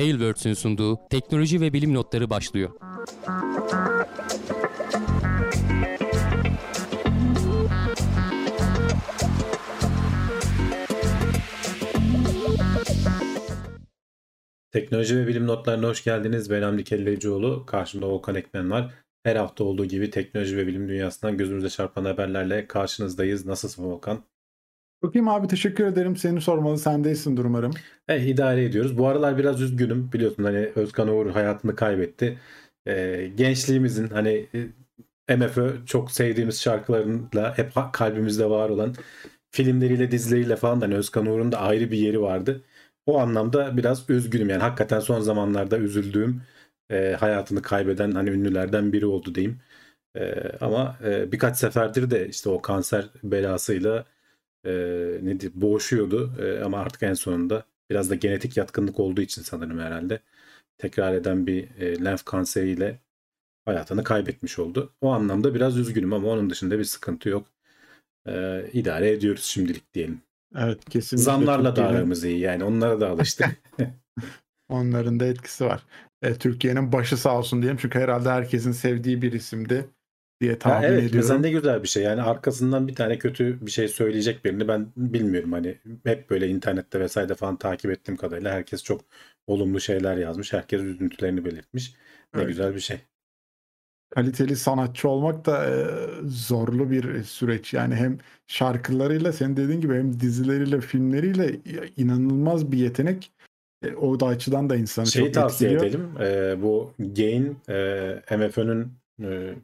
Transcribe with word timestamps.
Tailwords'ün 0.00 0.54
sunduğu 0.54 1.08
teknoloji 1.10 1.60
ve 1.60 1.72
bilim 1.72 1.94
notları 1.94 2.30
başlıyor. 2.30 2.70
Teknoloji 14.70 15.16
ve 15.16 15.26
bilim 15.26 15.46
notlarına 15.46 15.88
hoş 15.88 16.04
geldiniz. 16.04 16.50
Ben 16.50 16.62
Hamdi 16.62 16.84
Kellecioğlu. 16.84 17.66
Karşımda 17.66 18.08
Volkan 18.08 18.34
Ekmen 18.34 18.70
var. 18.70 18.94
Her 19.22 19.36
hafta 19.36 19.64
olduğu 19.64 19.84
gibi 19.84 20.10
teknoloji 20.10 20.56
ve 20.56 20.66
bilim 20.66 20.88
dünyasından 20.88 21.36
gözümüze 21.36 21.68
çarpan 21.68 22.04
haberlerle 22.04 22.66
karşınızdayız. 22.66 23.46
Nasılsın 23.46 23.84
Volkan? 23.84 24.24
Çok 25.02 25.14
iyiyim 25.16 25.28
abi 25.28 25.48
teşekkür 25.48 25.84
ederim. 25.86 26.16
Seni 26.16 26.40
sormalı 26.40 26.78
sen 26.78 27.04
değilsindir 27.04 27.44
umarım. 27.44 27.72
Eh, 28.08 28.22
idare 28.26 28.64
ediyoruz. 28.64 28.98
Bu 28.98 29.06
aralar 29.08 29.38
biraz 29.38 29.60
üzgünüm. 29.62 30.12
Biliyorsun 30.12 30.44
hani 30.44 30.58
Özkan 30.74 31.08
Uğur 31.08 31.30
hayatını 31.30 31.76
kaybetti. 31.76 32.38
Ee, 32.86 33.32
gençliğimizin 33.36 34.08
hani 34.08 34.48
e, 35.28 35.36
MFÖ 35.36 35.86
çok 35.86 36.10
sevdiğimiz 36.12 36.60
şarkılarıyla 36.62 37.58
hep 37.58 37.72
kalbimizde 37.92 38.50
var 38.50 38.70
olan 38.70 38.94
filmleriyle 39.50 40.10
dizileriyle 40.10 40.56
falan 40.56 40.80
da 40.80 40.84
hani 40.84 40.94
Özkan 40.94 41.26
Uğur'un 41.26 41.52
da 41.52 41.58
ayrı 41.60 41.90
bir 41.90 41.98
yeri 41.98 42.20
vardı. 42.22 42.62
O 43.06 43.18
anlamda 43.20 43.76
biraz 43.76 44.10
üzgünüm 44.10 44.48
yani 44.50 44.62
hakikaten 44.62 45.00
son 45.00 45.20
zamanlarda 45.20 45.78
üzüldüğüm 45.78 46.42
e, 46.90 47.16
hayatını 47.20 47.62
kaybeden 47.62 48.12
hani 48.12 48.30
ünlülerden 48.30 48.92
biri 48.92 49.06
oldu 49.06 49.34
diyeyim. 49.34 49.60
E, 50.16 50.34
ama 50.60 50.98
e, 51.04 51.32
birkaç 51.32 51.58
seferdir 51.58 52.10
de 52.10 52.28
işte 52.28 52.48
o 52.50 52.62
kanser 52.62 53.06
belasıyla 53.22 54.04
e, 54.64 54.72
nedir 55.22 55.52
boğuşuyordu 55.54 56.32
e, 56.42 56.64
ama 56.64 56.78
artık 56.78 57.02
en 57.02 57.14
sonunda 57.14 57.64
biraz 57.90 58.10
da 58.10 58.14
genetik 58.14 58.56
yatkınlık 58.56 59.00
olduğu 59.00 59.20
için 59.20 59.42
sanırım 59.42 59.78
herhalde 59.78 60.20
tekrar 60.78 61.14
eden 61.14 61.46
bir 61.46 61.70
e, 61.78 62.04
lenf 62.04 62.24
kanseriyle 62.24 63.00
hayatını 63.64 64.04
kaybetmiş 64.04 64.58
oldu. 64.58 64.92
O 65.00 65.10
anlamda 65.10 65.54
biraz 65.54 65.78
üzgünüm 65.78 66.12
ama 66.12 66.28
onun 66.28 66.50
dışında 66.50 66.78
bir 66.78 66.84
sıkıntı 66.84 67.28
yok. 67.28 67.46
E, 68.26 68.64
idare 68.72 69.10
ediyoruz 69.10 69.44
şimdilik 69.44 69.94
diyelim. 69.94 70.20
Evet 70.56 70.84
kesinlikle. 70.90 71.24
Zamlarla 71.24 71.76
da 71.76 71.86
aramız 71.86 72.24
iyi 72.24 72.38
yani 72.38 72.64
onlara 72.64 73.00
da 73.00 73.08
alıştık. 73.08 73.48
Onların 74.68 75.20
da 75.20 75.24
etkisi 75.24 75.64
var. 75.64 75.82
E, 76.22 76.34
Türkiye'nin 76.34 76.92
başı 76.92 77.16
sağ 77.16 77.38
olsun 77.38 77.62
diyelim 77.62 77.78
çünkü 77.80 77.98
herhalde 77.98 78.30
herkesin 78.30 78.72
sevdiği 78.72 79.22
bir 79.22 79.32
isimdi 79.32 79.88
diye 80.40 80.58
tahmin 80.58 80.88
evet, 80.88 80.98
ediyorum. 80.98 81.16
Mesela 81.16 81.40
ne 81.40 81.50
güzel 81.50 81.82
bir 81.82 81.88
şey 81.88 82.02
yani 82.02 82.22
arkasından 82.22 82.88
bir 82.88 82.94
tane 82.94 83.18
kötü 83.18 83.66
bir 83.66 83.70
şey 83.70 83.88
söyleyecek 83.88 84.44
birini 84.44 84.68
ben 84.68 84.86
bilmiyorum 84.96 85.52
hani 85.52 85.78
hep 86.04 86.30
böyle 86.30 86.48
internette 86.48 87.00
vesaire 87.00 87.34
falan 87.34 87.56
takip 87.56 87.90
ettiğim 87.90 88.16
kadarıyla 88.16 88.52
herkes 88.52 88.82
çok 88.84 89.00
olumlu 89.46 89.80
şeyler 89.80 90.16
yazmış. 90.16 90.52
Herkes 90.52 90.82
üzüntülerini 90.82 91.44
belirtmiş. 91.44 91.94
Ne 92.34 92.40
evet. 92.40 92.48
güzel 92.48 92.74
bir 92.74 92.80
şey 92.80 93.00
kaliteli 94.10 94.56
sanatçı 94.56 95.08
olmak 95.08 95.46
da 95.46 95.66
e, 95.66 95.86
zorlu 96.24 96.90
bir 96.90 97.22
süreç. 97.24 97.74
Yani 97.74 97.94
hem 97.94 98.18
şarkılarıyla 98.46 99.32
senin 99.32 99.56
dediğin 99.56 99.80
gibi 99.80 99.94
hem 99.94 100.20
dizileriyle, 100.20 100.80
filmleriyle 100.80 101.60
inanılmaz 101.96 102.72
bir 102.72 102.78
yetenek. 102.78 103.32
E, 103.84 103.94
o 103.94 104.20
da 104.20 104.26
açıdan 104.26 104.70
da 104.70 104.76
insanı 104.76 105.06
Şeyi 105.06 105.24
çok 105.24 105.34
tavsiye 105.34 105.70
etkiliyor. 105.70 106.10
edelim. 106.18 106.20
E, 106.20 106.62
bu 106.62 106.92
Gain 106.98 107.58
e, 107.68 108.36
MFÖ'nün 108.36 108.92
e, 109.22 109.54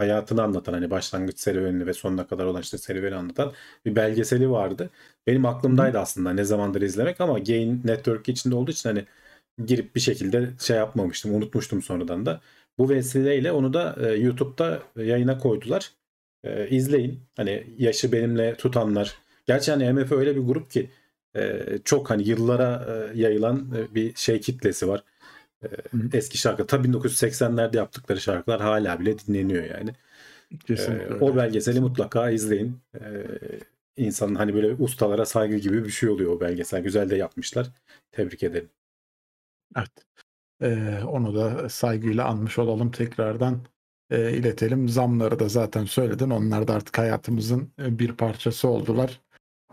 hayatını 0.00 0.42
anlatan 0.42 0.72
hani 0.72 0.90
başlangıç 0.90 1.38
serüvenini 1.40 1.86
ve 1.86 1.92
sonuna 1.92 2.26
kadar 2.26 2.44
olan 2.44 2.62
işte 2.62 2.78
serüveni 2.78 3.14
anlatan 3.14 3.52
bir 3.84 3.96
belgeseli 3.96 4.50
vardı. 4.50 4.90
Benim 5.26 5.46
aklımdaydı 5.46 5.98
aslında 5.98 6.32
ne 6.32 6.44
zamandır 6.44 6.82
izlemek 6.82 7.20
ama 7.20 7.38
Gain 7.38 7.80
Network 7.84 8.28
içinde 8.28 8.54
olduğu 8.54 8.70
için 8.70 8.88
hani 8.88 9.06
girip 9.66 9.94
bir 9.94 10.00
şekilde 10.00 10.50
şey 10.60 10.76
yapmamıştım. 10.76 11.34
Unutmuştum 11.34 11.82
sonradan 11.82 12.26
da. 12.26 12.40
Bu 12.78 12.88
vesileyle 12.88 13.52
onu 13.52 13.72
da 13.74 13.96
e, 14.00 14.12
YouTube'da 14.14 14.82
yayına 14.96 15.38
koydular. 15.38 15.92
E, 16.44 16.68
izleyin. 16.68 17.20
Hani 17.36 17.66
yaşı 17.78 18.12
benimle 18.12 18.54
tutanlar. 18.56 19.18
Gerçi 19.46 19.70
hani 19.70 19.92
MF 19.92 20.12
öyle 20.12 20.36
bir 20.36 20.40
grup 20.40 20.70
ki 20.70 20.90
e, 21.36 21.62
çok 21.84 22.10
hani 22.10 22.28
yıllara 22.28 22.86
e, 23.14 23.18
yayılan 23.20 23.74
e, 23.76 23.94
bir 23.94 24.14
şey 24.14 24.40
kitlesi 24.40 24.88
var. 24.88 25.04
E, 25.64 25.68
eski 26.12 26.38
şarkı. 26.38 26.66
Tabii 26.66 26.88
1980'lerde 26.88 27.76
yaptıkları 27.76 28.20
şarkılar 28.20 28.60
hala 28.60 29.00
bile 29.00 29.18
dinleniyor 29.18 29.64
yani. 29.64 29.90
Kesinlikle. 30.66 31.14
E, 31.14 31.18
o 31.20 31.36
belgeseli 31.36 31.80
mutlaka 31.80 32.30
izleyin. 32.30 32.78
E, 32.94 33.00
insanın 33.96 34.34
hani 34.34 34.54
böyle 34.54 34.74
ustalara 34.74 35.26
saygı 35.26 35.56
gibi 35.56 35.84
bir 35.84 35.90
şey 35.90 36.08
oluyor 36.08 36.32
o 36.32 36.40
belgesel. 36.40 36.82
Güzel 36.82 37.10
de 37.10 37.16
yapmışlar. 37.16 37.66
Tebrik 38.12 38.42
ederim. 38.42 38.68
Evet. 39.76 39.90
Eee, 40.62 41.02
onu 41.06 41.34
da 41.34 41.68
saygıyla 41.68 42.24
anmış 42.24 42.58
olalım 42.58 42.90
tekrardan, 42.90 43.60
eee, 44.10 44.32
iletelim. 44.32 44.88
Zamları 44.88 45.38
da 45.38 45.48
zaten 45.48 45.84
söyledin. 45.84 46.30
Onlar 46.30 46.68
da 46.68 46.74
artık 46.74 46.98
hayatımızın, 46.98 47.72
eee, 47.78 47.98
bir 47.98 48.12
parçası 48.12 48.68
oldular. 48.68 49.20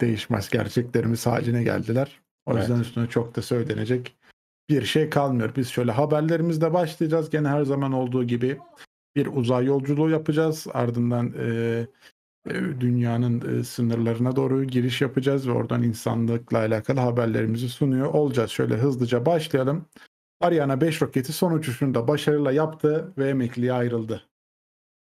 Değişmez 0.01 0.49
gerçeklerimiz 0.49 1.25
haline 1.25 1.63
geldiler. 1.63 2.21
O 2.45 2.51
Evet. 2.51 2.61
yüzden 2.61 2.79
üstüne 2.81 3.07
çok 3.09 3.35
da 3.35 3.41
söylenecek 3.41 4.16
bir 4.69 4.85
şey 4.85 5.09
kalmıyor. 5.09 5.55
Biz 5.55 5.69
şöyle 5.69 5.91
haberlerimizle 5.91 6.73
başlayacağız. 6.73 7.29
Gene 7.29 7.47
her 7.47 7.63
zaman 7.63 7.91
olduğu 7.91 8.23
gibi 8.23 8.57
bir 9.15 9.27
uzay 9.27 9.65
yolculuğu 9.65 10.09
yapacağız. 10.09 10.67
Ardından, 10.73 11.33
eee, 11.33 11.87
eee, 12.49 12.81
dünyanın, 12.81 13.41
eee, 13.41 13.63
sınırlarına 13.63 14.35
doğru 14.35 14.63
giriş 14.63 15.01
yapacağız 15.01 15.47
ve 15.47 15.51
oradan 15.51 15.83
insanlıkla 15.83 16.57
alakalı 16.57 16.99
haberlerimizi 16.99 17.69
sunuyor 17.69 18.13
olacağız. 18.13 18.51
Şöyle 18.51 18.75
hızlıca 18.77 19.25
başlayalım. 19.25 19.85
Ariane 20.41 20.81
5 20.81 21.01
roketi 21.01 21.33
son 21.33 21.51
uçuşunu 21.53 21.95
da 21.95 22.07
başarıyla 22.07 22.51
yaptı 22.51 23.13
ve 23.17 23.29
emekliye 23.29 23.73
ayrıldı. 23.73 24.23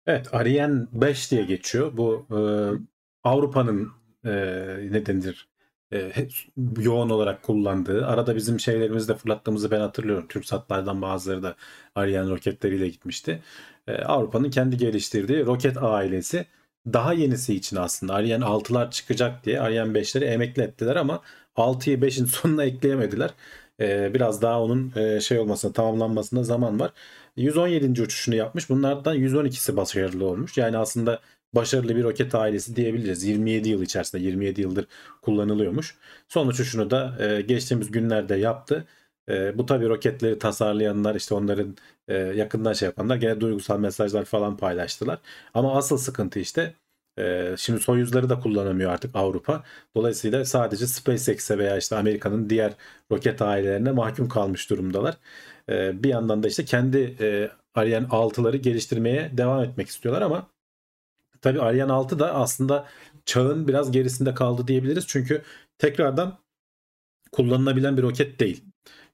Evet 0.06 0.34
Ariane 0.34 0.86
5 0.92 1.30
diye 1.30 1.44
geçiyor. 1.44 1.96
Bu 1.96 2.26
e, 2.30 2.38
Avrupa'nın 3.28 3.92
e, 4.24 4.30
ne 4.90 5.06
denir 5.06 5.48
e, 5.92 6.28
yoğun 6.80 7.10
olarak 7.10 7.42
kullandığı. 7.42 8.06
Arada 8.06 8.36
bizim 8.36 8.60
şeylerimizi 8.60 9.08
de 9.08 9.14
fırlattığımızı 9.16 9.70
ben 9.70 9.80
hatırlıyorum. 9.80 10.26
Türk 10.28 10.46
satlardan 10.46 11.02
bazıları 11.02 11.42
da 11.42 11.56
Ariane 11.94 12.30
roketleriyle 12.30 12.88
gitmişti. 12.88 13.42
E, 13.86 13.92
Avrupa'nın 13.96 14.50
kendi 14.50 14.76
geliştirdiği 14.76 15.46
roket 15.46 15.76
ailesi. 15.82 16.46
Daha 16.92 17.12
yenisi 17.12 17.54
için 17.54 17.76
aslında 17.76 18.14
Ariane 18.14 18.44
6'lar 18.44 18.90
çıkacak 18.90 19.44
diye 19.44 19.60
Ariane 19.60 19.98
5'leri 19.98 20.24
emekli 20.24 20.62
ettiler 20.62 20.96
ama 20.96 21.22
6'yı 21.56 21.98
5'in 21.98 22.24
sonuna 22.24 22.64
ekleyemediler. 22.64 23.30
Ee, 23.80 24.14
biraz 24.14 24.42
daha 24.42 24.62
onun 24.62 24.92
e, 24.96 25.20
şey 25.20 25.38
olmasına 25.38 25.72
tamamlanmasına 25.72 26.42
zaman 26.44 26.80
var. 26.80 26.92
117. 27.36 28.02
uçuşunu 28.02 28.34
yapmış. 28.34 28.70
Bunlardan 28.70 29.16
112'si 29.16 29.76
başarılı 29.76 30.24
olmuş. 30.26 30.58
Yani 30.58 30.78
aslında 30.78 31.20
başarılı 31.54 31.96
bir 31.96 32.04
roket 32.04 32.34
ailesi 32.34 32.76
diyebiliriz. 32.76 33.24
27 33.24 33.68
yıl 33.68 33.82
içerisinde 33.82 34.22
27 34.22 34.60
yıldır 34.60 34.86
kullanılıyormuş. 35.22 35.96
Son 36.28 36.46
uçuşunu 36.46 36.90
da 36.90 37.16
e, 37.20 37.40
geçtiğimiz 37.40 37.90
günlerde 37.90 38.34
yaptı. 38.36 38.84
E, 39.28 39.58
bu 39.58 39.66
tabi 39.66 39.88
roketleri 39.88 40.38
tasarlayanlar 40.38 41.14
işte 41.14 41.34
onların 41.34 41.76
yakından 42.34 42.72
şey 42.72 42.86
yapanlar 42.86 43.16
gene 43.16 43.40
duygusal 43.40 43.78
mesajlar 43.78 44.24
falan 44.24 44.56
paylaştılar. 44.56 45.18
Ama 45.54 45.76
asıl 45.76 45.98
sıkıntı 45.98 46.38
işte 46.38 46.74
ee, 47.18 47.54
şimdi 47.58 47.80
Soyuz'ları 47.80 48.28
da 48.28 48.40
kullanamıyor 48.40 48.90
artık 48.92 49.16
Avrupa. 49.16 49.64
Dolayısıyla 49.96 50.44
sadece 50.44 50.86
SpaceX'e 50.86 51.58
veya 51.58 51.76
işte 51.78 51.96
Amerika'nın 51.96 52.50
diğer 52.50 52.72
roket 53.10 53.42
ailelerine 53.42 53.92
mahkum 53.92 54.28
kalmış 54.28 54.70
durumdalar. 54.70 55.16
Ee, 55.68 56.02
bir 56.02 56.08
yandan 56.08 56.42
da 56.42 56.48
işte 56.48 56.64
kendi 56.64 57.16
e, 57.20 57.50
Ariane 57.74 58.06
6'ları 58.06 58.56
geliştirmeye 58.56 59.30
devam 59.36 59.64
etmek 59.64 59.88
istiyorlar 59.88 60.22
ama 60.22 60.46
tabii 61.42 61.60
Ariane 61.60 61.92
6 61.92 62.18
da 62.18 62.34
aslında 62.34 62.86
çağın 63.26 63.68
biraz 63.68 63.92
gerisinde 63.92 64.34
kaldı 64.34 64.68
diyebiliriz. 64.68 65.04
Çünkü 65.08 65.42
tekrardan 65.78 66.38
kullanılabilen 67.32 67.96
bir 67.96 68.02
roket 68.02 68.40
değil. 68.40 68.64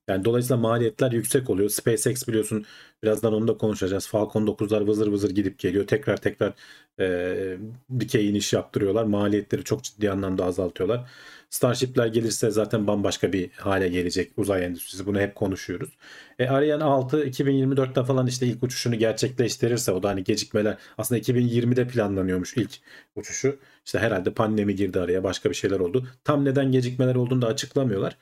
Yani 0.08 0.24
dolayısıyla 0.24 0.56
maliyetler 0.56 1.12
yüksek 1.12 1.50
oluyor. 1.50 1.70
SpaceX 1.70 2.28
biliyorsun 2.28 2.66
birazdan 3.02 3.32
onu 3.34 3.48
da 3.48 3.56
konuşacağız. 3.56 4.08
Falcon 4.08 4.46
9'lar 4.46 4.86
vızır 4.86 5.06
vızır 5.06 5.30
gidip 5.30 5.58
geliyor. 5.58 5.86
Tekrar 5.86 6.16
tekrar 6.16 6.52
e, 7.00 7.58
dikey 8.00 8.30
iniş 8.30 8.52
yaptırıyorlar. 8.52 9.04
Maliyetleri 9.04 9.64
çok 9.64 9.82
ciddi 9.84 10.10
anlamda 10.10 10.44
azaltıyorlar. 10.44 11.10
Starship'ler 11.50 12.06
gelirse 12.06 12.50
zaten 12.50 12.86
bambaşka 12.86 13.32
bir 13.32 13.50
hale 13.50 13.88
gelecek 13.88 14.32
uzay 14.36 14.64
endüstrisi. 14.64 15.06
Bunu 15.06 15.20
hep 15.20 15.34
konuşuyoruz. 15.34 15.90
E, 16.38 16.48
Ariane 16.48 16.84
6 16.84 17.24
2024'te 17.24 18.04
falan 18.04 18.26
işte 18.26 18.46
ilk 18.46 18.62
uçuşunu 18.62 18.94
gerçekleştirirse 18.94 19.92
o 19.92 20.02
da 20.02 20.08
hani 20.08 20.24
gecikmeler 20.24 20.78
aslında 20.98 21.20
2020'de 21.20 21.88
planlanıyormuş 21.88 22.56
ilk 22.56 22.70
uçuşu. 23.16 23.58
İşte 23.86 23.98
herhalde 23.98 24.34
pandemi 24.34 24.74
girdi 24.74 25.00
araya 25.00 25.24
başka 25.24 25.50
bir 25.50 25.54
şeyler 25.54 25.80
oldu. 25.80 26.06
Tam 26.24 26.44
neden 26.44 26.72
gecikmeler 26.72 27.14
olduğunu 27.14 27.42
da 27.42 27.46
açıklamıyorlar. 27.46 28.16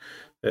Ee, 0.45 0.49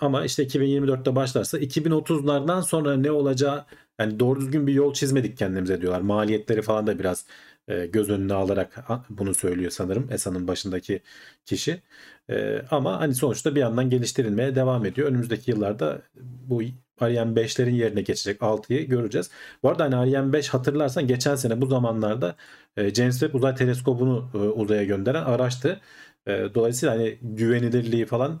ama 0.00 0.24
işte 0.24 0.44
2024'te 0.44 1.16
başlarsa 1.16 1.58
2030'lardan 1.58 2.62
sonra 2.62 2.96
ne 2.96 3.10
olacağı 3.18 3.64
yani 4.00 4.20
doğru 4.20 4.40
düzgün 4.40 4.66
bir 4.66 4.72
yol 4.72 4.94
çizmedik 4.94 5.38
kendimize 5.38 5.80
diyorlar. 5.80 6.00
Maliyetleri 6.00 6.62
falan 6.62 6.86
da 6.86 6.98
biraz 6.98 7.26
e, 7.68 7.86
göz 7.86 8.10
önüne 8.10 8.34
alarak 8.34 8.84
bunu 9.10 9.34
söylüyor 9.34 9.70
sanırım 9.70 10.08
ESA'nın 10.12 10.48
başındaki 10.48 11.02
kişi. 11.44 11.82
E, 12.30 12.62
ama 12.70 13.00
hani 13.00 13.14
sonuçta 13.14 13.54
bir 13.54 13.60
yandan 13.60 13.90
geliştirilmeye 13.90 14.54
devam 14.54 14.86
ediyor. 14.86 15.08
Önümüzdeki 15.08 15.50
yıllarda 15.50 16.02
bu 16.20 16.62
Ariane 17.00 17.40
5'lerin 17.40 17.74
yerine 17.74 18.02
geçecek 18.02 18.42
6'yı 18.42 18.88
göreceğiz. 18.88 19.30
Bu 19.62 19.68
arada 19.68 19.84
hani 19.84 19.96
Ariane 19.96 20.32
5 20.32 20.48
hatırlarsan 20.48 21.06
geçen 21.06 21.34
sene 21.34 21.60
bu 21.60 21.66
zamanlarda 21.66 22.36
e, 22.76 22.94
James 22.94 23.20
Webb 23.20 23.34
Uzay 23.34 23.54
Teleskobu'nu 23.54 24.30
uzaya 24.56 24.84
gönderen 24.84 25.24
araçtı. 25.24 25.80
Dolayısıyla 26.28 26.94
hani 26.94 27.18
güvenilirliği 27.22 28.06
falan 28.06 28.40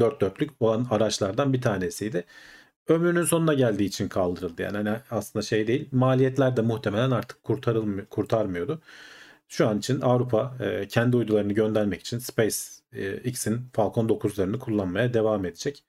dört 0.00 0.20
dörtlük 0.20 0.50
olan 0.60 0.86
araçlardan 0.90 1.52
bir 1.52 1.62
tanesiydi. 1.62 2.24
Ömrünün 2.88 3.22
sonuna 3.24 3.54
geldiği 3.54 3.84
için 3.84 4.08
kaldırıldı. 4.08 4.62
Yani 4.62 4.76
hani 4.76 4.96
aslında 5.10 5.42
şey 5.42 5.66
değil. 5.66 5.88
Maliyetler 5.92 6.56
de 6.56 6.62
muhtemelen 6.62 7.10
artık 7.10 7.44
kurtarılmıyor, 7.44 8.06
kurtarmıyordu. 8.06 8.82
Şu 9.48 9.68
an 9.68 9.78
için 9.78 10.00
Avrupa 10.00 10.56
e, 10.60 10.88
kendi 10.88 11.16
uydularını 11.16 11.52
göndermek 11.52 12.00
için 12.00 12.18
SpaceX'in 12.18 13.70
Falcon 13.72 14.08
9'larını 14.08 14.58
kullanmaya 14.58 15.14
devam 15.14 15.44
edecek. 15.44 15.84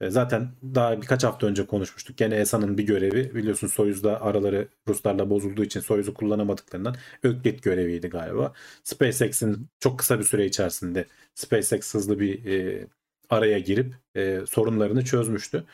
E, 0.00 0.10
Zaten 0.10 0.48
daha 0.64 1.02
birkaç 1.02 1.24
hafta 1.24 1.46
önce 1.46 1.66
konuşmuştuk. 1.66 2.16
Gene 2.18 2.36
ESA'nın 2.36 2.78
bir 2.78 2.84
görevi 2.84 3.34
biliyorsun 3.34 3.66
Soyuz'da 3.68 4.22
araları 4.22 4.68
Ruslarla 4.88 5.30
bozulduğu 5.30 5.64
için 5.64 5.80
Soyuz'u 5.80 6.14
kullanamadıklarından 6.14 6.96
Öklit 7.22 7.62
göreviydi 7.62 8.08
galiba. 8.08 8.52
SpaceX'in 8.84 9.68
çok 9.80 9.98
kısa 9.98 10.18
bir 10.18 10.24
süre 10.24 10.46
içerisinde 10.46 11.06
SpaceX 11.34 11.94
hızlı 11.94 12.20
bir 12.20 12.46
e, 12.46 12.86
araya 13.30 13.58
girip 13.58 13.94
e, 14.16 14.40
sorunlarını 14.46 15.04
çözmüştü. 15.04 15.64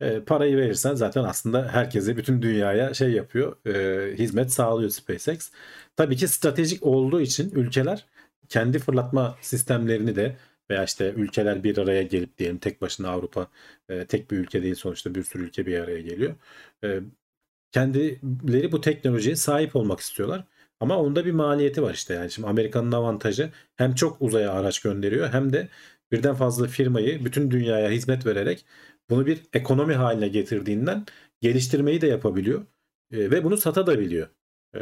E, 0.00 0.20
parayı 0.20 0.56
verirsen 0.56 0.94
zaten 0.94 1.24
aslında 1.24 1.68
herkese, 1.68 2.16
bütün 2.16 2.42
dünyaya 2.42 2.94
şey 2.94 3.12
yapıyor, 3.12 3.56
e, 3.66 4.16
hizmet 4.18 4.52
sağlıyor 4.52 4.90
SpaceX. 4.90 5.50
Tabii 5.96 6.16
ki 6.16 6.28
stratejik 6.28 6.86
olduğu 6.86 7.20
için 7.20 7.50
ülkeler 7.50 8.06
kendi 8.48 8.78
fırlatma 8.78 9.38
sistemlerini 9.40 10.16
de 10.16 10.36
veya 10.70 10.84
işte 10.84 11.12
ülkeler 11.16 11.64
bir 11.64 11.78
araya 11.78 12.02
gelip 12.02 12.38
diyelim 12.38 12.58
tek 12.58 12.80
başına 12.82 13.08
Avrupa 13.10 13.48
e, 13.88 14.06
tek 14.06 14.30
bir 14.30 14.36
ülke 14.38 14.62
değil 14.62 14.74
sonuçta 14.74 15.14
bir 15.14 15.22
sürü 15.24 15.42
ülke 15.44 15.66
bir 15.66 15.80
araya 15.80 16.00
geliyor. 16.00 16.34
E, 16.84 17.00
kendileri 17.72 18.72
bu 18.72 18.80
teknolojiye 18.80 19.36
sahip 19.36 19.76
olmak 19.76 20.00
istiyorlar. 20.00 20.44
Ama 20.80 20.98
onda 20.98 21.24
bir 21.24 21.32
maliyeti 21.32 21.82
var 21.82 21.94
işte 21.94 22.14
yani 22.14 22.30
şimdi 22.30 22.48
Amerika'nın 22.48 22.92
avantajı 22.92 23.52
hem 23.76 23.94
çok 23.94 24.22
uzaya 24.22 24.52
araç 24.52 24.80
gönderiyor 24.80 25.32
hem 25.32 25.52
de 25.52 25.68
birden 26.12 26.34
fazla 26.34 26.66
firmayı 26.66 27.24
bütün 27.24 27.50
dünyaya 27.50 27.90
hizmet 27.90 28.26
vererek 28.26 28.64
bunu 29.10 29.26
bir 29.26 29.42
ekonomi 29.52 29.94
haline 29.94 30.28
getirdiğinden 30.28 31.06
geliştirmeyi 31.40 32.00
de 32.00 32.06
yapabiliyor 32.06 32.66
E, 33.12 33.30
ve 33.30 33.44
bunu 33.44 33.56
satabiliyor. 33.56 34.28
E, 34.74 34.80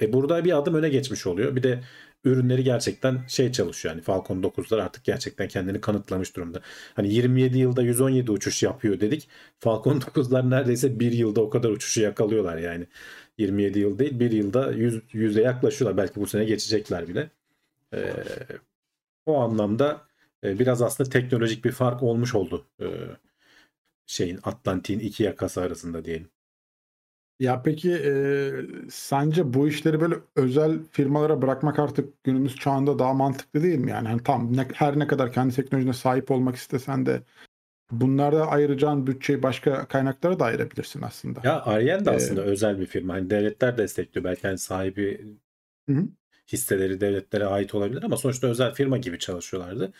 e, 0.00 0.12
burada 0.12 0.44
bir 0.44 0.58
adım 0.58 0.74
öne 0.74 0.88
geçmiş 0.88 1.26
oluyor. 1.26 1.56
Bir 1.56 1.62
de 1.62 1.80
ürünleri 2.24 2.64
gerçekten 2.64 3.26
şey 3.28 3.52
çalışıyor 3.52 3.94
yani 3.94 4.02
Falcon 4.02 4.42
9'lar 4.42 4.82
artık 4.82 5.04
gerçekten 5.04 5.48
kendini 5.48 5.80
kanıtlamış 5.80 6.36
durumda. 6.36 6.60
Hani 6.94 7.14
27 7.14 7.58
yılda 7.58 7.82
117 7.82 8.30
uçuş 8.30 8.62
yapıyor 8.62 9.00
dedik. 9.00 9.28
Falcon 9.58 10.00
9'lar 10.00 10.50
neredeyse 10.50 11.00
bir 11.00 11.12
yılda 11.12 11.40
o 11.40 11.50
kadar 11.50 11.70
uçuşu 11.70 12.00
yakalıyorlar 12.02 12.58
yani. 12.58 12.86
27 13.38 13.78
yıl 13.78 13.98
değil 13.98 14.20
bir 14.20 14.32
yılda 14.32 14.72
100, 14.72 15.02
100'e 15.14 15.42
yaklaşıyorlar. 15.42 15.96
Belki 16.04 16.20
bu 16.20 16.26
sene 16.26 16.44
geçecekler 16.44 17.08
bile. 17.08 17.30
E, 17.94 18.14
o 19.26 19.38
anlamda 19.40 20.06
e, 20.44 20.58
biraz 20.58 20.82
aslında 20.82 21.10
teknolojik 21.10 21.64
bir 21.64 21.72
fark 21.72 22.02
olmuş 22.02 22.34
oldu. 22.34 22.66
E, 22.80 22.86
şeyin 24.06 24.40
Atlantik'in 24.44 24.98
iki 25.00 25.22
yakası 25.22 25.60
arasında 25.60 26.04
diyelim. 26.04 26.30
Ya 27.38 27.62
peki 27.62 27.92
e, 27.92 28.90
sence 28.90 29.54
bu 29.54 29.68
işleri 29.68 30.00
böyle 30.00 30.14
özel 30.36 30.78
firmalara 30.92 31.42
bırakmak 31.42 31.78
artık 31.78 32.24
günümüz 32.24 32.56
çağında 32.56 32.98
daha 32.98 33.12
mantıklı 33.14 33.62
değil 33.62 33.78
mi? 33.78 33.90
Yani 33.90 34.08
hani 34.08 34.22
tam 34.22 34.56
ne, 34.56 34.68
her 34.74 34.98
ne 34.98 35.06
kadar 35.06 35.32
kendi 35.32 35.54
teknolojine 35.54 35.92
sahip 35.92 36.30
olmak 36.30 36.56
istesen 36.56 37.06
de 37.06 37.22
bunlarda 37.92 38.48
ayıracağın 38.48 39.08
bütçeyi 39.08 39.44
başka 39.44 39.88
kaynaklara 39.88 40.40
da 40.40 40.44
ayırabilirsin 40.46 41.02
aslında. 41.02 41.42
Ya 41.42 41.60
Ariane 41.64 42.04
de 42.04 42.10
Ee, 42.10 42.10
aslında 42.10 42.42
özel 42.42 42.78
bir 42.80 42.86
firma. 42.86 43.14
Hani 43.14 43.30
devletler 43.30 43.78
destekliyor. 43.78 44.24
Belki 44.24 44.42
hani 44.42 44.58
sahibi 44.58 45.36
hı. 45.88 46.08
hisseleri 46.52 47.00
devletlere 47.00 47.44
ait 47.46 47.74
olabilir 47.74 48.02
ama 48.02 48.16
sonuçta 48.16 48.46
özel 48.46 48.74
firma 48.74 48.98
gibi 48.98 49.18
çalışıyorlardı. 49.18 49.92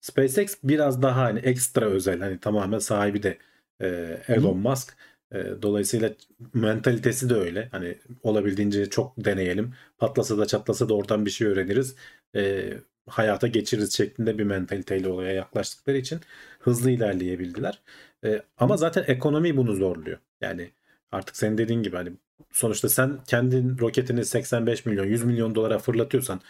SpaceX 0.00 0.56
biraz 0.64 1.02
daha 1.02 1.22
hani 1.22 1.38
ekstra 1.40 1.86
özel. 1.86 2.20
Hani 2.20 2.40
tamamen 2.40 2.78
sahibi 2.78 3.22
de 3.22 3.38
e, 3.80 4.18
Elon 4.28 4.58
Musk. 4.58 4.96
E, 5.32 5.44
dolayısıyla 5.62 6.10
mentalitesi 6.54 7.30
de 7.30 7.34
öyle. 7.34 7.68
Hani 7.72 7.98
olabildiğince 8.22 8.90
çok 8.90 9.24
deneyelim. 9.24 9.74
Patlasa 9.98 10.38
da 10.38 10.46
çatlasa 10.46 10.88
da 10.88 10.94
oradan 10.94 11.26
bir 11.26 11.30
şey 11.30 11.46
öğreniriz. 11.48 11.94
E, 12.36 12.72
hayata 13.06 13.46
geçiririz 13.46 13.96
şeklinde 13.96 14.38
bir 14.38 14.44
mentaliteyle 14.44 15.08
olaya 15.08 15.32
yaklaştıkları 15.32 15.96
için 15.96 16.20
hızlı 16.60 16.90
ilerleyebildiler. 16.90 17.80
E, 18.24 18.42
ama 18.58 18.76
zaten 18.76 19.04
ekonomi 19.06 19.56
bunu 19.56 19.74
zorluyor. 19.74 20.18
Yani 20.40 20.70
artık 21.12 21.36
senin 21.36 21.58
dediğin 21.58 21.82
gibi 21.82 21.96
hani 21.96 22.12
sonuçta 22.52 22.88
sen 22.88 23.18
kendin 23.26 23.78
roketini 23.78 24.24
85 24.24 24.86
milyon 24.86 25.06
100 25.06 25.24
milyon 25.24 25.54
dolara 25.54 25.78
fırlatıyorsan 25.78 26.40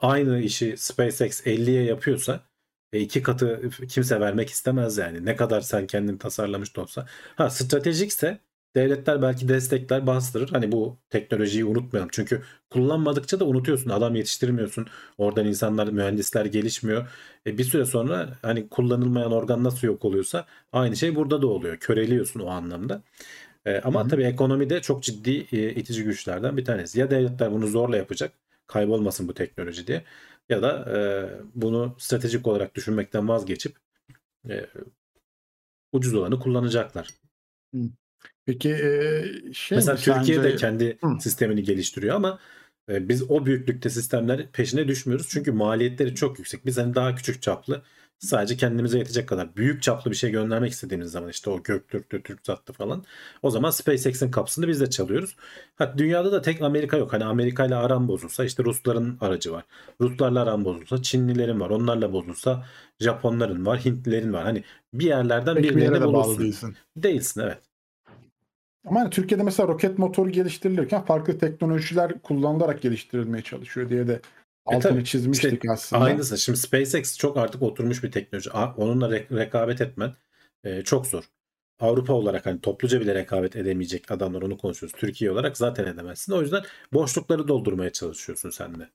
aynı 0.00 0.40
işi 0.40 0.76
SpaceX 0.76 1.46
50'ye 1.46 1.82
yapıyorsa 1.84 2.40
e, 2.92 3.00
iki 3.00 3.22
katı 3.22 3.70
kimse 3.88 4.20
vermek 4.20 4.50
istemez 4.50 4.98
yani. 4.98 5.24
Ne 5.26 5.36
kadar 5.36 5.60
sen 5.60 5.86
kendin 5.86 6.16
tasarlamış 6.18 6.76
da 6.76 6.82
olsa. 6.82 7.06
Ha 7.36 7.50
stratejikse 7.50 8.38
devletler 8.74 9.22
belki 9.22 9.48
destekler 9.48 10.06
bastırır. 10.06 10.48
Hani 10.50 10.72
bu 10.72 10.98
teknolojiyi 11.10 11.64
unutmayalım. 11.64 12.08
Çünkü 12.12 12.42
kullanmadıkça 12.70 13.40
da 13.40 13.44
unutuyorsun. 13.44 13.90
Adam 13.90 14.14
yetiştirmiyorsun. 14.16 14.86
Oradan 15.18 15.46
insanlar, 15.46 15.88
mühendisler 15.88 16.44
gelişmiyor. 16.44 17.08
E, 17.46 17.58
bir 17.58 17.64
süre 17.64 17.84
sonra 17.84 18.38
hani 18.42 18.68
kullanılmayan 18.68 19.32
organ 19.32 19.64
nasıl 19.64 19.86
yok 19.86 20.04
oluyorsa 20.04 20.46
aynı 20.72 20.96
şey 20.96 21.14
burada 21.16 21.42
da 21.42 21.46
oluyor. 21.46 21.76
Köreliyorsun 21.76 22.40
o 22.40 22.48
anlamda. 22.50 23.02
E, 23.66 23.80
ama 23.80 24.00
Hı 24.00 24.04
hı. 24.04 24.08
tabii 24.08 24.24
ekonomide 24.24 24.82
çok 24.82 25.02
ciddi 25.02 25.46
e, 25.52 25.70
itici 25.74 26.04
güçlerden 26.04 26.56
bir 26.56 26.64
tanesi. 26.64 27.00
Ya 27.00 27.10
devletler 27.10 27.52
bunu 27.52 27.66
zorla 27.66 27.96
yapacak. 27.96 28.32
Kaybolmasın 28.66 29.28
bu 29.28 29.34
teknoloji 29.34 29.86
diye. 29.86 30.04
Ya 30.50 30.62
da 30.62 30.98
e, 30.98 30.98
bunu 31.54 31.96
stratejik 31.98 32.46
olarak 32.46 32.74
düşünmekten 32.74 33.28
vazgeçip 33.28 33.76
e, 34.48 34.66
ucuz 35.92 36.14
olanı 36.14 36.38
kullanacaklar. 36.40 37.08
Peki 38.46 38.68
e, 38.70 39.24
şey 39.52 39.76
Mesela 39.76 39.94
mi 39.94 40.00
Türkiye 40.00 40.38
de 40.38 40.42
sence- 40.42 40.56
kendi 40.56 40.98
Hı. 41.00 41.20
sistemini 41.20 41.62
geliştiriyor 41.62 42.16
ama 42.16 42.38
e, 42.88 43.08
biz 43.08 43.30
o 43.30 43.46
büyüklükte 43.46 43.90
sistemler 43.90 44.52
peşine 44.52 44.88
düşmüyoruz. 44.88 45.28
Çünkü 45.30 45.52
maliyetleri 45.52 46.14
çok 46.14 46.38
yüksek. 46.38 46.66
Biz 46.66 46.78
hani 46.78 46.94
daha 46.94 47.14
küçük 47.14 47.42
çaplı 47.42 47.82
sadece 48.20 48.56
kendimize 48.56 48.98
yetecek 48.98 49.28
kadar 49.28 49.56
büyük 49.56 49.82
çaplı 49.82 50.10
bir 50.10 50.16
şey 50.16 50.30
göndermek 50.30 50.72
istediğimiz 50.72 51.10
zaman 51.10 51.28
işte 51.30 51.50
o 51.50 51.62
Göktürk'tü, 51.62 52.22
TürkSat'tı 52.22 52.72
falan. 52.72 53.04
O 53.42 53.50
zaman 53.50 53.70
SpaceX'in 53.70 54.30
kapısını 54.30 54.68
biz 54.68 54.80
de 54.80 54.90
çalıyoruz. 54.90 55.36
Ha, 55.76 55.94
dünyada 55.98 56.32
da 56.32 56.42
tek 56.42 56.62
Amerika 56.62 56.96
yok. 56.96 57.12
Hani 57.12 57.24
Amerika 57.24 57.66
ile 57.66 57.74
aran 57.74 58.08
bozulsa 58.08 58.44
işte 58.44 58.64
Rusların 58.64 59.18
aracı 59.20 59.52
var. 59.52 59.64
Ruslarla 60.00 60.42
aran 60.42 60.64
bozulsa 60.64 61.02
Çinlilerin 61.02 61.60
var. 61.60 61.70
Onlarla 61.70 62.12
bozulsa 62.12 62.66
Japonların 63.00 63.66
var, 63.66 63.84
Hintlilerin 63.84 64.32
var. 64.32 64.44
Hani 64.44 64.64
bir 64.94 65.06
yerlerden 65.06 65.54
Pek 65.54 65.64
bir 65.64 65.70
birilerini 65.70 65.94
yere 65.94 66.00
de 66.00 66.06
bağlı 66.06 66.24
bulursun. 66.24 66.42
değilsin. 66.44 66.76
Değilsin 66.96 67.40
evet. 67.40 67.58
Ama 68.86 69.00
hani 69.00 69.10
Türkiye'de 69.10 69.42
mesela 69.42 69.68
roket 69.68 69.98
motoru 69.98 70.30
geliştirilirken 70.30 71.04
farklı 71.04 71.38
teknolojiler 71.38 72.22
kullanılarak 72.22 72.82
geliştirilmeye 72.82 73.42
çalışıyor 73.42 73.90
diye 73.90 74.08
de 74.08 74.20
altını 74.64 75.00
E 75.00 75.04
çizmiştik 75.04 75.52
işte 75.52 75.72
aslında. 75.72 76.04
Aynısı. 76.04 76.38
Şimdi 76.38 76.58
SpaceX 76.58 77.18
çok 77.18 77.36
artık 77.36 77.62
oturmuş 77.62 78.02
bir 78.02 78.12
teknoloji. 78.12 78.50
Onunla 78.50 79.08
re- 79.08 79.38
rekabet 79.38 79.80
etmen 79.80 80.14
e, 80.64 80.82
çok 80.82 81.06
zor. 81.06 81.24
Avrupa 81.80 82.12
olarak 82.12 82.46
hani 82.46 82.60
topluca 82.60 83.00
bile 83.00 83.14
rekabet 83.14 83.56
edemeyecek 83.56 84.10
adamlar 84.10 84.42
onu 84.42 84.58
konuşuyoruz. 84.58 84.98
Türkiye 84.98 85.30
olarak 85.30 85.56
zaten 85.56 85.84
edemezsin. 85.84 86.32
O 86.32 86.40
yüzden 86.40 86.62
boşlukları 86.92 87.48
doldurmaya 87.48 87.90
çalışıyorsun 87.90 88.50
sen 88.50 88.80
de. 88.80 88.88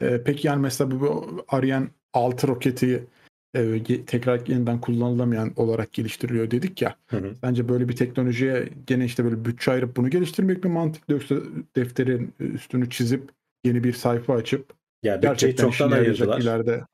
Ee, 0.00 0.22
peki 0.24 0.46
yani 0.46 0.62
mesela 0.62 0.90
bu, 0.90 1.00
bu 1.00 1.44
Ariane 1.48 1.88
6 2.12 2.48
roketi 2.48 3.06
e, 3.54 3.84
tekrar 4.06 4.46
yeniden 4.46 4.80
kullanılamayan 4.80 5.52
olarak 5.56 5.92
geliştiriliyor 5.92 6.50
dedik 6.50 6.82
ya. 6.82 6.96
Hı 7.06 7.16
hı. 7.16 7.34
Bence 7.42 7.68
böyle 7.68 7.88
bir 7.88 7.96
teknolojiye 7.96 8.68
gene 8.86 9.04
işte 9.04 9.24
böyle 9.24 9.44
bütçe 9.44 9.70
ayırıp 9.70 9.96
bunu 9.96 10.10
geliştirmek 10.10 10.64
mi 10.64 10.70
mantıklı 10.70 11.14
yoksa 11.14 11.34
defterin 11.76 12.34
üstünü 12.40 12.90
çizip 12.90 13.30
yeni 13.66 13.84
bir 13.84 13.92
sayfa 13.92 14.34
açıp 14.34 14.72
Ya 15.02 15.22
bütçeyi 15.22 15.56
çoktan 15.56 15.90
ayırdılar. 15.90 16.40
ileride. 16.40 16.84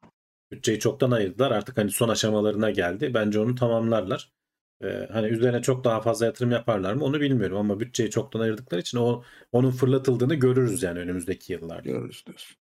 Bütçeyi 0.52 0.78
çoktan 0.78 1.10
ayırdılar. 1.10 1.50
Artık 1.50 1.78
hani 1.78 1.90
son 1.90 2.08
aşamalarına 2.08 2.70
geldi. 2.70 3.14
Bence 3.14 3.38
onu 3.38 3.54
tamamlarlar. 3.54 4.32
Ee, 4.84 5.08
hani 5.12 5.26
üzerine 5.26 5.62
çok 5.62 5.84
daha 5.84 6.00
fazla 6.00 6.26
yatırım 6.26 6.50
yaparlar 6.50 6.94
mı 6.94 7.04
onu 7.04 7.20
bilmiyorum 7.20 7.56
ama 7.56 7.80
bütçeyi 7.80 8.10
çoktan 8.10 8.40
ayırdıkları 8.40 8.80
için 8.80 8.98
o 8.98 9.22
onun 9.52 9.70
fırlatıldığını 9.70 10.34
görürüz 10.34 10.82
yani 10.82 10.98
önümüzdeki 10.98 11.52
yıllarda. 11.52 11.90
Görürüz 11.90 12.24
diyorsun. 12.26 12.56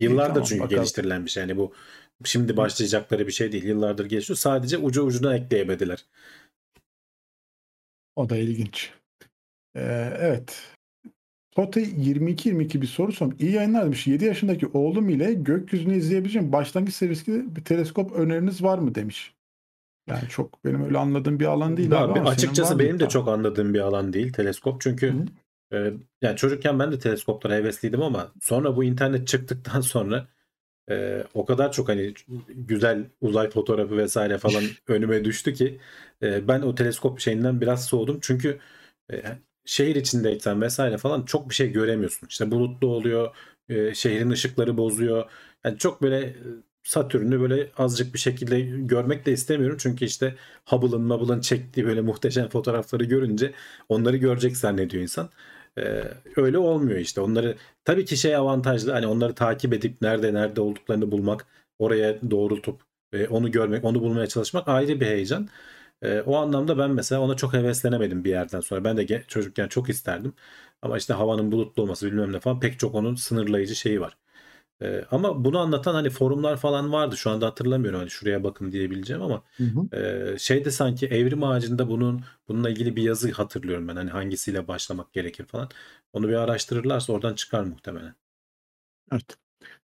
Yıllardır 0.00 0.34
tamam, 0.34 0.46
çünkü 0.48 0.62
bakalım. 0.62 0.76
geliştirilen 0.78 1.24
bir 1.24 1.30
şey. 1.30 1.40
Yani 1.40 1.56
bu 1.56 1.74
şimdi 2.24 2.56
başlayacakları 2.56 3.26
bir 3.26 3.32
şey 3.32 3.52
değil. 3.52 3.64
Yıllardır 3.64 4.06
gelişiyor. 4.06 4.36
Sadece 4.36 4.78
ucu 4.78 5.02
ucuna 5.02 5.36
ekleyemediler. 5.36 6.04
O 8.16 8.28
da 8.28 8.36
ilginç. 8.36 8.92
Ee, 9.76 10.12
evet. 10.18 10.75
Tote 11.56 11.82
22-22 11.82 12.80
bir 12.80 12.86
soru 12.86 13.12
sormuş. 13.12 13.36
İyi 13.40 13.52
yayınlar 13.52 13.84
demiş. 13.84 14.06
7 14.06 14.24
yaşındaki 14.24 14.66
oğlum 14.66 15.08
ile 15.08 15.32
gökyüzünü 15.32 15.96
izleyebileceğim 15.96 16.52
başlangıç 16.52 16.94
seviyesinde 16.94 17.56
bir 17.56 17.64
teleskop 17.64 18.12
öneriniz 18.12 18.62
var 18.62 18.78
mı 18.78 18.94
demiş. 18.94 19.34
Yani 20.08 20.28
çok 20.28 20.64
benim 20.64 20.84
öyle 20.84 20.98
anladığım 20.98 21.40
bir 21.40 21.44
alan 21.44 21.76
değil 21.76 22.02
abi 22.02 22.12
senin 22.14 22.24
açıkçası 22.24 22.78
benim 22.78 23.00
de 23.00 23.08
çok 23.08 23.28
anladığım 23.28 23.74
bir 23.74 23.80
alan 23.80 24.12
değil 24.12 24.32
teleskop. 24.32 24.80
Çünkü 24.80 25.14
e, 25.72 25.92
yani 26.22 26.36
çocukken 26.36 26.78
ben 26.78 26.92
de 26.92 26.98
teleskoplara 26.98 27.54
hevesliydim 27.54 28.02
ama 28.02 28.32
sonra 28.42 28.76
bu 28.76 28.84
internet 28.84 29.28
çıktıktan 29.28 29.80
sonra 29.80 30.28
e, 30.90 31.24
o 31.34 31.44
kadar 31.44 31.72
çok 31.72 31.88
hani 31.88 32.14
güzel 32.48 33.04
uzay 33.20 33.50
fotoğrafı 33.50 33.96
vesaire 33.96 34.38
falan 34.38 34.64
önüme 34.88 35.24
düştü 35.24 35.54
ki 35.54 35.78
e, 36.22 36.48
ben 36.48 36.62
o 36.62 36.74
teleskop 36.74 37.20
şeyinden 37.20 37.60
biraz 37.60 37.84
soğudum. 37.84 38.18
Çünkü 38.20 38.58
e, 39.12 39.22
şehir 39.66 39.96
içindeyken 39.96 40.62
vesaire 40.62 40.98
falan 40.98 41.22
çok 41.22 41.50
bir 41.50 41.54
şey 41.54 41.72
göremiyorsun. 41.72 42.28
İşte 42.28 42.50
bulutlu 42.50 42.88
oluyor, 42.88 43.36
e, 43.68 43.94
şehrin 43.94 44.30
ışıkları 44.30 44.76
bozuyor. 44.76 45.30
Yani 45.64 45.78
çok 45.78 46.02
böyle 46.02 46.18
e, 46.20 46.36
Satürn'ü 46.84 47.40
böyle 47.40 47.70
azıcık 47.78 48.14
bir 48.14 48.18
şekilde 48.18 48.60
görmek 48.60 49.26
de 49.26 49.32
istemiyorum. 49.32 49.76
Çünkü 49.80 50.04
işte 50.04 50.34
Hubble'ın 50.66 51.02
Mubble'ın 51.02 51.40
çektiği 51.40 51.86
böyle 51.86 52.00
muhteşem 52.00 52.48
fotoğrafları 52.48 53.04
görünce 53.04 53.52
onları 53.88 54.16
görecek 54.16 54.56
zannediyor 54.56 55.02
insan. 55.02 55.30
Ee, 55.78 56.02
öyle 56.36 56.58
olmuyor 56.58 56.98
işte. 56.98 57.20
Onları 57.20 57.56
tabii 57.84 58.04
ki 58.04 58.16
şey 58.16 58.36
avantajlı 58.36 58.92
hani 58.92 59.06
onları 59.06 59.34
takip 59.34 59.72
edip 59.72 60.02
nerede 60.02 60.34
nerede 60.34 60.60
olduklarını 60.60 61.10
bulmak, 61.10 61.46
oraya 61.78 62.30
doğrultup 62.30 62.80
e, 63.12 63.26
onu 63.28 63.50
görmek, 63.50 63.84
onu 63.84 64.00
bulmaya 64.02 64.26
çalışmak 64.26 64.68
ayrı 64.68 65.00
bir 65.00 65.06
heyecan. 65.06 65.48
Ee, 66.02 66.20
o 66.20 66.36
anlamda 66.36 66.78
ben 66.78 66.90
mesela 66.90 67.20
ona 67.20 67.36
çok 67.36 67.52
heveslenemedim 67.54 68.24
bir 68.24 68.30
yerden 68.30 68.60
sonra. 68.60 68.84
Ben 68.84 68.96
de 68.96 69.24
çocukken 69.28 69.68
çok 69.68 69.88
isterdim. 69.88 70.34
Ama 70.82 70.98
işte 70.98 71.14
havanın 71.14 71.52
bulutlu 71.52 71.82
olması 71.82 72.06
bilmem 72.06 72.32
ne 72.32 72.40
falan 72.40 72.60
pek 72.60 72.78
çok 72.78 72.94
onun 72.94 73.14
sınırlayıcı 73.14 73.74
şeyi 73.76 74.00
var. 74.00 74.16
Ee, 74.82 75.04
ama 75.10 75.44
bunu 75.44 75.58
anlatan 75.58 75.94
hani 75.94 76.10
forumlar 76.10 76.56
falan 76.56 76.92
vardı. 76.92 77.16
Şu 77.16 77.30
anda 77.30 77.46
hatırlamıyorum 77.46 77.98
hani 78.00 78.10
şuraya 78.10 78.44
bakın 78.44 78.72
diyebileceğim 78.72 79.22
ama 79.22 79.42
Hı 79.60 79.64
hı. 79.64 79.88
ee, 79.92 80.36
şeyde 80.38 80.70
sanki 80.70 81.06
evrim 81.06 81.44
ağacında 81.44 81.88
bunun 81.88 82.24
bununla 82.48 82.70
ilgili 82.70 82.96
bir 82.96 83.02
yazı 83.02 83.32
hatırlıyorum 83.32 83.88
ben. 83.88 83.96
Hani 83.96 84.10
hangisiyle 84.10 84.68
başlamak 84.68 85.12
gerekir 85.12 85.44
falan. 85.46 85.68
Onu 86.12 86.28
bir 86.28 86.34
araştırırlarsa 86.34 87.12
oradan 87.12 87.34
çıkar 87.34 87.64
muhtemelen. 87.64 88.14
Evet. 89.12 89.38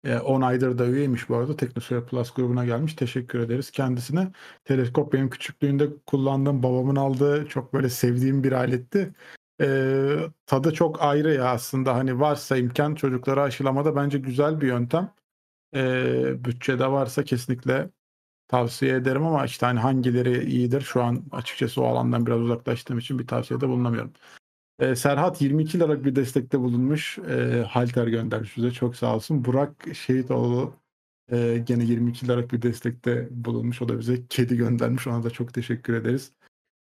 E, 0.06 0.18
10 0.18 0.40
aydır 0.40 0.78
da 0.78 0.86
üyeymiş 0.86 1.28
bu 1.28 1.36
arada. 1.36 1.56
Teknosfer 1.56 2.06
Plus 2.06 2.34
grubuna 2.34 2.64
gelmiş. 2.64 2.94
Teşekkür 2.94 3.38
ederiz 3.40 3.70
kendisine. 3.70 4.32
Teleskop 4.64 5.12
benim 5.12 5.30
küçüklüğümde 5.30 5.88
kullandığım, 6.06 6.62
babamın 6.62 6.96
aldığı 6.96 7.46
çok 7.48 7.74
böyle 7.74 7.88
sevdiğim 7.88 8.44
bir 8.44 8.52
aletti. 8.52 9.14
E, 9.60 9.66
tadı 10.46 10.72
çok 10.74 11.02
ayrı 11.02 11.34
ya 11.34 11.44
aslında. 11.50 11.94
Hani 11.94 12.20
varsa 12.20 12.56
imkan 12.56 12.94
çocuklara 12.94 13.42
aşılamada 13.42 13.96
bence 13.96 14.18
güzel 14.18 14.60
bir 14.60 14.66
yöntem. 14.66 15.14
E, 15.76 16.44
bütçede 16.44 16.86
varsa 16.92 17.24
kesinlikle 17.24 17.90
tavsiye 18.48 18.96
ederim 18.96 19.26
ama 19.26 19.46
işte 19.46 19.66
hani 19.66 19.80
hangileri 19.80 20.44
iyidir 20.50 20.80
şu 20.80 21.02
an 21.04 21.24
açıkçası 21.32 21.82
o 21.82 21.86
alandan 21.86 22.26
biraz 22.26 22.40
uzaklaştığım 22.40 22.98
için 22.98 23.18
bir 23.18 23.26
tavsiyede 23.26 23.68
bulunamıyorum. 23.68 24.12
E, 24.78 24.96
Serhat 24.96 25.42
22 25.42 25.78
liralık 25.78 26.04
bir 26.04 26.16
destekte 26.16 26.60
bulunmuş. 26.60 27.18
E, 27.18 27.62
halter 27.68 28.06
göndermiş 28.06 28.56
bize. 28.56 28.70
Çok 28.70 28.96
sağ 28.96 29.14
olsun. 29.16 29.44
Burak 29.44 29.86
Şehitoğlu 29.94 30.74
e, 31.32 31.62
gene 31.66 31.84
22 31.84 32.26
liralık 32.28 32.52
bir 32.52 32.62
destekte 32.62 33.28
bulunmuş. 33.30 33.82
O 33.82 33.88
da 33.88 33.98
bize 33.98 34.26
kedi 34.28 34.56
göndermiş. 34.56 35.06
Ona 35.06 35.22
da 35.24 35.30
çok 35.30 35.54
teşekkür 35.54 35.94
ederiz. 35.94 36.32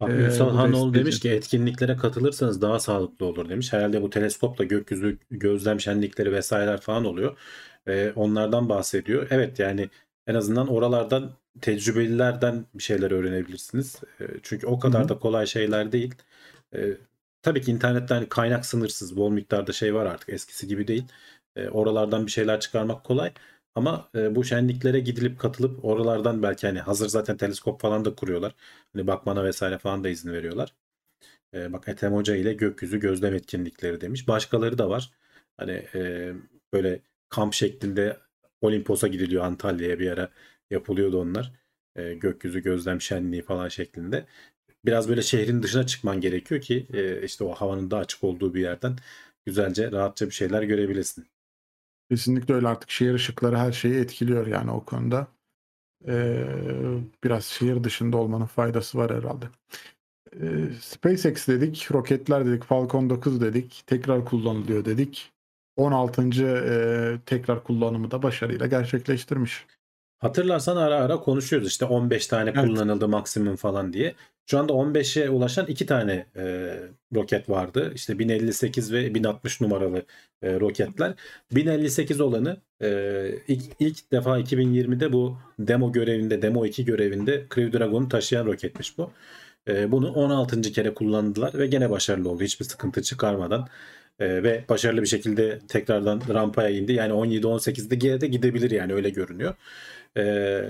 Bak 0.02 0.10
Ee, 0.12 0.44
Hanoğlu 0.44 0.94
demiş 0.94 1.20
ki 1.20 1.30
etkinliklere 1.30 1.98
katılırsanız 1.98 2.62
daha 2.62 2.80
sağlıklı 2.80 3.26
olur 3.26 3.50
demiş. 3.50 3.74
Herhalde 3.74 4.02
bu 4.02 4.10
teleskopla 4.10 4.64
gökyüzü 4.64 5.18
gözlem 5.32 5.80
şenlikleri 5.80 6.34
vesaireler 6.34 6.82
falan 6.82 7.06
oluyor. 7.06 7.38
Ee, 7.88 8.14
onlardan 8.16 8.70
bahsediyor. 8.70 9.28
Evet 9.30 9.60
yani 9.60 9.90
en 10.28 10.36
azından 10.36 10.68
oralardan 10.68 11.32
tecrübelilerden 11.62 12.66
bir 12.74 12.84
şeyler 12.84 13.12
öğrenebilirsiniz. 13.12 14.02
Ee, 14.22 14.26
çünkü 14.44 14.68
o 14.68 14.80
kadar 14.80 15.02
Hı 15.02 15.06
hı. 15.06 15.10
da 15.10 15.20
kolay 15.20 15.48
şeyler 15.48 15.92
değil. 15.92 16.16
Ee, 16.76 16.98
tabii 17.42 17.62
ki 17.62 17.72
internette 17.72 18.14
hani 18.14 18.30
kaynak 18.30 18.66
sınırsız. 18.66 19.18
Bol 19.18 19.32
miktarda 19.32 19.72
şey 19.74 19.94
var 19.96 20.06
artık 20.06 20.30
eskisi 20.30 20.68
gibi 20.68 20.88
değil. 20.88 21.06
Ee, 21.56 21.70
oralardan 21.70 22.26
bir 22.26 22.32
şeyler 22.32 22.60
çıkarmak 22.60 23.04
kolay. 23.04 23.34
Ama 23.76 24.10
e, 24.16 24.36
bu 24.36 24.44
şenliklere 24.44 25.00
gidilip 25.00 25.40
katılıp 25.40 25.86
oralardan 25.86 26.44
belki 26.44 26.68
hani 26.68 26.80
hazır 26.80 27.08
zaten 27.08 27.38
teleskop 27.38 27.82
falan 27.82 28.06
da 28.06 28.16
kuruyorlar. 28.16 28.56
Hani 28.94 29.08
bakmana 29.08 29.44
vesaire 29.44 29.78
falan 29.78 30.04
da 30.04 30.10
izin 30.10 30.32
veriyorlar. 30.34 30.74
E, 31.54 31.74
bak 31.74 31.88
Ethem 31.88 32.14
Hoca 32.14 32.36
ile 32.36 32.54
gökyüzü 32.54 33.00
gözlem 33.00 33.34
etkinlikleri 33.36 34.02
demiş. 34.02 34.28
Başkaları 34.28 34.78
da 34.78 34.90
var. 34.90 35.12
Hani 35.58 35.72
e, 35.96 36.34
böyle 36.74 37.02
kamp 37.30 37.54
şeklinde 37.54 38.18
Olimpos'a 38.62 39.08
gidiliyor 39.08 39.44
Antalya'ya 39.46 40.00
bir 40.00 40.12
ara 40.12 40.32
yapılıyordu 40.72 41.22
onlar. 41.22 41.54
E, 41.96 42.14
gökyüzü 42.14 42.60
gözlem 42.64 43.02
şenliği 43.02 43.42
falan 43.42 43.68
şeklinde. 43.68 44.26
Biraz 44.86 45.10
böyle 45.10 45.22
şehrin 45.22 45.64
dışına 45.64 45.86
çıkman 45.86 46.22
gerekiyor 46.22 46.62
ki 46.62 46.88
e, 46.94 47.26
işte 47.26 47.44
o 47.44 47.54
havanın 47.54 47.92
da 47.92 47.98
açık 47.98 48.24
olduğu 48.24 48.54
bir 48.54 48.62
yerden 48.62 48.96
güzelce 49.46 49.92
rahatça 49.92 50.26
bir 50.26 50.32
şeyler 50.32 50.64
görebilesin. 50.64 51.26
Kesinlikle 52.10 52.54
öyle 52.54 52.68
artık 52.68 52.90
şehir 52.90 53.14
ışıkları 53.14 53.58
her 53.58 53.72
şeyi 53.72 53.96
etkiliyor 53.96 54.48
yani 54.48 54.72
o 54.72 54.86
konuda. 54.86 55.28
E, 56.08 56.46
biraz 57.24 57.46
şehir 57.46 57.84
dışında 57.84 58.18
olmanın 58.18 58.46
faydası 58.46 58.98
var 58.98 59.16
herhalde. 59.16 59.46
E, 60.42 60.74
SpaceX 60.82 61.48
dedik, 61.48 61.92
roketler 61.92 62.46
dedik, 62.46 62.64
Falcon 62.64 63.10
9 63.10 63.42
dedik, 63.42 63.84
tekrar 63.88 64.26
kullanılıyor 64.26 64.86
dedik. 64.86 65.32
16. 65.76 66.22
e, 66.46 67.20
tekrar 67.26 67.64
kullanımı 67.64 68.12
da 68.12 68.24
başarıyla 68.24 68.68
gerçekleştirmiş. 68.68 69.66
Hatırlarsan 70.20 70.78
ara 70.78 70.96
ara 70.96 71.20
konuşuyoruz 71.20 71.68
işte 71.68 71.86
15 71.86 72.28
tane 72.28 72.50
Evet. 72.50 72.66
kullanıldı 72.66 73.08
maksimum 73.08 73.56
falan 73.56 73.94
diye. 73.94 74.16
Şu 74.46 74.60
anda 74.60 74.74
15'e 74.74 75.30
ulaşan 75.30 75.66
iki 75.68 75.86
tane 75.86 76.26
e, 76.36 76.76
roket 77.16 77.50
vardı. 77.50 77.92
İşte 77.96 78.20
1058 78.20 78.94
ve 78.94 79.16
1060 79.16 79.62
numaralı 79.62 80.06
e, 80.42 80.60
roketler. 80.60 81.14
1058 81.52 82.22
olanı 82.22 82.58
e, 82.82 83.32
ilk, 83.48 83.64
ilk 83.80 84.12
defa 84.12 84.40
2020'de 84.40 85.14
bu 85.14 85.38
demo 85.60 85.92
görevinde, 85.92 86.42
demo 86.42 86.66
2 86.66 86.86
görevinde 86.86 87.46
Crew 87.56 87.80
Dragon'u 87.80 88.10
taşıyan 88.10 88.46
roketmiş 88.46 88.98
bu. 88.98 89.12
E, 89.68 89.92
bunu 89.92 90.12
16. 90.12 90.62
kere 90.62 90.94
kullandılar 90.94 91.54
ve 91.58 91.68
gene 91.68 91.90
başarılı 91.90 92.30
oldu. 92.30 92.44
Hiçbir 92.44 92.66
sıkıntı 92.66 93.02
çıkarmadan. 93.02 93.68
E, 94.20 94.44
ve 94.44 94.66
başarılı 94.70 95.02
bir 95.02 95.08
şekilde 95.08 95.60
tekrardan 95.68 96.22
rampaya 96.30 96.70
indi. 96.70 96.94
Yani 96.94 97.14
17-18'de 97.14 97.96
gene 97.96 98.22
de 98.22 98.28
gidebilir 98.28 98.72
yani 98.72 98.94
öyle 98.94 99.10
görünüyor. 99.10 99.56
Ee, 100.18 100.70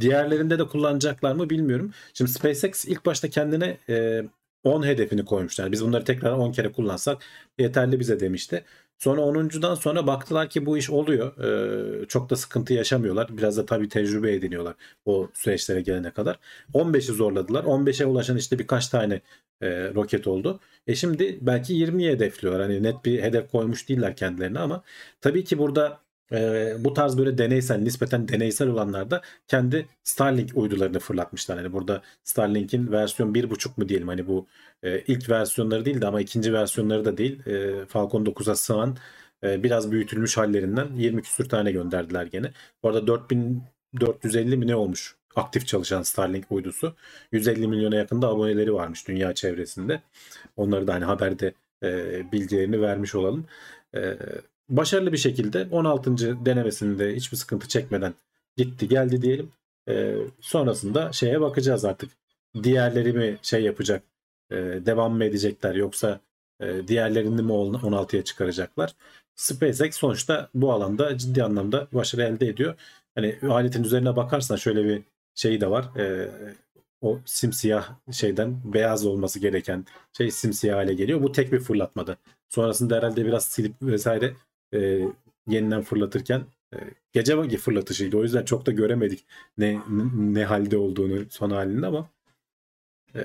diğerlerinde 0.00 0.58
de 0.58 0.64
kullanacaklar 0.66 1.34
mı 1.34 1.50
bilmiyorum. 1.50 1.92
Şimdi 2.14 2.30
SpaceX 2.30 2.84
ilk 2.84 3.06
başta 3.06 3.30
kendine 3.30 3.78
e, 3.88 4.22
10 4.64 4.82
hedefini 4.86 5.24
koymuşlar. 5.24 5.72
Biz 5.72 5.84
bunları 5.84 6.04
tekrar 6.04 6.32
10 6.32 6.52
kere 6.52 6.72
kullansak 6.72 7.22
yeterli 7.58 8.00
bize 8.00 8.20
demişti. 8.20 8.64
Sonra 8.98 9.20
10.dan 9.20 9.74
sonra 9.74 10.06
baktılar 10.06 10.50
ki 10.50 10.66
bu 10.66 10.78
iş 10.78 10.90
oluyor. 10.90 11.38
Ee, 11.44 12.06
çok 12.06 12.30
da 12.30 12.36
sıkıntı 12.36 12.74
yaşamıyorlar. 12.74 13.38
Biraz 13.38 13.56
da 13.56 13.66
tabii 13.66 13.88
tecrübe 13.88 14.34
ediniyorlar 14.34 14.74
o 15.04 15.28
süreçlere 15.34 15.80
gelene 15.80 16.10
kadar. 16.10 16.38
15'i 16.74 17.14
zorladılar. 17.14 17.64
15'e 17.64 18.06
ulaşan 18.06 18.36
işte 18.36 18.58
birkaç 18.58 18.88
tane 18.88 19.20
e, 19.60 19.68
roket 19.94 20.26
oldu. 20.26 20.60
E 20.86 20.94
şimdi 20.94 21.38
belki 21.40 21.74
20'ye 21.74 22.12
hedefliyorlar. 22.12 22.62
Hani 22.62 22.82
net 22.82 23.04
bir 23.04 23.22
hedef 23.22 23.50
koymuş 23.50 23.88
değiller 23.88 24.16
kendilerine 24.16 24.58
ama 24.58 24.82
tabii 25.20 25.44
ki 25.44 25.58
burada 25.58 26.00
e, 26.32 26.72
bu 26.78 26.94
tarz 26.94 27.18
böyle 27.18 27.38
deneysel, 27.38 27.78
nispeten 27.78 28.28
deneysel 28.28 28.68
olanlarda 28.68 29.22
kendi 29.48 29.88
Starlink 30.04 30.50
uydularını 30.54 30.98
fırlatmışlar. 30.98 31.58
Hani 31.58 31.72
burada 31.72 32.02
Starlink'in 32.24 32.92
versiyon 32.92 33.34
1.5 33.34 33.70
mu 33.76 33.88
diyelim 33.88 34.08
hani 34.08 34.26
bu 34.26 34.46
e, 34.82 35.00
ilk 35.00 35.30
versiyonları 35.30 35.84
değil 35.84 36.00
de 36.00 36.06
ama 36.06 36.20
ikinci 36.20 36.52
versiyonları 36.52 37.04
da 37.04 37.16
değil. 37.18 37.46
E, 37.46 37.86
Falcon 37.86 38.24
9'a 38.24 38.54
sığan 38.54 38.96
e, 39.44 39.62
biraz 39.62 39.92
büyütülmüş 39.92 40.36
hallerinden 40.36 40.88
20 40.96 41.22
küsür 41.22 41.48
tane 41.48 41.72
gönderdiler 41.72 42.26
gene. 42.26 42.52
Bu 42.82 42.88
arada 42.88 43.06
4450 43.06 44.56
mi 44.56 44.66
ne 44.66 44.76
olmuş 44.76 45.16
aktif 45.36 45.66
çalışan 45.66 46.02
Starlink 46.02 46.52
uydusu. 46.52 46.96
150 47.32 47.68
milyona 47.68 47.96
yakında 47.96 48.28
aboneleri 48.28 48.74
varmış 48.74 49.08
dünya 49.08 49.34
çevresinde. 49.34 50.02
Onları 50.56 50.86
da 50.86 50.94
hani 50.94 51.04
haberde 51.04 51.54
e, 51.82 52.32
bilgilerini 52.32 52.80
vermiş 52.80 53.14
olalım. 53.14 53.46
E, 53.94 54.18
başarılı 54.68 55.12
bir 55.12 55.16
şekilde 55.16 55.68
16. 55.70 56.46
denemesinde 56.46 57.16
hiçbir 57.16 57.36
sıkıntı 57.36 57.68
çekmeden 57.68 58.14
gitti 58.56 58.88
geldi 58.88 59.22
diyelim. 59.22 59.52
E, 59.88 60.16
sonrasında 60.40 61.12
şeye 61.12 61.40
bakacağız 61.40 61.84
artık. 61.84 62.10
Diğerleri 62.62 63.12
mi 63.12 63.38
şey 63.42 63.62
yapacak, 63.62 64.02
e, 64.50 64.56
devam 64.56 65.16
mı 65.16 65.24
edecekler 65.24 65.74
yoksa 65.74 66.20
e, 66.60 66.88
diğerlerini 66.88 67.42
mi 67.42 67.52
16'ya 67.52 68.24
çıkaracaklar? 68.24 68.94
SpaceX 69.34 69.96
sonuçta 69.96 70.48
bu 70.54 70.72
alanda 70.72 71.18
ciddi 71.18 71.44
anlamda 71.44 71.88
başarı 71.92 72.22
elde 72.22 72.48
ediyor. 72.48 72.74
Hani 73.14 73.38
aletin 73.50 73.84
üzerine 73.84 74.16
bakarsan 74.16 74.56
şöyle 74.56 74.84
bir 74.84 75.02
şey 75.34 75.60
de 75.60 75.70
var. 75.70 75.96
E, 75.98 76.30
o 77.00 77.18
simsiyah 77.24 77.88
şeyden 78.12 78.60
beyaz 78.64 79.06
olması 79.06 79.38
gereken 79.38 79.84
şey 80.12 80.30
simsiyah 80.30 80.76
hale 80.76 80.94
geliyor. 80.94 81.22
Bu 81.22 81.32
tek 81.32 81.52
bir 81.52 81.60
fırlatmada. 81.60 82.16
Sonrasında 82.48 82.96
herhalde 82.96 83.26
biraz 83.26 83.44
silip 83.44 83.74
vesaire 83.82 84.34
e, 84.74 85.00
yeniden 85.48 85.82
fırlatırken 85.82 86.42
e, 86.74 86.76
gece 87.12 87.36
vakti 87.38 87.56
fırlatışıydı. 87.56 88.16
O 88.16 88.22
yüzden 88.22 88.44
çok 88.44 88.66
da 88.66 88.72
göremedik 88.72 89.24
ne 89.58 89.80
ne 90.16 90.44
halde 90.44 90.76
olduğunu 90.76 91.24
son 91.30 91.50
halinde 91.50 91.86
ama 91.86 92.08
e, 93.14 93.20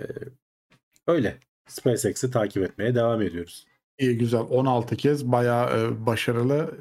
öyle. 1.08 1.38
SpaceX'i 1.68 2.32
takip 2.32 2.64
etmeye 2.64 2.96
devam 2.96 3.22
ediyoruz. 3.22 3.66
İyi 4.00 4.18
güzel 4.18 4.40
16 4.50 4.96
kez 4.96 5.26
bayağı 5.32 5.80
e, 5.92 6.06
başarılı. 6.06 6.76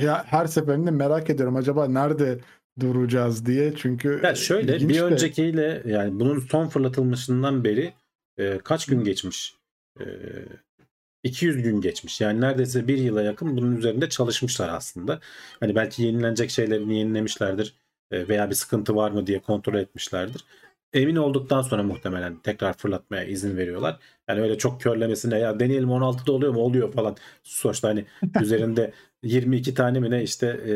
E, 0.00 0.06
Her 0.06 0.46
seferinde 0.46 0.90
merak 0.90 1.30
ediyorum 1.30 1.56
acaba 1.56 1.88
nerede 1.88 2.38
duracağız 2.80 3.46
diye 3.46 3.74
çünkü 3.76 4.20
Ya 4.24 4.34
şöyle 4.34 4.76
ilginç 4.76 4.90
bir 4.90 4.94
de- 4.94 5.02
öncekiyle 5.02 5.82
yani 5.86 6.20
bunun 6.20 6.38
son 6.40 6.68
fırlatılmasından 6.68 7.64
beri 7.64 7.92
e, 8.38 8.58
kaç 8.64 8.86
gün 8.86 9.04
geçmiş? 9.04 9.56
E, 10.00 10.04
200 11.22 11.62
gün 11.62 11.80
geçmiş. 11.80 12.20
Yani 12.20 12.40
neredeyse 12.40 12.88
bir 12.88 12.98
yıla 12.98 13.22
yakın 13.22 13.56
bunun 13.56 13.76
üzerinde 13.76 14.08
çalışmışlar 14.08 14.68
aslında. 14.68 15.20
Hani 15.60 15.74
belki 15.74 16.02
yenilenecek 16.02 16.50
şeylerini 16.50 16.98
yenilemişlerdir 16.98 17.74
e, 18.10 18.28
veya 18.28 18.50
bir 18.50 18.54
sıkıntı 18.54 18.96
var 18.96 19.10
mı 19.10 19.26
diye 19.26 19.40
kontrol 19.42 19.74
etmişlerdir. 19.74 20.44
Emin 20.92 21.16
olduktan 21.16 21.62
sonra 21.62 21.82
muhtemelen 21.82 22.38
tekrar 22.42 22.72
fırlatmaya 22.72 23.24
izin 23.24 23.56
veriyorlar. 23.56 23.98
Yani 24.28 24.40
öyle 24.40 24.58
çok 24.58 24.80
körlemesine 24.80 25.38
ya 25.38 25.60
deneyelim 25.60 25.90
16'da 25.90 26.32
oluyor 26.32 26.52
mu? 26.54 26.60
Oluyor 26.60 26.92
falan. 26.92 27.16
Sonuçta 27.42 27.88
hani 27.88 28.06
üzerinde 28.40 28.92
22 29.22 29.74
tane 29.74 30.00
mi 30.00 30.10
ne 30.10 30.22
işte 30.22 30.46
e, 30.46 30.70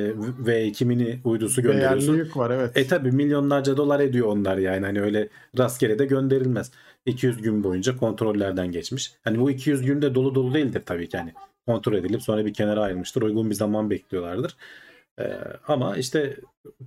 V2 0.45 0.85
mini 0.85 1.21
uydusu 1.25 1.63
gönderiyorsun. 1.63 2.09
değerli 2.09 2.19
yük 2.19 2.37
var 2.37 2.51
evet. 2.51 2.77
E 2.77 2.87
tabi 2.87 3.11
milyonlarca 3.13 3.77
dolar 3.77 4.01
ediyor 4.01 4.27
onlar 4.27 4.59
yani 4.59 4.87
hani 4.87 5.01
öyle 5.01 5.29
rastgele 5.59 5.99
de 5.99 6.07
gönderilmez. 6.07 6.73
200 7.07 7.43
gün 7.43 7.65
boyunca 7.65 7.97
kontrollerden 7.97 8.73
geçmiş. 8.73 9.13
Hani 9.25 9.41
bu 9.41 9.51
200 9.51 9.83
günde 9.83 10.15
dolu 10.15 10.35
dolu 10.35 10.55
değildir 10.55 10.83
tabii 10.87 11.09
ki 11.09 11.19
hani 11.19 11.33
kontrol 11.67 11.95
edilip 11.95 12.23
sonra 12.23 12.47
bir 12.47 12.55
kenara 12.55 12.81
ayrılmıştır. 12.83 13.23
Uygun 13.23 13.51
bir 13.51 13.55
zaman 13.55 13.91
bekliyorlardır. 13.91 14.57
Ee, 15.19 15.39
ama 15.69 15.97
işte 15.97 16.37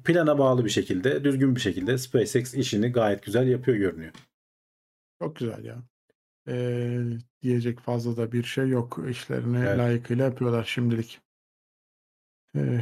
plana 0.06 0.38
bağlı 0.38 0.66
bir 0.66 0.70
şekilde, 0.70 1.24
düzgün 1.24 1.56
bir 1.56 1.62
şekilde 1.62 1.98
SpaceX 1.98 2.54
işini 2.54 2.92
gayet 2.92 3.24
güzel 3.24 3.48
yapıyor 3.48 3.78
görünüyor. 3.78 4.12
Çok 5.22 5.36
güzel 5.36 5.66
ya. 5.66 5.84
Ee, 6.48 7.00
diyecek 7.42 7.80
fazla 7.80 8.18
da 8.18 8.32
bir 8.32 8.44
şey 8.44 8.68
yok. 8.68 9.00
İşlerini 9.10 9.58
Evet. 9.58 9.78
layıkıyla 9.78 10.26
yapıyorlar 10.26 10.64
şimdilik. 10.64 11.20
Ee, 12.56 12.82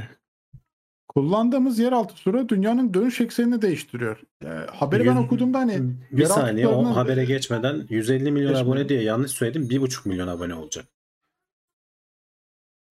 kullandığımız 1.08 1.80
yeraltı 1.80 2.16
sura 2.16 2.50
dünyanın 2.50 2.94
dönüş 2.94 3.22
eksenini 3.22 3.62
değiştiriyor. 3.62 4.22
Ee, 4.44 4.48
haberi 4.48 5.06
ben 5.06 5.16
Yüz- 5.16 5.26
okuduğumda 5.26 5.60
hani 5.60 5.94
Bir 6.12 6.26
saniye 6.26 6.68
o 6.68 6.86
habere 6.96 7.26
geçmeden 7.26 7.86
150 7.90 8.32
milyon 8.32 8.50
Geçmeden. 8.52 8.66
abone 8.72 8.90
diye 8.90 9.02
yanlış 9.04 9.32
söyledim. 9.32 9.70
1,5 9.70 10.06
milyon 10.10 10.28
abone 10.28 10.54
olacak. 10.54 10.86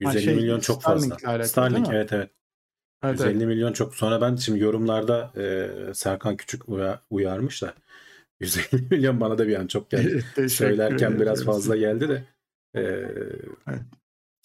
150 0.01 0.23
şey, 0.23 0.35
milyon 0.35 0.61
çok 0.61 0.83
Starlink'le 0.83 1.11
fazla. 1.13 1.29
alakalı 1.29 1.49
Starlink 1.49 1.89
evet 1.91 2.13
evet. 2.13 2.31
evet, 3.05 3.19
150 3.21 3.37
evet. 3.37 3.47
milyon 3.47 3.73
çok. 3.73 3.95
Sonra 3.95 4.21
ben 4.21 4.37
şimdi 4.37 4.59
yorumlarda 4.61 5.33
e, 5.37 5.69
Serkan 5.95 6.37
Küçük 6.37 6.69
uya- 6.69 7.01
uyarmış 7.11 7.63
da 7.63 7.75
150 8.41 8.87
milyon 8.91 9.21
bana 9.21 9.39
da 9.39 9.49
bir 9.49 9.57
an 9.57 9.67
çok 9.67 9.91
geldi. 9.91 10.25
Söylerken 10.49 11.21
biraz 11.21 11.45
fazla 11.45 11.77
geldi 11.77 12.09
de. 12.09 12.25
e, 12.77 12.83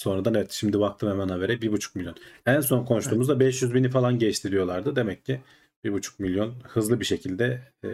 Sonradan 0.02 0.34
evet 0.34 0.52
şimdi 0.52 0.80
baktım 0.80 1.10
hemen 1.10 1.28
habere 1.28 1.54
1,5 1.54 1.98
milyon. 1.98 2.16
En 2.46 2.62
son 2.62 2.86
konuştuğumuzda 2.86 3.40
500 3.40 3.74
bini 3.74 3.90
falan 3.90 4.20
geçti 4.20 4.52
diyorlardı. 4.52 4.96
Demek 4.96 5.26
ki 5.26 5.42
1,5 5.84 6.22
milyon 6.22 6.54
hızlı 6.64 7.00
bir 7.00 7.06
şekilde 7.06 7.62
e, 7.84 7.90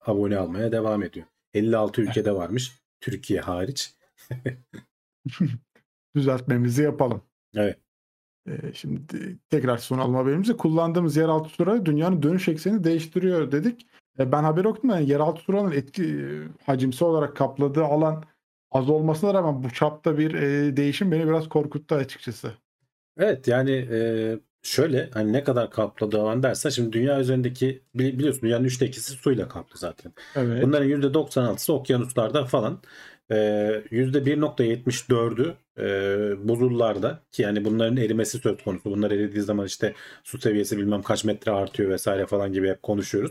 abone 0.00 0.36
almaya 0.36 0.72
devam 0.72 1.02
ediyor. 1.02 1.26
56 1.54 2.02
ülkede 2.02 2.34
varmış. 2.34 2.72
Türkiye 3.00 3.40
hariç. 3.40 3.94
Düzeltmemizi 6.16 6.82
yapalım. 6.82 7.22
Evet. 7.54 7.78
Ee, 8.48 8.72
şimdi 8.74 9.38
tekrar 9.50 9.78
sunalım 9.78 10.14
haberimizi. 10.14 10.56
Kullandığımız 10.56 11.16
yeraltı 11.16 11.48
sura 11.48 11.86
dünyanın 11.86 12.22
dönüş 12.22 12.48
eksenini 12.48 12.84
değiştiriyor 12.84 13.52
dedik. 13.52 13.86
E, 14.18 14.32
ben 14.32 14.42
haberi 14.42 14.68
okudum. 14.68 14.90
Yani 14.90 15.10
yeraltı 15.10 15.42
suranın 15.42 15.72
etki 15.72 16.04
e, 16.04 16.26
hacimsi 16.66 17.04
olarak 17.04 17.36
kapladığı 17.36 17.84
alan 17.84 18.24
az 18.76 18.90
olmasına 18.90 19.34
rağmen 19.34 19.62
bu 19.64 19.70
çapta 19.70 20.18
bir 20.18 20.34
e, 20.34 20.76
değişim 20.76 21.12
beni 21.12 21.26
biraz 21.28 21.48
korkuttu 21.48 21.94
açıkçası. 21.94 22.52
Evet 23.18 23.48
yani 23.48 23.88
e, 23.92 23.98
şöyle 24.62 25.10
hani 25.14 25.32
ne 25.32 25.44
kadar 25.44 25.70
kapladığı 25.70 26.20
alan 26.20 26.42
dersen 26.42 26.70
şimdi 26.70 26.92
dünya 26.92 27.20
üzerindeki 27.20 27.82
bili- 27.94 28.18
biliyorsun 28.18 28.42
dünyanın 28.42 28.64
üçte 28.64 28.86
ikisi 28.86 29.12
suyla 29.12 29.48
kaplı 29.48 29.78
zaten. 29.78 30.12
Evet. 30.36 30.62
Bunların 30.62 30.88
%96'sı 30.88 31.72
okyanuslarda 31.72 32.44
falan. 32.44 32.80
Ee, 33.30 33.82
%1.74'ü 33.90 35.54
e, 35.78 36.48
buzullarda 36.48 37.22
ki 37.32 37.42
yani 37.42 37.64
bunların 37.64 37.96
erimesi 37.96 38.38
söz 38.38 38.64
konusu. 38.64 38.90
Bunlar 38.90 39.10
eridiği 39.10 39.42
zaman 39.42 39.66
işte 39.66 39.94
su 40.24 40.38
seviyesi 40.38 40.78
bilmem 40.78 41.02
kaç 41.02 41.24
metre 41.24 41.52
artıyor 41.52 41.90
vesaire 41.90 42.26
falan 42.26 42.52
gibi 42.52 42.68
hep 42.68 42.82
konuşuyoruz. 42.82 43.30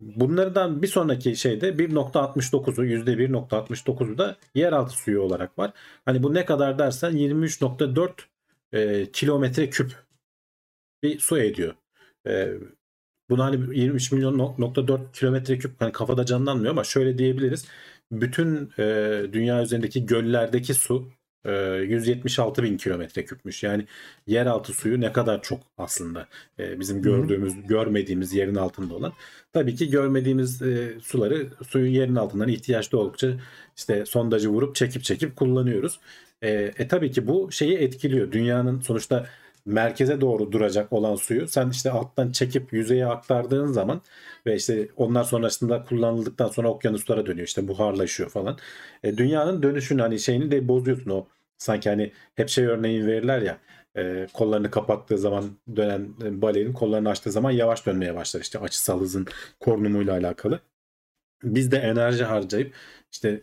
Bunlardan 0.00 0.82
bir 0.82 0.86
sonraki 0.86 1.36
şeyde 1.36 1.68
1.69'u 1.70 2.84
%1.69'u 2.84 4.18
da 4.18 4.36
yeraltı 4.54 4.92
suyu 4.92 5.20
olarak 5.20 5.58
var. 5.58 5.72
Hani 6.04 6.22
bu 6.22 6.34
ne 6.34 6.44
kadar 6.44 6.78
dersen 6.78 7.12
23.4 7.12 8.10
e, 8.72 9.10
kilometre 9.12 9.70
küp 9.70 10.06
bir 11.02 11.18
su 11.18 11.38
ediyor. 11.38 11.74
E, 12.26 12.52
bunu 13.30 13.44
hani 13.44 13.78
23 13.78 14.12
milyon 14.12 14.38
nok- 14.38 14.60
nokta 14.60 14.88
4 14.88 15.12
kilometre 15.12 15.58
küp 15.58 15.80
hani 15.80 15.92
kafada 15.92 16.26
canlanmıyor 16.26 16.70
ama 16.70 16.84
şöyle 16.84 17.18
diyebiliriz. 17.18 17.68
Bütün 18.12 18.72
e, 18.78 18.84
dünya 19.32 19.62
üzerindeki 19.62 20.06
göllerdeki 20.06 20.74
su 20.74 21.08
e, 21.46 21.52
176 21.82 22.62
bin 22.62 22.76
kilometre 22.76 23.24
küpmüş. 23.24 23.62
Yani 23.62 23.86
yeraltı 24.26 24.72
suyu 24.72 25.00
ne 25.00 25.12
kadar 25.12 25.42
çok 25.42 25.60
aslında 25.78 26.26
e, 26.58 26.80
bizim 26.80 27.02
gördüğümüz, 27.02 27.66
görmediğimiz 27.66 28.32
yerin 28.32 28.54
altında 28.54 28.94
olan. 28.94 29.12
Tabii 29.52 29.74
ki 29.74 29.90
görmediğimiz 29.90 30.62
e, 30.62 30.94
suları 31.02 31.48
suyun 31.68 31.92
yerin 31.92 32.16
altından 32.16 32.48
ihtiyaçlı 32.48 32.98
oldukça 32.98 33.28
işte 33.76 34.06
sondajı 34.06 34.48
vurup 34.48 34.74
çekip 34.74 35.04
çekip 35.04 35.36
kullanıyoruz. 35.36 36.00
E, 36.42 36.50
e 36.78 36.88
tabii 36.88 37.10
ki 37.10 37.26
bu 37.26 37.52
şeyi 37.52 37.76
etkiliyor. 37.78 38.32
Dünyanın 38.32 38.80
sonuçta 38.80 39.26
merkeze 39.66 40.20
doğru 40.20 40.52
duracak 40.52 40.92
olan 40.92 41.14
suyu 41.16 41.48
sen 41.48 41.70
işte 41.70 41.90
alttan 41.90 42.30
çekip 42.30 42.72
yüzeye 42.72 43.06
aktardığın 43.06 43.66
zaman 43.66 44.02
ve 44.46 44.56
işte 44.56 44.88
onlar 44.96 45.24
sonrasında 45.24 45.84
kullanıldıktan 45.84 46.48
sonra 46.48 46.68
okyanuslara 46.68 47.26
dönüyor 47.26 47.46
işte 47.46 47.68
buharlaşıyor 47.68 48.30
falan. 48.30 48.58
E, 49.02 49.16
dünyanın 49.16 49.62
dönüşünü 49.62 50.02
hani 50.02 50.18
şeyini 50.18 50.50
de 50.50 50.68
bozuyorsun 50.68 51.10
o 51.10 51.26
sanki 51.58 51.88
hani 51.90 52.12
hep 52.34 52.48
şey 52.48 52.64
örneğin 52.66 53.06
verirler 53.06 53.42
ya 53.42 53.58
e, 53.96 54.26
kollarını 54.32 54.70
kapattığı 54.70 55.18
zaman 55.18 55.44
dönen 55.76 56.08
e, 56.24 56.42
balerin 56.42 56.72
kollarını 56.72 57.08
açtığı 57.08 57.32
zaman 57.32 57.50
yavaş 57.50 57.86
dönmeye 57.86 58.14
başlar 58.14 58.40
işte 58.40 58.58
açısal 58.58 59.00
hızın 59.00 59.26
korunumuyla 59.60 60.14
alakalı. 60.14 60.60
Biz 61.42 61.70
de 61.70 61.76
enerji 61.78 62.24
harcayıp 62.24 62.74
işte 63.12 63.42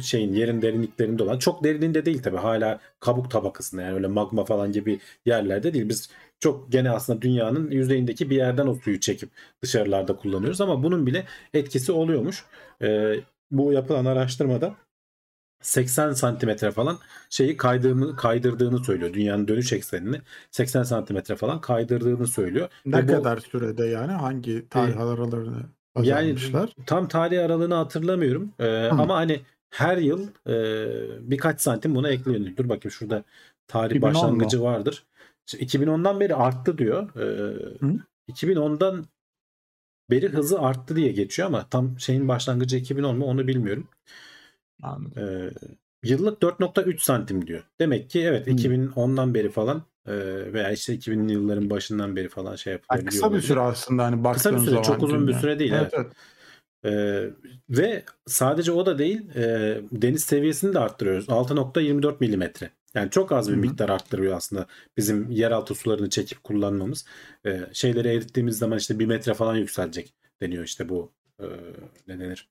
şeyin 0.00 0.32
yerin 0.34 0.62
derinliklerinde 0.62 1.22
olan 1.22 1.38
çok 1.38 1.64
derininde 1.64 2.04
değil 2.06 2.22
tabii 2.22 2.36
hala 2.36 2.80
kabuk 3.00 3.30
tabakasında 3.30 3.82
yani 3.82 3.94
öyle 3.94 4.06
magma 4.06 4.44
falan 4.44 4.72
gibi 4.72 5.00
yerlerde 5.26 5.74
değil. 5.74 5.88
Biz 5.88 6.10
çok 6.40 6.72
gene 6.72 6.90
aslında 6.90 7.22
dünyanın 7.22 7.70
yüzeyindeki 7.70 8.30
bir 8.30 8.36
yerden 8.36 8.66
o 8.66 8.74
suyu 8.74 9.00
çekip 9.00 9.30
dışarılarda 9.62 10.16
kullanıyoruz 10.16 10.60
ama 10.60 10.82
bunun 10.82 11.06
bile 11.06 11.26
etkisi 11.54 11.92
oluyormuş. 11.92 12.44
Ee, 12.82 13.14
bu 13.50 13.72
yapılan 13.72 14.04
araştırmada 14.04 14.76
80 15.62 16.12
santimetre 16.12 16.70
falan 16.70 16.98
şeyi 17.30 17.56
kaydığını, 17.56 18.16
kaydırdığını 18.16 18.84
söylüyor. 18.84 19.12
Dünyanın 19.14 19.48
dönüş 19.48 19.72
eksenini 19.72 20.20
80 20.50 20.82
santimetre 20.82 21.36
falan 21.36 21.60
kaydırdığını 21.60 22.26
söylüyor. 22.26 22.68
Ne 22.84 23.00
Ve 23.00 23.08
bu- 23.08 23.12
kadar 23.24 23.38
sürede 23.38 23.84
yani 23.86 24.12
hangi 24.12 24.68
tarih 24.68 24.96
E, 24.96 24.96
aralarını 24.96 25.70
Yani 26.02 26.32
azalmışlar? 26.32 26.70
tam 26.86 27.08
tarih 27.08 27.44
aralığını 27.44 27.74
hatırlamıyorum. 27.74 28.52
Ee, 28.58 28.86
ama 28.86 29.16
hani 29.16 29.40
her 29.70 29.96
yıl 29.96 30.26
e, 30.48 31.30
birkaç 31.30 31.60
santim 31.60 31.94
buna 31.94 32.08
ekleniyor. 32.08 32.56
Dur 32.56 32.68
bakayım 32.68 32.92
şurada 32.92 33.24
tarih 33.68 33.96
2010 33.96 34.10
mu? 34.10 34.22
başlangıcı 34.22 34.62
vardır. 34.62 35.04
İşte 35.46 35.58
2010'dan 35.58 36.20
beri 36.20 36.34
arttı 36.34 36.78
diyor. 36.78 37.16
Ee, 37.16 37.56
Hı? 37.80 37.92
2010'dan 38.28 39.06
beri 40.10 40.28
hızı 40.28 40.60
arttı 40.60 40.96
diye 40.96 41.12
geçiyor 41.12 41.48
ama 41.48 41.68
tam 41.68 41.98
şeyin 42.00 42.28
başlangıcı 42.28 42.76
2010 42.76 43.18
mu 43.18 43.24
onu 43.24 43.46
bilmiyorum. 43.48 43.88
Anladım. 44.82 45.12
Ee, 45.22 45.50
yıllık 46.04 46.42
4.3 46.42 47.02
santim 47.02 47.46
diyor. 47.46 47.62
Demek 47.80 48.10
ki 48.10 48.20
evet 48.20 48.46
Hmm. 48.46 48.54
2010'dan 48.56 49.34
beri 49.34 49.50
falan 49.50 49.82
veya 50.52 50.70
işte 50.72 50.94
2000'li 50.94 51.32
yılların 51.32 51.70
başından 51.70 52.16
beri 52.16 52.28
falan 52.28 52.56
şey 52.56 52.70
Yani 52.72 52.80
yapılabiliyor. 52.80 53.10
kısa 53.12 53.32
bir 53.34 53.40
süre 53.40 53.60
aslında 53.60 54.04
hani 54.04 54.32
Kısa 54.32 54.52
bir 54.52 54.58
süre, 54.58 54.70
zaman 54.70 54.82
çok 54.82 55.02
uzun 55.02 55.28
bir 55.28 55.34
süre 55.34 55.58
değil, 55.58 55.72
Evet, 55.72 55.92
evet. 55.96 56.12
Ee, 56.84 57.24
ve 57.70 58.02
sadece 58.26 58.72
o 58.72 58.86
da 58.86 58.98
değil 58.98 59.36
e, 59.36 59.80
deniz 59.92 60.24
seviyesini 60.24 60.74
de 60.74 60.78
arttırıyoruz. 60.78 61.28
6.24 61.28 62.16
milimetre. 62.20 62.70
Yani 62.94 63.10
çok 63.10 63.32
az 63.32 63.48
bir 63.48 63.52
Hı 63.52 63.56
hı. 63.56 63.60
miktar 63.60 63.88
arttırıyor 63.88 64.36
aslında 64.36 64.66
bizim 64.96 65.30
yeraltı 65.30 65.74
sularını 65.74 66.10
çekip 66.10 66.44
kullanmamız. 66.44 67.04
Ee, 67.46 67.60
şeyleri 67.72 68.08
erittiğimiz 68.08 68.58
zaman 68.58 68.78
işte 68.78 68.98
bir 68.98 69.06
metre 69.06 69.34
falan 69.34 69.56
yükselecek 69.56 70.14
deniyor 70.42 70.64
işte 70.64 70.88
bu 70.88 71.12
e, 71.40 71.46
ne 72.08 72.20
denir? 72.20 72.48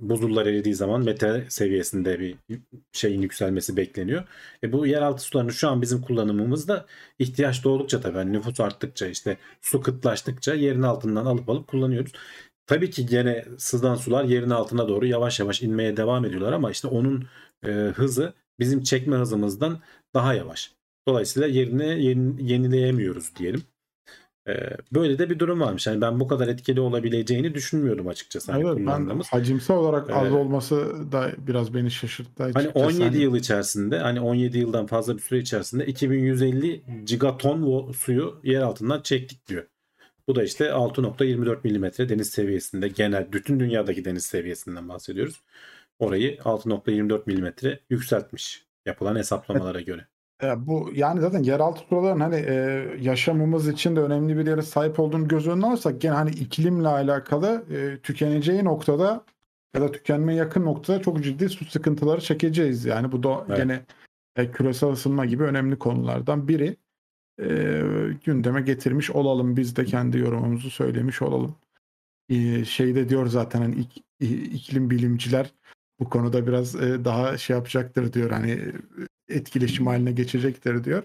Buzullar 0.00 0.46
eridiği 0.46 0.74
zaman 0.74 1.04
metre 1.04 1.44
seviyesinde 1.48 2.20
bir 2.20 2.36
şeyin 2.92 3.22
yükselmesi 3.22 3.76
bekleniyor. 3.76 4.24
E 4.62 4.72
bu 4.72 4.86
yeraltı 4.86 5.22
sularını 5.22 5.52
şu 5.52 5.68
an 5.68 5.82
bizim 5.82 6.02
kullanımımızda 6.02 6.86
ihtiyaç 7.18 7.64
doğdukça 7.64 8.00
tabii 8.00 8.16
hani 8.18 8.32
nüfus 8.32 8.60
arttıkça 8.60 9.06
işte 9.06 9.36
su 9.62 9.80
kıtlaştıkça 9.80 10.54
yerin 10.54 10.82
altından 10.82 11.26
alıp 11.26 11.48
alıp 11.48 11.68
kullanıyoruz. 11.68 12.12
Tabii 12.66 12.90
ki 12.90 13.06
gene 13.06 13.44
sızan 13.58 13.94
sular 13.94 14.24
yerin 14.24 14.50
altına 14.50 14.88
doğru 14.88 15.06
yavaş 15.06 15.40
yavaş 15.40 15.62
inmeye 15.62 15.96
devam 15.96 16.24
ediyorlar 16.24 16.52
ama 16.52 16.70
işte 16.70 16.88
onun 16.88 17.28
e, 17.64 17.68
hızı 17.70 18.34
bizim 18.58 18.82
çekme 18.82 19.16
hızımızdan 19.16 19.80
daha 20.14 20.34
yavaş. 20.34 20.72
Dolayısıyla 21.08 21.48
yerine 21.48 21.86
yeni, 21.86 22.52
yenileyemiyoruz 22.52 23.36
diyelim. 23.36 23.62
E, 24.50 24.76
böyle 24.92 25.18
de 25.18 25.30
bir 25.30 25.38
durum 25.38 25.60
varmış. 25.60 25.86
Yani 25.86 26.00
ben 26.00 26.20
bu 26.20 26.28
kadar 26.28 26.48
etkili 26.48 26.80
olabileceğini 26.80 27.54
düşünmüyordum 27.54 28.08
açıkçası. 28.08 28.52
Hani 28.52 28.64
Evet 28.66 28.86
ben 28.86 29.20
hacimsel 29.30 29.76
olarak 29.76 30.10
az 30.10 30.22
Evet. 30.22 30.32
olması 30.32 30.94
da 31.12 31.30
biraz 31.38 31.74
beni 31.74 31.90
şaşırttı. 31.90 32.42
Hani 32.42 32.56
açıkçası. 32.56 32.86
17 32.86 33.04
Hani 33.04 33.16
yıl 33.18 33.36
içerisinde 33.36 33.98
hani 33.98 34.20
17 34.20 34.58
yıldan 34.58 34.86
fazla 34.86 35.16
bir 35.16 35.22
süre 35.22 35.38
içerisinde 35.38 35.86
2150 35.86 36.82
gigaton 37.06 37.92
suyu 37.92 38.40
yer 38.42 38.60
altından 38.60 39.02
çektik 39.02 39.48
diyor. 39.48 39.66
Bu 40.28 40.34
da 40.34 40.42
işte 40.42 40.64
6.24 40.64 41.58
milimetre 41.64 42.08
deniz 42.08 42.30
seviyesinde 42.30 42.88
genel 42.88 43.32
bütün 43.32 43.60
dünyadaki 43.60 44.04
deniz 44.04 44.24
seviyesinden 44.24 44.88
bahsediyoruz. 44.88 45.40
Orayı 45.98 46.36
6.24 46.36 47.22
milimetre 47.26 47.80
yükseltmiş 47.90 48.66
yapılan 48.86 49.16
hesaplamalara 49.16 49.80
göre. 49.80 50.06
E, 50.42 50.66
bu 50.66 50.90
yani 50.94 51.20
zaten 51.20 51.42
yeraltı 51.42 51.80
suların 51.88 52.20
hani 52.20 52.36
e, 52.36 52.52
yaşamımız 53.00 53.68
için 53.68 53.96
de 53.96 54.00
önemli 54.00 54.38
bir 54.38 54.46
yere 54.46 54.62
sahip 54.62 55.00
olduğunu 55.00 55.28
göz 55.28 55.48
önüne 55.48 55.66
alırsak 55.66 56.00
gene 56.00 56.14
hani 56.14 56.30
iklimle 56.30 56.88
alakalı 56.88 57.64
e, 57.70 57.98
tükeneceği 57.98 58.64
noktada 58.64 59.24
ya 59.74 59.80
da 59.82 59.92
tükenmeye 59.92 60.38
yakın 60.38 60.64
noktada 60.64 61.02
çok 61.02 61.22
ciddi 61.24 61.48
su 61.48 61.64
sıkıntıları 61.64 62.20
çekeceğiz. 62.20 62.84
Yani 62.84 63.12
bu 63.12 63.22
da 63.22 63.44
Evet. 63.48 63.56
gene 63.56 63.80
e, 64.36 64.50
küresel 64.50 64.90
ısınma 64.90 65.26
gibi 65.26 65.42
önemli 65.42 65.78
konulardan 65.78 66.48
biri. 66.48 66.76
E, 67.42 67.82
gündeme 68.24 68.60
getirmiş 68.60 69.10
olalım. 69.10 69.56
Biz 69.56 69.76
de 69.76 69.84
kendi 69.84 70.18
yorumumuzu 70.18 70.70
söylemiş 70.70 71.22
olalım. 71.22 71.54
E, 72.28 72.64
şeyde 72.64 73.08
diyor 73.08 73.26
zaten 73.26 73.60
hani 73.60 73.74
ik- 73.74 74.02
i- 74.20 74.42
iklim 74.54 74.90
bilimciler 74.90 75.52
bu 76.00 76.10
konuda 76.10 76.46
biraz 76.46 76.74
e, 76.76 77.04
daha 77.04 77.38
şey 77.38 77.56
yapacaktır 77.56 78.12
diyor. 78.12 78.30
Hani 78.30 78.58
etkileşim 79.30 79.86
haline 79.86 80.12
geçecektir 80.12 80.84
diyor. 80.84 81.02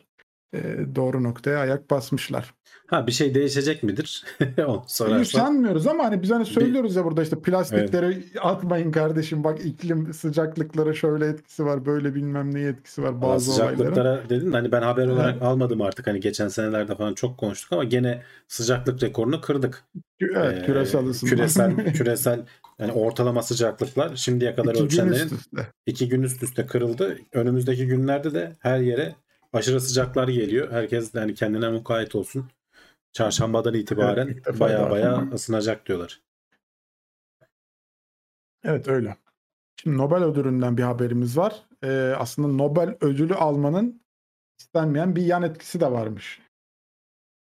E, 0.54 0.78
doğru 0.96 1.24
noktaya 1.24 1.60
ayak 1.60 1.90
basmışlar. 1.92 2.54
Ha 2.88 3.08
bir 3.08 3.12
şey 3.12 3.36
değişecek 3.36 3.84
midir? 3.84 4.24
Onu 4.68 4.84
sorarsan. 4.88 5.40
sanmıyoruz 5.40 5.88
ama 5.88 6.04
hani 6.04 6.22
biz 6.22 6.32
hani 6.32 6.46
söylüyoruz 6.46 6.96
ya 6.96 7.06
burada 7.06 7.24
işte 7.24 7.40
plastikleri 7.42 8.24
atmayın 8.42 8.92
kardeşim 8.92 9.44
bak 9.44 9.66
iklim 9.66 10.14
sıcaklıklara 10.14 10.94
şöyle 10.94 11.28
etkisi 11.28 11.66
var 11.66 11.86
böyle 11.86 12.16
bilmem 12.16 12.54
ne 12.56 12.62
etkisi 12.62 13.04
var 13.04 13.22
bazı 13.22 13.52
olayların. 13.52 13.78
sıcaklıklara 13.78 14.30
dedin 14.30 14.52
de 14.52 14.56
hani 14.56 14.72
ben 14.72 14.82
haber 14.82 15.08
olarak 15.08 15.34
Evet. 15.34 15.44
almadım 15.44 15.82
artık 15.82 16.08
hani 16.08 16.20
geçen 16.20 16.48
senelerde 16.48 16.96
falan 16.96 17.14
çok 17.14 17.38
konuştuk 17.38 17.74
ama 17.74 17.84
gene 17.84 18.22
sıcaklık 18.48 19.04
rekorunu 19.04 19.42
kırdık. 19.42 19.84
Evet 20.22 20.60
Ee, 20.64 20.66
küresel 20.66 21.06
ısınma. 21.08 21.30
küresel 21.36 21.76
küresel 21.94 22.46
yani 22.80 22.92
ortalama 22.92 23.42
sıcaklıklar 23.42 24.16
şimdiye 24.16 24.56
kadar 24.56 24.72
İki 24.72 24.80
gün 24.80 24.86
ölçenlerin 24.86 25.26
üste. 25.36 25.68
iki 25.86 26.10
gün 26.10 26.22
üst 26.24 26.44
üste 26.44 26.66
kırıldı. 26.66 27.18
Önümüzdeki 27.34 27.88
günlerde 27.88 28.34
de 28.34 28.54
her 28.60 28.80
yere 28.80 29.16
aşırı 29.56 29.82
sıcaklar 29.82 30.28
geliyor. 30.28 30.72
Herkes 30.72 31.16
yani 31.16 31.36
kendine 31.36 31.70
mukayyet 31.70 32.16
olsun. 32.16 32.50
Çarşambadan 33.14 33.74
itibaren 33.74 34.28
Evet, 34.28 34.60
baya 34.60 34.90
baya 34.90 35.30
ısınacak 35.34 35.86
diyorlar. 35.86 36.22
Evet 38.64 38.88
öyle. 38.88 39.18
Şimdi 39.82 39.98
Nobel 39.98 40.24
ödülünden 40.24 40.78
bir 40.78 40.84
haberimiz 40.84 41.38
var. 41.38 41.64
Ee, 41.84 42.14
aslında 42.18 42.48
Nobel 42.48 42.98
ödülü 43.02 43.36
almanın 43.36 44.02
istenmeyen 44.60 45.16
bir 45.16 45.22
yan 45.22 45.44
etkisi 45.44 45.80
de 45.80 45.92
varmış. 45.92 46.42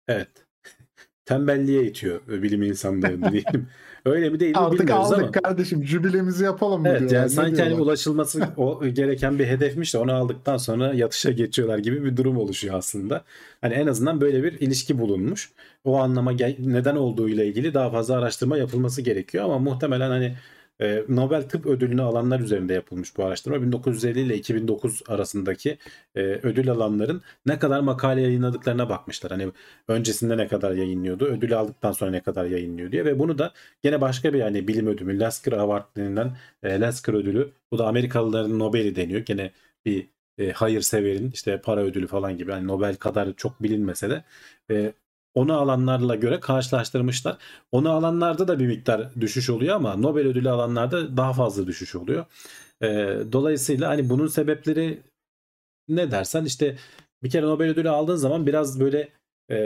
Evet. 0.07 0.31
Tembelliğe 1.25 1.83
itiyor 1.83 2.27
bilim 2.27 2.63
insanlarını 2.63 3.31
diyelim. 3.31 3.69
Öyle 4.05 4.29
mi 4.29 4.39
değil 4.39 4.51
mi 4.51 4.57
Artık 4.57 4.79
bilmiyoruz 4.79 5.05
aldık 5.11 5.19
ama. 5.23 5.31
kardeşim 5.31 5.83
jübilemizi 5.85 6.43
yapalım 6.43 6.81
mı 6.81 6.87
Evet 6.87 6.99
diyorlar. 6.99 7.17
yani 7.17 7.29
sanki 7.29 7.61
hani 7.63 7.73
ulaşılması 7.75 8.41
o 8.57 8.85
gereken 8.85 9.39
bir 9.39 9.45
hedefmiş 9.45 9.93
de 9.93 9.97
onu 9.97 10.13
aldıktan 10.13 10.57
sonra 10.57 10.93
yatışa 10.93 11.31
geçiyorlar 11.31 11.77
gibi 11.77 12.03
bir 12.05 12.17
durum 12.17 12.37
oluşuyor 12.37 12.75
aslında. 12.75 13.23
Hani 13.61 13.73
en 13.73 13.87
azından 13.87 14.21
böyle 14.21 14.43
bir 14.43 14.59
ilişki 14.59 14.99
bulunmuş. 14.99 15.51
O 15.83 15.97
anlama 15.97 16.31
neden 16.59 16.95
olduğu 16.95 17.29
ile 17.29 17.47
ilgili 17.47 17.73
daha 17.73 17.89
fazla 17.91 18.17
araştırma 18.17 18.57
yapılması 18.57 19.01
gerekiyor 19.01 19.43
ama 19.45 19.59
muhtemelen 19.59 20.09
hani 20.09 20.35
e, 20.81 21.03
Nobel 21.09 21.49
Tıp 21.49 21.65
Ödülünü 21.65 22.01
alanlar 22.01 22.39
üzerinde 22.39 22.73
yapılmış 22.73 23.17
bu 23.17 23.25
araştırma. 23.25 23.61
1950 23.61 24.19
ile 24.19 24.35
2009 24.35 25.01
arasındaki 25.07 25.77
e, 26.15 26.21
ödül 26.21 26.71
alanların 26.71 27.21
ne 27.45 27.59
kadar 27.59 27.79
makale 27.79 28.21
yayınladıklarına 28.21 28.89
bakmışlar. 28.89 29.31
Hani 29.31 29.51
öncesinde 29.87 30.37
ne 30.37 30.47
kadar 30.47 30.71
yayınlıyordu, 30.71 31.25
ödül 31.25 31.59
aldıktan 31.59 31.91
sonra 31.91 32.11
ne 32.11 32.21
kadar 32.21 32.45
yayınlıyor 32.45 32.91
diye 32.91 33.05
ve 33.05 33.19
bunu 33.19 33.37
da 33.37 33.53
gene 33.81 34.01
başka 34.01 34.33
bir 34.33 34.39
yani 34.39 34.67
bilim 34.67 34.87
ödülü 34.87 35.19
Lasker 35.19 35.51
Award 35.51 35.95
denilen 35.97 36.37
e, 36.63 36.79
Lasker 36.79 37.13
ödülü 37.13 37.51
bu 37.71 37.77
da 37.77 37.87
Amerikalıların 37.87 38.59
Nobel'i 38.59 38.95
deniyor. 38.95 39.21
Gene 39.21 39.51
bir 39.85 40.07
e, 40.37 40.51
hayırseverin 40.51 41.31
işte 41.31 41.61
para 41.61 41.81
ödülü 41.81 42.07
falan 42.07 42.37
gibi 42.37 42.51
yani 42.51 42.67
Nobel 42.67 42.95
kadar 42.95 43.33
çok 43.33 43.63
bilinmese 43.63 44.09
de 44.09 44.23
e, 44.71 44.93
onu 45.35 45.53
alanlarla 45.57 46.15
göre 46.15 46.39
karşılaştırmışlar. 46.39 47.37
Onu 47.71 47.91
alanlarda 47.91 48.47
da 48.47 48.59
bir 48.59 48.67
miktar 48.67 49.21
düşüş 49.21 49.49
oluyor 49.49 49.75
ama 49.75 49.95
Nobel 49.95 50.27
ödülü 50.27 50.49
alanlarda 50.49 51.17
daha 51.17 51.33
fazla 51.33 51.67
düşüş 51.67 51.95
oluyor. 51.95 52.25
E, 52.81 52.87
dolayısıyla 53.31 53.89
hani 53.89 54.09
bunun 54.09 54.27
sebepleri 54.27 55.03
ne 55.87 56.11
dersen 56.11 56.45
işte 56.45 56.77
bir 57.23 57.29
kere 57.29 57.45
Nobel 57.45 57.69
ödülü 57.69 57.89
aldığın 57.89 58.15
zaman 58.15 58.47
biraz 58.47 58.79
böyle 58.79 59.09
e, 59.51 59.57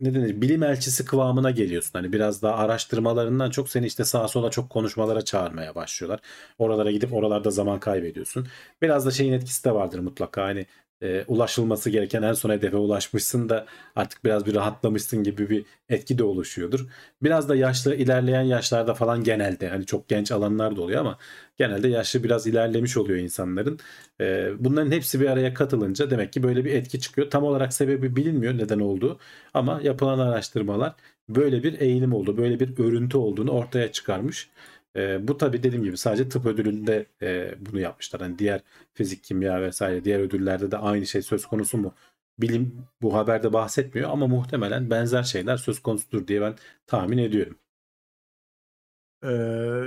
ne 0.00 0.14
denir 0.14 0.40
bilim 0.40 0.62
elçisi 0.62 1.04
kıvamına 1.04 1.50
geliyorsun. 1.50 1.90
Hani 1.92 2.12
biraz 2.12 2.42
daha 2.42 2.54
araştırmalarından 2.54 3.50
çok 3.50 3.68
seni 3.70 3.86
işte 3.86 4.04
sağa 4.04 4.28
sola 4.28 4.50
çok 4.50 4.70
konuşmalara 4.70 5.22
çağırmaya 5.24 5.74
başlıyorlar. 5.74 6.20
Oralara 6.58 6.90
gidip 6.90 7.12
oralarda 7.12 7.50
zaman 7.50 7.80
kaybediyorsun. 7.80 8.46
Biraz 8.82 9.06
da 9.06 9.10
şeyin 9.10 9.32
etkisi 9.32 9.64
de 9.64 9.74
vardır 9.74 9.98
mutlaka. 9.98 10.42
Hani 10.42 10.66
e, 11.02 11.24
ulaşılması 11.28 11.90
gereken 11.90 12.22
en 12.22 12.32
son 12.32 12.50
hedefe 12.50 12.76
ulaşmışsın 12.76 13.48
da 13.48 13.66
artık 13.96 14.24
biraz 14.24 14.46
bir 14.46 14.54
rahatlamışsın 14.54 15.22
gibi 15.24 15.50
bir 15.50 15.64
etki 15.88 16.18
de 16.18 16.24
oluşuyordur. 16.24 16.86
Biraz 17.22 17.48
da 17.48 17.56
yaşlı 17.56 17.94
ilerleyen 17.94 18.42
yaşlarda 18.42 18.94
falan 18.94 19.24
genelde 19.24 19.68
hani 19.68 19.86
çok 19.86 20.08
genç 20.08 20.32
alanlar 20.32 20.76
da 20.76 20.80
oluyor 20.82 21.00
ama 21.00 21.18
genelde 21.56 21.88
yaşlı 21.88 22.24
biraz 22.24 22.46
ilerlemiş 22.46 22.96
oluyor 22.96 23.18
insanların. 23.18 23.78
E, 24.20 24.50
bunların 24.58 24.90
hepsi 24.92 25.20
bir 25.20 25.30
araya 25.30 25.54
katılınca 25.54 26.10
demek 26.10 26.32
ki 26.32 26.42
böyle 26.42 26.64
bir 26.64 26.72
etki 26.74 27.00
çıkıyor. 27.00 27.30
Tam 27.30 27.44
olarak 27.44 27.72
sebebi 27.72 28.16
bilinmiyor 28.16 28.58
neden 28.58 28.80
olduğu 28.80 29.18
ama 29.54 29.80
yapılan 29.82 30.18
araştırmalar 30.18 30.94
böyle 31.28 31.62
bir 31.62 31.80
eğilim 31.80 32.12
oldu, 32.12 32.36
böyle 32.36 32.60
bir 32.60 32.78
örüntü 32.78 33.16
olduğunu 33.16 33.50
ortaya 33.50 33.92
çıkarmış. 33.92 34.50
E, 34.96 35.28
bu 35.28 35.36
tabii 35.36 35.62
dediğim 35.62 35.84
gibi 35.84 35.98
sadece 35.98 36.28
tıp 36.28 36.46
ödülünde 36.46 37.06
e, 37.22 37.54
bunu 37.60 37.80
yapmışlar. 37.80 38.20
Hani 38.22 38.38
diğer 38.38 38.60
fizik, 38.94 39.24
kimya 39.24 39.62
vesaire 39.62 40.04
diğer 40.04 40.20
ödüllerde 40.20 40.70
de 40.70 40.76
aynı 40.78 41.06
şey 41.06 41.22
söz 41.22 41.46
konusu 41.46 41.78
mu? 41.78 41.94
Bilim 42.38 42.84
bu 43.02 43.14
haberde 43.14 43.52
bahsetmiyor 43.52 44.10
ama 44.10 44.26
muhtemelen 44.26 44.90
benzer 44.90 45.22
şeyler 45.22 45.56
söz 45.56 45.82
konusudur 45.82 46.26
diye 46.26 46.40
ben 46.40 46.54
tahmin 46.86 47.18
ediyorum. 47.18 47.58
Ee, 49.24 49.82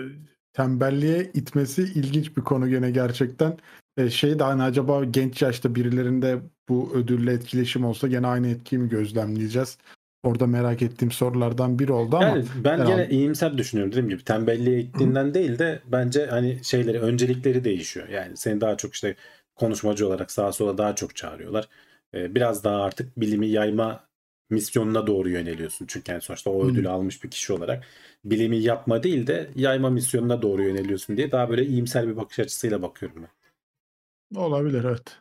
tembelliğe 0.54 1.32
itmesi 1.34 1.82
ilginç 1.84 2.38
bir 2.38 2.42
konu 2.42 2.70
gene 2.70 2.92
gerçekten. 2.92 3.58
Ee, 3.98 4.10
şey 4.10 4.40
de 4.40 4.44
hani 4.44 4.64
acaba 4.64 5.06
genç 5.06 5.42
yaşta 5.42 5.76
birilerinde 5.76 6.42
bu 6.70 6.92
ödülle 6.94 7.34
etkileşim 7.34 7.86
olsa 7.86 8.08
gene 8.08 8.28
aynı 8.28 8.48
etkiyi 8.48 8.80
mi 8.80 8.90
gözlemleyeceğiz? 8.90 9.78
Orada 10.24 10.48
merak 10.48 10.82
ettiğim 10.82 11.12
sorulardan 11.12 11.80
biri 11.80 11.92
oldu 11.92 12.18
ama 12.18 12.28
Yani 12.28 12.46
ben 12.64 12.78
herhalde- 12.78 12.92
gene 13.06 13.10
iyimser 13.10 13.58
düşünüyorum 13.58 13.92
dediğim 13.92 14.10
gibi 14.10 14.24
tembelliğe 14.24 14.80
ittiğinden 14.80 15.34
değil 15.34 15.60
de 15.60 15.82
bence 15.86 16.26
hani 16.26 16.60
şeyleri 16.64 17.00
öncelikleri 17.00 17.64
değişiyor. 17.64 18.10
Yani 18.10 18.38
seni 18.38 18.62
daha 18.62 18.78
çok 18.78 18.94
işte 18.94 19.16
konuşmacı 19.56 20.08
olarak 20.08 20.32
sağa 20.32 20.52
sola 20.52 20.78
daha 20.78 20.96
çok 20.96 21.16
çağırıyorlar. 21.16 21.68
Ee, 22.14 22.36
biraz 22.36 22.64
daha 22.64 22.82
artık 22.84 23.20
bilimi 23.20 23.48
yayma 23.48 24.04
misyonuna 24.50 25.08
doğru 25.08 25.30
yöneliyorsun. 25.30 25.86
Çünkü 25.90 26.12
yani 26.12 26.22
sonuçta 26.22 26.50
o 26.50 26.62
Hmm. 26.64 26.70
ödülü 26.70 26.90
almış 26.90 27.24
bir 27.24 27.30
kişi 27.30 27.54
olarak 27.54 27.84
bilimi 28.26 28.58
yapma 28.58 29.04
değil 29.04 29.28
de 29.28 29.50
yayma 29.56 29.90
misyonuna 29.90 30.42
doğru 30.42 30.64
yöneliyorsun 30.64 31.18
diye 31.18 31.32
daha 31.32 31.50
böyle 31.50 31.66
iyimser 31.66 32.08
bir 32.08 32.18
bakış 32.18 32.40
açısıyla 32.40 32.82
bakıyorum 32.82 33.18
ben. 33.24 34.40
olabilir 34.40 34.84
evet. 34.84 35.21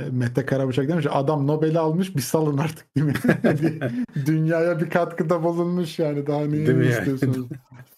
E, 0.00 0.04
Mete 0.10 0.46
Karabıçak 0.46 0.88
demiş 0.88 1.06
adam 1.10 1.46
Nobel'i 1.46 1.78
almış 1.78 2.16
bir 2.16 2.20
salın 2.22 2.58
artık 2.58 2.96
değil 2.96 3.06
mi? 3.06 3.14
Dünyaya 4.26 4.80
bir 4.80 4.90
katkıda 4.90 5.42
bulunmuş 5.42 5.98
yani 5.98 6.26
daha 6.26 6.40
ne 6.40 6.52
Değil 6.52 6.68
mi 6.68 6.84
yani? 6.86 6.98
istiyorsunuz? 6.98 7.48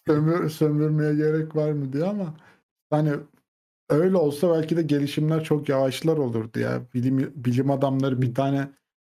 Sömür, 0.06 0.50
sömürmeye 0.50 1.14
gerek 1.14 1.56
var 1.56 1.72
mı 1.72 1.92
diye 1.92 2.04
ama 2.04 2.34
hani 2.90 3.12
öyle 3.90 4.16
olsa 4.16 4.54
belki 4.54 4.76
de 4.76 4.82
gelişimler 4.82 5.44
çok 5.44 5.68
yavaşlar 5.68 6.16
olurdu 6.16 6.58
ya. 6.58 6.82
Bilim, 6.94 7.32
bilim 7.36 7.70
adamları 7.70 8.22
bir 8.22 8.34
tane 8.34 8.68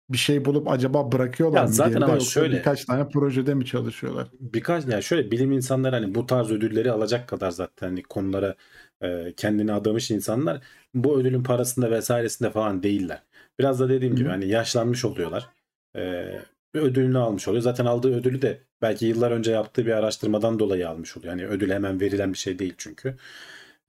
bir 0.10 0.18
şey 0.18 0.46
bulup 0.46 0.68
acaba 0.72 1.12
bırakıyorlar 1.12 1.58
Ya 1.58 1.64
mı 1.68 1.74
zaten 1.74 2.02
ama 2.02 2.20
şöyle- 2.20 2.58
birkaç 2.58 2.86
tane 2.86 3.10
projede 3.10 3.54
mi 3.54 3.66
çalışıyorlar? 3.66 4.28
birkaç 4.40 4.88
yani 4.88 5.04
şöyle 5.04 5.32
bilim 5.32 5.52
insanları 5.52 5.96
hani 5.96 6.16
bu 6.16 6.26
tarz 6.26 6.52
ödülleri 6.52 6.92
alacak 6.92 7.28
kadar 7.30 7.52
zaten 7.52 7.88
hani 7.88 8.04
konulara 8.04 8.56
e, 9.04 9.34
kendini 9.38 9.74
adamış 9.74 10.12
insanlar 10.12 10.62
bu 10.94 11.20
ödülün 11.20 11.44
parasında 11.44 11.92
vesairesinde 11.92 12.50
falan 12.52 12.84
değiller. 12.84 13.24
Biraz 13.60 13.80
da 13.80 13.90
dediğim 13.90 14.14
Hı 14.14 14.18
gibi 14.18 14.30
hani 14.30 14.48
yaşlanmış 14.48 15.06
oluyorlar. 15.06 15.50
E, 15.96 16.26
ödülünü 16.74 17.18
almış 17.18 17.48
oluyor. 17.48 17.64
Zaten 17.64 17.86
aldığı 17.86 18.16
ödülü 18.20 18.42
de 18.42 18.62
belki 18.82 19.06
yıllar 19.06 19.32
önce 19.32 19.52
yaptığı 19.52 19.86
bir 19.86 19.92
araştırmadan 19.92 20.60
dolayı 20.60 20.90
almış 20.90 21.18
oluyor. 21.18 21.34
Yani 21.34 21.48
ödül 21.48 21.72
hemen 21.72 22.02
verilen 22.02 22.34
bir 22.34 22.38
şey 22.38 22.60
değil 22.60 22.74
çünkü. 22.78 23.18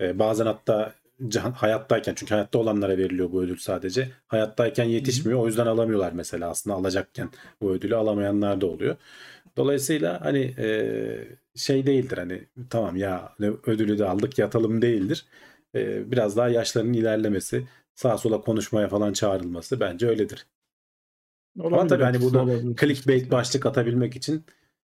E, 0.00 0.18
bazen 0.18 0.46
hatta 0.46 0.92
can- 1.28 1.52
hayattayken 1.52 2.14
çünkü 2.14 2.34
hayatta 2.34 2.58
olanlara 2.58 2.98
veriliyor 2.98 3.32
bu 3.32 3.42
ödül 3.42 3.56
sadece. 3.56 4.10
Hayattayken 4.28 4.84
yetişmiyor. 4.84 5.40
O 5.40 5.46
yüzden 5.46 5.66
alamıyorlar 5.66 6.12
mesela 6.12 6.50
aslında 6.50 6.76
alacakken 6.76 7.30
bu 7.60 7.70
ödülü 7.70 7.96
alamayanlar 7.96 8.60
da 8.60 8.66
oluyor. 8.66 8.96
Dolayısıyla 9.56 10.20
hani 10.20 10.54
e, 10.58 10.68
şey 11.54 11.86
değildir 11.86 12.18
hani 12.18 12.44
tamam 12.70 12.96
ya 12.96 13.34
ödülü 13.66 13.98
de 13.98 14.04
aldık 14.04 14.38
yatalım 14.38 14.82
değildir. 14.82 15.26
E, 15.74 16.10
biraz 16.10 16.36
daha 16.36 16.48
yaşlarının 16.48 16.92
ilerlemesi, 16.92 17.66
sağa 17.94 18.18
sola 18.18 18.40
konuşmaya 18.40 18.88
falan 18.88 19.12
çağrılması 19.12 19.80
bence 19.80 20.08
öyledir. 20.08 20.46
Ama 21.60 21.86
tabii 21.86 22.04
hani 22.04 22.26
olabilir. 22.26 22.76
clickbait 22.76 23.30
başlık 23.30 23.66
atabilmek 23.66 24.16
için 24.16 24.44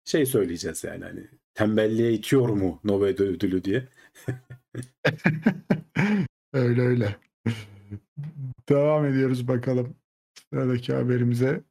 şey 0.05 0.25
söyleyeceğiz 0.25 0.83
yani 0.83 1.03
hani 1.03 1.27
tembelliğe 1.53 2.13
itiyor 2.13 2.49
mu 2.49 2.79
Nobel 2.83 3.21
ödülü 3.21 3.63
diye. 3.63 3.87
öyle 6.53 6.81
öyle. 6.81 7.15
Devam 8.69 9.05
ediyoruz 9.05 9.47
bakalım 9.47 9.95
sıradaki 10.53 10.93
haberimize. 10.93 11.63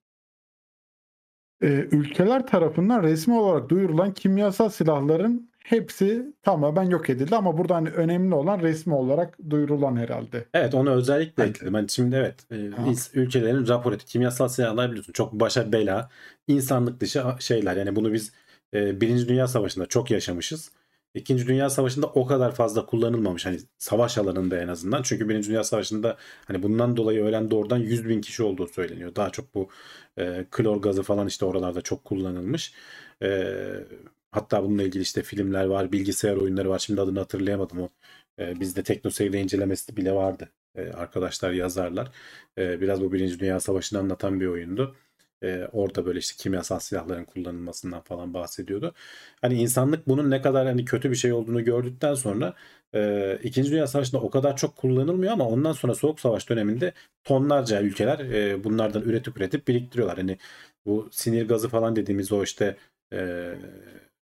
Ee, 1.62 1.66
ülkeler 1.92 2.46
tarafından 2.46 3.02
resmi 3.02 3.34
olarak 3.34 3.68
duyurulan 3.68 4.14
kimyasal 4.14 4.68
silahların 4.68 5.50
hepsi 5.64 6.34
tamamen 6.42 6.82
yok 6.82 7.10
edildi 7.10 7.36
ama 7.36 7.58
burada 7.58 7.74
hani 7.74 7.88
önemli 7.88 8.34
olan 8.34 8.60
resmi 8.60 8.94
olarak 8.94 9.38
duyurulan 9.50 9.96
herhalde. 9.96 10.44
Evet 10.54 10.74
onu 10.74 10.90
özellikle 10.90 11.42
Evet. 11.42 11.56
ekledim. 11.56 11.74
Hani 11.74 11.88
şimdi 11.88 12.16
evet 12.16 12.34
e, 12.52 12.70
Ha. 12.76 12.82
ülkelerin 13.14 13.68
rapor 13.68 13.92
ettiği 13.92 14.06
kimyasal 14.06 14.48
silahlar 14.48 14.90
biliyorsun 14.90 15.12
çok 15.12 15.32
başa 15.32 15.72
bela 15.72 16.10
insanlık 16.48 17.00
dışı 17.00 17.22
şeyler. 17.38 17.76
Yani 17.76 17.96
bunu 17.96 18.12
biz 18.12 18.32
e, 18.74 19.00
Birinci 19.00 19.28
Dünya 19.28 19.46
Savaşı'nda 19.46 19.86
çok 19.86 20.10
yaşamışız. 20.10 20.70
İkinci 21.14 21.46
Dünya 21.46 21.70
Savaşı'nda 21.70 22.06
o 22.06 22.26
kadar 22.26 22.54
fazla 22.54 22.86
kullanılmamış 22.86 23.46
hani 23.46 23.58
savaş 23.78 24.18
alanında 24.18 24.60
en 24.62 24.68
azından. 24.68 25.02
Çünkü 25.02 25.28
Birinci 25.28 25.48
Dünya 25.48 25.64
Savaşı'nda 25.64 26.16
hani 26.46 26.62
bundan 26.62 26.96
dolayı 26.96 27.24
ölen 27.24 27.50
doğrudan 27.50 27.78
100 27.78 28.08
bin 28.08 28.20
kişi 28.20 28.42
olduğu 28.42 28.66
söyleniyor. 28.68 29.14
Daha 29.16 29.30
çok 29.30 29.54
bu 29.54 29.68
e, 30.18 30.46
klor 30.50 30.76
gazı 30.82 31.02
falan 31.02 31.26
işte 31.26 31.44
oralarda 31.44 31.82
çok 31.82 32.04
kullanılmış. 32.04 32.74
E, 33.22 33.44
hatta 34.30 34.64
bununla 34.64 34.82
ilgili 34.82 35.02
işte 35.02 35.22
filmler 35.22 35.64
var, 35.64 35.92
bilgisayar 35.92 36.36
oyunları 36.36 36.70
var. 36.70 36.78
Şimdi 36.78 37.00
adını 37.00 37.18
hatırlayamadım 37.18 37.80
o. 37.80 37.88
E, 38.38 38.60
bizde 38.60 38.82
TeknoSeyir'de 38.82 39.40
incelemesi 39.40 39.96
bile 39.96 40.12
vardı. 40.12 40.48
E, 40.74 40.82
arkadaşlar 40.92 41.50
yazarlar. 41.52 42.10
E, 42.58 42.80
biraz 42.80 43.00
bu 43.02 43.12
Birinci 43.12 43.40
Dünya 43.40 43.60
Savaşı'nı 43.60 43.98
anlatan 43.98 44.40
bir 44.40 44.46
oyundu. 44.46 44.96
E, 45.42 45.68
orada 45.72 46.06
böyle 46.06 46.18
işte 46.18 46.42
kimyasal 46.42 46.78
silahların 46.78 47.24
kullanılmasından 47.24 48.00
falan 48.00 48.34
bahsediyordu. 48.34 48.94
Hani 49.40 49.54
insanlık 49.54 50.08
bunun 50.08 50.30
ne 50.30 50.42
kadar 50.42 50.66
hani 50.66 50.84
kötü 50.84 51.10
bir 51.10 51.16
şey 51.16 51.32
olduğunu 51.32 51.64
gördükten 51.64 52.14
sonra 52.14 52.54
e, 52.94 53.38
İkinci 53.42 53.70
Dünya 53.70 53.86
Savaşı'nda 53.86 54.20
o 54.20 54.30
kadar 54.30 54.56
çok 54.56 54.76
kullanılmıyor 54.76 55.32
ama 55.32 55.48
ondan 55.48 55.72
sonra 55.72 55.94
Soğuk 55.94 56.20
Savaş 56.20 56.48
döneminde 56.48 56.92
tonlarca 57.24 57.82
ülkeler 57.82 58.18
e, 58.18 58.64
bunlardan 58.64 59.02
üretip 59.02 59.36
üretip 59.36 59.68
biriktiriyorlar. 59.68 60.16
Hani 60.18 60.38
bu 60.86 61.08
sinir 61.12 61.48
gazı 61.48 61.68
falan 61.68 61.96
dediğimiz 61.96 62.32
o 62.32 62.42
işte 62.42 62.76
e, 63.12 63.54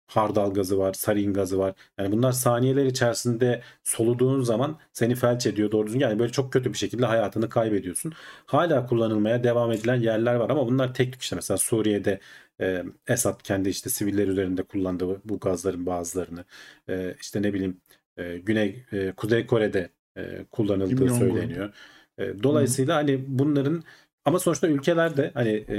hardal 0.08 0.54
gazı 0.54 0.78
var, 0.78 0.93
sarin 0.93 1.34
gazı 1.34 1.58
var. 1.60 1.74
Yani 2.00 2.12
bunlar 2.12 2.32
saniyeler 2.32 2.86
içerisinde 2.86 3.62
soluduğun 3.84 4.41
zaman 4.41 4.80
seni 4.93 5.15
felç 5.15 5.46
ediyor 5.46 5.72
doğru 5.72 5.88
düzgün. 5.88 6.00
Yani 6.00 6.20
böyle 6.20 6.32
çok 6.32 6.54
kötü 6.54 6.74
bir 6.74 6.78
şekilde 6.78 7.06
hayatını 7.06 7.50
kaybediyorsun. 7.50 8.13
Hala 8.46 8.86
kullanılmaya 8.86 9.43
devam 9.43 9.72
edilen 9.72 9.96
yerler 9.96 10.36
var 10.36 10.50
ama 10.50 10.67
bunlar 10.67 10.93
tek 10.93 11.13
tük 11.13 11.22
işte 11.22 11.36
mesela 11.36 11.58
Suriye'de 11.58 12.20
e, 12.62 12.84
Esad 13.08 13.41
kendi 13.41 13.70
işte 13.70 13.89
siviller 13.89 14.28
üzerinde 14.28 14.63
kullandığı 14.63 15.22
bu 15.26 15.39
gazların 15.39 15.86
bazılarını 15.86 16.46
e, 16.89 17.15
işte 17.22 17.41
ne 17.41 17.54
bileyim 17.54 17.82
e, 18.17 18.38
Güney 18.38 18.86
e, 18.91 19.12
Kuzey 19.12 19.48
Kore'de 19.48 19.89
e, 20.17 20.46
kullanıldığı 20.52 21.10
söyleniyor. 21.10 21.74
E, 22.17 22.43
dolayısıyla 22.43 22.96
hani 22.96 23.24
bunların 23.28 23.84
ama 24.28 24.40
sonuçta 24.40 24.68
ülkeler 24.68 25.18
de 25.18 25.32
hani 25.34 25.50
e, 25.50 25.78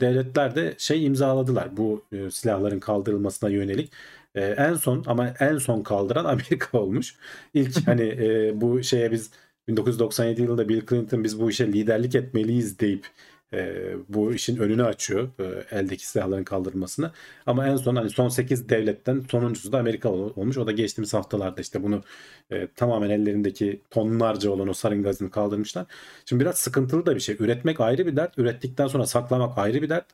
devletler 0.00 0.54
de 0.54 0.74
şey 0.78 1.04
imzaladılar 1.04 1.76
bu 1.76 2.04
e, 2.12 2.30
silahların 2.30 2.80
kaldırılmasına 2.80 3.50
yönelik. 3.50 3.92
E, 4.34 4.40
en 4.44 4.74
son 4.74 5.04
ama 5.06 5.34
en 5.40 5.58
son 5.58 5.82
kaldıran 5.82 6.24
Amerika 6.34 6.78
olmuş. 6.78 7.16
İlk 7.54 7.86
hani 7.86 8.02
e, 8.02 8.60
bu 8.60 8.82
şeye 8.82 9.12
biz 9.12 9.30
1997 9.68 10.42
yılında 10.42 10.68
Bill 10.68 10.86
Clinton 10.86 11.24
biz 11.24 11.40
bu 11.40 11.50
işe 11.50 11.72
liderlik 11.72 12.14
etmeliyiz 12.14 12.78
deyip 12.78 13.06
e, 13.52 13.74
bu 14.08 14.34
işin 14.34 14.56
önünü 14.56 14.84
açıyor 14.84 15.28
e, 15.40 15.76
eldeki 15.78 16.06
silahların 16.08 16.44
kaldırılmasını. 16.44 17.10
Ama 17.46 17.66
en 17.68 17.76
son 17.76 17.96
hani 17.96 18.10
son 18.10 18.28
8 18.28 18.68
devletten 18.68 19.24
sonuncusu 19.30 19.72
da 19.72 19.78
Amerika 19.78 20.08
ol- 20.08 20.32
olmuş. 20.36 20.58
O 20.58 20.66
da 20.66 20.72
geçtiğimiz 20.72 21.14
haftalarda 21.14 21.60
işte 21.60 21.82
bunu 21.82 22.02
e, 22.50 22.68
tamamen 22.76 23.10
ellerindeki 23.10 23.80
tonlarca 23.90 24.50
olan 24.50 24.68
o 24.68 24.72
sarin 24.72 25.02
gazını 25.02 25.30
kaldırmışlar. 25.30 25.86
Şimdi 26.26 26.40
biraz 26.44 26.58
sıkıntılı 26.58 27.06
da 27.06 27.14
bir 27.14 27.20
şey. 27.20 27.36
Üretmek 27.38 27.80
ayrı 27.80 28.06
bir 28.06 28.16
dert. 28.16 28.38
Ürettikten 28.38 28.86
sonra 28.86 29.06
saklamak 29.06 29.58
ayrı 29.58 29.82
bir 29.82 29.88
dert. 29.88 30.06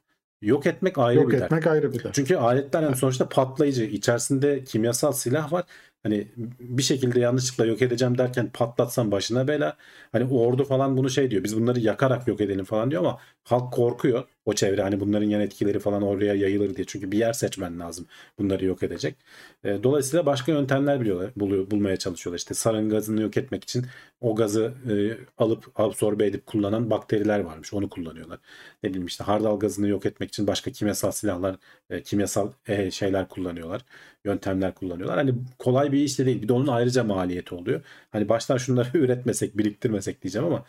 Yok 0.43 0.67
etmek 0.67 0.99
ayrı 0.99 1.19
Yok 1.19 1.29
bir 1.29 1.33
dert. 1.33 1.43
etmek 1.45 1.67
ayrı 1.67 1.93
bir 1.93 2.05
de. 2.05 2.09
Çünkü 2.13 2.37
aletler 2.37 2.83
yani 2.83 2.97
sonuçta 2.97 3.29
patlayıcı. 3.29 3.85
içerisinde 3.85 4.65
kimyasal 4.65 5.13
silah 5.13 5.53
var. 5.53 5.65
Hani 6.09 6.29
bir 6.61 6.83
şekilde 6.83 7.21
yanlışlıkla 7.21 7.67
yok 7.67 7.83
edeceğim 7.83 8.19
derken 8.19 8.51
patlatsan 8.55 9.13
başına 9.13 9.49
bela. 9.49 9.77
Hani 10.13 10.25
ordu 10.25 10.65
falan 10.65 10.97
bunu 10.97 11.11
şey 11.11 11.31
diyor. 11.31 11.45
Biz 11.45 11.57
bunları 11.57 11.81
yakarak 11.81 12.29
yok 12.29 12.41
edelim 12.41 12.65
falan 12.65 12.91
diyor 12.91 13.03
ama 13.03 13.19
halk 13.45 13.73
korkuyor. 13.73 14.25
O 14.49 14.53
çevre 14.53 14.83
hani 14.83 15.01
bunların 15.01 15.27
yan 15.27 15.41
etkileri 15.41 15.79
falan 15.79 16.03
oraya 16.03 16.35
yayılır 16.35 16.77
diye. 16.77 16.85
Çünkü 16.87 17.13
bir 17.13 17.19
yer 17.19 17.33
seçmen 17.33 17.81
lazım 17.81 18.07
bunları 18.39 18.65
yok 18.65 18.83
edecek. 18.83 19.17
E, 19.65 19.83
dolayısıyla 19.83 20.27
başka 20.27 20.53
yöntemler 20.53 21.01
biliyorlar, 21.01 21.31
buluyor, 21.37 21.71
bulmaya 21.71 21.97
çalışıyorlar. 21.97 22.39
İşte 22.39 22.55
sarın 22.55 22.91
gazını 22.91 23.23
yok 23.23 23.37
etmek 23.37 23.65
için 23.65 23.87
o 24.21 24.35
gazı 24.35 24.73
e, 24.91 24.93
alıp 25.39 25.81
absorbe 25.81 26.27
edip 26.27 26.47
kullanan 26.47 26.91
bakteriler 26.91 27.41
varmış. 27.41 27.75
Onu 27.75 27.89
kullanıyorlar. 27.89 28.39
Ne 28.83 28.91
bileyim 28.91 29.07
işte 29.07 29.25
hardal 29.25 29.59
gazını 29.59 29.89
yok 29.89 30.07
etmek 30.07 30.29
için 30.29 30.47
başka 30.47 30.71
kimyasal 30.71 31.11
silahlar, 31.11 31.57
e, 31.91 32.03
kimyasal 32.03 32.53
e, 32.69 32.91
şeyler 32.91 33.29
kullanıyorlar. 33.29 33.85
Yöntemler 34.25 34.75
kullanıyorlar. 34.75 35.17
Hani 35.19 35.35
kolay 35.59 35.93
bir 35.93 35.99
iş 35.99 36.19
de 36.19 36.27
değil. 36.27 36.43
Bir 36.43 36.49
de 36.49 36.53
onun 36.53 36.67
ayrıca 36.67 37.05
maliyeti 37.05 37.55
oluyor. 37.55 37.81
Hani 38.11 38.29
baştan 38.29 38.57
şunları 38.57 38.89
üretmesek, 38.99 39.59
biriktirmesek 39.59 40.23
diyeceğim 40.23 40.47
ama 40.47 40.65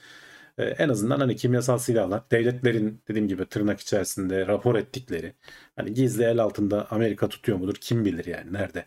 e, 0.60 0.64
en 0.66 0.90
azından 0.90 1.20
hani 1.22 1.38
kimyasal 1.38 1.80
silahlar 1.80 2.32
devletlerin 2.32 3.04
dediğim 3.10 3.30
gibi 3.30 3.46
tırnak 3.48 3.82
içerisinde 3.82 4.48
rapor 4.48 4.76
ettikleri 4.76 5.36
hani 5.78 5.94
gizli 5.94 6.24
el 6.24 6.40
altında 6.40 6.92
Amerika 6.92 7.30
tutuyor 7.30 7.60
mudur 7.60 7.76
kim 7.82 8.06
bilir 8.06 8.26
yani 8.26 8.54
nerede 8.54 8.86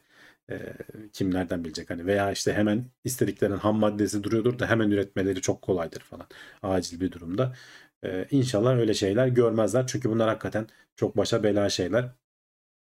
E, 0.50 0.74
kim 1.12 1.34
nereden 1.34 1.64
bilecek 1.64 1.90
hani 1.90 2.06
veya 2.06 2.32
işte 2.32 2.52
hemen 2.54 2.86
istediklerinin 3.04 3.56
ham 3.58 3.78
maddesi 3.78 4.24
duruyordur 4.24 4.58
da 4.58 4.70
hemen 4.70 4.90
üretmeleri 4.90 5.40
çok 5.40 5.62
kolaydır 5.62 6.00
falan 6.00 6.28
acil 6.62 7.00
bir 7.00 7.12
durumda. 7.12 7.54
E, 8.04 8.26
İnşallah 8.30 8.76
öyle 8.78 8.94
şeyler 8.94 9.28
görmezler 9.28 9.86
çünkü 9.86 10.10
bunlar 10.10 10.28
hakikaten 10.28 10.66
çok 10.96 11.16
başa 11.16 11.42
bela 11.42 11.70
şeyler. 11.70 12.10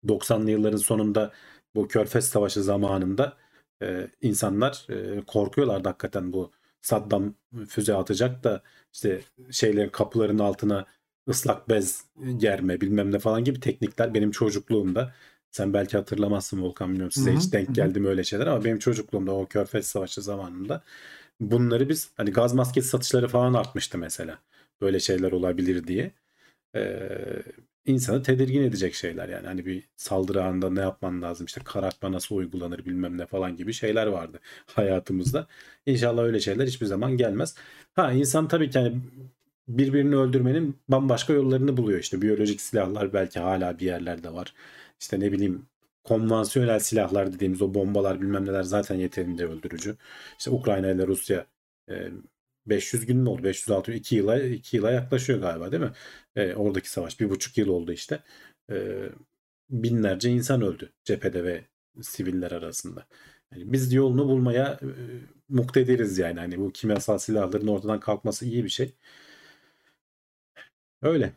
90'lı 0.09 0.51
yılların 0.51 0.79
sonunda 0.79 1.33
bu 1.75 1.89
Körfez 1.89 2.27
Savaşı 2.29 2.63
zamanında 2.63 3.37
e, 3.83 4.09
insanlar 4.23 4.87
e, 4.91 5.23
korkuyorlardı 5.27 5.89
hakikaten 5.89 6.33
bu 6.33 6.53
Saddam 6.83 7.35
füze 7.69 7.95
atacak 7.95 8.45
da 8.45 8.63
işte 8.93 9.21
şeylerin 9.51 9.89
kapıların 9.89 10.39
altına 10.39 10.87
ıslak 11.29 11.69
bez 11.69 12.05
germe 12.37 12.81
bilmem 12.81 13.13
ne 13.13 13.19
falan 13.19 13.45
gibi 13.45 13.61
teknikler 13.61 14.15
benim 14.15 14.31
çocukluğumda. 14.31 15.15
Sen 15.51 15.75
belki 15.75 15.97
hatırlamazsın 15.97 16.63
Volkan 16.63 16.89
bilmiyorum 16.89 17.11
size 17.13 17.33
Hı 17.33 17.37
hı, 17.39 17.43
hiç 17.43 17.53
denk 17.53 17.75
geldi 17.75 18.01
mi 18.01 18.09
öyle 18.09 18.25
şeyler 18.25 18.47
ama 18.47 18.65
benim 18.65 18.79
çocukluğumda 18.79 19.33
o 19.33 19.47
Körfez 19.47 19.87
Savaşı 19.87 20.23
zamanında 20.23 20.83
bunları 21.41 21.89
biz 21.89 22.11
hani 22.17 22.31
gaz 22.33 22.55
maskesi 22.55 22.89
satışları 22.89 23.29
falan 23.29 23.55
artmıştı 23.55 23.99
mesela. 23.99 24.39
Böyle 24.81 25.01
şeyler 25.01 25.33
olabilir 25.33 25.87
diye. 25.87 26.13
Ee, 26.77 27.43
insanı 27.87 28.23
tedirgin 28.23 28.63
edecek 28.63 28.95
şeyler 28.95 29.29
yani 29.29 29.47
hani 29.47 29.67
bir 29.67 29.89
saldırı 29.97 30.45
anında 30.45 30.71
ne 30.71 30.81
yapman 30.81 31.23
lazım 31.23 31.47
işte 31.47 31.61
karartma 31.65 32.13
nasıl 32.13 32.37
uygulanır 32.37 32.85
bilmem 32.87 33.19
ne 33.19 33.27
falan 33.27 33.57
gibi 33.57 33.73
şeyler 33.73 34.07
vardı 34.07 34.41
hayatımızda. 34.67 35.47
İnşallah 35.87 36.23
öyle 36.23 36.41
şeyler 36.41 36.67
hiçbir 36.67 36.87
zaman 36.87 37.17
gelmez. 37.17 37.55
Ha 37.95 38.13
insan 38.13 38.49
tabii 38.49 38.71
ki 38.71 38.79
hani 38.79 39.01
birbirini 39.69 40.17
öldürmenin 40.17 40.77
bambaşka 40.89 41.33
yollarını 41.33 41.77
buluyor 41.77 42.01
işte 42.01 42.23
biyolojik 42.23 42.61
silahlar 42.61 43.13
belki 43.13 43.41
hala 43.41 43.79
bir 43.79 43.87
yerlerde 43.87 44.33
var. 44.33 44.55
İşte 45.01 45.21
ne 45.21 45.33
bileyim 45.33 45.67
konvansiyonel 46.05 46.79
silahlar 46.81 47.33
dediğimiz 47.33 47.63
o 47.63 47.75
bombalar 47.75 48.21
bilmem 48.21 48.47
neler 48.47 48.63
zaten 48.63 48.97
yeterince 48.97 49.47
öldürücü. 49.47 49.97
İşte 50.39 50.51
Ukrayna 50.51 50.91
ile 50.91 51.07
Rusya 51.07 51.47
500 52.67 53.07
gün 53.07 53.17
mü 53.19 53.29
oldu? 53.29 53.45
506 53.45 53.93
2 53.93 54.17
yıla 54.17 54.43
2 54.43 54.77
yıla 54.77 54.91
yaklaşıyor 54.91 55.41
galiba 55.41 55.73
değil 55.73 55.83
mi? 55.83 55.93
E, 56.37 56.55
oradaki 56.55 56.91
savaş 56.91 57.21
bir 57.21 57.31
buçuk 57.31 57.59
yıl 57.59 57.69
oldu 57.69 57.93
işte. 57.93 58.21
E, 58.71 58.77
binlerce 59.71 60.31
insan 60.31 60.63
öldü 60.63 60.93
cephede 61.05 61.45
ve 61.45 61.65
siviller 62.03 62.53
arasında. 62.53 63.07
Yani 63.53 63.73
biz 63.73 63.93
yolunu 63.93 64.29
bulmaya 64.29 64.81
e, 64.83 64.89
muktediriz 65.49 66.19
yani. 66.19 66.41
Hani 66.41 66.59
bu 66.61 66.73
kimyasal 66.73 67.19
silahların 67.19 67.67
ortadan 67.67 68.01
kalkması 68.01 68.47
iyi 68.47 68.65
bir 68.65 68.69
şey. 68.69 68.95
Öyle. 71.03 71.33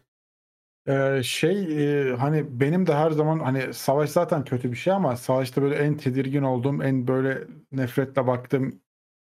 Ee, 0.88 1.22
şey 1.24 2.10
e, 2.12 2.16
hani 2.16 2.60
benim 2.60 2.88
de 2.88 2.94
her 2.94 3.12
zaman 3.12 3.40
hani 3.40 3.74
savaş 3.74 4.10
zaten 4.10 4.44
kötü 4.46 4.72
bir 4.72 4.78
şey 4.78 4.94
ama 4.94 5.18
savaşta 5.18 5.62
böyle 5.62 5.76
en 5.76 5.98
tedirgin 5.98 6.44
olduğum 6.44 6.84
en 6.84 7.08
böyle 7.08 7.48
nefretle 7.72 8.28
baktığım 8.28 8.82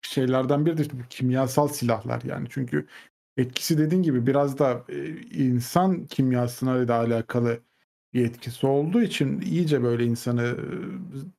şeylerden 0.03 0.67
biri 0.67 0.79
de 0.79 0.83
işte 0.83 0.99
bu 0.99 1.03
kimyasal 1.11 1.69
silahlar 1.69 2.23
yani 2.23 2.47
çünkü 2.51 2.87
etkisi 3.37 3.79
dediğin 3.79 4.03
gibi 4.03 4.27
biraz 4.27 4.59
da 4.59 4.85
e, 4.89 5.09
insan 5.21 6.07
kimyasına 6.07 6.89
da 6.89 6.95
alakalı 6.95 7.61
bir 8.15 8.25
etkisi 8.25 8.67
olduğu 8.67 9.03
için 9.03 9.41
iyice 9.41 9.83
böyle 9.83 10.05
insanı 10.05 10.57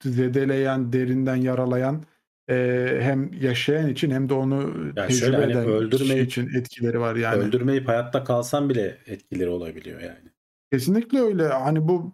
e, 0.06 0.10
zedeleyen, 0.10 0.93
derinden 0.93 1.36
yaralayan 1.36 2.04
e, 2.50 2.98
hem 3.02 3.34
yaşayan 3.34 3.89
için 3.89 4.12
hem 4.12 4.30
de 4.30 4.34
onu 4.34 4.62
Yani 4.95 5.08
tecrübe 5.08 5.19
şöyle 5.19 5.38
hani 5.38 5.52
eden 5.52 5.63
kişi 5.63 5.72
öldürmeyi- 5.72 6.26
için 6.26 6.50
etkileri 6.56 7.00
var 7.00 7.15
yani. 7.15 7.43
Öldürmeyip 7.43 7.88
hayatta 7.88 8.24
kalsan 8.24 8.69
bile 8.69 8.98
etkileri 9.06 9.50
olabiliyor 9.50 10.02
yani. 10.02 10.30
Kesinlikle 10.72 11.19
öyle. 11.19 11.48
Hani 11.48 11.88
bu 11.88 12.13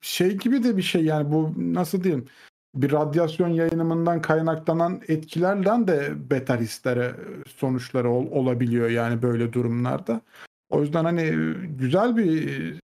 şey 0.00 0.36
gibi 0.36 0.64
de 0.64 0.76
bir 0.76 0.82
şey 0.82 1.04
yani 1.04 1.32
bu 1.32 1.54
nasıl 1.56 2.04
diyeyim 2.04 2.24
bir 2.74 2.92
radyasyon 2.92 3.48
yayınımından 3.48 4.22
kaynaklanan 4.22 5.00
etkilerden 5.08 5.88
de 5.88 6.30
beter 6.30 6.58
hislere 6.58 7.14
sonuçları 7.56 8.10
ol- 8.10 8.30
olabiliyor 8.30 8.90
yani 8.90 9.22
böyle 9.22 9.52
durumlarda. 9.52 10.20
O 10.70 10.82
yüzden 10.82 11.04
hani 11.04 11.20
e, 11.22 11.66
güzel 11.66 12.16
bir 12.16 12.48
e, 12.50 12.80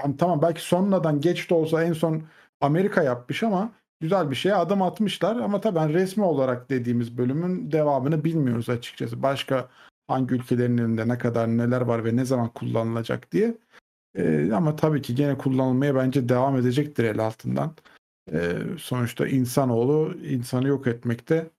hani 0.00 0.16
tamam 0.16 0.42
belki 0.42 0.60
sonradan 0.60 1.20
geç 1.20 1.50
de 1.50 1.54
olsa 1.54 1.84
en 1.84 1.92
son 1.92 2.22
Amerika 2.60 3.02
yapmış 3.02 3.42
ama 3.42 3.72
güzel 4.00 4.30
bir 4.30 4.36
şeye 4.36 4.54
adım 4.54 4.82
atmışlar 4.82 5.36
ama 5.36 5.60
tabii 5.60 5.78
hani 5.78 5.94
resmi 5.94 6.24
olarak 6.24 6.70
dediğimiz 6.70 7.18
bölümün 7.18 7.72
devamını 7.72 8.24
bilmiyoruz 8.24 8.68
açıkçası. 8.68 9.22
Başka 9.22 9.68
hangi 10.08 10.34
ülkelerin 10.34 10.78
elinde 10.78 11.08
ne 11.08 11.18
kadar 11.18 11.48
neler 11.48 11.80
var 11.80 12.04
ve 12.04 12.16
ne 12.16 12.24
zaman 12.24 12.48
kullanılacak 12.48 13.32
diye. 13.32 13.54
Ee, 14.14 14.52
ama 14.52 14.76
tabii 14.76 15.02
ki 15.02 15.14
gene 15.14 15.38
kullanılmaya 15.38 15.94
bence 15.94 16.28
devam 16.28 16.56
edecektir 16.56 17.04
el 17.04 17.18
altından. 17.18 17.72
Ee, 18.32 18.58
sonuçta 18.78 19.28
insanoğlu 19.28 20.14
insanı 20.24 20.68
yok 20.68 20.86
etmekte 20.86 21.50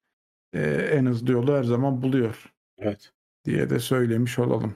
e, 0.54 0.62
en 0.72 1.06
hızlı 1.06 1.32
yolu 1.32 1.54
her 1.54 1.64
zaman 1.64 2.02
buluyor 2.02 2.54
Evet. 2.78 3.14
diye 3.46 3.70
de 3.70 3.80
söylemiş 3.80 4.40
olalım. 4.40 4.76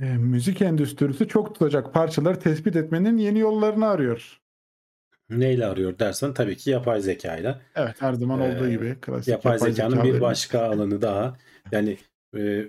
Ee, 0.00 0.04
müzik 0.04 0.62
endüstrisi 0.62 1.28
çok 1.28 1.54
tutacak 1.54 1.94
parçaları 1.94 2.38
tespit 2.38 2.76
etmenin 2.76 3.16
yeni 3.16 3.38
yollarını 3.38 3.86
arıyor. 3.88 4.40
Neyle 5.30 5.66
arıyor 5.66 5.98
dersen 5.98 6.34
tabii 6.34 6.56
ki 6.56 6.70
yapay 6.70 7.00
zekayla. 7.00 7.60
Evet 7.74 8.02
her 8.02 8.12
zaman 8.12 8.40
olduğu 8.40 8.66
Ee, 8.66 8.70
gibi 8.70 8.96
klasik 9.00 9.28
Yapay, 9.28 9.58
zekanın 9.58 10.04
bir 10.04 10.20
başka 10.20 10.62
alanı 10.62 11.02
daha. 11.02 11.36
Yani 11.72 11.96
e, 12.36 12.64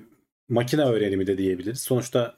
makine 0.49 0.81
öğrenimi 0.83 1.27
de 1.27 1.37
diyebiliriz. 1.37 1.81
Sonuçta 1.81 2.37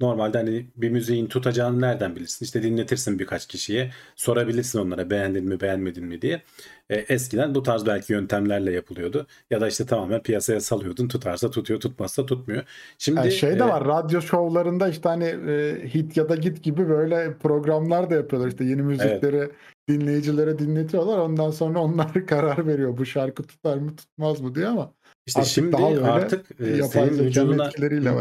normalde 0.00 0.38
hani 0.38 0.66
bir 0.76 0.90
müziğin 0.90 1.26
tutacağını 1.26 1.80
nereden 1.80 2.16
bilirsin? 2.16 2.44
İşte 2.44 2.62
dinletirsin 2.62 3.18
birkaç 3.18 3.46
kişiye. 3.46 3.90
Sorabilirsin 4.16 4.78
onlara 4.78 5.10
beğendin 5.10 5.44
mi 5.44 5.60
beğenmedin 5.60 6.04
mi 6.04 6.22
diye. 6.22 6.42
E, 6.90 6.96
eskiden 6.96 7.54
bu 7.54 7.62
tarz 7.62 7.86
belki 7.86 8.12
yöntemlerle 8.12 8.72
yapılıyordu. 8.72 9.26
Ya 9.50 9.60
da 9.60 9.68
işte 9.68 9.86
tamamen 9.86 10.22
piyasaya 10.22 10.60
salıyordun. 10.60 11.08
Tutarsa 11.08 11.50
tutuyor, 11.50 11.80
tutmazsa 11.80 12.26
tutmuyor. 12.26 12.64
Şimdi 12.98 13.18
Yani 13.18 13.32
şey 13.32 13.50
de 13.58 13.64
e, 13.64 13.68
var 13.68 13.84
radyo 13.84 14.20
şovlarında 14.20 14.88
işte 14.88 15.08
hani 15.08 15.24
e, 15.24 15.88
hit 15.94 16.16
ya 16.16 16.28
da 16.28 16.34
git 16.36 16.62
gibi 16.62 16.88
böyle 16.88 17.38
programlar 17.38 18.10
da 18.10 18.14
yapıyorlar 18.14 18.48
işte 18.48 18.64
yeni 18.64 18.82
müzikleri 18.82 19.50
dinleyicilere 19.88 20.58
dinletiyorlar 20.58 21.18
ondan 21.18 21.50
sonra 21.50 21.78
onlar 21.78 22.26
karar 22.26 22.66
veriyor 22.66 22.98
bu 22.98 23.06
şarkı 23.06 23.42
tutar 23.42 23.76
mı 23.76 23.96
tutmaz 23.96 24.40
mı 24.40 24.54
diye 24.54 24.66
ama 24.66 24.94
İşte 25.28 25.40
Artık 25.40 25.52
şimdi 25.52 25.72
daha 25.72 26.12
artık 26.12 26.60
e, 26.60 26.82
senin 26.82 27.18
vücuduna 27.18 27.70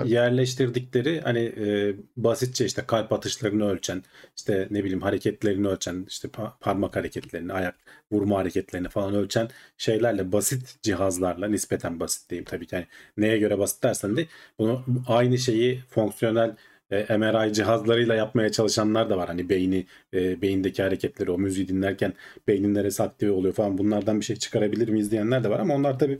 yerleştirdikleri 0.05 1.21
hani 1.21 1.39
e, 1.39 1.95
basitçe 2.17 2.65
işte 2.65 2.83
kalp 2.87 3.13
atışlarını 3.13 3.69
ölçen, 3.69 4.03
işte 4.37 4.67
ne 4.71 4.83
bileyim 4.83 5.01
hareketlerini 5.01 5.67
ölçen, 5.67 6.05
işte 6.07 6.27
pa- 6.27 6.51
parmak 6.59 6.95
hareketlerini, 6.95 7.53
ayak 7.53 7.75
vurma 8.11 8.37
hareketlerini 8.37 8.89
falan 8.89 9.15
ölçen 9.15 9.49
şeylerle 9.77 10.31
basit 10.31 10.83
cihazlarla 10.83 11.47
nispeten 11.47 11.99
basit 11.99 12.29
diyeyim 12.29 12.45
tabii 12.45 12.67
ki. 12.67 12.75
Yani 12.75 12.85
neye 13.17 13.37
göre 13.37 13.59
basit 13.59 13.83
dersen 13.83 14.17
de 14.17 14.25
bunu 14.59 14.85
aynı 15.07 15.37
şeyi 15.37 15.79
fonksiyonel 15.89 16.55
e, 16.91 17.17
MRI 17.17 17.53
cihazlarıyla 17.53 18.15
yapmaya 18.15 18.51
çalışanlar 18.51 19.09
da 19.09 19.17
var. 19.17 19.27
Hani 19.27 19.49
beyni, 19.49 19.85
e, 20.13 20.41
beyindeki 20.41 20.83
hareketleri 20.83 21.31
o 21.31 21.37
müziği 21.37 21.67
dinlerken 21.67 22.13
beynin 22.47 22.73
neresi 22.73 23.03
aktive 23.03 23.31
oluyor 23.31 23.53
falan 23.53 23.77
bunlardan 23.77 24.19
bir 24.19 24.25
şey 24.25 24.35
çıkarabilir 24.35 24.87
miyiz 24.89 25.11
diyenler 25.11 25.43
de 25.43 25.49
var 25.49 25.59
ama 25.59 25.75
onlar 25.75 25.99
tabii 25.99 26.19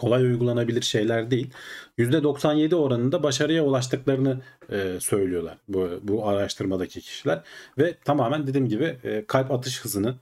kolay 0.00 0.24
uygulanabilir 0.24 0.82
şeyler 0.82 1.30
değil. 1.30 1.50
%97 1.98 2.74
oranında 2.74 3.22
başarıya 3.22 3.64
ulaştıklarını 3.64 4.40
e, 4.70 5.00
söylüyorlar 5.00 5.58
bu, 5.68 6.00
bu 6.02 6.28
araştırmadaki 6.28 7.00
kişiler 7.00 7.42
ve 7.78 7.94
tamamen 8.04 8.46
dediğim 8.46 8.68
gibi 8.68 8.98
e, 9.04 9.24
kalp 9.26 9.50
atış 9.50 9.84
hızını 9.84 10.14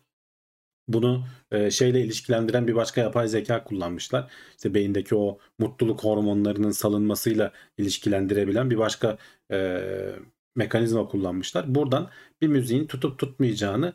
bunu 0.89 1.25
e, 1.53 1.71
şeyle 1.71 2.01
ilişkilendiren 2.01 2.67
bir 2.67 2.75
başka 2.75 3.01
yapay 3.01 3.29
zeka 3.29 3.65
kullanmışlar. 3.65 4.31
İşte 4.57 4.75
beyindeki 4.75 5.15
o 5.15 5.39
mutluluk 5.59 6.05
hormonlarının 6.05 6.71
salınmasıyla 6.71 7.53
ilişkilendirebilen 7.79 8.71
bir 8.71 8.79
başka 8.79 9.19
e, 9.53 9.81
mekanizma 10.57 11.09
kullanmışlar. 11.09 11.75
Buradan 11.75 12.11
bir 12.41 12.49
müziğin 12.49 12.87
tutup 12.87 13.19
tutmayacağını 13.19 13.93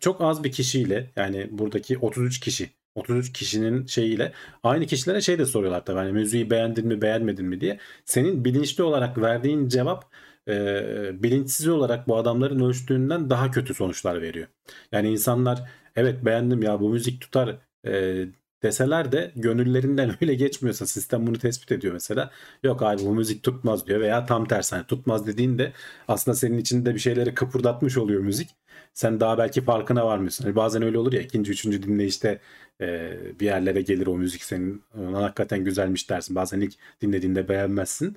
çok 0.00 0.20
az 0.20 0.44
bir 0.44 0.52
kişiyle 0.52 1.10
yani 1.16 1.48
buradaki 1.50 1.98
33 1.98 2.40
kişi 2.40 2.70
33 2.94 3.32
kişinin 3.32 3.86
şeyiyle 3.86 4.32
aynı 4.62 4.86
kişilere 4.86 5.20
şey 5.20 5.38
de 5.38 5.46
soruyorlar 5.46 5.84
tabii 5.84 5.98
hani 5.98 6.12
müziği 6.12 6.50
beğendin 6.50 6.86
mi 6.86 7.02
beğenmedin 7.02 7.46
mi 7.46 7.60
diye. 7.60 7.78
Senin 8.04 8.44
bilinçli 8.44 8.82
olarak 8.82 9.18
verdiğin 9.18 9.68
cevap 9.68 10.10
e, 10.48 11.22
bilinçsiz 11.22 11.68
olarak 11.68 12.08
bu 12.08 12.16
adamların 12.16 12.60
ölçtüğünden 12.60 13.30
daha 13.30 13.50
kötü 13.50 13.74
sonuçlar 13.74 14.22
veriyor. 14.22 14.48
Yani 14.92 15.08
insanlar 15.10 15.70
evet 15.96 16.24
beğendim 16.24 16.62
ya 16.62 16.80
bu 16.80 16.88
müzik 16.90 17.20
tutar 17.20 17.58
e, 17.86 18.26
deseler 18.62 19.12
de 19.12 19.32
gönüllerinden 19.36 20.16
öyle 20.20 20.34
geçmiyorsa 20.34 20.86
sistem 20.86 21.26
bunu 21.26 21.38
tespit 21.38 21.72
ediyor 21.72 21.92
mesela. 21.92 22.30
Yok 22.62 22.82
abi 22.82 23.02
bu 23.04 23.14
müzik 23.14 23.42
tutmaz 23.42 23.86
diyor 23.86 24.00
veya 24.00 24.26
tam 24.26 24.44
tersi 24.48 24.74
hani 24.76 24.86
tutmaz 24.86 25.26
dediğinde 25.26 25.72
aslında 26.08 26.34
senin 26.34 26.58
içinde 26.58 26.94
bir 26.94 27.00
şeyleri 27.00 27.34
kıpırdatmış 27.34 27.96
oluyor 27.98 28.20
müzik. 28.20 28.50
Sen 28.94 29.20
daha 29.20 29.38
belki 29.38 29.60
farkına 29.60 30.06
varmıyorsun. 30.06 30.44
Hani 30.44 30.56
bazen 30.56 30.82
öyle 30.82 30.98
olur 30.98 31.12
ya 31.12 31.20
ikinci 31.20 31.52
üçüncü 31.52 31.82
dinleyişte 31.82 32.40
e, 32.80 33.18
bir 33.40 33.46
yerlere 33.46 33.82
gelir 33.82 34.06
o 34.06 34.16
müzik 34.18 34.44
senin 34.44 34.82
"Ulan 34.94 35.22
hakikaten 35.22 35.64
güzelmiş 35.64 36.10
dersin. 36.10 36.36
Bazen 36.36 36.60
ilk 36.60 36.74
dinlediğinde 37.02 37.48
beğenmezsin. 37.48 38.16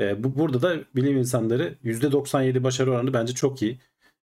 E, 0.00 0.24
bu 0.24 0.38
burada 0.38 0.62
da 0.62 0.76
bilim 0.96 1.16
insanları 1.18 1.74
%97 1.84 2.62
başarı 2.62 2.90
oranı 2.92 3.12
bence 3.14 3.34
çok 3.34 3.62
iyi. 3.62 3.78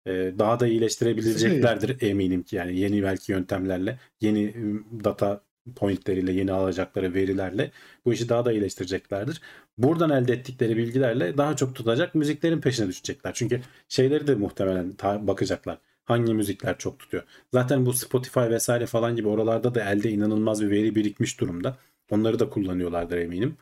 E, 0.06 0.34
daha 0.40 0.60
da 0.60 0.68
iyileştirebileceklerdir 0.68 2.02
eminim 2.02 2.44
ki 2.44 2.56
yani 2.56 2.80
yeni 2.80 3.04
belki 3.04 3.32
yöntemlerle, 3.32 4.00
yeni 4.22 4.54
ım, 4.58 5.04
data 5.04 5.42
pointleriyle, 5.76 6.32
yeni 6.34 6.52
alacakları 6.52 7.14
verilerle 7.14 7.72
bu 8.06 8.14
işi 8.14 8.30
daha 8.30 8.46
da 8.46 8.52
iyileştireceklerdir. 8.52 9.42
Buradan 9.78 10.10
elde 10.10 10.34
ettikleri 10.34 10.78
bilgilerle 10.78 11.38
daha 11.38 11.56
çok 11.56 11.76
tutacak 11.76 12.16
müziklerin 12.16 12.62
peşine 12.62 12.88
düşecekler. 12.88 13.34
Çünkü 13.34 13.62
şeyleri 13.90 14.28
de 14.28 14.36
muhtemelen 14.36 14.94
bakacaklar. 15.28 15.78
Hangi 16.08 16.34
müzikler 16.34 16.78
çok 16.78 17.00
tutuyor. 17.00 17.24
Zaten 17.54 17.86
bu 17.86 17.94
Spotify 17.94 18.40
vesaire 18.40 18.86
falan 18.86 19.16
gibi 19.16 19.28
oralarda 19.28 19.76
da 19.76 19.84
elde 19.92 20.10
inanılmaz 20.12 20.62
bir 20.62 20.70
veri 20.70 20.96
birikmiş 20.96 21.40
durumda. 21.40 21.78
Onları 22.12 22.40
da 22.40 22.50
kullanıyorlardır 22.50 23.18
eminim. 23.18 23.58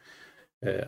Ee, 0.65 0.81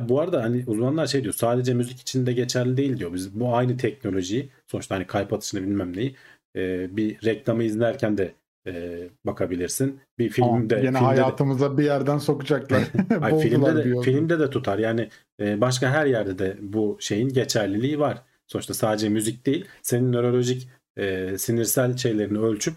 bu 0.00 0.20
arada 0.20 0.42
hani 0.42 0.64
uzmanlar 0.66 1.06
şey 1.06 1.22
diyor 1.22 1.34
sadece 1.34 1.74
müzik 1.74 2.00
için 2.00 2.26
de 2.26 2.32
geçerli 2.32 2.76
değil 2.76 2.98
diyor. 2.98 3.14
Biz 3.14 3.40
bu 3.40 3.56
aynı 3.56 3.76
teknolojiyi 3.76 4.50
sonuçta 4.66 4.94
hani 4.94 5.06
kalp 5.06 5.32
atışını 5.32 5.62
bilmem 5.62 5.96
neyi 5.96 6.16
e, 6.56 6.96
bir 6.96 7.24
reklamı 7.24 7.64
izlerken 7.64 8.18
de 8.18 8.34
e, 8.66 9.02
bakabilirsin. 9.26 10.00
Bir 10.18 10.28
filmde 10.28 10.74
yine 10.74 10.82
filmde 10.82 10.94
de- 10.94 11.04
hayatımıza 11.04 11.78
bir 11.78 11.84
yerden 11.84 12.18
sokacaklar. 12.18 12.82
Ay, 13.20 13.38
filmde 13.38 13.76
de 13.76 14.00
filmde 14.02 14.38
de 14.38 14.50
tutar. 14.50 14.78
Yani 14.78 15.08
e, 15.40 15.60
başka 15.60 15.90
her 15.90 16.06
yerde 16.06 16.38
de 16.38 16.56
bu 16.60 16.96
şeyin 17.00 17.28
geçerliliği 17.28 17.98
var. 17.98 18.22
Sonuçta 18.46 18.74
sadece 18.74 19.08
müzik 19.08 19.46
değil, 19.46 19.64
senin 19.82 20.12
nörolojik 20.12 20.68
e, 20.96 21.38
sinirsel 21.38 21.96
şeylerini 21.96 22.38
ölçüp 22.38 22.74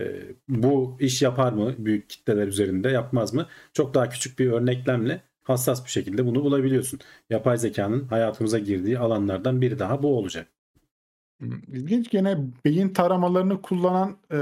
e, 0.00 0.22
bu 0.48 0.96
iş 1.00 1.22
yapar 1.22 1.52
mı 1.52 1.74
büyük 1.78 2.10
kitleler 2.10 2.46
üzerinde 2.46 2.88
yapmaz 2.90 3.34
mı? 3.34 3.46
Çok 3.72 3.94
daha 3.94 4.08
küçük 4.08 4.38
bir 4.38 4.52
örneklemle 4.52 5.22
hassas 5.42 5.84
bir 5.84 5.90
şekilde 5.90 6.26
bunu 6.26 6.44
bulabiliyorsun. 6.44 7.00
Yapay 7.30 7.58
zekanın 7.58 8.04
hayatımıza 8.08 8.58
girdiği 8.58 8.98
alanlardan 8.98 9.60
biri 9.60 9.78
daha 9.78 10.02
bu 10.02 10.18
olacak. 10.18 10.46
Hmm, 11.40 11.62
İlginç 11.68 12.10
gene 12.10 12.38
beyin 12.64 12.88
taramalarını 12.88 13.62
kullanan 13.62 14.18
e, 14.32 14.36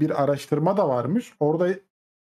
bir 0.00 0.22
araştırma 0.22 0.76
da 0.76 0.88
varmış. 0.88 1.32
Orada 1.40 1.68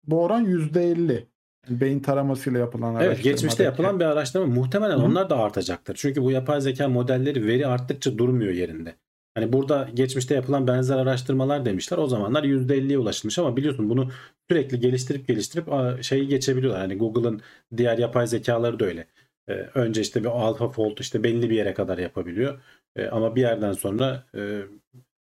bu 0.08 0.24
oran 0.24 0.46
%50. 0.46 1.31
Beyin 1.70 2.00
taramasıyla 2.00 2.60
yapılan 2.60 3.02
Evet 3.02 3.24
geçmişte 3.24 3.64
yapılan 3.64 4.00
bir 4.00 4.06
araştırma 4.06 4.46
muhtemelen 4.46 4.98
Hı 4.98 5.02
onlar 5.02 5.30
da 5.30 5.38
artacaktır. 5.40 5.96
Çünkü 5.96 6.22
bu 6.22 6.32
yapay 6.32 6.62
zeka 6.62 6.88
modelleri 6.88 7.48
veri 7.48 7.68
arttıkça 7.68 8.18
durmuyor 8.18 8.54
yerinde. 8.54 8.96
Hani 9.36 9.54
burada 9.54 9.90
geçmişte 9.94 10.36
yapılan 10.36 10.68
benzer 10.68 10.98
araştırmalar 10.98 11.66
demişler. 11.66 11.98
O 11.98 12.08
zamanlar 12.08 12.44
%50'ye 12.44 12.98
ulaşılmış 12.98 13.40
ama 13.40 13.58
biliyorsun 13.58 13.90
bunu 13.90 14.12
sürekli 14.50 14.80
geliştirip 14.80 15.28
geliştirip 15.28 15.68
şeyi 16.04 16.28
geçebiliyorlar. 16.28 16.82
Hani 16.82 16.98
Google'ın 16.98 17.42
diğer 17.78 17.98
yapay 17.98 18.28
zekaları 18.28 18.80
da 18.80 18.86
öyle. 18.86 19.08
Ee, 19.50 19.54
önce 19.54 20.02
işte 20.02 20.24
bir 20.24 20.30
AlphaFold 20.30 20.98
işte 20.98 21.24
belli 21.24 21.50
bir 21.50 21.56
yere 21.56 21.74
kadar 21.74 21.98
yapabiliyor. 21.98 22.60
Ee, 22.96 23.08
ama 23.08 23.36
bir 23.36 23.42
yerden 23.42 23.74
sonra 23.74 24.24
e, 24.36 24.62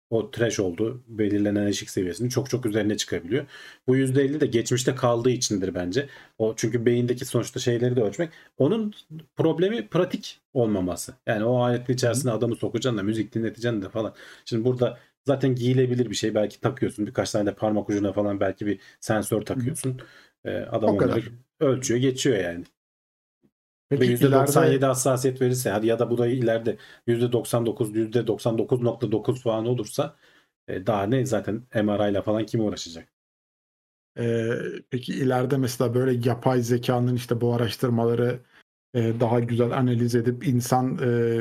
o 0.09 0.31
threshold'u 0.31 1.03
belirlenen 1.07 1.67
eşik 1.67 1.89
seviyesinin 1.89 2.29
çok 2.29 2.49
çok 2.49 2.65
üzerine 2.65 2.97
çıkabiliyor. 2.97 3.45
Bu 3.87 3.97
%50 3.97 4.39
de 4.41 4.45
geçmişte 4.45 4.95
kaldığı 4.95 5.29
içindir 5.29 5.75
bence. 5.75 6.09
O 6.37 6.53
çünkü 6.57 6.85
beyindeki 6.85 7.25
sonuçta 7.25 7.59
şeyleri 7.59 7.95
de 7.95 8.01
ölçmek. 8.01 8.29
Onun 8.57 8.93
problemi 9.35 9.87
pratik 9.87 10.41
olmaması. 10.53 11.13
Yani 11.27 11.43
o 11.45 11.59
aletin 11.63 11.93
içerisine 11.93 12.31
adamı 12.31 12.55
sokacaksın 12.55 12.97
da 12.97 13.03
müzik 13.03 13.33
dinleteceksin 13.35 13.81
de 13.81 13.89
falan. 13.89 14.15
Şimdi 14.45 14.65
burada 14.65 14.99
zaten 15.25 15.55
giyilebilir 15.55 16.09
bir 16.09 16.15
şey. 16.15 16.35
Belki 16.35 16.61
takıyorsun. 16.61 17.07
Birkaç 17.07 17.31
tane 17.31 17.45
de 17.45 17.55
parmak 17.55 17.89
ucuna 17.89 18.13
falan 18.13 18.39
belki 18.39 18.65
bir 18.65 18.79
sensör 18.99 19.41
takıyorsun. 19.41 20.01
Ee, 20.45 20.51
adam 20.51 20.93
O 20.93 20.97
kadar. 20.97 21.13
onları 21.13 21.25
ölçüyor 21.59 21.99
geçiyor 21.99 22.37
yani. 22.37 22.65
Peki 23.89 24.01
Ve 24.01 24.05
%97 24.05 24.67
ileride 24.67 24.85
hassasiyet 24.85 25.41
verirse 25.41 25.69
hadi 25.69 25.87
ya 25.87 25.99
da 25.99 26.09
bu 26.09 26.17
da 26.17 26.27
ileride 26.27 26.77
%99 27.07 27.95
%99.9 27.95 29.41
falan 29.41 29.65
olursa 29.65 30.15
e, 30.67 30.87
daha 30.87 31.03
ne 31.03 31.25
zaten 31.25 31.63
MRI 31.75 32.11
ile 32.11 32.21
falan 32.21 32.45
kim 32.45 32.61
uğraşacak? 32.61 33.09
e, 34.19 34.49
peki 34.89 35.13
ileride 35.13 35.57
mesela 35.57 35.93
böyle 35.93 36.29
yapay 36.29 36.61
zekanın 36.61 37.15
işte 37.15 37.41
bu 37.41 37.53
araştırmaları 37.53 38.39
e, 38.93 39.19
daha 39.19 39.39
güzel 39.39 39.71
analiz 39.71 40.15
edip 40.15 40.47
insan 40.47 40.97
e, 40.97 41.39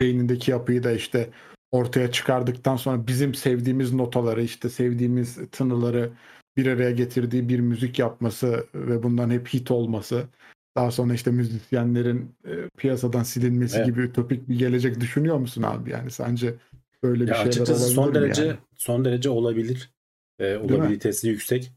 beynindeki 0.00 0.50
yapıyı 0.50 0.82
da 0.82 0.92
işte 0.92 1.30
ortaya 1.72 2.12
çıkardıktan 2.12 2.76
sonra 2.76 3.06
bizim 3.06 3.34
sevdiğimiz 3.34 3.92
notaları 3.92 4.42
işte 4.42 4.68
sevdiğimiz 4.68 5.50
tınıları 5.50 6.12
bir 6.56 6.66
araya 6.66 6.90
getirdiği 6.90 7.48
bir 7.48 7.60
müzik 7.60 7.98
yapması 7.98 8.66
ve 8.74 9.02
bundan 9.02 9.30
hep 9.30 9.48
hit 9.48 9.70
olması 9.70 10.28
daha 10.76 10.90
sonra 10.90 11.14
işte 11.14 11.30
müzisyenlerin 11.30 12.36
e, 12.46 12.68
piyasadan 12.76 13.22
silinmesi 13.22 13.82
Evet. 13.82 13.82
gibi 13.82 14.00
ütopik 14.02 14.48
bir 14.48 14.58
gelecek 14.58 15.00
düşünüyor 15.00 15.36
musun 15.38 15.62
abi 15.62 15.90
yani 15.90 16.10
sence 16.10 16.54
böyle 17.02 17.30
bir 17.30 17.34
Ya 17.34 17.36
şeyler 17.36 17.68
açıkçası 17.68 17.84
son 17.90 18.14
derece 18.14 18.42
yani? 18.42 18.58
son 18.74 19.04
derece 19.04 19.30
olabilir. 19.30 19.90
E, 20.38 20.56
olabilitesi 20.56 21.28
yüksek. 21.28 21.72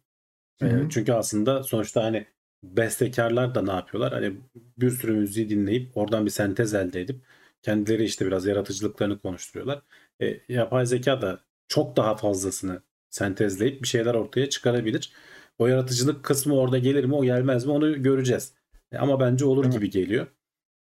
E, 0.64 0.88
çünkü 0.90 1.14
aslında 1.14 1.64
sonuçta 1.64 2.04
hani 2.06 2.28
bestekarlar 2.64 3.56
da 3.56 3.64
ne 3.64 3.72
yapıyorlar? 3.72 4.14
Hani 4.14 4.38
bir 4.78 4.92
sürü 4.92 5.14
müziği 5.14 5.50
dinleyip 5.50 5.98
oradan 5.98 6.26
bir 6.26 6.32
sentez 6.32 6.74
elde 6.74 7.02
edip 7.02 7.22
kendileri 7.64 8.06
işte 8.06 8.28
biraz 8.28 8.46
yaratıcılıklarını 8.48 9.20
konuşturuyorlar. 9.20 9.84
E, 10.22 10.42
yapay 10.54 10.88
zeka 10.88 11.22
da 11.22 11.42
çok 11.70 11.98
daha 11.98 12.18
fazlasını 12.18 12.84
sentezleyip 13.10 13.84
bir 13.84 13.88
şeyler 13.90 14.14
ortaya 14.16 14.50
çıkarabilir. 14.50 15.14
O 15.60 15.68
yaratıcılık 15.68 16.26
kısmı 16.26 16.56
orada 16.56 16.78
gelir 16.78 17.06
mi 17.06 17.16
o 17.16 17.24
gelmez 17.26 17.66
mi 17.66 17.72
onu 17.72 18.04
göreceğiz. 18.04 18.54
E, 18.92 18.98
ama 18.98 19.20
bence 19.20 19.46
olur 19.46 19.64
Evet. 19.66 19.74
gibi 19.74 19.90
geliyor. 19.90 20.28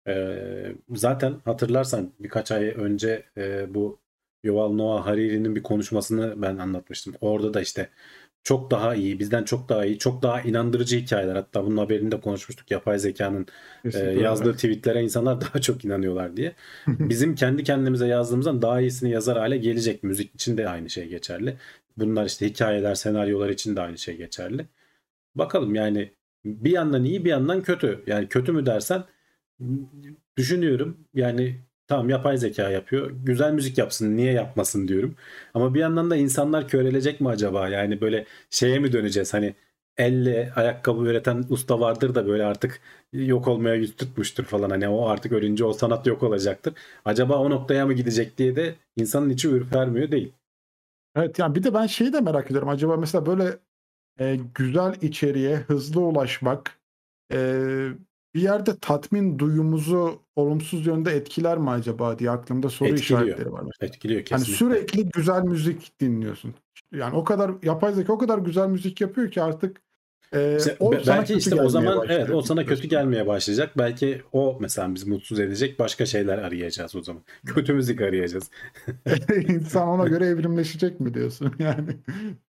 E, 0.08 0.74
zaten 0.90 1.34
hatırlarsan 1.44 2.12
birkaç 2.20 2.52
ay 2.52 2.64
önce 2.76 3.24
e, 3.36 3.74
bu 3.74 4.00
Yuval 4.44 4.72
Noah 4.72 5.06
Harari'nin 5.06 5.56
bir 5.56 5.62
konuşmasını 5.62 6.42
ben 6.42 6.56
anlatmıştım. 6.58 7.14
Orada 7.20 7.54
da 7.54 7.60
işte 7.60 7.88
çok 8.42 8.70
daha 8.70 8.94
iyi, 8.94 9.18
bizden 9.18 9.44
çok 9.44 9.68
daha 9.68 9.84
iyi, 9.84 9.98
çok 9.98 10.22
daha 10.22 10.40
inandırıcı 10.40 10.96
hikayeler. 10.98 11.34
Hatta 11.34 11.64
bunun 11.66 11.76
haberini 11.76 12.10
de 12.12 12.20
konuşmuştuk. 12.20 12.70
Yapay 12.70 12.98
zekanın 12.98 13.46
e, 13.94 13.98
yazdığı 13.98 14.48
öyle. 14.48 14.56
tweetlere 14.56 15.02
insanlar 15.02 15.40
daha 15.40 15.60
çok 15.60 15.84
inanıyorlar 15.84 16.36
diye. 16.36 16.54
Bizim 16.86 17.34
kendi 17.34 17.64
kendimize 17.64 18.06
yazdığımızdan 18.06 18.62
daha 18.62 18.80
iyisini 18.80 19.10
yazar 19.10 19.38
hale 19.38 19.56
gelecek. 19.58 20.02
Müzik 20.02 20.34
için 20.34 20.56
de 20.56 20.68
aynı 20.68 20.90
şey 20.90 21.08
geçerli. 21.08 21.56
Bunlar 21.96 22.26
işte 22.26 22.46
hikayeler, 22.48 22.94
senaryolar 22.94 23.48
için 23.48 23.76
de 23.76 23.80
aynı 23.80 23.98
şey 23.98 24.16
geçerli. 24.16 24.66
Bakalım 25.34 25.74
yani 25.74 26.12
bir 26.64 26.70
yandan 26.70 27.04
iyi 27.04 27.24
bir 27.24 27.30
yandan 27.30 27.62
kötü. 27.62 28.02
Yani 28.06 28.28
kötü 28.28 28.52
mü 28.52 28.66
dersen 28.66 29.04
düşünüyorum. 30.36 30.98
Yani 31.14 31.60
tamam 31.86 32.08
yapay 32.08 32.38
zeka 32.38 32.70
yapıyor. 32.70 33.10
Güzel 33.24 33.52
müzik 33.52 33.78
yapsın. 33.78 34.16
Niye 34.16 34.32
yapmasın 34.32 34.88
diyorum. 34.88 35.16
Ama 35.54 35.74
bir 35.74 35.80
yandan 35.80 36.10
da 36.10 36.16
insanlar 36.16 36.68
körelecek 36.68 37.20
mi 37.20 37.28
acaba? 37.28 37.68
Yani 37.68 38.00
böyle 38.00 38.26
şeye 38.50 38.78
mi 38.78 38.92
döneceğiz? 38.92 39.34
Hani 39.34 39.54
elle 39.96 40.52
ayakkabı 40.56 41.04
üreten 41.04 41.44
usta 41.48 41.80
vardır 41.80 42.14
da 42.14 42.26
böyle 42.26 42.44
artık 42.44 42.80
yok 43.12 43.48
olmaya 43.48 43.74
yüz 43.74 43.96
tutmuştur 43.96 44.44
falan. 44.44 44.70
Hani 44.70 44.88
o 44.88 45.08
artık 45.08 45.32
ölünce 45.32 45.64
o 45.64 45.72
sanat 45.72 46.06
yok 46.06 46.22
olacaktır. 46.22 46.74
Acaba 47.04 47.38
o 47.38 47.50
noktaya 47.50 47.86
mı 47.86 47.92
gidecek 47.92 48.38
diye 48.38 48.56
de 48.56 48.74
insanın 48.96 49.30
içi 49.30 49.48
ürpermiyor 49.48 50.10
değil. 50.10 50.32
Evet 51.16 51.38
yani 51.38 51.54
bir 51.54 51.62
de 51.62 51.74
ben 51.74 51.86
şeyi 51.86 52.12
de 52.12 52.20
merak 52.20 52.46
ediyorum. 52.46 52.68
Acaba 52.68 52.96
mesela 52.96 53.26
böyle 53.26 53.58
e, 54.20 54.38
güzel 54.54 54.94
içeriğe 55.02 55.56
hızlı 55.56 56.00
ulaşmak 56.00 56.80
e, 57.32 57.38
bir 58.34 58.40
yerde 58.40 58.78
tatmin 58.80 59.38
duyumuzu 59.38 60.22
olumsuz 60.36 60.86
yönde 60.86 61.10
etkiler 61.10 61.58
mi 61.58 61.70
acaba 61.70 62.18
diye 62.18 62.30
aklımda 62.30 62.70
soru 62.70 62.88
Etkiliyor. 62.88 63.20
işaretleri 63.22 63.52
var. 63.52 63.64
Etkiliyor 63.80 64.20
Hani 64.20 64.24
kesinlikle. 64.24 64.54
sürekli 64.54 65.08
güzel 65.08 65.42
müzik 65.42 66.00
dinliyorsun. 66.00 66.54
Yani 66.92 67.16
o 67.16 67.24
kadar 67.24 67.52
yapay 67.62 67.92
zeka 67.92 68.12
o 68.12 68.18
kadar 68.18 68.38
güzel 68.38 68.68
müzik 68.68 69.00
yapıyor 69.00 69.30
ki 69.30 69.42
artık 69.42 69.80
e, 70.32 70.56
İşte 70.56 70.76
o 70.80 71.06
belki 71.06 71.34
işte 71.34 71.54
o 71.56 71.68
zaman 71.68 71.96
başlıyor. 71.96 72.20
evet 72.20 72.30
o 72.30 72.42
sana 72.42 72.66
kötü 72.66 72.88
gelmeye 72.88 73.26
başlayacak. 73.26 73.78
Belki 73.78 74.22
o 74.32 74.58
mesela 74.60 74.94
bizi 74.94 75.08
mutsuz 75.10 75.40
edecek 75.40 75.78
başka 75.78 76.06
şeyler 76.06 76.38
arayacağız 76.38 76.96
o 76.96 77.02
zaman. 77.02 77.22
Kötü 77.46 77.72
müzik 77.72 78.00
arayacağız. 78.00 78.50
İnsan 79.48 79.88
ona 79.88 80.04
göre 80.08 80.26
evrimleşecek 80.26 81.00
mi 81.00 81.14
diyorsun? 81.14 81.54
Yani 81.58 81.96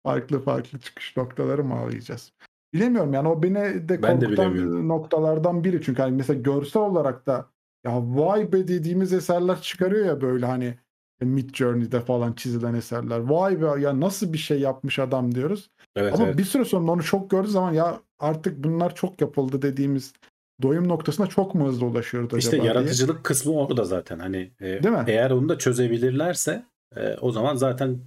farklı 0.03 0.43
farklı 0.43 0.79
çıkış 0.79 1.17
noktaları 1.17 1.63
mı 1.63 1.79
arayacağız? 1.79 2.33
Bilemiyorum 2.73 3.13
yani 3.13 3.27
o 3.27 3.43
beni 3.43 3.89
de 3.89 4.01
korkutan 4.01 4.87
noktalardan 4.87 5.63
biri. 5.63 5.81
Çünkü 5.81 6.01
hani 6.01 6.15
mesela 6.15 6.41
görsel 6.41 6.81
olarak 6.81 7.25
da 7.27 7.49
ya 7.85 7.91
vay 8.17 8.51
be 8.51 8.67
dediğimiz 8.67 9.13
eserler 9.13 9.61
çıkarıyor 9.61 10.05
ya 10.05 10.21
böyle 10.21 10.45
hani 10.45 10.77
Mid 11.21 11.55
Journey'de 11.55 12.01
falan 12.01 12.33
çizilen 12.33 12.73
eserler. 12.73 13.19
Vay 13.19 13.61
be 13.61 13.81
ya 13.81 13.99
nasıl 13.99 14.33
bir 14.33 14.37
şey 14.37 14.59
yapmış 14.59 14.99
adam 14.99 15.35
diyoruz. 15.35 15.69
Evet 15.97 16.13
Ama 16.15 16.25
evet. 16.25 16.37
bir 16.37 16.43
süre 16.43 16.65
sonra 16.65 16.91
onu 16.91 17.03
çok 17.03 17.29
gördüğü 17.29 17.47
zaman 17.47 17.73
ya 17.73 17.99
artık 18.19 18.63
bunlar 18.63 18.95
çok 18.95 19.21
yapıldı 19.21 19.61
dediğimiz 19.61 20.13
doyum 20.61 20.87
noktasına 20.87 21.27
çok 21.27 21.55
mu 21.55 21.67
hızlı 21.67 21.85
ulaşıyoruz 21.85 22.27
acaba 22.27 22.39
İşte 22.39 22.51
diye. 22.51 22.63
yaratıcılık 22.63 23.23
kısmı 23.23 23.53
orada 23.53 23.83
zaten. 23.83 24.19
Hani 24.19 24.51
e, 24.59 24.83
Değil 24.83 24.95
mi? 24.95 25.03
eğer 25.07 25.31
onu 25.31 25.49
da 25.49 25.57
çözebilirlerse 25.57 26.63
e, 26.95 27.13
o 27.21 27.31
zaman 27.31 27.55
zaten 27.55 27.97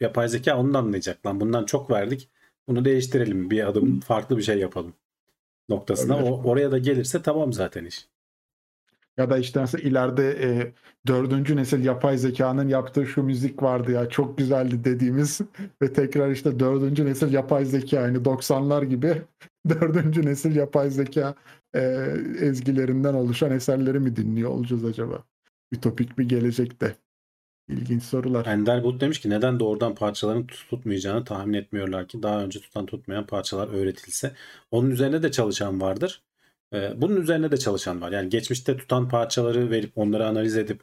yapay 0.00 0.28
zeka 0.28 0.58
onu 0.58 0.74
da 0.74 0.78
anlayacak 0.78 1.26
lan. 1.26 1.40
Bundan 1.40 1.64
çok 1.64 1.90
verdik. 1.90 2.28
Bunu 2.68 2.84
değiştirelim. 2.84 3.50
Bir 3.50 3.68
adım 3.68 4.00
farklı 4.00 4.36
bir 4.38 4.42
şey 4.42 4.58
yapalım 4.58 4.94
noktasına. 5.68 6.14
Olabilir. 6.16 6.30
O, 6.30 6.42
oraya 6.42 6.72
da 6.72 6.78
gelirse 6.78 7.22
tamam 7.22 7.52
zaten 7.52 7.84
iş. 7.84 8.08
Ya 9.18 9.30
da 9.30 9.38
işte 9.38 9.60
mesela 9.60 9.88
ileride 9.88 10.30
e, 10.42 10.72
dördüncü 11.06 11.56
nesil 11.56 11.84
yapay 11.84 12.18
zekanın 12.18 12.68
yaptığı 12.68 13.06
şu 13.06 13.22
müzik 13.22 13.62
vardı 13.62 13.92
ya 13.92 14.08
çok 14.08 14.38
güzeldi 14.38 14.84
dediğimiz 14.84 15.40
ve 15.82 15.92
tekrar 15.92 16.30
işte 16.30 16.58
dördüncü 16.60 17.06
nesil 17.06 17.32
yapay 17.32 17.64
zeka 17.64 18.00
yani 18.00 18.24
90'lar 18.24 18.84
gibi 18.84 19.22
dördüncü 19.68 20.26
nesil 20.26 20.56
yapay 20.56 20.90
zeka 20.90 21.34
e, 21.74 21.80
ezgilerinden 22.40 23.14
oluşan 23.14 23.50
eserleri 23.50 24.00
mi 24.00 24.16
dinliyor 24.16 24.50
olacağız 24.50 24.84
acaba? 24.84 25.24
Ütopik 25.72 26.18
bir 26.18 26.28
gelecekte. 26.28 26.96
İlginç 27.68 28.02
sorular. 28.02 28.46
Ender 28.46 28.82
Bulut 28.82 29.00
demiş 29.00 29.20
ki 29.20 29.30
neden 29.30 29.60
doğrudan 29.60 29.94
parçaların 29.94 30.46
tutmayacağını 30.46 31.24
tahmin 31.24 31.52
etmiyorlar 31.54 32.08
ki 32.08 32.22
daha 32.22 32.44
önce 32.44 32.60
tutan 32.60 32.86
tutmayan 32.86 33.26
parçalar 33.26 33.68
öğretilse. 33.68 34.32
Onun 34.70 34.90
üzerine 34.90 35.22
de 35.22 35.30
çalışan 35.30 35.80
vardır. 35.80 36.22
Bunun 36.72 37.20
üzerine 37.20 37.50
de 37.50 37.56
çalışan 37.56 38.00
var. 38.00 38.12
Yani 38.12 38.28
geçmişte 38.28 38.76
tutan 38.76 39.08
parçaları 39.08 39.70
verip 39.70 39.92
onları 39.98 40.26
analiz 40.26 40.56
edip 40.56 40.80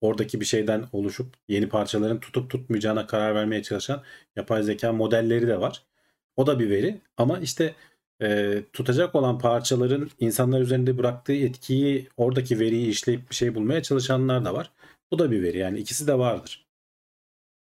oradaki 0.00 0.40
bir 0.40 0.44
şeyden 0.44 0.84
oluşup 0.92 1.34
yeni 1.48 1.68
parçaların 1.68 2.20
tutup 2.20 2.50
tutmayacağına 2.50 3.06
karar 3.06 3.34
vermeye 3.34 3.62
çalışan 3.62 4.02
yapay 4.36 4.62
zeka 4.62 4.92
modelleri 4.92 5.46
de 5.46 5.60
var. 5.60 5.82
O 6.36 6.46
da 6.46 6.58
bir 6.58 6.70
veri 6.70 7.00
ama 7.16 7.38
işte 7.38 7.74
tutacak 8.72 9.14
olan 9.14 9.38
parçaların 9.38 10.10
insanlar 10.18 10.60
üzerinde 10.60 10.98
bıraktığı 10.98 11.32
etkiyi 11.32 12.08
oradaki 12.16 12.60
veriyi 12.60 12.88
işleyip 12.88 13.30
bir 13.30 13.34
şey 13.34 13.54
bulmaya 13.54 13.82
çalışanlar 13.82 14.44
da 14.44 14.54
var. 14.54 14.70
Bu 15.10 15.18
da 15.18 15.30
bir 15.30 15.42
veri 15.42 15.58
yani 15.58 15.78
ikisi 15.78 16.06
de 16.06 16.18
vardır. 16.18 16.66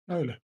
Öyle. 0.08 0.38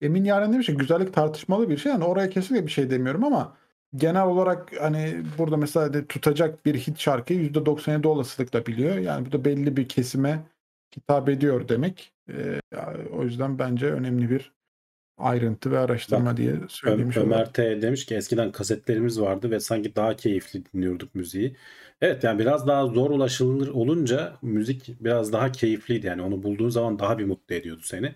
Emin 0.00 0.24
Yaren 0.24 0.52
demiş 0.52 0.66
ki 0.66 0.76
güzellik 0.76 1.14
tartışmalı 1.14 1.70
bir 1.70 1.76
şey. 1.76 1.92
Yani 1.92 2.04
oraya 2.04 2.30
kesinlikle 2.30 2.66
bir 2.66 2.72
şey 2.72 2.90
demiyorum 2.90 3.24
ama 3.24 3.56
genel 3.96 4.26
olarak 4.26 4.80
hani 4.80 5.22
burada 5.38 5.56
mesela 5.56 5.94
de 5.94 6.06
tutacak 6.06 6.66
bir 6.66 6.74
hit 6.74 6.98
şarkıyı 6.98 7.40
%97 7.40 8.06
olasılıkla 8.06 8.66
biliyor. 8.66 8.96
Yani 8.96 9.26
bu 9.26 9.32
da 9.32 9.44
belli 9.44 9.76
bir 9.76 9.88
kesime 9.88 10.46
hitap 10.96 11.28
ediyor 11.28 11.68
demek. 11.68 12.12
Ee, 12.32 12.60
o 13.12 13.24
yüzden 13.24 13.58
bence 13.58 13.86
önemli 13.86 14.30
bir 14.30 14.52
ayrıntı 15.18 15.70
ve 15.70 15.78
araştırma 15.78 16.30
Bak, 16.30 16.36
diye 16.36 16.56
söylemiş. 16.68 17.16
Ömer 17.16 17.52
T 17.52 17.82
demiş 17.82 18.06
ki 18.06 18.14
eskiden 18.14 18.52
kasetlerimiz 18.52 19.20
vardı 19.20 19.50
ve 19.50 19.60
sanki 19.60 19.96
daha 19.96 20.16
keyifli 20.16 20.62
dinliyorduk 20.72 21.14
müziği. 21.14 21.56
Evet 22.00 22.24
yani 22.24 22.38
biraz 22.38 22.66
daha 22.66 22.86
zor 22.86 23.10
ulaşılır 23.10 23.68
olunca 23.68 24.36
müzik 24.42 24.90
biraz 25.00 25.32
daha 25.32 25.52
keyifliydi. 25.52 26.06
Yani 26.06 26.22
onu 26.22 26.42
bulduğun 26.42 26.68
zaman 26.68 26.98
daha 26.98 27.18
bir 27.18 27.24
mutlu 27.24 27.54
ediyordu 27.54 27.82
seni. 27.84 28.14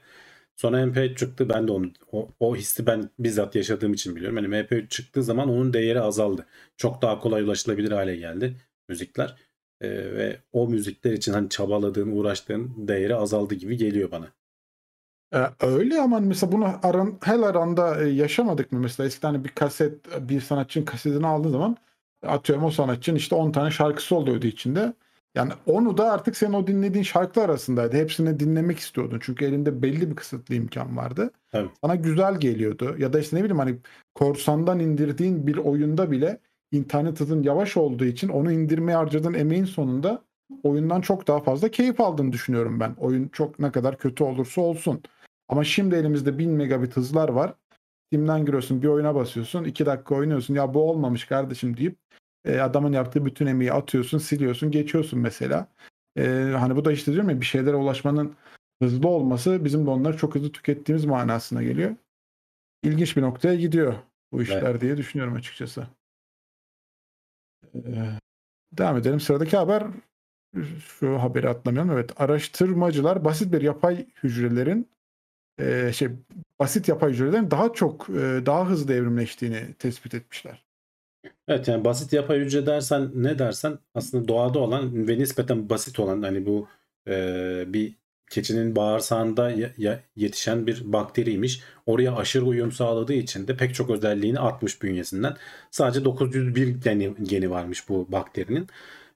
Sonra 0.58 0.86
MP3 0.86 1.16
çıktı. 1.16 1.48
Ben 1.48 1.68
de 1.68 1.72
onu 1.72 1.90
o, 2.12 2.28
o 2.40 2.56
hissi 2.56 2.86
ben 2.86 3.10
bizzat 3.18 3.54
yaşadığım 3.54 3.92
için 3.92 4.16
biliyorum. 4.16 4.36
Yani 4.36 4.48
MP3 4.48 4.88
çıktığı 4.88 5.22
zaman 5.22 5.48
onun 5.48 5.72
değeri 5.72 6.00
azaldı. 6.00 6.46
Çok 6.76 7.02
daha 7.02 7.20
kolay 7.20 7.42
ulaşılabilir 7.42 7.92
hale 7.92 8.16
geldi 8.16 8.56
müzikler. 8.88 9.36
Ee, 9.80 9.88
ve 9.90 10.38
o 10.52 10.68
müzikler 10.68 11.12
için 11.12 11.32
hani 11.32 11.48
çabaladığın, 11.48 12.10
uğraştığın 12.10 12.88
değeri 12.88 13.14
azaldı 13.14 13.54
gibi 13.54 13.76
geliyor 13.76 14.10
bana. 14.10 14.26
Ee, 15.34 15.66
öyle 15.66 16.00
ama 16.00 16.20
mesela 16.20 16.52
bunu 16.52 16.66
aran, 16.82 17.18
her 17.22 17.38
aranda 17.38 18.04
e, 18.04 18.08
yaşamadık 18.08 18.72
mı? 18.72 18.78
Mesela 18.78 19.06
eskiden 19.06 19.28
hani 19.28 19.44
bir 19.44 19.48
kaset, 19.48 20.28
bir 20.28 20.40
sanatçının 20.40 20.84
kasetini 20.84 21.26
aldığın 21.26 21.50
zaman 21.50 21.76
atıyorum 22.22 22.64
o 22.64 22.70
sanatçının 22.70 23.16
işte 23.16 23.34
10 23.34 23.52
tane 23.52 23.70
şarkısı 23.70 24.16
oluyordu 24.16 24.46
içinde. 24.46 24.92
Yani 25.34 25.52
onu 25.66 25.96
da 25.98 26.12
artık 26.12 26.36
senin 26.36 26.52
o 26.52 26.66
dinlediğin 26.66 27.04
şarkılar 27.04 27.48
arasındaydı. 27.48 27.96
Hepsini 27.96 28.40
dinlemek 28.40 28.78
istiyordun. 28.78 29.18
Çünkü 29.22 29.44
elinde 29.44 29.82
belli 29.82 30.10
bir 30.10 30.16
kısıtlı 30.16 30.54
imkan 30.54 30.96
vardı. 30.96 31.30
Tabii. 31.50 31.68
Sana 31.80 31.94
güzel 31.94 32.40
geliyordu. 32.40 32.96
Ya 32.98 33.12
da 33.12 33.20
işte 33.20 33.36
ne 33.36 33.40
bileyim 33.40 33.58
hani 33.58 33.76
korsandan 34.14 34.78
indirdiğin 34.78 35.46
bir 35.46 35.56
oyunda 35.56 36.10
bile 36.10 36.40
internet 36.72 37.20
hızın 37.20 37.42
yavaş 37.42 37.76
olduğu 37.76 38.04
için 38.04 38.28
onu 38.28 38.52
indirmeye 38.52 38.96
harcadığın 38.96 39.34
emeğin 39.34 39.64
sonunda 39.64 40.22
oyundan 40.62 41.00
çok 41.00 41.28
daha 41.28 41.40
fazla 41.40 41.68
keyif 41.68 42.00
aldığını 42.00 42.32
düşünüyorum 42.32 42.80
ben. 42.80 42.94
Oyun 42.98 43.28
çok 43.28 43.58
ne 43.58 43.72
kadar 43.72 43.98
kötü 43.98 44.24
olursa 44.24 44.60
olsun. 44.60 45.02
Ama 45.48 45.64
şimdi 45.64 45.94
elimizde 45.94 46.38
1000 46.38 46.50
megabit 46.50 46.96
hızlar 46.96 47.28
var. 47.28 47.54
Steam'den 48.06 48.44
giriyorsun 48.44 48.82
bir 48.82 48.88
oyuna 48.88 49.14
basıyorsun. 49.14 49.64
2 49.64 49.86
dakika 49.86 50.14
oynuyorsun. 50.14 50.54
Ya 50.54 50.74
bu 50.74 50.90
olmamış 50.90 51.24
kardeşim 51.24 51.76
deyip 51.76 51.96
e, 52.44 52.58
adamın 52.60 52.92
yaptığı 52.92 53.26
bütün 53.26 53.46
emeği 53.46 53.72
atıyorsun, 53.72 54.18
siliyorsun, 54.18 54.70
geçiyorsun 54.70 55.18
mesela. 55.18 55.68
E, 56.18 56.24
hani 56.58 56.76
bu 56.76 56.84
da 56.84 56.92
işte 56.92 57.12
diyorum 57.12 57.30
ya 57.30 57.40
bir 57.40 57.46
şeylere 57.46 57.76
ulaşmanın 57.76 58.36
hızlı 58.82 59.08
olması 59.08 59.64
bizim 59.64 59.86
de 59.86 59.90
onları 59.90 60.16
çok 60.16 60.34
hızlı 60.34 60.52
tükettiğimiz 60.52 61.04
manasına 61.04 61.62
geliyor. 61.62 61.96
İlginç 62.82 63.16
bir 63.16 63.22
noktaya 63.22 63.54
gidiyor 63.54 63.94
bu 64.32 64.42
işler 64.42 64.62
Evet. 64.62 64.80
diye 64.80 64.96
düşünüyorum 64.96 65.34
açıkçası. 65.34 65.86
E, 67.74 68.10
devam 68.72 68.96
edelim. 68.96 69.20
Sıradaki 69.20 69.56
haber 69.56 69.86
şu 70.78 71.22
haberi 71.22 71.48
atlamayalım. 71.48 71.92
Evet, 71.92 72.20
araştırmacılar 72.20 73.24
basit 73.24 73.52
bir 73.52 73.62
yapay 73.62 74.06
hücrelerin 74.22 74.88
e, 75.58 75.92
şey 75.92 76.08
basit 76.60 76.88
yapay 76.88 77.12
hücrelerin 77.12 77.50
daha 77.50 77.72
çok 77.72 78.10
e, 78.10 78.46
daha 78.46 78.68
hızlı 78.68 78.94
evrimleştiğini 78.94 79.74
tespit 79.74 80.14
etmişler. 80.14 80.67
Evet 81.48 81.68
yani 81.68 81.84
basit 81.84 82.12
yapay 82.12 82.38
hücre 82.38 82.66
dersen 82.66 83.10
ne 83.14 83.38
dersen 83.38 83.78
aslında 83.94 84.28
doğada 84.28 84.58
olan 84.58 85.08
ve 85.08 85.18
nispeten 85.18 85.70
basit 85.70 86.00
olan 86.00 86.22
hani 86.22 86.46
bu 86.46 86.68
e, 87.08 87.64
bir 87.66 87.94
keçinin 88.30 88.76
bağırsağında 88.76 89.52
yetişen 90.16 90.66
bir 90.66 90.92
bakteriymiş. 90.92 91.60
Oraya 91.86 92.16
aşırı 92.16 92.44
uyum 92.44 92.72
sağladığı 92.72 93.12
için 93.12 93.48
de 93.48 93.56
pek 93.56 93.74
çok 93.74 93.90
özelliğini 93.90 94.40
atmış 94.40 94.82
bünyesinden. 94.82 95.36
Sadece 95.70 96.04
901 96.04 96.68
geni, 96.68 97.14
geni 97.22 97.50
varmış 97.50 97.88
bu 97.88 98.12
bakterinin. 98.12 98.66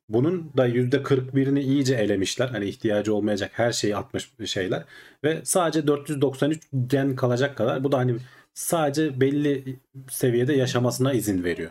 Bunun 0.08 0.52
da 0.56 0.68
%41'ini 0.68 1.60
iyice 1.60 1.94
elemişler. 1.94 2.48
Hani 2.48 2.64
ihtiyacı 2.68 3.14
olmayacak 3.14 3.50
her 3.54 3.72
şeyi 3.72 3.96
atmış 3.96 4.30
şeyler. 4.46 4.84
Ve 5.24 5.40
sadece 5.44 5.86
493 5.86 6.62
gen 6.86 7.16
kalacak 7.16 7.56
kadar. 7.56 7.84
Bu 7.84 7.92
da 7.92 7.98
hani 7.98 8.16
sadece 8.54 9.20
belli 9.20 9.78
seviyede 10.10 10.52
yaşamasına 10.54 11.12
izin 11.12 11.44
veriyor. 11.44 11.70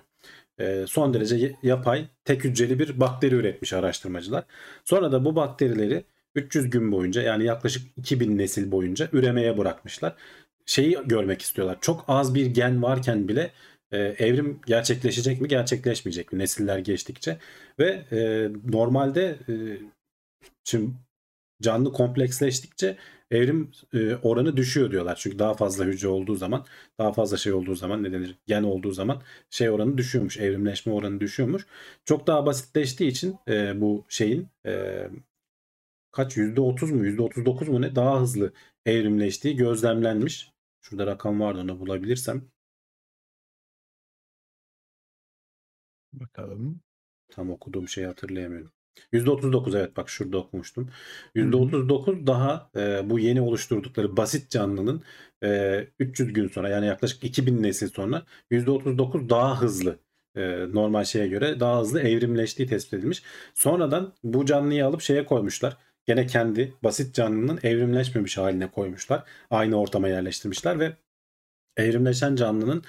Ee, 0.61 0.85
son 0.87 1.13
derece 1.13 1.55
yapay, 1.63 2.07
tek 2.25 2.43
hücreli 2.43 2.79
bir 2.79 2.99
bakteri 2.99 3.35
üretmiş 3.35 3.73
araştırmacılar. 3.73 4.43
Sonra 4.85 5.11
da 5.11 5.25
bu 5.25 5.35
bakterileri 5.35 6.03
300 6.35 6.69
gün 6.69 6.91
boyunca 6.91 7.21
yani 7.21 7.43
yaklaşık 7.43 7.97
2000 7.97 8.37
nesil 8.37 8.71
boyunca 8.71 9.09
üremeye 9.13 9.57
bırakmışlar. 9.57 10.15
Şeyi 10.65 10.97
görmek 11.05 11.41
istiyorlar. 11.41 11.77
Çok 11.81 12.05
az 12.07 12.35
bir 12.35 12.45
gen 12.45 12.83
varken 12.83 13.27
bile 13.27 13.51
e, 13.91 13.97
evrim 13.97 14.59
gerçekleşecek 14.65 15.41
mi, 15.41 15.47
gerçekleşmeyecek 15.47 16.33
mi 16.33 16.39
nesiller 16.39 16.79
geçtikçe 16.79 17.37
ve 17.79 18.05
e, 18.11 18.49
normalde 18.71 19.39
e, 19.49 19.53
şimdi 20.63 20.91
canlı 21.61 21.93
kompleksleştikçe 21.93 22.97
evrim 23.31 23.71
e, 23.93 24.15
oranı 24.15 24.57
düşüyor 24.57 24.91
diyorlar. 24.91 25.15
Çünkü 25.21 25.39
daha 25.39 25.53
fazla 25.53 25.85
hücre 25.85 26.07
olduğu 26.07 26.35
zaman, 26.35 26.65
daha 26.99 27.13
fazla 27.13 27.37
şey 27.37 27.53
olduğu 27.53 27.75
zaman 27.75 28.03
ne 28.03 28.11
denir? 28.11 28.35
Gen 28.47 28.63
olduğu 28.63 28.91
zaman 28.91 29.21
şey 29.49 29.69
oranı 29.69 29.97
düşüyormuş. 29.97 30.37
Evrimleşme 30.37 30.93
oranı 30.93 31.19
düşüyormuş. 31.19 31.67
Çok 32.05 32.27
daha 32.27 32.45
basitleştiği 32.45 33.09
için 33.11 33.35
e, 33.47 33.81
bu 33.81 34.05
şeyin 34.09 34.47
e, 34.65 35.03
kaç 36.11 36.37
%30 36.37 36.91
mu 36.91 37.05
%39 37.05 37.69
mu 37.69 37.81
ne 37.81 37.95
daha 37.95 38.21
hızlı 38.21 38.53
evrimleştiği 38.85 39.55
gözlemlenmiş. 39.55 40.51
Şurada 40.81 41.07
rakam 41.07 41.39
vardı 41.39 41.59
onu 41.61 41.79
bulabilirsem. 41.79 42.51
Bakalım. 46.13 46.81
Tam 47.29 47.49
okuduğum 47.51 47.87
şeyi 47.87 48.07
hatırlayamıyorum. 48.07 48.71
%39 49.13 49.77
evet 49.77 49.97
bak 49.97 50.09
şurada 50.09 50.37
okumuştum. 50.37 50.89
%39 51.35 52.27
daha 52.27 52.69
e, 52.75 53.09
bu 53.09 53.19
yeni 53.19 53.41
oluşturdukları 53.41 54.17
basit 54.17 54.49
canlının 54.49 55.03
e, 55.43 55.87
300 55.99 56.33
gün 56.33 56.47
sonra 56.47 56.69
yani 56.69 56.85
yaklaşık 56.87 57.23
2000 57.23 57.63
nesil 57.63 57.89
sonra 57.89 58.23
%39 58.51 59.29
daha 59.29 59.61
hızlı 59.61 59.99
e, 60.35 60.41
normal 60.73 61.03
şeye 61.03 61.27
göre 61.27 61.59
daha 61.59 61.81
hızlı 61.81 62.01
evrimleştiği 62.01 62.67
tespit 62.67 62.93
edilmiş. 62.93 63.23
Sonradan 63.53 64.13
bu 64.23 64.45
canlıyı 64.45 64.85
alıp 64.85 65.01
şeye 65.01 65.25
koymuşlar. 65.25 65.77
Gene 66.05 66.25
kendi 66.27 66.73
basit 66.83 67.15
canlının 67.15 67.59
evrimleşmemiş 67.63 68.37
haline 68.37 68.71
koymuşlar. 68.71 69.23
Aynı 69.49 69.75
ortama 69.81 70.07
yerleştirmişler 70.07 70.79
ve 70.79 70.93
evrimleşen 71.77 72.35
canlının 72.35 72.83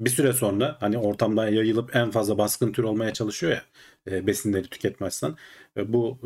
bir 0.00 0.10
süre 0.10 0.32
sonra 0.32 0.76
hani 0.80 0.98
ortamda 0.98 1.48
yayılıp 1.48 1.96
en 1.96 2.10
fazla 2.10 2.38
baskın 2.38 2.72
tür 2.72 2.84
olmaya 2.84 3.12
çalışıyor 3.12 3.52
ya 3.52 3.62
e, 4.10 4.26
besinleri 4.26 4.68
tüketmezsen 4.70 5.36
E, 5.76 5.92
bu 5.92 6.18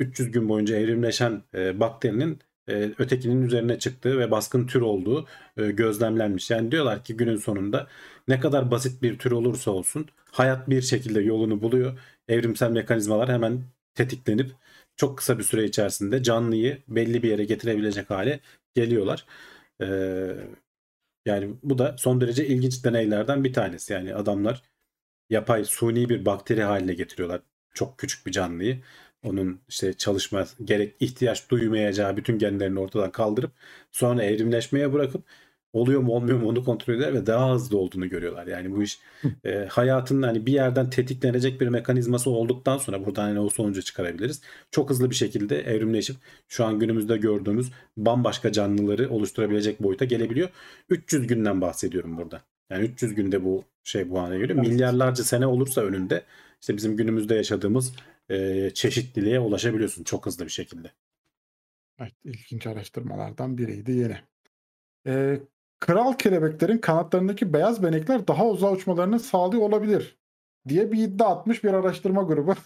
e, 0.00 0.04
300 0.04 0.30
gün 0.30 0.48
boyunca 0.48 0.76
evrimleşen 0.76 1.42
e, 1.54 1.80
bakterinin 1.80 2.38
e, 2.68 2.90
ötekinin 2.98 3.42
üzerine 3.42 3.78
çıktığı 3.78 4.18
ve 4.18 4.30
baskın 4.30 4.66
tür 4.66 4.80
olduğu 4.80 5.26
e, 5.56 5.70
gözlemlenmiş. 5.70 6.50
Yani 6.50 6.70
diyorlar 6.72 7.04
ki 7.04 7.16
günün 7.16 7.36
sonunda 7.36 7.88
ne 8.28 8.40
kadar 8.40 8.70
basit 8.70 9.02
bir 9.02 9.18
tür 9.18 9.30
olursa 9.32 9.70
olsun 9.70 10.08
hayat 10.32 10.70
bir 10.70 10.82
şekilde 10.82 11.20
yolunu 11.20 11.62
buluyor. 11.62 11.98
Evrimsel 12.28 12.70
mekanizmalar 12.70 13.28
hemen 13.28 13.62
tetiklenip 13.94 14.50
çok 14.96 15.18
kısa 15.18 15.38
bir 15.38 15.44
süre 15.44 15.64
içerisinde 15.64 16.22
canlıyı 16.22 16.78
belli 16.88 17.22
bir 17.22 17.30
yere 17.30 17.44
getirebilecek 17.44 18.10
hale 18.10 18.40
geliyorlar. 18.74 19.26
Yani 21.26 21.54
bu 21.62 21.78
da 21.78 21.96
son 21.98 22.20
derece 22.20 22.46
ilginç 22.46 22.84
deneylerden 22.84 23.44
bir 23.44 23.52
tanesi. 23.52 23.92
Yani 23.92 24.14
adamlar 24.14 24.62
yapay 25.32 25.64
suni 25.64 26.08
bir 26.08 26.24
bakteri 26.26 26.62
haline 26.62 26.94
getiriyorlar 26.94 27.40
çok 27.74 27.98
küçük 27.98 28.26
bir 28.26 28.32
canlıyı. 28.32 28.82
Onun 29.24 29.60
işte 29.68 29.92
çalışma 29.94 30.46
gerek 30.64 30.96
ihtiyaç 31.00 31.50
duymayacağı 31.50 32.16
bütün 32.16 32.38
genlerini 32.38 32.78
ortadan 32.80 33.12
kaldırıp 33.12 33.52
sonra 33.92 34.24
evrimleşmeye 34.24 34.92
bırakıp 34.92 35.24
oluyor 35.72 36.00
mu 36.00 36.12
olmuyor 36.12 36.38
mu 36.38 36.48
onu 36.48 36.64
kontrol 36.64 36.94
eder 36.94 37.14
ve 37.14 37.26
daha 37.26 37.54
hızlı 37.54 37.78
olduğunu 37.78 38.08
görüyorlar. 38.08 38.46
Yani 38.46 38.72
bu 38.76 38.82
iş 38.82 39.00
e, 39.44 39.66
hayatın 39.70 40.22
hani 40.22 40.46
bir 40.46 40.52
yerden 40.52 40.90
tetiklenecek 40.90 41.60
bir 41.60 41.68
mekanizması 41.68 42.30
olduktan 42.30 42.78
sonra 42.78 43.06
buradan 43.06 43.22
hani 43.22 43.40
o 43.40 43.50
sonucu 43.50 43.82
çıkarabiliriz. 43.82 44.42
Çok 44.70 44.90
hızlı 44.90 45.10
bir 45.10 45.14
şekilde 45.14 45.60
evrimleşip 45.60 46.16
şu 46.48 46.64
an 46.64 46.78
günümüzde 46.78 47.16
gördüğümüz 47.16 47.72
bambaşka 47.96 48.52
canlıları 48.52 49.10
oluşturabilecek 49.10 49.82
boyuta 49.82 50.04
gelebiliyor. 50.04 50.48
300 50.90 51.26
günden 51.26 51.60
bahsediyorum 51.60 52.16
burada. 52.16 52.42
Yani 52.70 52.84
300 52.84 53.14
günde 53.14 53.44
bu 53.44 53.64
şey 53.84 54.10
bu 54.10 54.20
hale 54.20 54.38
geliyor. 54.38 54.58
Milyarlarca 54.58 55.24
sene 55.24 55.46
olursa 55.46 55.80
önünde 55.80 56.24
işte 56.60 56.76
bizim 56.76 56.96
günümüzde 56.96 57.34
yaşadığımız 57.34 57.92
e, 58.28 58.70
çeşitliliğe 58.74 59.40
ulaşabiliyorsun 59.40 60.04
çok 60.04 60.26
hızlı 60.26 60.44
bir 60.44 60.50
şekilde. 60.50 60.90
Evet, 62.00 62.12
ilginç 62.24 62.66
araştırmalardan 62.66 63.58
biriydi 63.58 63.92
yine. 63.92 64.20
Ee, 65.06 65.40
kral 65.80 66.12
kelebeklerin 66.12 66.78
kanatlarındaki 66.78 67.52
beyaz 67.52 67.82
benekler 67.82 68.28
daha 68.28 68.46
uzağa 68.46 68.72
uçmalarını 68.72 69.20
sağlıyor 69.20 69.62
olabilir 69.62 70.18
diye 70.68 70.92
bir 70.92 70.98
iddia 70.98 71.28
atmış 71.28 71.64
bir 71.64 71.72
araştırma 71.72 72.22
grubu. 72.22 72.54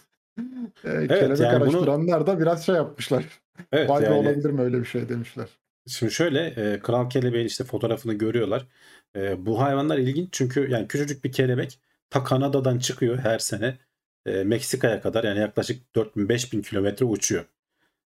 Ee, 0.83 1.07
kelebek 1.07 1.39
yani 1.39 1.59
bunu- 1.59 1.63
araştıranlar 1.63 2.27
da 2.27 2.39
biraz 2.39 2.65
şey 2.65 2.75
yapmışlar. 2.75 3.25
Evet 3.71 3.89
Vay 3.89 4.03
yani 4.03 4.13
olabilir 4.13 4.49
mi 4.49 4.61
öyle 4.61 4.79
bir 4.79 4.85
şey 4.85 5.09
demişler. 5.09 5.47
Şimdi 5.87 6.11
şöyle 6.13 6.45
e, 6.73 6.79
kral 6.79 7.09
kelebeğin 7.09 7.45
işte 7.45 7.63
fotoğrafını 7.63 8.13
görüyorlar. 8.13 8.67
E, 9.15 9.45
bu 9.45 9.61
hayvanlar 9.61 9.97
ilginç 9.97 10.29
çünkü 10.31 10.69
yani 10.71 10.87
küçücük 10.87 11.23
bir 11.23 11.31
kelebek 11.31 11.79
ta 12.09 12.23
Kanada'dan 12.23 12.79
çıkıyor 12.79 13.17
her 13.17 13.39
sene 13.39 13.77
e, 14.25 14.43
Meksika'ya 14.43 15.01
kadar 15.01 15.23
yani 15.23 15.39
yaklaşık 15.39 15.95
4000-5000 15.95 16.61
kilometre 16.61 17.05
uçuyor. 17.05 17.45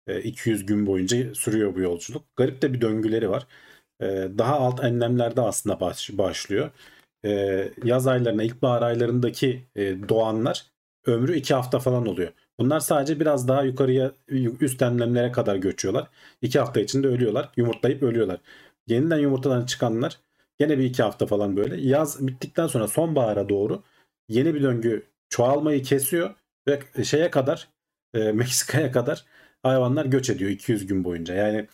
E, 0.06 0.22
200 0.22 0.66
gün 0.66 0.86
boyunca 0.86 1.34
sürüyor 1.34 1.74
bu 1.74 1.80
yolculuk. 1.80 2.36
Garip 2.36 2.62
de 2.62 2.72
bir 2.74 2.80
döngüleri 2.80 3.30
var. 3.30 3.46
e, 4.02 4.06
daha 4.38 4.60
alt 4.60 4.84
enlemlerde 4.84 5.40
aslında 5.40 5.80
baş, 5.80 6.10
başlıyor. 6.12 6.70
E, 7.24 7.30
yaz 7.84 8.06
aylarına, 8.06 8.42
ilkbahar 8.42 8.82
aylarındaki 8.82 9.66
e, 9.76 10.08
doğanlar 10.08 10.66
ömrü 11.06 11.36
2 11.36 11.54
hafta 11.54 11.78
falan 11.78 12.06
oluyor. 12.06 12.32
Bunlar 12.58 12.80
sadece 12.80 13.20
biraz 13.20 13.48
daha 13.48 13.62
yukarıya 13.62 14.12
üst 14.60 14.82
enlemlere 14.82 15.32
kadar 15.32 15.56
göçüyorlar. 15.56 16.08
2 16.42 16.58
hafta 16.58 16.80
içinde 16.80 17.08
ölüyorlar. 17.08 17.50
Yumurtlayıp 17.56 18.02
ölüyorlar. 18.02 18.40
Yeniden 18.86 19.18
yumurtadan 19.18 19.66
çıkanlar 19.66 20.20
gene 20.58 20.78
bir 20.78 20.84
iki 20.84 21.02
hafta 21.02 21.26
falan 21.26 21.56
böyle. 21.56 21.80
Yaz 21.88 22.26
bittikten 22.26 22.66
sonra 22.66 22.88
sonbahara 22.88 23.48
doğru 23.48 23.82
yeni 24.28 24.54
bir 24.54 24.62
döngü 24.62 25.06
çoğalmayı 25.28 25.82
kesiyor 25.82 26.34
ve 26.68 27.04
şeye 27.04 27.30
kadar 27.30 27.68
e, 28.14 28.32
Meksika'ya 28.32 28.92
kadar 28.92 29.24
hayvanlar 29.62 30.06
göç 30.06 30.30
ediyor 30.30 30.50
200 30.50 30.86
gün 30.86 31.04
boyunca. 31.04 31.34
Yani 31.34 31.66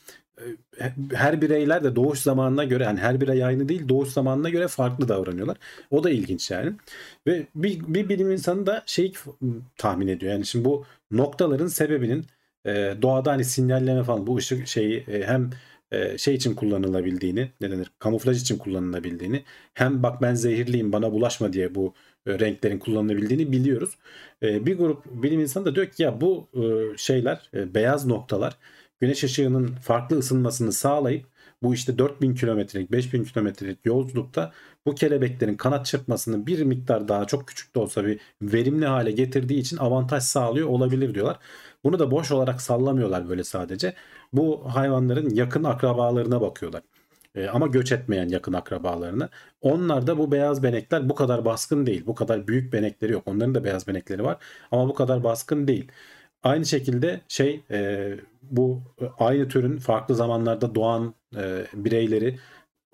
her 1.13 1.43
bireyler 1.43 1.85
de 1.85 1.97
doğuş 1.97 2.19
zamanına 2.19 2.65
göre 2.65 2.85
yani 2.85 3.01
her 3.01 3.21
birey 3.21 3.45
aynı 3.45 3.69
değil 3.69 3.89
doğuş 3.89 4.09
zamanına 4.09 4.51
göre 4.51 4.69
farklı 4.69 5.09
davranıyorlar. 5.09 5.57
O 5.91 6.05
da 6.05 6.11
ilginç 6.11 6.51
yani. 6.51 6.73
Ve 7.27 7.47
bir, 7.55 7.81
bir 7.95 8.09
bilim 8.09 8.31
insanı 8.31 8.67
da 8.67 8.83
şey 8.87 9.13
tahmin 9.77 10.09
ediyor. 10.09 10.33
Yani 10.33 10.47
şimdi 10.47 10.65
bu 10.65 10.85
noktaların 11.11 11.67
sebebinin 11.67 12.27
e, 12.67 12.95
doğada 13.03 13.33
hani 13.33 13.45
sinyalleme 13.45 14.03
falan 14.03 14.27
bu 14.27 14.37
ışık 14.37 14.67
şeyi 14.67 15.05
e, 15.09 15.23
hem 15.27 15.51
e, 15.93 16.19
şey 16.19 16.35
için 16.35 16.55
kullanılabildiğini 16.55 17.51
ne 17.61 17.71
denir 17.71 17.91
kamuflaj 17.99 18.41
için 18.41 18.59
kullanılabildiğini 18.59 19.45
hem 19.75 20.03
bak 20.03 20.23
ben 20.23 20.35
zehirliyim 20.35 20.93
bana 20.93 21.13
bulaşma 21.13 21.53
diye 21.53 21.75
bu 21.75 21.95
e, 22.27 22.39
renklerin 22.39 22.79
kullanılabildiğini 22.79 23.53
biliyoruz. 23.53 23.91
E, 24.43 24.67
bir 24.67 24.79
grup 24.79 25.05
bilim 25.07 25.41
insanı 25.41 25.65
da 25.65 25.75
diyor 25.75 25.87
ki 25.87 26.03
ya 26.03 26.21
bu 26.21 26.49
şeyler 26.97 27.51
beyaz 27.55 28.07
noktalar 28.07 28.57
güneş 29.01 29.25
ışığının 29.25 29.67
farklı 29.67 30.19
ısınmasını 30.19 30.73
sağlayıp 30.73 31.27
bu 31.63 31.75
işte 31.75 31.99
4000 31.99 32.35
kilometrelik 32.35 32.93
5000 32.93 33.25
kilometrelik 33.25 33.87
yolculukta 33.87 34.53
bu 34.87 34.95
kelebeklerin 34.95 35.57
kanat 35.57 35.87
çırpmasını 35.87 36.47
bir 36.47 36.63
miktar 36.63 37.09
daha 37.09 37.25
çok 37.27 37.49
küçük 37.49 37.75
de 37.75 37.79
olsa 37.79 38.07
bir 38.07 38.21
verimli 38.43 38.87
hale 38.87 39.11
getirdiği 39.11 39.61
için 39.61 39.77
avantaj 39.77 40.23
sağlıyor 40.23 40.69
olabilir 40.69 41.15
diyorlar. 41.15 41.39
Bunu 41.85 41.99
da 41.99 42.11
boş 42.11 42.31
olarak 42.31 42.63
sallamıyorlar 42.63 43.29
böyle 43.29 43.45
sadece. 43.45 43.95
Bu 44.33 44.75
hayvanların 44.75 45.31
yakın 45.31 45.65
akrabalarına 45.65 46.41
bakıyorlar. 46.41 46.83
E, 47.35 47.49
ama 47.49 47.67
göç 47.67 47.93
etmeyen 47.93 48.29
yakın 48.29 48.53
akrabalarına. 48.53 49.29
Onlar 49.61 50.07
da 50.07 50.19
bu 50.19 50.33
beyaz 50.33 50.63
benekler 50.63 51.09
bu 51.09 51.15
kadar 51.15 51.45
baskın 51.45 51.87
değil. 51.87 52.07
Bu 52.07 52.15
kadar 52.15 52.49
büyük 52.49 52.73
benekleri 52.73 53.13
yok. 53.13 53.23
Onların 53.27 53.55
da 53.55 53.65
beyaz 53.65 53.89
benekleri 53.89 54.25
var 54.25 54.39
ama 54.71 54.89
bu 54.89 54.95
kadar 54.95 55.25
baskın 55.25 55.69
değil. 55.69 55.93
Aynı 56.43 56.67
şekilde 56.67 57.21
şey 57.29 57.61
e, 57.71 58.11
bu 58.43 58.83
aynı 59.19 59.49
türün 59.49 59.79
farklı 59.79 60.15
zamanlarda 60.15 60.75
doğan 60.75 61.15
e, 61.37 61.67
bireyleri 61.75 62.39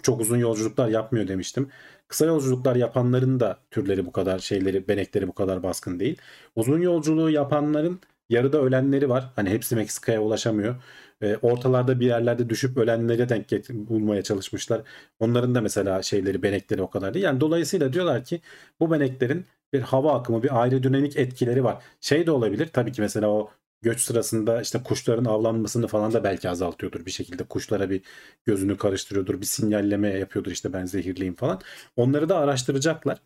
çok 0.03 0.21
uzun 0.21 0.37
yolculuklar 0.39 0.89
yapmıyor 0.89 1.29
demiştim. 1.29 1.71
Kısa 2.09 2.27
yolculuklar 2.27 2.77
yapanların 2.77 3.41
da 3.41 3.59
türleri 3.71 4.07
bu 4.07 4.13
kadar 4.13 4.39
şeyleri, 4.39 4.89
benekleri 4.89 5.29
bu 5.29 5.33
kadar 5.33 5.63
baskın 5.63 6.01
değil. 6.01 6.19
Uzun 6.57 6.81
yolculuğu 6.81 7.31
yapanların 7.31 8.01
yarıda 8.29 8.63
ölenleri 8.63 9.09
var. 9.09 9.33
Hani 9.37 9.51
hepsi 9.51 9.77
Meksika'ya 9.77 10.23
ulaşamıyor. 10.23 10.77
E, 11.23 11.37
ortalarda 11.37 12.01
bir 12.01 12.07
yerlerde 12.07 12.49
düşüp 12.49 12.77
ölenlere 12.77 13.29
denk 13.29 13.51
bulmaya 13.71 14.23
çalışmışlar. 14.23 14.83
Onların 15.21 15.55
da 15.55 15.61
mesela 15.61 16.03
şeyleri, 16.03 16.43
benekleri 16.43 16.83
o 16.83 16.91
kadar 16.91 17.15
değil. 17.15 17.25
Yani 17.25 17.41
dolayısıyla 17.41 17.93
diyorlar 17.93 18.25
ki 18.25 18.41
bu 18.81 18.91
beneklerin 18.91 19.47
bir 19.73 19.81
hava 19.81 20.19
akımı, 20.21 20.43
bir 20.43 20.63
aerodinamik 20.63 21.17
etkileri 21.17 21.65
var. 21.65 21.83
Şey 22.01 22.27
de 22.27 22.31
olabilir 22.31 22.69
tabii 22.73 22.93
ki 22.93 23.01
mesela 23.01 23.29
o 23.29 23.51
göç 23.87 24.01
sırasında 24.01 24.63
işte 24.63 24.83
kuşların 24.83 25.25
avlanmasını 25.25 25.87
falan 25.87 26.13
da 26.13 26.25
belki 26.25 26.51
azaltıyordur 26.51 27.07
bir 27.07 27.11
şekilde. 27.11 27.45
Kuşlara 27.45 27.91
bir 27.91 28.03
gözünü 28.45 28.77
karıştırıyordur, 28.77 29.41
bir 29.41 29.47
sinyalleme 29.47 30.09
yapıyordur 30.09 30.51
işte 30.51 30.73
ben 30.73 30.85
zehirliyim 30.87 31.35
falan. 31.35 31.61
Onları 31.97 32.29
da 32.29 32.39
araştıracaklar. 32.39 33.19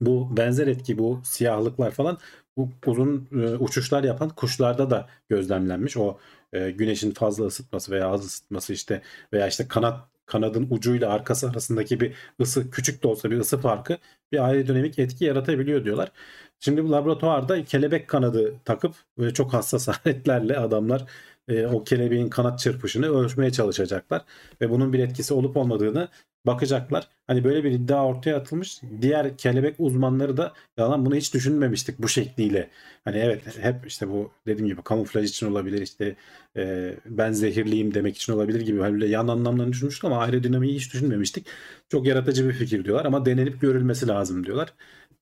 Bu 0.00 0.36
benzer 0.36 0.66
etki, 0.66 0.98
bu 0.98 1.20
siyahlıklar 1.24 1.90
falan 1.90 2.18
bu 2.56 2.70
uzun 2.86 3.28
e, 3.32 3.56
uçuşlar 3.56 4.04
yapan 4.04 4.28
kuşlarda 4.30 4.90
da 4.90 5.08
gözlemlenmiş. 5.28 5.96
O 5.96 6.18
e, 6.52 6.70
güneşin 6.70 7.10
fazla 7.10 7.44
ısıtması 7.46 7.92
veya 7.92 8.08
az 8.08 8.26
ısıtması 8.26 8.72
işte 8.72 9.02
veya 9.32 9.48
işte 9.48 9.68
kanat 9.68 10.08
kanadın 10.26 10.66
ucuyla 10.70 11.10
arkası 11.12 11.50
arasındaki 11.50 12.00
bir 12.00 12.14
ısı 12.40 12.70
küçük 12.70 13.02
de 13.02 13.08
olsa 13.08 13.30
bir 13.30 13.38
ısı 13.38 13.58
farkı 13.60 13.98
bir 14.32 14.44
aerodinamik 14.46 14.98
etki 14.98 15.24
yaratabiliyor 15.24 15.84
diyorlar. 15.84 16.12
Şimdi 16.60 16.84
bu 16.84 16.92
laboratuvarda 16.92 17.64
kelebek 17.64 18.08
kanadı 18.08 18.54
takıp 18.64 18.94
böyle 19.18 19.34
çok 19.34 19.54
hassas 19.54 19.88
aletlerle 20.06 20.58
adamlar 20.58 21.06
e, 21.48 21.66
o 21.66 21.84
kelebeğin 21.84 22.28
kanat 22.28 22.58
çırpışını 22.58 23.06
ölçmeye 23.06 23.52
çalışacaklar 23.52 24.24
ve 24.60 24.70
bunun 24.70 24.92
bir 24.92 24.98
etkisi 24.98 25.34
olup 25.34 25.56
olmadığını 25.56 26.08
bakacaklar. 26.46 27.08
Hani 27.26 27.44
böyle 27.44 27.64
bir 27.64 27.70
iddia 27.70 28.06
ortaya 28.06 28.36
atılmış. 28.36 28.80
Diğer 29.00 29.36
kelebek 29.36 29.74
uzmanları 29.78 30.36
da 30.36 30.52
yalan 30.78 31.06
bunu 31.06 31.14
hiç 31.16 31.34
düşünmemiştik 31.34 31.98
bu 31.98 32.08
şekliyle. 32.08 32.70
Hani 33.04 33.18
evet 33.18 33.58
hep 33.58 33.86
işte 33.86 34.08
bu 34.08 34.30
dediğim 34.46 34.68
gibi 34.68 34.82
kamuflaj 34.82 35.30
için 35.30 35.50
olabilir 35.50 35.82
işte 35.82 36.16
e, 36.56 36.94
ben 37.06 37.32
zehirliyim 37.32 37.94
demek 37.94 38.16
için 38.16 38.32
olabilir 38.32 38.60
gibi 38.60 38.80
hani 38.80 38.92
böyle 38.92 39.06
yan 39.08 39.28
anlamlarını 39.28 39.72
düşünmüştük 39.72 40.04
ama 40.04 40.18
aerodinamiği 40.18 40.74
hiç 40.74 40.92
düşünmemiştik. 40.94 41.46
Çok 41.88 42.06
yaratıcı 42.06 42.48
bir 42.48 42.52
fikir 42.52 42.84
diyorlar 42.84 43.04
ama 43.04 43.26
denenip 43.26 43.60
görülmesi 43.60 44.08
lazım 44.08 44.46
diyorlar. 44.46 44.74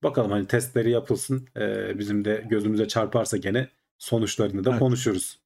Bakalım 0.04 0.30
hani 0.30 0.46
testleri 0.46 0.90
yapılsın. 0.90 1.48
E, 1.56 1.98
bizim 1.98 2.24
de 2.24 2.44
gözümüze 2.50 2.88
çarparsa 2.88 3.36
gene 3.36 3.68
sonuçlarını 3.98 4.64
da 4.64 4.70
evet. 4.70 4.78
konuşuruz. 4.78 5.38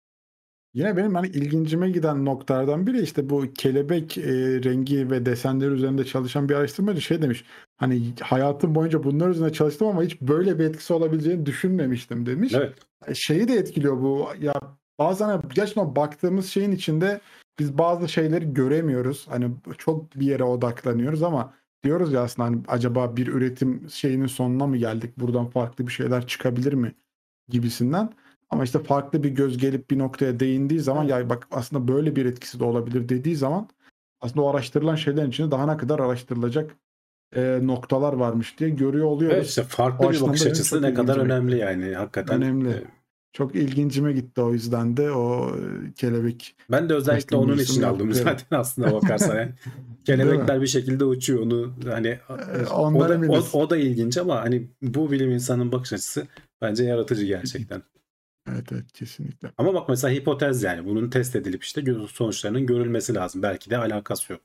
Yine 0.75 0.97
benim 0.97 1.15
hani 1.15 1.27
ilgincime 1.27 1.91
giden 1.91 2.25
noktalardan 2.25 2.87
biri 2.87 3.03
işte 3.03 3.31
bu 3.31 3.53
kelebek 3.55 4.19
e, 4.19 4.33
rengi 4.65 5.11
ve 5.11 5.27
desenleri 5.27 5.71
üzerinde 5.71 6.05
çalışan 6.05 6.49
bir 6.49 6.55
araştırmacı 6.55 7.01
şey 7.01 7.23
demiş. 7.23 7.45
Hani 7.77 8.15
hayatım 8.21 8.75
boyunca 8.75 9.05
bunlar 9.05 9.29
üzerinde 9.29 9.53
çalıştım 9.53 9.89
ama 9.89 10.03
hiç 10.03 10.21
böyle 10.21 10.59
bir 10.59 10.65
etkisi 10.65 10.93
olabileceğini 10.93 11.47
düşünmemiştim 11.47 12.27
demiş. 12.27 12.55
Evet. 12.55 12.75
E, 13.07 13.15
şeyi 13.15 13.49
de 13.49 13.55
etkiliyor 13.55 14.03
bu. 14.03 14.29
Ya 14.41 14.55
bazen 14.99 15.43
gerçekten 15.55 15.97
baktığımız 15.97 16.47
şeyin 16.47 16.73
içinde 16.73 17.21
biz 17.59 17.79
bazı 17.79 18.09
şeyleri 18.09 18.55
göremiyoruz. 18.55 19.27
Hani 19.29 19.51
çok 19.79 20.15
bir 20.15 20.27
yere 20.27 20.45
odaklanıyoruz 20.45 21.23
ama 21.23 21.55
diyoruz 21.85 22.12
ya 22.12 22.22
aslında 22.22 22.49
hani 22.49 22.62
acaba 22.68 23.16
bir 23.16 23.26
üretim 23.26 23.91
şeyinin 23.91 24.26
sonuna 24.26 24.66
mı 24.66 24.76
geldik? 24.76 25.18
Buradan 25.18 25.47
farklı 25.51 25.87
bir 25.87 25.93
şeyler 25.93 26.26
çıkabilir 26.26 26.72
mi? 26.72 26.95
gibisinden. 27.49 28.12
Ama 28.51 28.64
işte 28.64 28.79
farklı 28.79 29.22
bir 29.22 29.31
göz 29.31 29.59
gelip 29.59 29.91
bir 29.91 29.99
noktaya 29.99 30.41
değindiği 30.41 30.81
zaman 30.81 31.05
ya 31.05 31.31
bak 31.31 31.49
aslında 31.51 31.89
böyle 31.89 32.16
bir 32.16 32.26
etkisi 32.26 32.61
de 32.61 32.64
olabilir 32.64 33.09
dediği 33.09 33.37
zaman 33.37 33.68
aslında 34.20 34.43
o 34.43 34.51
araştırılan 34.51 34.95
şeylerin 34.95 35.29
içinde 35.29 35.51
daha 35.51 35.66
ne 35.66 35.76
kadar 35.76 35.99
araştırılacak 35.99 36.76
e, 37.37 37.59
noktalar 37.62 38.12
varmış 38.12 38.59
diye 38.59 38.70
görüyor 38.70 39.07
oluyoruz. 39.07 39.37
Evet 39.37 39.47
işte 39.47 39.62
farklı 39.62 40.07
o 40.07 40.12
bir 40.12 40.20
bakış 40.20 40.47
açısı 40.47 40.83
ne 40.83 40.95
kadar 40.95 41.16
önemli 41.16 41.59
yani 41.59 41.95
hakikaten. 41.95 42.43
Önemli. 42.43 42.85
E, 43.29 43.33
çok 43.33 43.55
ilgincime 43.55 44.12
gitti 44.12 44.41
o 44.41 44.53
yüzden 44.53 44.97
de 44.97 45.11
o 45.11 45.57
e, 45.57 45.93
kelebek. 45.93 46.57
Ben 46.70 46.89
de 46.89 46.95
özellikle 46.95 47.37
onun 47.37 47.59
için 47.59 47.83
aldım 47.83 48.12
zaten 48.12 48.59
aslında 48.59 48.93
bakarsan. 48.93 49.37
Yani. 49.37 49.53
Kelebekler 50.05 50.61
bir 50.61 50.66
şekilde 50.66 51.05
uçuyor 51.05 51.43
onu 51.43 51.74
hani 51.85 52.09
ee, 52.09 52.66
o, 52.66 53.09
da, 53.09 53.20
o, 53.29 53.59
o 53.59 53.70
da 53.70 53.76
ilginç 53.76 54.16
ama 54.16 54.41
hani 54.41 54.68
bu 54.83 55.11
bilim 55.11 55.31
insanın 55.31 55.72
bakış 55.72 55.93
açısı 55.93 56.26
bence 56.62 56.85
yaratıcı 56.85 57.24
gerçekten. 57.24 57.83
Evet 58.49 58.72
evet 58.72 58.93
kesinlikle. 58.93 59.53
Ama 59.59 59.74
bak 59.74 59.89
mesela 59.89 60.14
hipotez 60.14 60.62
yani 60.62 60.85
bunun 60.87 61.11
test 61.11 61.37
edilip 61.37 61.64
işte 61.64 61.85
sonuçlarının 62.12 62.66
görülmesi 62.66 63.14
lazım. 63.14 63.43
Belki 63.43 63.70
de 63.70 63.79
alakası 63.79 64.33
yok. 64.33 64.43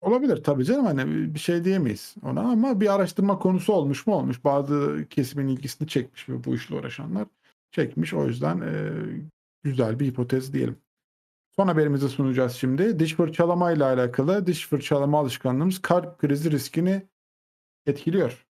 Olabilir 0.00 0.44
tabii 0.44 0.64
canım 0.64 0.86
hani 0.86 1.34
bir 1.34 1.38
şey 1.38 1.64
diyemeyiz 1.64 2.14
ona 2.22 2.40
ama 2.40 2.80
bir 2.80 2.94
araştırma 2.94 3.38
konusu 3.38 3.72
olmuş 3.72 4.06
mu 4.06 4.14
olmuş. 4.14 4.44
Bazı 4.44 5.06
kesimin 5.10 5.48
ilgisini 5.48 5.88
çekmiş 5.88 6.28
bu 6.28 6.54
işle 6.54 6.74
uğraşanlar 6.74 7.26
çekmiş. 7.72 8.14
O 8.14 8.26
yüzden 8.26 8.60
e, 8.60 8.92
güzel 9.62 10.00
bir 10.00 10.06
hipotez 10.06 10.52
diyelim. 10.52 10.76
Son 11.56 11.68
haberimizi 11.68 12.08
sunacağız 12.08 12.52
şimdi. 12.52 12.98
Diş 12.98 13.14
fırçalama 13.14 13.72
ile 13.72 13.84
alakalı 13.84 14.46
diş 14.46 14.66
fırçalama 14.68 15.18
alışkanlığımız 15.18 15.82
kalp 15.82 16.18
krizi 16.18 16.50
riskini 16.50 17.08
etkiliyor. 17.86 18.46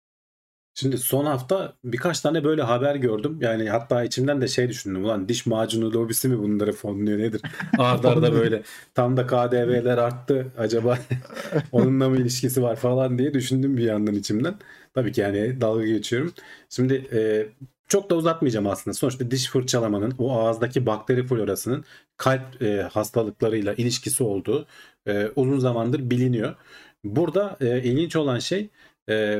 Şimdi 0.73 0.97
son 0.97 1.25
hafta 1.25 1.73
birkaç 1.83 2.21
tane 2.21 2.43
böyle 2.43 2.61
haber 2.61 2.95
gördüm. 2.95 3.37
Yani 3.41 3.69
hatta 3.69 4.03
içimden 4.03 4.41
de 4.41 4.47
şey 4.47 4.69
düşündüm. 4.69 5.05
Ulan 5.05 5.29
diş 5.29 5.45
macunu 5.45 5.93
lobisi 5.93 6.27
mi 6.27 6.39
bunları 6.39 6.73
fonluyor 6.73 7.19
nedir? 7.19 7.41
Arda 7.77 8.09
arda 8.09 8.33
böyle 8.33 8.63
tam 8.93 9.17
da 9.17 9.27
KDV'ler 9.27 9.97
arttı. 9.97 10.51
Acaba 10.57 10.97
onunla 11.71 12.09
mı 12.09 12.17
ilişkisi 12.17 12.61
var 12.63 12.75
falan 12.75 13.17
diye 13.17 13.33
düşündüm 13.33 13.77
bir 13.77 13.83
yandan 13.83 14.15
içimden. 14.15 14.55
Tabii 14.93 15.11
ki 15.11 15.21
yani 15.21 15.61
dalga 15.61 15.85
geçiyorum. 15.85 16.33
Şimdi 16.69 16.93
e, 17.13 17.49
çok 17.89 18.09
da 18.09 18.15
uzatmayacağım 18.15 18.67
aslında. 18.67 18.93
Sonuçta 18.93 19.31
diş 19.31 19.49
fırçalamanın 19.49 20.15
o 20.19 20.39
ağızdaki 20.39 20.85
bakteri 20.85 21.27
florasının 21.27 21.85
kalp 22.17 22.61
e, 22.61 22.81
hastalıklarıyla 22.81 23.73
ilişkisi 23.73 24.23
olduğu 24.23 24.67
e, 25.07 25.27
uzun 25.35 25.59
zamandır 25.59 26.09
biliniyor. 26.09 26.55
Burada 27.03 27.57
e, 27.61 27.83
ilginç 27.83 28.15
olan 28.15 28.39
şey 28.39 28.69
e, 29.09 29.39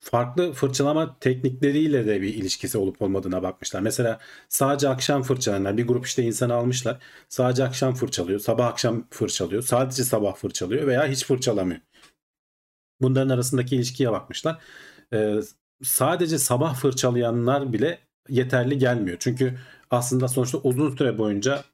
farklı 0.00 0.52
fırçalama 0.52 1.18
teknikleriyle 1.20 2.06
de 2.06 2.22
bir 2.22 2.34
ilişkisi 2.34 2.78
olup 2.78 3.02
olmadığına 3.02 3.42
bakmışlar. 3.42 3.80
Mesela 3.80 4.18
sadece 4.48 4.88
akşam 4.88 5.22
fırçalayanlar 5.22 5.76
bir 5.76 5.86
grup 5.86 6.06
işte 6.06 6.22
insan 6.22 6.50
almışlar. 6.50 6.98
Sadece 7.28 7.64
akşam 7.64 7.94
fırçalıyor, 7.94 8.40
sabah 8.40 8.66
akşam 8.66 9.06
fırçalıyor, 9.10 9.62
sadece 9.62 10.04
sabah 10.04 10.36
fırçalıyor 10.36 10.86
veya 10.86 11.06
hiç 11.08 11.24
fırçalamıyor. 11.26 11.80
Bunların 13.00 13.28
arasındaki 13.28 13.76
ilişkiye 13.76 14.12
bakmışlar. 14.12 14.58
Ee, 15.12 15.40
sadece 15.82 16.38
sabah 16.38 16.74
fırçalayanlar 16.74 17.72
bile 17.72 17.98
yeterli 18.28 18.78
gelmiyor. 18.78 19.16
Çünkü 19.20 19.54
aslında 19.90 20.28
sonuçta 20.28 20.58
uzun 20.58 20.96
süre 20.96 21.18
boyunca 21.18 21.64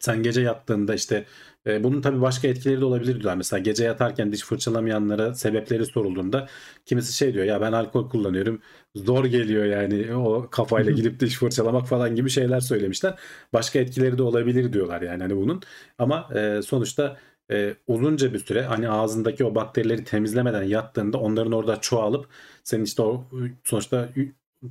sen 0.00 0.22
gece 0.22 0.40
yattığında 0.40 0.94
işte 0.94 1.24
e, 1.66 1.84
bunun 1.84 2.00
tabii 2.00 2.20
başka 2.20 2.48
etkileri 2.48 2.80
de 2.80 2.84
olabilir 2.84 3.12
diyorlar. 3.14 3.36
Mesela 3.36 3.60
gece 3.60 3.84
yatarken 3.84 4.32
diş 4.32 4.42
fırçalamayanlara 4.42 5.34
sebepleri 5.34 5.86
sorulduğunda 5.86 6.48
kimisi 6.86 7.12
şey 7.12 7.34
diyor 7.34 7.44
ya 7.44 7.60
ben 7.60 7.72
alkol 7.72 8.10
kullanıyorum 8.10 8.60
zor 8.94 9.24
geliyor 9.24 9.64
yani 9.64 10.14
o 10.14 10.50
kafayla 10.50 10.92
gidip 10.92 11.20
diş 11.20 11.38
fırçalamak 11.38 11.88
falan 11.88 12.16
gibi 12.16 12.30
şeyler 12.30 12.60
söylemişler. 12.60 13.18
Başka 13.52 13.78
etkileri 13.78 14.18
de 14.18 14.22
olabilir 14.22 14.72
diyorlar 14.72 15.02
yani 15.02 15.22
hani 15.22 15.36
bunun. 15.36 15.62
Ama 15.98 16.28
e, 16.34 16.62
sonuçta 16.62 17.16
e, 17.50 17.74
uzunca 17.86 18.32
bir 18.34 18.38
süre 18.38 18.62
hani 18.62 18.88
ağzındaki 18.90 19.44
o 19.44 19.54
bakterileri 19.54 20.04
temizlemeden 20.04 20.62
yattığında 20.62 21.18
onların 21.18 21.52
orada 21.52 21.80
çoğalıp 21.80 22.28
senin 22.64 22.84
işte 22.84 23.02
o 23.02 23.26
sonuçta 23.64 24.08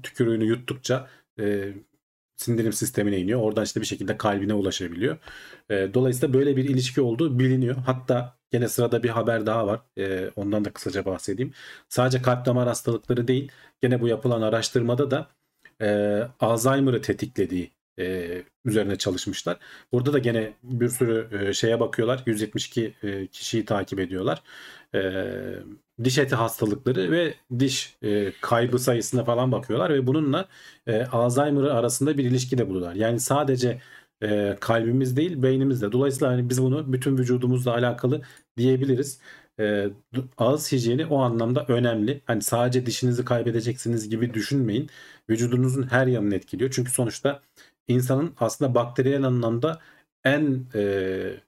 tükürüğünü 0.04 0.46
yuttukça 0.46 1.10
e, 1.40 1.74
sindirim 2.36 2.74
sistemine 2.74 3.20
iniyor. 3.20 3.42
Oradan 3.42 3.64
işte 3.64 3.82
bir 3.82 3.86
şekilde 3.86 4.18
kalbine 4.18 4.54
ulaşabiliyor. 4.54 5.18
E, 5.70 5.94
dolayısıyla 5.94 6.34
böyle 6.34 6.58
bir 6.58 6.70
ilişki 6.70 7.02
olduğu 7.02 7.40
biliniyor. 7.40 7.76
Hatta 7.76 8.38
gene 8.52 8.68
sırada 8.70 9.04
bir 9.04 9.10
haber 9.10 9.46
daha 9.46 9.68
var. 9.68 9.82
E, 9.98 10.32
ondan 10.36 10.66
da 10.66 10.74
kısaca 10.74 11.06
bahsedeyim. 11.06 11.54
Sadece 11.90 12.22
kalp 12.22 12.46
damar 12.46 12.68
hastalıkları 12.68 13.28
değil, 13.28 13.52
gene 13.82 14.02
bu 14.02 14.08
yapılan 14.08 14.42
araştırmada 14.42 15.12
da 15.12 15.28
e, 15.82 16.20
Alzheimer'ı 16.40 17.02
tetiklediği 17.02 17.72
e, 18.00 18.44
üzerine 18.66 18.98
çalışmışlar. 18.98 19.58
Burada 19.92 20.14
da 20.14 20.20
gene 20.20 20.54
bir 20.64 20.90
sürü 20.90 21.30
e, 21.50 21.54
şeye 21.54 21.80
bakıyorlar. 21.80 22.24
172 22.26 22.96
e, 23.04 23.28
kişiyi 23.28 23.66
takip 23.66 24.00
ediyorlar. 24.00 24.44
E, 24.96 25.02
diş 26.04 26.18
eti 26.18 26.36
hastalıkları 26.36 27.12
ve 27.12 27.34
diş 27.60 27.98
e, 28.02 28.34
kaybı 28.42 28.80
sayısına 28.80 29.24
falan 29.24 29.52
bakıyorlar 29.52 29.94
ve 29.94 30.08
bununla 30.08 30.48
e, 30.88 31.04
Alzheimer 31.06 31.64
arasında 31.64 32.18
bir 32.18 32.26
ilişki 32.26 32.58
de 32.58 32.70
buluyorlar. 32.70 32.96
Yani 32.96 33.20
sadece 33.20 33.82
e, 34.24 34.58
kalbimiz 34.60 35.18
değil 35.18 35.44
beynimizde. 35.44 35.92
Dolayısıyla 35.92 36.34
hani 36.34 36.50
biz 36.50 36.62
bunu 36.62 36.94
bütün 36.94 37.18
vücudumuzla 37.18 37.74
alakalı 37.74 38.22
diyebiliriz. 38.58 39.20
E, 39.60 39.90
ağız 40.38 40.72
hijyeni 40.72 41.06
o 41.06 41.20
anlamda 41.20 41.66
önemli. 41.68 42.22
Hani 42.26 42.42
sadece 42.42 42.86
dişinizi 42.86 43.26
kaybedeceksiniz 43.26 44.10
gibi 44.10 44.34
düşünmeyin. 44.34 44.90
Vücudunuzun 45.30 45.84
her 45.84 46.08
yanını 46.08 46.36
etkiliyor. 46.36 46.72
Çünkü 46.72 46.92
sonuçta 46.92 47.42
insanın 47.88 48.34
aslında 48.40 48.76
bakteriyel 48.76 49.24
anlamda 49.24 49.80
en 50.24 50.66
e, 50.76 51.44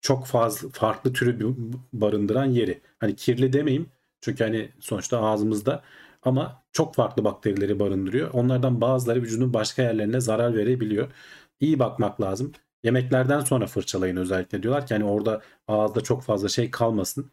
çok 0.00 0.26
fazla 0.26 0.68
farklı 0.68 1.12
türü 1.12 1.56
barındıran 1.92 2.44
yeri. 2.44 2.80
Hani 2.98 3.16
kirli 3.16 3.52
demeyeyim 3.52 3.90
çünkü 4.20 4.44
hani 4.44 4.72
sonuçta 4.80 5.20
ağzımızda 5.22 5.82
ama 6.22 6.62
çok 6.72 6.94
farklı 6.94 7.24
bakterileri 7.24 7.78
barındırıyor. 7.80 8.30
Onlardan 8.34 8.80
bazıları 8.80 9.22
vücudun 9.22 9.54
başka 9.54 9.82
yerlerine 9.82 10.20
zarar 10.20 10.54
verebiliyor. 10.56 11.12
İyi 11.60 11.78
bakmak 11.78 12.20
lazım. 12.20 12.52
Yemeklerden 12.82 13.40
sonra 13.40 13.66
fırçalayın 13.66 14.16
özellikle 14.16 14.62
diyorlar 14.62 14.86
ki 14.86 14.94
hani 14.94 15.04
orada 15.04 15.42
ağızda 15.68 16.00
çok 16.00 16.22
fazla 16.22 16.48
şey 16.48 16.70
kalmasın 16.70 17.30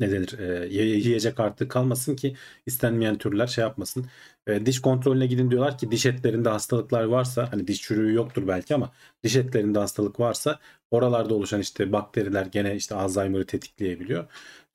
ne 0.00 0.10
denir 0.10 0.38
e, 0.38 0.68
yiyecek 0.68 1.40
artık 1.40 1.70
kalmasın 1.70 2.16
ki 2.16 2.36
istenmeyen 2.66 3.18
türler 3.18 3.46
şey 3.46 3.62
yapmasın. 3.62 4.06
E, 4.46 4.66
diş 4.66 4.80
kontrolüne 4.80 5.26
gidin 5.26 5.50
diyorlar 5.50 5.78
ki 5.78 5.90
diş 5.90 6.06
etlerinde 6.06 6.48
hastalıklar 6.48 7.04
varsa 7.04 7.52
hani 7.52 7.66
diş 7.66 7.82
çürüğü 7.82 8.14
yoktur 8.14 8.48
belki 8.48 8.74
ama 8.74 8.92
diş 9.22 9.36
etlerinde 9.36 9.78
hastalık 9.78 10.20
varsa 10.20 10.58
oralarda 10.90 11.34
oluşan 11.34 11.60
işte 11.60 11.92
bakteriler 11.92 12.46
gene 12.46 12.76
işte 12.76 12.94
Alzheimer'ı 12.94 13.46
tetikleyebiliyor. 13.46 14.26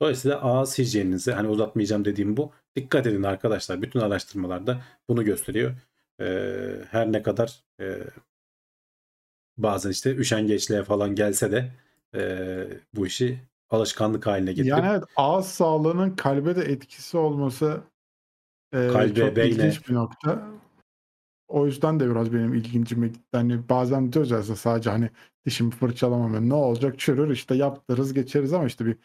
Dolayısıyla 0.01 0.41
ağız 0.41 0.79
hijyeninizi 0.79 1.31
hani 1.31 1.47
uzatmayacağım 1.47 2.05
dediğim 2.05 2.37
bu. 2.37 2.51
Dikkat 2.75 3.07
edin 3.07 3.23
arkadaşlar. 3.23 3.81
Bütün 3.81 3.99
araştırmalarda 3.99 4.81
bunu 5.09 5.25
gösteriyor. 5.25 5.75
E, 6.21 6.25
her 6.91 7.11
ne 7.11 7.23
kadar 7.23 7.63
e, 7.81 7.97
bazen 9.57 9.89
işte 9.89 10.15
üşengeçliğe 10.15 10.83
falan 10.83 11.15
gelse 11.15 11.51
de 11.51 11.71
e, 12.15 12.21
bu 12.93 13.07
işi 13.07 13.39
alışkanlık 13.71 14.27
haline 14.27 14.53
getirip 14.53 14.69
Yani 14.69 14.87
evet 14.87 15.03
ağız 15.15 15.47
sağlığının 15.47 16.15
kalbe 16.15 16.55
de 16.55 16.61
etkisi 16.61 17.17
olması 17.17 17.81
e, 18.73 18.87
Kalbe, 18.87 19.15
çok 19.15 19.35
beyne. 19.35 19.49
ilginç 19.49 19.89
bir 19.89 19.93
nokta. 19.93 20.47
O 21.47 21.65
yüzden 21.65 21.99
de 21.99 22.09
biraz 22.09 22.33
benim 22.33 22.53
ilgincime 22.53 23.07
gitti. 23.07 23.27
Hani 23.31 23.69
bazen 23.69 24.13
diyoruz 24.13 24.31
aslında 24.31 24.55
sadece 24.55 24.89
hani 24.89 25.09
dişimi 25.45 25.71
fırçalamam 25.71 26.49
ne 26.49 26.53
olacak 26.53 26.99
çürür 26.99 27.29
işte 27.29 27.55
yaptırırız 27.55 28.13
geçeriz 28.13 28.53
ama 28.53 28.65
işte 28.65 28.85
bir 28.85 28.97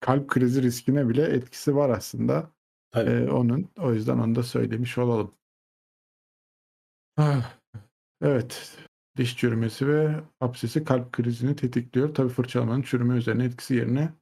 kalp 0.00 0.28
krizi 0.28 0.62
riskine 0.62 1.08
bile 1.08 1.22
etkisi 1.22 1.76
var 1.76 1.90
aslında. 1.90 2.50
Tabii. 2.90 3.10
E, 3.10 3.30
onun 3.30 3.68
o 3.78 3.92
yüzden 3.92 4.18
onu 4.18 4.34
da 4.34 4.42
söylemiş 4.42 4.98
olalım. 4.98 5.32
Ah, 7.16 7.54
Evet. 8.22 8.78
Diş 9.16 9.36
çürümesi 9.36 9.88
ve 9.88 10.20
absesi 10.40 10.84
kalp 10.84 11.12
krizini 11.12 11.56
tetikliyor. 11.56 12.14
Tabii 12.14 12.28
fırçalamanın 12.28 12.82
çürüme 12.82 13.16
üzerine 13.16 13.44
etkisi 13.44 13.74
yerine 13.74 14.12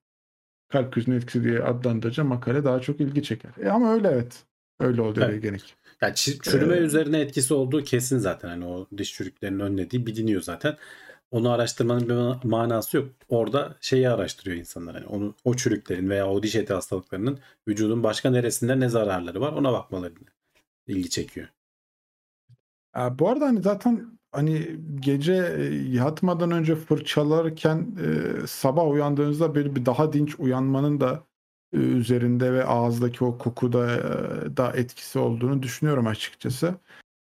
kalp 0.68 0.92
krizinin 0.94 1.16
etkisi 1.16 1.44
diye 1.44 1.62
adlandırınca 1.62 2.24
makale 2.24 2.64
daha 2.64 2.80
çok 2.80 3.00
ilgi 3.00 3.22
çeker. 3.22 3.52
E 3.62 3.68
ama 3.68 3.92
öyle 3.92 4.08
evet. 4.08 4.44
Öyle 4.80 5.02
oluyor 5.02 5.30
Evet. 5.30 5.42
gerek. 5.42 5.76
Yani 6.00 6.14
çürüme 6.14 6.74
Ee, 6.76 6.80
üzerine 6.80 7.20
etkisi 7.20 7.54
olduğu 7.54 7.82
kesin 7.84 8.18
zaten. 8.18 8.48
Hani 8.48 8.64
o 8.64 8.88
diş 8.98 9.14
çürüklerinin 9.14 9.60
önlediği 9.60 10.06
biliniyor 10.06 10.42
zaten. 10.42 10.76
Onu 11.30 11.50
araştırmanın 11.52 12.08
bir 12.08 12.14
ma- 12.14 12.46
manası 12.48 12.96
yok. 12.96 13.08
Orada 13.28 13.76
şeyi 13.80 14.08
araştırıyor 14.08 14.56
insanlar. 14.56 14.94
Hani 14.94 15.06
onu 15.06 15.34
o 15.44 15.54
çürüklerin 15.56 16.10
veya 16.10 16.28
o 16.30 16.42
diş 16.42 16.54
eti 16.56 16.72
hastalıklarının 16.74 17.38
vücudun 17.68 18.02
başka 18.02 18.30
neresinde 18.30 18.80
ne 18.80 18.88
zararları 18.88 19.40
var 19.40 19.52
ona 19.52 19.72
bakmaları 19.72 20.14
ilgi 20.86 21.10
çekiyor. 21.10 21.48
Bu 23.10 23.28
arada 23.28 23.46
hani 23.46 23.62
zaten 23.62 24.18
hani 24.32 24.76
gece 25.00 25.54
e, 25.58 25.64
yatmadan 25.74 26.50
önce 26.50 26.76
fırçalarken 26.76 27.96
e, 28.00 28.46
sabah 28.46 28.90
uyandığınızda 28.90 29.54
böyle 29.54 29.76
bir 29.76 29.86
daha 29.86 30.12
dinç 30.12 30.34
uyanmanın 30.38 31.00
da 31.00 31.24
e, 31.72 31.76
üzerinde 31.76 32.52
ve 32.52 32.64
ağızdaki 32.64 33.24
o 33.24 33.38
kokuda 33.38 33.96
e, 33.96 34.56
da 34.56 34.72
etkisi 34.72 35.18
olduğunu 35.18 35.62
düşünüyorum 35.62 36.06
açıkçası. 36.06 36.74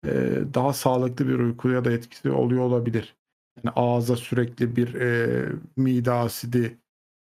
E, 0.06 0.12
daha 0.54 0.74
sağlıklı 0.74 1.28
bir 1.28 1.40
uykuya 1.40 1.86
da 1.86 1.92
etkisi 1.92 2.32
oluyor 2.32 2.62
olabilir. 2.64 3.16
Yani 3.58 3.74
ağza 3.76 4.16
sürekli 4.16 4.76
bir 4.76 4.94
e, 4.96 5.50
mide 5.78 6.12
asidi 6.12 6.78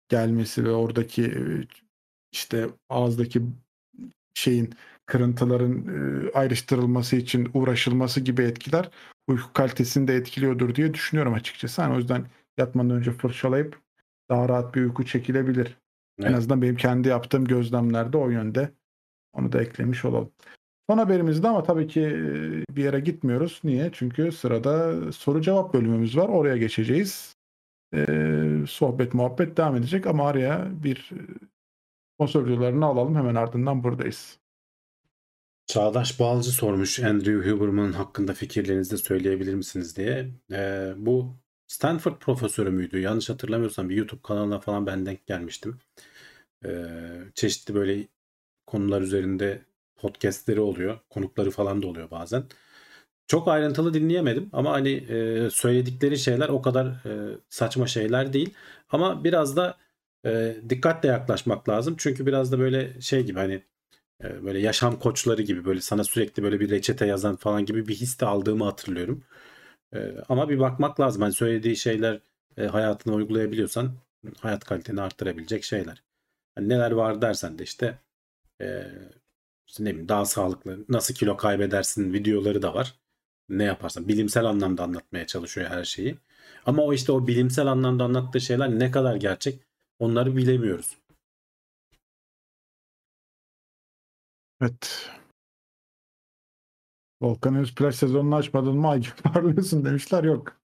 gelmesi 0.08 0.64
ve 0.64 0.70
oradaki 0.72 1.24
e, 1.24 1.66
işte 2.32 2.68
ağızdaki 2.88 3.42
şeyin 4.34 4.74
kırıntıların 5.10 5.84
e, 5.86 6.30
ayrıştırılması 6.32 7.16
için 7.16 7.50
uğraşılması 7.54 8.20
gibi 8.20 8.42
etkiler 8.42 8.90
uyku 9.28 9.52
kalitesini 9.52 10.08
de 10.08 10.14
etkiliyordur 10.14 10.74
diye 10.74 10.94
düşünüyorum 10.94 11.34
açıkçası. 11.34 11.80
Yani 11.80 11.94
o 11.94 11.98
yüzden 11.98 12.26
yatmadan 12.58 12.90
önce 12.90 13.12
fırçalayıp 13.12 13.80
daha 14.30 14.48
rahat 14.48 14.74
bir 14.74 14.82
uyku 14.82 15.04
çekilebilir. 15.04 15.78
En 16.18 16.24
Evet. 16.24 16.36
azından 16.36 16.62
benim 16.62 16.76
kendi 16.76 17.08
yaptığım 17.08 17.44
gözlemlerde 17.44 18.16
o 18.16 18.30
yönde. 18.30 18.70
Onu 19.32 19.52
da 19.52 19.62
eklemiş 19.62 20.04
olalım. 20.04 20.30
Son 20.90 20.98
haberimizde 20.98 21.48
ama 21.48 21.62
tabii 21.62 21.86
ki 21.86 22.00
e, 22.00 22.76
bir 22.76 22.84
yere 22.84 23.00
gitmiyoruz. 23.00 23.60
Niye? 23.64 23.90
Çünkü 23.92 24.32
sırada 24.32 25.12
soru 25.12 25.42
cevap 25.42 25.74
bölümümüz 25.74 26.16
var. 26.16 26.28
Oraya 26.28 26.56
geçeceğiz. 26.56 27.36
Ee, 27.94 28.64
sohbet 28.68 29.14
muhabbet 29.14 29.56
devam 29.56 29.76
edecek 29.76 30.06
ama 30.06 30.28
araya 30.28 30.68
bir 30.84 31.10
e, 31.12 31.18
sponsor 32.14 32.46
videolarını 32.46 32.84
alalım. 32.86 33.16
Hemen 33.16 33.34
ardından 33.34 33.84
buradayız. 33.84 34.38
Çağdaş 35.70 36.20
Balcı 36.20 36.50
sormuş 36.50 37.00
Andrew 37.00 37.50
Huberman 37.50 37.92
hakkında 37.92 38.34
fikirlerinizi 38.34 38.98
söyleyebilir 38.98 39.54
misiniz 39.54 39.96
diye. 39.96 40.30
Ee, 40.52 40.92
bu 40.96 41.36
Stanford 41.66 42.18
profesörü 42.20 42.70
müydü? 42.70 42.98
Yanlış 43.00 43.30
hatırlamıyorsam 43.30 43.88
bir 43.88 43.96
YouTube 43.96 44.20
kanalına 44.22 44.60
falan 44.60 44.86
ben 44.86 45.06
denk 45.06 45.26
gelmiştim. 45.26 45.78
Ee, 46.64 46.86
çeşitli 47.34 47.74
böyle 47.74 48.08
konular 48.66 49.02
üzerinde 49.02 49.62
podcastleri 49.96 50.60
oluyor. 50.60 50.98
Konukları 51.10 51.50
falan 51.50 51.82
da 51.82 51.86
oluyor 51.86 52.10
bazen. 52.10 52.44
Çok 53.26 53.48
ayrıntılı 53.48 53.94
dinleyemedim 53.94 54.50
ama 54.52 54.72
hani 54.72 54.90
e, 54.92 55.50
söyledikleri 55.50 56.18
şeyler 56.18 56.48
o 56.48 56.62
kadar 56.62 56.86
e, 56.86 57.38
saçma 57.48 57.86
şeyler 57.86 58.32
değil. 58.32 58.54
Ama 58.90 59.24
biraz 59.24 59.56
da 59.56 59.78
e, 60.26 60.56
dikkatle 60.68 61.08
yaklaşmak 61.08 61.68
lazım. 61.68 61.94
Çünkü 61.98 62.26
biraz 62.26 62.52
da 62.52 62.58
böyle 62.58 63.00
şey 63.00 63.26
gibi 63.26 63.38
hani 63.38 63.62
böyle 64.22 64.58
yaşam 64.58 64.98
koçları 64.98 65.42
gibi 65.42 65.64
böyle 65.64 65.80
sana 65.80 66.04
sürekli 66.04 66.42
böyle 66.42 66.60
bir 66.60 66.70
reçete 66.70 67.06
yazan 67.06 67.36
falan 67.36 67.64
gibi 67.64 67.88
bir 67.88 67.94
his 67.94 68.20
de 68.20 68.26
aldığımı 68.26 68.64
hatırlıyorum. 68.64 69.24
E, 69.94 70.16
ama 70.28 70.48
bir 70.48 70.58
bakmak 70.58 71.00
lazım. 71.00 71.22
Hani 71.22 71.32
söylediği 71.32 71.76
şeyler 71.76 72.20
e, 72.56 72.66
hayatına 72.66 73.14
uygulayabiliyorsan 73.14 73.94
hayat 74.40 74.64
kaliteni 74.64 75.00
arttırabilecek 75.02 75.64
şeyler. 75.64 76.02
Hani 76.54 76.68
neler 76.68 76.90
var 76.90 77.22
dersen 77.22 77.58
de 77.58 77.64
e, 78.62 78.86
işte 79.66 79.84
ne 79.84 79.90
bileyim 79.90 80.08
daha 80.08 80.24
sağlıklı 80.24 80.84
nasıl 80.88 81.14
kilo 81.14 81.36
kaybedersin 81.36 82.12
videoları 82.12 82.62
da 82.62 82.74
var. 82.74 82.94
Ne 83.48 83.64
yaparsan 83.64 84.08
bilimsel 84.08 84.44
anlamda 84.44 84.82
anlatmaya 84.84 85.26
çalışıyor 85.26 85.70
her 85.70 85.84
şeyi. 85.84 86.18
Ama 86.66 86.82
o 86.82 86.92
işte 86.92 87.12
o 87.12 87.26
bilimsel 87.26 87.66
anlamda 87.66 88.04
anlattığı 88.04 88.40
şeyler 88.40 88.78
ne 88.78 88.90
kadar 88.90 89.16
gerçek 89.16 89.60
onları 89.98 90.36
bilemiyoruz. 90.36 90.99
Evet. 94.62 95.10
Volkan 97.22 97.54
henüz 97.54 97.74
plaj 97.74 97.94
sezonunu 97.94 98.34
açmadın 98.36 98.76
mı? 98.76 98.88
Ay 98.88 99.02
parlıyorsun 99.22 99.84
demişler. 99.84 100.24
Yok. 100.24 100.60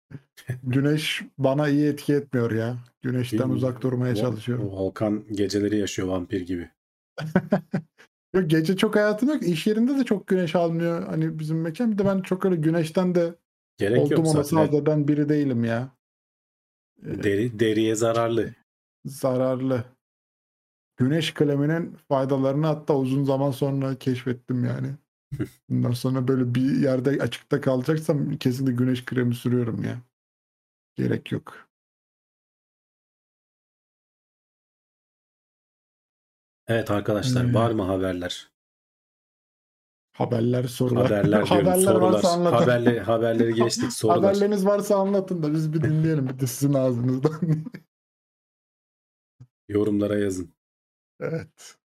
Güneş 0.63 1.23
bana 1.39 1.69
iyi 1.69 1.87
etki 1.87 2.15
etmiyor 2.15 2.51
ya. 2.51 2.79
Güneşten 3.03 3.49
uzak 3.49 3.83
durmaya 3.83 4.15
çalışıyorum. 4.15 4.67
Volkan 4.71 5.25
geceleri 5.33 5.79
yaşıyor 5.79 6.09
vampir 6.09 6.41
gibi. 6.41 6.71
Yok 8.35 8.51
gece 8.51 8.77
çok 8.77 8.97
hayatım 8.97 9.29
yok. 9.29 9.43
İş 9.43 9.67
yerinde 9.67 9.99
de 9.99 10.05
çok 10.05 10.27
güneş 10.27 10.55
almıyor. 10.57 11.07
Hani 11.07 11.39
bizim 11.39 11.61
mekan. 11.61 11.93
Bir 11.93 11.99
de 11.99 12.05
ben 12.07 12.21
çok 12.21 12.45
öyle 12.45 12.57
güneşten 12.57 13.15
de 13.15 13.35
Gerek 13.79 13.99
oldum 13.99 14.25
yok 14.25 14.27
zaten. 14.47 14.73
eden 14.79 15.09
biri 15.09 15.29
değilim 15.29 15.65
ya. 15.65 15.97
Ee, 17.07 17.23
Deri, 17.23 17.61
deriye 17.61 17.95
zararlı. 17.95 18.55
zararlı. 19.07 19.85
Güneş 20.97 21.35
kreminin 21.35 21.97
faydalarını 22.09 22.67
hatta 22.67 22.97
uzun 22.97 23.25
zaman 23.25 23.51
sonra 23.51 23.99
keşfettim 23.99 24.65
yani. 24.65 24.95
Bundan 25.69 25.91
sonra 25.91 26.29
böyle 26.29 26.55
bir 26.55 26.77
yerde 26.81 27.11
açıkta 27.23 27.61
kalacaksam 27.61 28.37
kesinlikle 28.37 28.77
güneş 28.85 29.05
kremi 29.05 29.35
sürüyorum 29.35 29.85
ya. 29.85 29.99
Gerek 30.97 31.33
yok. 31.33 31.69
Evet 36.69 36.91
arkadaşlar 36.91 37.45
Hmm. 37.47 37.55
var 37.55 37.71
mı 37.71 37.83
haberler? 37.83 38.51
Haberler, 40.13 40.65
sorular. 40.65 41.05
Haberler 41.07 41.47
diyorum 41.47 41.49
Haberler 41.67 41.85
sorular. 41.85 42.13
varsa 42.13 42.29
anlatın. 42.29 42.57
Haberleri, 42.57 43.01
haberleri 43.11 43.55
geçtik 43.55 43.93
sorular. 43.93 44.17
Haberleriniz 44.19 44.67
varsa 44.67 44.97
anlatın 44.97 45.43
da 45.43 45.53
biz 45.55 45.73
bir 45.73 45.83
dinleyelim 45.83 46.29
bir 46.29 46.39
de 46.39 46.47
sizin 46.47 46.75
ağzınızdan. 46.75 47.33
Yorumlara 49.69 50.19
yazın. 50.19 50.55
Evet. 51.21 51.77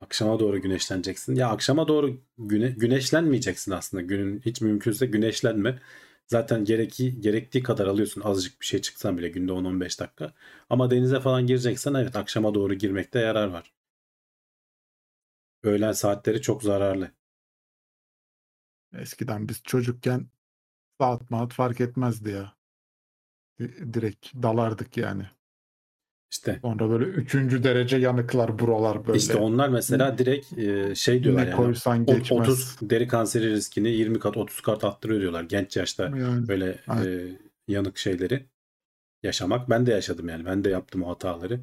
Akşama 0.00 0.40
doğru 0.40 0.60
güneşleneceksin. 0.62 1.34
Ya 1.34 1.48
akşama 1.50 1.88
doğru 1.88 2.20
güne, 2.38 2.68
güneşlenmeyeceksin 2.70 3.72
aslında. 3.72 4.02
Günün 4.02 4.40
hiç 4.40 4.60
mümkünse 4.60 5.06
güneşlenme. 5.06 5.82
Zaten 6.26 6.64
gereki, 6.64 7.20
gerektiği 7.20 7.62
kadar 7.62 7.86
alıyorsun. 7.86 8.20
Azıcık 8.20 8.60
bir 8.60 8.66
şey 8.66 8.80
çıksan 8.80 9.18
bile 9.18 9.28
günde 9.28 9.52
10-15 9.52 10.00
dakika. 10.00 10.32
Ama 10.70 10.90
denize 10.90 11.20
falan 11.20 11.46
gireceksen 11.46 11.94
evet 11.94 12.16
akşama 12.16 12.54
doğru 12.54 12.74
girmekte 12.74 13.18
yarar 13.18 13.46
var. 13.48 13.72
Öğlen 15.62 15.92
saatleri 15.92 16.42
çok 16.42 16.62
zararlı. 16.62 17.12
Eskiden 18.92 19.48
biz 19.48 19.62
çocukken 19.62 20.28
saat 21.00 21.30
maat 21.30 21.54
fark 21.54 21.80
etmezdi 21.80 22.30
ya. 22.30 22.56
Di- 23.58 23.92
Direkt 23.94 24.34
dalardık 24.42 24.96
yani. 24.96 25.30
İşte 26.30 26.58
Sonra 26.62 26.90
böyle 26.90 27.04
üçüncü 27.04 27.64
derece 27.64 27.96
yanıklar 27.96 28.58
buralar 28.58 29.06
böyle. 29.06 29.18
işte 29.18 29.36
onlar 29.36 29.68
mesela 29.68 30.18
direkt 30.18 30.58
e, 30.58 30.94
şey 30.94 31.24
diyorlar 31.24 31.44
ne 31.46 31.50
yani. 31.50 31.56
koysan 31.56 32.06
geçmez. 32.06 32.40
30 32.40 32.76
deri 32.82 33.08
kanseri 33.08 33.50
riskini 33.50 33.88
20 33.88 34.18
kat 34.18 34.36
30 34.36 34.60
kat 34.60 34.84
arttırıyor 34.84 35.20
diyorlar 35.20 35.42
genç 35.42 35.76
yaşta. 35.76 36.02
Yani 36.04 36.48
böyle 36.48 36.78
Evet. 36.94 37.06
e, 37.06 37.38
yanık 37.68 37.98
şeyleri 37.98 38.46
yaşamak. 39.22 39.70
Ben 39.70 39.86
de 39.86 39.90
yaşadım 39.92 40.28
yani. 40.28 40.44
Ben 40.46 40.64
de 40.64 40.70
yaptım 40.70 41.02
o 41.02 41.08
hataları. 41.10 41.60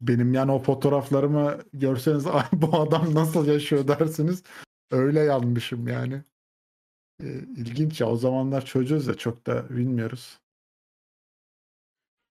benim 0.00 0.34
yani 0.34 0.52
o 0.52 0.58
fotoğraflarımı 0.58 1.58
görseniz 1.72 2.26
"Ay, 2.26 2.44
bu 2.52 2.76
adam 2.80 3.14
nasıl 3.14 3.46
yaşıyor 3.46 3.88
dersiniz. 3.88 4.42
Öyle 4.90 5.20
yanmışım 5.20 5.88
yani. 5.88 6.22
Ee, 7.22 7.26
ilginç 7.56 8.00
ya 8.00 8.06
o 8.08 8.16
zamanlar 8.16 8.64
çocuğuz 8.64 9.06
ya 9.06 9.14
çok 9.14 9.46
da 9.46 9.68
bilmiyoruz. 9.70 10.38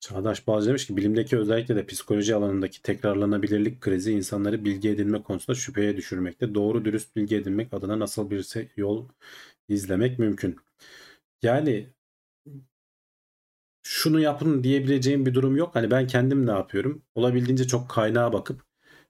Çağdaş 0.09 0.47
Bağcı 0.47 0.67
demiş 0.67 0.87
ki 0.87 0.97
bilimdeki 0.97 1.37
özellikle 1.37 1.75
de 1.75 1.85
psikoloji 1.85 2.35
alanındaki 2.35 2.81
tekrarlanabilirlik 2.81 3.81
krizi 3.81 4.11
insanları 4.11 4.65
bilgi 4.65 4.89
edinme 4.89 5.23
konusunda 5.23 5.55
şüpheye 5.55 5.97
düşürmekte. 5.97 6.55
Doğru 6.55 6.85
dürüst 6.85 7.15
bilgi 7.15 7.35
edinmek 7.35 7.73
adına 7.73 7.99
nasıl 7.99 8.29
bir 8.29 8.67
yol 8.77 9.07
izlemek 9.69 10.19
mümkün? 10.19 10.57
Yani 11.41 11.87
şunu 13.83 14.19
yapın 14.19 14.63
diyebileceğim 14.63 15.25
bir 15.25 15.33
durum 15.33 15.55
yok. 15.57 15.75
Hani 15.75 15.91
ben 15.91 16.07
kendim 16.07 16.47
ne 16.47 16.51
yapıyorum? 16.51 17.01
Olabildiğince 17.15 17.67
çok 17.67 17.89
kaynağa 17.89 18.33
bakıp 18.33 18.61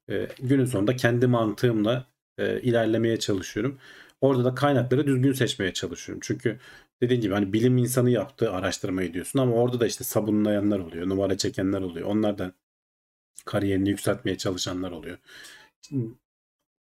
e, 0.10 0.28
günün 0.40 0.66
sonunda 0.66 0.96
kendi 0.96 1.28
mantığımla 1.28 2.08
e, 2.38 2.62
ilerlemeye 2.62 3.20
çalışıyorum. 3.20 3.80
Orada 4.22 4.46
da 4.46 4.56
kaynakları 4.56 5.08
düzgün 5.08 5.34
seçmeye 5.34 5.74
çalışıyorum. 5.74 6.20
Çünkü 6.24 6.60
dediğin 7.02 7.22
gibi 7.22 7.34
hani 7.34 7.54
bilim 7.54 7.78
insanı 7.78 8.10
yaptığı 8.10 8.52
araştırmayı 8.52 9.14
diyorsun 9.14 9.40
ama 9.40 9.56
orada 9.56 9.80
da 9.80 9.88
işte 9.88 10.04
sabunlayanlar 10.04 10.80
oluyor, 10.80 11.10
numara 11.10 11.38
çekenler 11.38 11.82
oluyor. 11.82 12.08
Onlardan 12.08 12.54
kariyerini 13.46 13.90
yükseltmeye 13.90 14.38
çalışanlar 14.38 14.92
oluyor. 14.92 15.18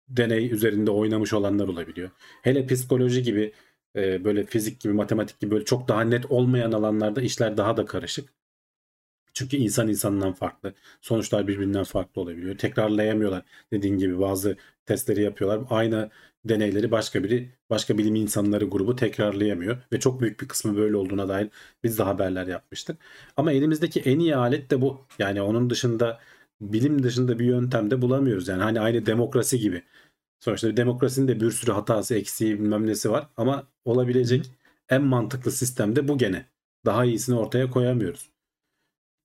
Deney 0.09 0.51
üzerinde 0.51 0.91
oynamış 0.91 1.33
olanlar 1.33 1.67
olabiliyor. 1.67 2.09
Hele 2.41 2.67
psikoloji 2.67 3.23
gibi 3.23 3.53
e, 3.95 4.23
böyle 4.23 4.45
fizik 4.45 4.81
gibi 4.81 4.93
matematik 4.93 5.39
gibi 5.39 5.51
böyle 5.51 5.65
çok 5.65 5.87
daha 5.87 6.01
net 6.01 6.31
olmayan 6.31 6.71
alanlarda 6.71 7.21
işler 7.21 7.57
daha 7.57 7.77
da 7.77 7.85
karışık. 7.85 8.29
Çünkü 9.33 9.57
insan 9.57 9.87
insandan 9.87 10.33
farklı. 10.33 10.73
Sonuçlar 11.01 11.47
birbirinden 11.47 11.83
farklı 11.83 12.21
olabiliyor. 12.21 12.57
Tekrarlayamıyorlar. 12.57 13.43
Dediğin 13.71 13.97
gibi 13.97 14.19
bazı 14.19 14.57
testleri 14.85 15.21
yapıyorlar. 15.23 15.67
Aynı 15.69 16.09
deneyleri 16.45 16.91
başka 16.91 17.23
biri, 17.23 17.49
başka 17.69 17.97
bilim 17.97 18.15
insanları 18.15 18.65
grubu 18.65 18.95
tekrarlayamıyor. 18.95 19.77
Ve 19.93 19.99
çok 19.99 20.21
büyük 20.21 20.41
bir 20.41 20.47
kısmı 20.47 20.77
böyle 20.77 20.95
olduğuna 20.97 21.27
dair 21.29 21.49
biz 21.83 21.99
de 21.99 22.03
haberler 22.03 22.47
yapmıştık. 22.47 22.97
Ama 23.37 23.51
elimizdeki 23.51 23.99
en 23.99 24.19
iyi 24.19 24.35
alet 24.35 24.71
de 24.71 24.81
bu. 24.81 25.05
Yani 25.19 25.41
onun 25.41 25.69
dışında 25.69 26.19
bilim 26.61 27.03
dışında 27.03 27.39
bir 27.39 27.45
yöntem 27.45 27.91
de 27.91 28.01
bulamıyoruz. 28.01 28.47
Yani 28.47 28.63
hani 28.63 28.79
aynı 28.81 29.05
demokrasi 29.05 29.59
gibi. 29.59 29.83
Sonuçta 30.39 30.77
demokrasinin 30.77 31.27
de 31.27 31.39
bir 31.39 31.51
sürü 31.51 31.71
hatası, 31.71 32.15
eksiği 32.15 32.59
bilmem 32.59 32.87
nesi 32.87 33.11
var. 33.11 33.29
Ama 33.37 33.67
olabilecek 33.85 34.51
en 34.89 35.01
mantıklı 35.01 35.51
sistem 35.51 35.95
de 35.95 36.07
bu 36.07 36.17
gene. 36.17 36.45
Daha 36.85 37.05
iyisini 37.05 37.35
ortaya 37.39 37.69
koyamıyoruz. 37.69 38.31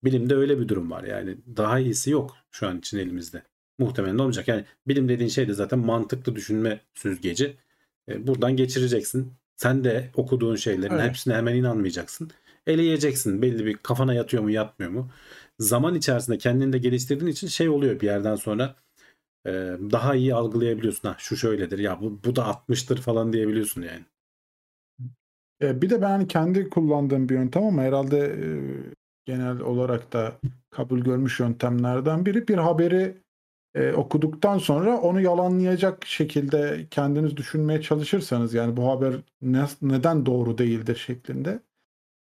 Bilimde 0.05 0.35
öyle 0.35 0.61
bir 0.61 0.69
durum 0.69 0.91
var 0.91 1.05
yani. 1.05 1.39
Daha 1.57 1.79
iyisi 1.79 2.11
yok 2.11 2.37
şu 2.51 2.69
an 2.69 2.79
için 2.79 2.99
elimizde. 2.99 3.43
Muhtemelen 3.79 4.18
olmayacak. 4.18 4.49
Yani 4.49 4.64
bilim 4.89 5.09
dediğin 5.09 5.29
şey 5.29 5.49
de 5.49 5.53
zaten 5.53 5.79
mantıklı 5.79 6.35
düşünme 6.35 6.81
süzgeci. 6.95 7.57
E, 8.09 8.27
buradan 8.27 8.57
geçireceksin. 8.57 9.33
Sen 9.57 9.85
de 9.85 10.11
okuduğun 10.14 10.57
şeylerin 10.57 10.95
Evet. 10.95 11.09
hepsine 11.09 11.35
hemen 11.35 11.55
inanmayacaksın. 11.55 12.31
Eleyeceksin. 12.66 13.43
Belli 13.43 13.66
bir 13.66 13.77
kafana 13.77 14.14
yatıyor 14.14 14.43
mu 14.43 14.51
yatmıyor 14.51 14.93
mu. 14.93 15.11
Zaman 15.59 15.95
içerisinde 15.95 16.39
kendini 16.39 16.72
de 16.72 16.79
geliştirdiğin 16.79 17.31
için 17.33 17.49
şey 17.49 17.68
oluyor 17.68 18.01
bir 18.01 18.07
yerden 18.07 18.35
sonra 18.37 18.77
e, 19.47 19.51
daha 19.93 20.14
iyi 20.14 20.35
algılayabiliyorsun. 20.35 21.09
Ha 21.09 21.16
şu 21.18 21.37
şöyledir 21.37 21.79
ya 21.79 22.01
bu, 22.01 22.20
bu 22.25 22.37
da 22.37 22.43
60'tır 22.43 23.01
falan 23.01 23.33
diyebiliyorsun 23.33 23.83
yani. 23.83 24.05
E, 25.62 25.83
bir 25.83 25.91
de 25.91 26.03
ben 26.03 26.29
kendi 26.29 26.70
kullandığım 26.70 27.29
bir 27.29 27.35
yöntem 27.35 27.62
ama 27.62 27.83
herhalde 27.83 28.18
e, 28.18 28.47
genel 29.25 29.61
olarak 29.61 30.12
da 30.12 30.41
kabul 30.70 31.01
görmüş 31.01 31.41
yöntemlerden 31.41 32.27
biri 32.27 32.49
bir 32.49 32.59
haberi 32.59 33.24
e, 33.75 33.93
okuduktan 33.93 34.59
sonra 34.59 34.99
onu 35.01 35.20
yalanlayacak 35.20 36.07
şekilde 36.07 36.87
kendiniz 36.91 37.37
düşünmeye 37.37 37.83
çalışırsanız 37.83 38.55
yani 38.55 38.77
bu 38.77 38.89
haber 38.91 39.14
ne- 39.43 39.66
neden 39.83 40.27
doğru 40.27 40.59
değildir 40.59 40.97
şeklinde 41.07 41.61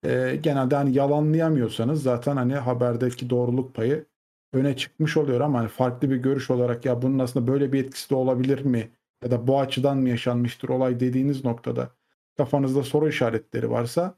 e, 0.05 0.37
genelde 0.43 0.77
hani 0.77 0.95
yalanlayamıyorsanız 0.99 2.03
zaten 2.03 2.37
hani 2.37 2.55
haberdeki 2.55 3.31
doğruluk 3.31 3.75
payı 3.75 4.07
öne 4.53 4.77
çıkmış 4.77 5.17
oluyor. 5.17 5.41
Ama 5.41 5.59
hani 5.59 5.69
farklı 5.69 6.11
bir 6.11 6.17
görüş 6.17 6.51
olarak 6.51 6.85
ya 6.85 7.03
bunun 7.03 7.19
aslında 7.19 7.47
böyle 7.47 7.73
bir 7.73 7.85
etkisi 7.85 8.11
de 8.11 8.15
olabilir 8.15 8.65
mi? 8.65 8.91
Ya 9.25 9.31
da 9.31 9.47
bu 9.47 9.61
açıdan 9.61 9.99
mı 9.99 10.09
yaşanmıştır 10.09 10.69
olay? 10.69 11.01
dediğiniz 11.01 11.45
noktada 11.45 11.91
kafanızda 12.37 12.83
soru 12.83 13.09
işaretleri 13.09 13.71
varsa 13.71 14.15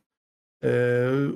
e, 0.65 0.71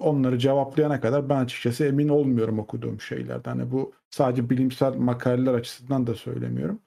onları 0.00 0.38
cevaplayana 0.38 1.00
kadar 1.00 1.28
ben 1.28 1.36
açıkçası 1.44 1.84
emin 1.86 2.08
olmuyorum 2.08 2.58
okuduğum 2.58 3.00
şeylerden. 3.00 3.50
Hani 3.58 3.70
bu 3.72 3.92
sadece 4.14 4.50
bilimsel 4.50 4.94
makaleler 4.96 5.54
açısından 5.54 6.06
da 6.06 6.14
söylemiyorum. 6.14 6.80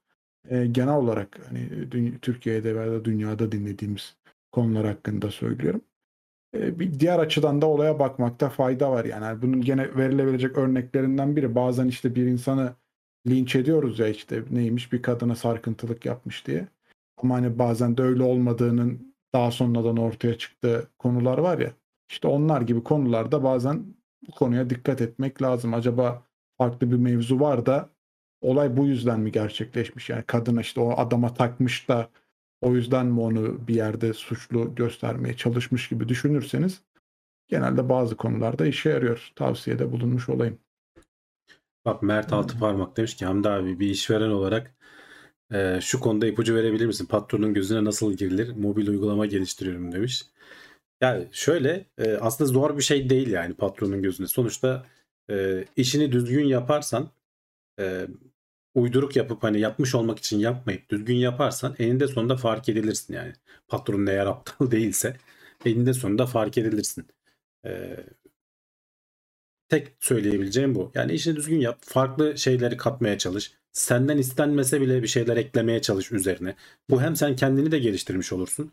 E, 0.50 0.68
genel 0.68 0.96
olarak 0.96 1.40
hani 1.50 1.90
Türkiye'de 2.22 2.76
veya 2.76 2.92
da 2.92 3.06
dünyada 3.06 3.52
dinlediğimiz 3.52 4.16
konular 4.52 4.88
hakkında 4.88 5.32
söylüyorum. 5.32 5.82
E, 6.56 6.80
bir 6.80 7.00
diğer 7.00 7.20
açıdan 7.20 7.62
da 7.62 7.66
olaya 7.66 8.00
bakmakta 8.00 8.50
fayda 8.50 8.92
var. 8.92 9.06
Yani 9.06 9.26
Hani 9.26 9.42
bunun 9.42 9.62
gene 9.62 9.98
verilebilecek 9.98 10.58
örneklerinden 10.58 11.36
biri 11.36 11.56
bazen 11.56 11.88
işte 11.88 12.16
bir 12.16 12.26
insanı 12.28 12.76
linç 13.28 13.56
ediyoruz 13.56 14.00
ya 14.00 14.08
işte 14.08 14.44
neymiş 14.52 14.94
bir 14.94 15.02
kadına 15.02 15.36
sarkıntılık 15.36 16.06
yapmış 16.06 16.48
diye. 16.48 16.68
Ama 17.18 17.36
hani 17.36 17.60
bazen 17.60 17.98
de 17.98 18.02
öyle 18.02 18.24
olmadığının 18.24 19.16
daha 19.34 19.52
sonradan 19.52 19.98
ortaya 19.98 20.38
çıktığı 20.38 20.88
konular 21.00 21.38
var 21.38 21.60
ya. 21.60 21.72
İşte 22.10 22.28
onlar 22.28 22.62
gibi 22.62 22.84
konularda 22.84 23.44
bazen 23.44 23.86
bu 24.28 24.32
konuya 24.32 24.70
dikkat 24.70 25.02
etmek 25.02 25.42
lazım. 25.42 25.74
Acaba 25.74 26.27
farklı 26.58 26.92
bir 26.92 26.98
mevzu 26.98 27.40
var 27.40 27.66
da 27.66 27.90
olay 28.42 28.78
bu 28.78 28.86
yüzden 28.86 29.20
mi 29.20 29.32
gerçekleşmiş? 29.32 30.10
Yani 30.10 30.24
kadın 30.28 30.58
işte 30.58 30.82
o 30.82 30.98
adama 30.98 31.34
takmış 31.34 31.90
da 31.90 32.10
o 32.62 32.76
yüzden 32.76 33.06
mi 33.06 33.22
onu 33.22 33.68
bir 33.68 33.76
yerde 33.76 34.14
suçlu 34.14 34.76
göstermeye 34.76 35.36
çalışmış 35.36 35.90
gibi 35.90 36.10
düşünürseniz 36.10 36.82
genelde 37.48 37.90
bazı 37.90 38.18
konularda 38.18 38.66
işe 38.66 38.90
yarıyor. 38.90 39.32
Tavsiyede 39.36 39.92
bulunmuş 39.92 40.30
olayım. 40.30 40.60
Bak 41.86 42.04
Mert 42.04 42.34
altı 42.34 42.60
parmak 42.60 42.98
demiş 42.98 43.16
ki 43.16 43.26
Hamdi 43.26 43.50
abi 43.50 43.80
bir 43.80 43.90
işveren 43.90 44.30
olarak 44.30 44.76
e, 45.52 45.80
şu 45.82 46.00
konuda 46.00 46.28
ipucu 46.28 46.56
verebilir 46.56 46.86
misin? 46.86 47.06
Patronun 47.06 47.54
gözüne 47.54 47.84
nasıl 47.84 48.14
girilir? 48.14 48.56
Mobil 48.56 48.88
uygulama 48.88 49.26
geliştiriyorum 49.26 49.92
demiş. 49.92 50.26
Yani 51.02 51.28
şöyle 51.32 51.86
e, 51.98 52.16
aslında 52.16 52.52
zor 52.52 52.78
bir 52.78 52.84
şey 52.84 53.10
değil 53.10 53.28
yani 53.28 53.54
patronun 53.54 54.02
gözünde. 54.02 54.28
Sonuçta 54.28 54.86
e, 55.30 55.66
işini 55.76 56.12
düzgün 56.12 56.46
yaparsan 56.46 57.10
e, 57.80 58.08
uyduruk 58.76 59.16
yapıp 59.16 59.44
hani 59.44 59.60
yapmış 59.60 59.96
olmak 59.96 60.20
için 60.20 60.40
yapmayıp 60.40 60.90
düzgün 60.90 61.16
yaparsan 61.16 61.76
eninde 61.80 62.08
sonunda 62.08 62.38
fark 62.38 62.70
edilirsin 62.70 63.14
yani. 63.14 63.34
Patronun 63.68 64.08
eğer 64.08 64.26
aptal 64.26 64.72
değilse 64.72 65.18
eninde 65.66 65.94
sonunda 65.94 66.26
fark 66.26 66.58
edilirsin. 66.58 67.08
E, 67.66 67.98
tek 69.70 69.88
söyleyebileceğim 70.00 70.76
bu. 70.76 70.92
Yani 70.96 71.14
işini 71.14 71.36
düzgün 71.36 71.60
yap. 71.60 71.78
Farklı 71.82 72.38
şeyleri 72.38 72.78
katmaya 72.78 73.18
çalış. 73.18 73.54
Senden 73.72 74.18
istenmese 74.18 74.82
bile 74.82 75.04
bir 75.04 75.08
şeyler 75.08 75.38
eklemeye 75.38 75.82
çalış 75.82 76.12
üzerine. 76.12 76.56
Bu 76.90 77.02
hem 77.02 77.16
sen 77.16 77.36
kendini 77.36 77.72
de 77.72 77.80
geliştirmiş 77.80 78.34
olursun. 78.34 78.72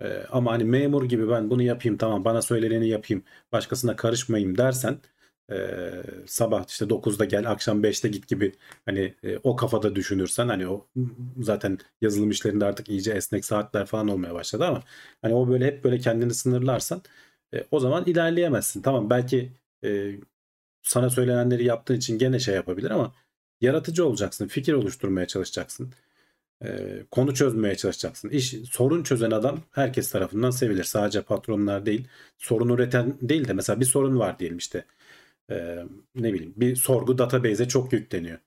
Ee, 0.00 0.22
ama 0.30 0.52
hani 0.52 0.64
memur 0.64 1.04
gibi 1.04 1.28
ben 1.28 1.50
bunu 1.50 1.62
yapayım 1.62 1.98
tamam 1.98 2.24
bana 2.24 2.42
söyleneni 2.42 2.88
yapayım 2.88 3.24
başkasına 3.52 3.96
karışmayayım 3.96 4.58
dersen 4.58 4.98
e, 5.52 5.56
sabah 6.26 6.64
işte 6.68 6.84
9'da 6.84 7.24
gel 7.24 7.50
akşam 7.50 7.82
5'te 7.82 8.08
git 8.08 8.28
gibi 8.28 8.52
hani 8.86 9.14
e, 9.24 9.38
o 9.42 9.56
kafada 9.56 9.94
düşünürsen 9.96 10.48
hani 10.48 10.68
o 10.68 10.86
zaten 11.40 11.78
yazılım 12.00 12.30
işlerinde 12.30 12.64
artık 12.64 12.88
iyice 12.88 13.12
esnek 13.12 13.44
saatler 13.44 13.86
falan 13.86 14.08
olmaya 14.08 14.34
başladı 14.34 14.64
ama 14.64 14.82
hani 15.22 15.34
o 15.34 15.48
böyle 15.48 15.66
hep 15.66 15.84
böyle 15.84 15.98
kendini 15.98 16.34
sınırlarsan 16.34 17.02
e, 17.54 17.64
o 17.70 17.80
zaman 17.80 18.04
ilerleyemezsin. 18.06 18.82
Tamam 18.82 19.10
belki 19.10 19.52
e, 19.84 20.12
sana 20.82 21.10
söylenenleri 21.10 21.64
yaptığın 21.64 21.96
için 21.96 22.18
gene 22.18 22.38
şey 22.38 22.54
yapabilir 22.54 22.90
ama 22.90 23.14
yaratıcı 23.60 24.06
olacaksın, 24.06 24.48
fikir 24.48 24.72
oluşturmaya 24.72 25.26
çalışacaksın. 25.26 25.92
E, 26.64 27.02
konu 27.10 27.34
çözmeye 27.34 27.76
çalışacaksın. 27.76 28.28
İş 28.30 28.54
sorun 28.70 29.02
çözen 29.02 29.30
adam 29.30 29.60
herkes 29.72 30.10
tarafından 30.10 30.50
sevilir. 30.50 30.84
Sadece 30.84 31.22
patronlar 31.22 31.86
değil. 31.86 32.08
Sorun 32.38 32.68
üreten 32.68 33.16
değil 33.22 33.48
de 33.48 33.52
mesela 33.52 33.80
bir 33.80 33.84
sorun 33.84 34.18
var 34.18 34.38
diyelim 34.38 34.58
işte. 34.58 34.84
E, 35.50 35.84
ne 36.14 36.32
bileyim 36.32 36.54
bir 36.56 36.76
sorgu 36.76 37.18
database'e 37.18 37.68
çok 37.68 37.92
yükleniyor. 37.92 38.38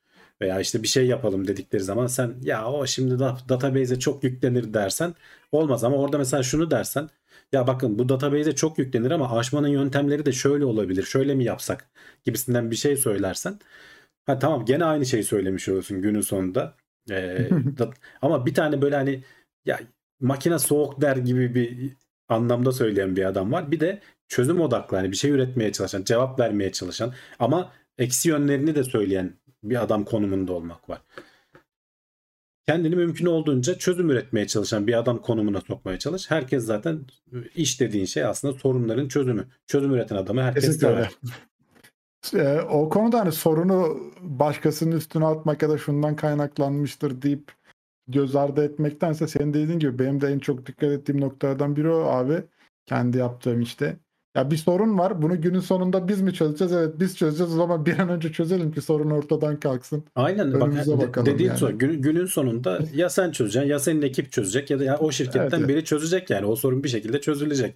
Veya 0.42 0.60
işte 0.60 0.84
bir 0.84 0.88
şey 0.88 1.08
yapalım 1.08 1.48
dedikleri 1.48 1.84
zaman 1.84 2.08
sen 2.08 2.36
ya 2.42 2.72
o 2.72 2.88
şimdi 2.88 3.20
da, 3.20 3.38
database'e 3.50 4.00
çok 4.00 4.24
yüklenir 4.24 4.74
dersen 4.74 5.14
olmaz 5.52 5.84
ama 5.84 5.98
orada 5.98 6.18
mesela 6.18 6.44
şunu 6.44 6.72
dersen 6.72 7.10
ya 7.52 7.68
bakın 7.68 8.00
bu 8.00 8.10
database'e 8.10 8.56
çok 8.56 8.80
yüklenir 8.80 9.12
ama 9.12 9.38
aşmanın 9.40 9.68
yöntemleri 9.68 10.26
de 10.26 10.32
şöyle 10.32 10.66
olabilir. 10.66 11.04
Şöyle 11.04 11.36
mi 11.36 11.44
yapsak 11.44 11.90
gibisinden 12.26 12.72
bir 12.72 12.76
şey 12.76 12.98
söylersen. 12.98 13.60
Ha 14.26 14.40
tamam 14.40 14.66
gene 14.66 14.86
aynı 14.86 15.06
şeyi 15.06 15.24
söylemiş 15.24 15.70
olursun 15.70 16.02
günün 16.02 16.22
sonunda. 16.22 16.76
Ee, 17.12 17.50
da, 17.78 17.92
ama 18.22 18.46
bir 18.46 18.54
tane 18.54 18.82
böyle 18.82 18.96
hani 18.96 19.24
ya 19.66 19.80
makine 20.20 20.60
soğuk 20.60 21.02
der 21.02 21.18
gibi 21.18 21.56
bir 21.56 21.98
anlamda 22.30 22.72
söyleyen 22.72 23.16
bir 23.16 23.26
adam 23.26 23.52
var. 23.52 23.72
Bir 23.72 23.80
de 23.80 24.02
çözüm 24.28 24.62
odaklı 24.62 24.98
hani 24.98 25.12
bir 25.12 25.18
şey 25.18 25.32
üretmeye 25.32 25.72
çalışan, 25.72 26.04
cevap 26.04 26.40
vermeye 26.40 26.72
çalışan 26.72 27.14
ama 27.40 27.72
eksi 27.98 28.30
yönlerini 28.30 28.76
de 28.76 28.84
söyleyen 28.84 29.34
bir 29.64 29.84
adam 29.84 30.06
konumunda 30.06 30.54
olmak 30.54 30.90
var 30.90 31.02
kendini 32.70 32.96
mümkün 32.96 33.26
olduğunca 33.26 33.78
çözüm 33.78 34.10
üretmeye 34.10 34.48
çalışan 34.48 34.88
bir 34.88 35.00
adam 35.00 35.22
konumuna 35.22 35.62
sokmaya 35.62 36.00
çalış. 36.00 36.32
Herkes 36.32 36.64
zaten 36.64 37.00
iş 37.56 37.82
dediğin 37.82 38.06
şey 38.06 38.26
aslında 38.26 38.60
sorunların 38.60 39.08
çözümü. 39.08 39.48
Çözüm 39.68 39.94
üreten 39.94 40.16
adamı 40.16 40.42
herkes 40.42 40.66
Kesinlikle 40.66 41.10
sever. 42.22 42.60
o 42.70 42.90
konuda 42.90 43.20
hani 43.20 43.32
sorunu 43.32 43.98
başkasının 44.22 44.96
üstüne 44.96 45.26
atmak 45.26 45.62
ya 45.62 45.70
da 45.70 45.78
şundan 45.78 46.16
kaynaklanmıştır 46.16 47.22
deyip 47.22 47.52
göz 48.10 48.36
ardı 48.36 48.64
etmektense 48.64 49.28
senin 49.28 49.54
dediğin 49.54 49.80
gibi 49.80 50.00
benim 50.00 50.22
de 50.22 50.28
en 50.28 50.40
çok 50.40 50.66
dikkat 50.66 50.92
ettiğim 50.92 51.22
noktalardan 51.22 51.76
biri 51.76 51.90
o 51.90 52.02
abi. 52.02 52.44
Kendi 52.86 53.18
yaptığım 53.18 53.62
işte. 53.62 53.98
Ya 54.36 54.52
bir 54.52 54.58
sorun 54.58 54.98
var. 54.98 55.22
Bunu 55.22 55.42
günün 55.42 55.60
sonunda 55.60 56.08
biz 56.08 56.22
mi 56.22 56.34
çözeceğiz? 56.34 56.74
Evet 56.74 57.00
biz 57.00 57.18
çözeceğiz. 57.18 57.54
O 57.54 57.56
zaman 57.56 57.86
bir 57.86 58.00
an 58.00 58.10
önce 58.10 58.32
çözelim 58.32 58.72
ki 58.72 58.82
sorun 58.82 59.10
ortadan 59.10 59.60
kalksın. 59.60 60.04
Aynen. 60.16 60.52
Önümüze 60.52 60.92
Bak, 60.92 61.08
bakalım 61.08 61.26
dediğin 61.26 61.52
yani. 61.62 61.78
Gün, 61.78 62.02
günün 62.02 62.26
sonunda 62.26 62.80
ya 62.96 63.10
sen 63.10 63.32
çözeceksin 63.32 63.70
ya 63.70 63.80
senin 63.80 64.02
ekip 64.02 64.32
çözecek 64.32 64.70
ya 64.70 64.80
da 64.80 64.84
ya 64.84 64.98
o 64.98 65.12
şirketten 65.12 65.60
evet, 65.60 65.70
biri 65.70 65.84
çözecek 65.84 66.30
yani. 66.30 66.46
O 66.46 66.56
sorun 66.56 66.84
bir 66.84 66.90
şekilde 66.90 67.22
çözülecek. 67.22 67.76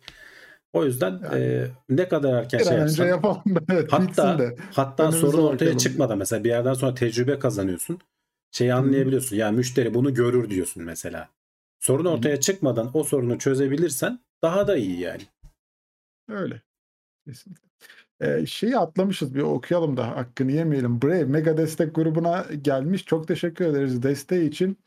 O 0.73 0.85
yüzden 0.85 1.19
yani, 1.23 1.43
e, 1.43 1.67
ne 1.89 2.07
kadar 2.07 2.33
erken 2.33 2.59
bir 2.59 2.65
şey 2.65 2.77
yapsan. 2.77 3.03
önce 3.03 3.03
yapalım. 3.03 3.41
Evet, 3.69 3.93
hatta 3.93 4.39
de. 4.39 4.55
hatta 4.73 5.03
Önümüze 5.03 5.21
sorun 5.21 5.43
ortaya 5.43 5.65
bakalım. 5.65 5.77
çıkmadan 5.77 6.17
mesela 6.17 6.43
bir 6.43 6.49
yerden 6.49 6.73
sonra 6.73 6.93
tecrübe 6.93 7.39
kazanıyorsun. 7.39 7.99
Şeyi 8.53 8.73
anlayabiliyorsun. 8.73 9.31
Hmm. 9.31 9.39
Ya 9.39 9.51
müşteri 9.51 9.93
bunu 9.93 10.13
görür 10.13 10.49
diyorsun 10.49 10.83
mesela. 10.83 11.29
Sorun 11.79 12.05
ortaya 12.05 12.39
çıkmadan 12.39 12.91
o 12.93 13.03
sorunu 13.03 13.39
çözebilirsen 13.39 14.19
daha 14.41 14.67
da 14.67 14.77
iyi 14.77 14.99
yani. 14.99 15.21
Öyle. 16.29 16.61
Kesinlikle. 17.27 17.67
Eee, 18.21 18.45
şeyi 18.45 18.77
atlamışız 18.77 19.35
bir 19.35 19.41
okuyalım 19.41 19.97
da 19.97 20.07
hakkını 20.17 20.51
yemeyelim. 20.51 21.01
Brave 21.01 21.23
Mega 21.23 21.57
Destek 21.57 21.95
grubuna 21.95 22.45
gelmiş. 22.61 23.05
Çok 23.05 23.27
teşekkür 23.27 23.65
ederiz 23.65 24.03
desteği 24.03 24.49
için. 24.49 24.77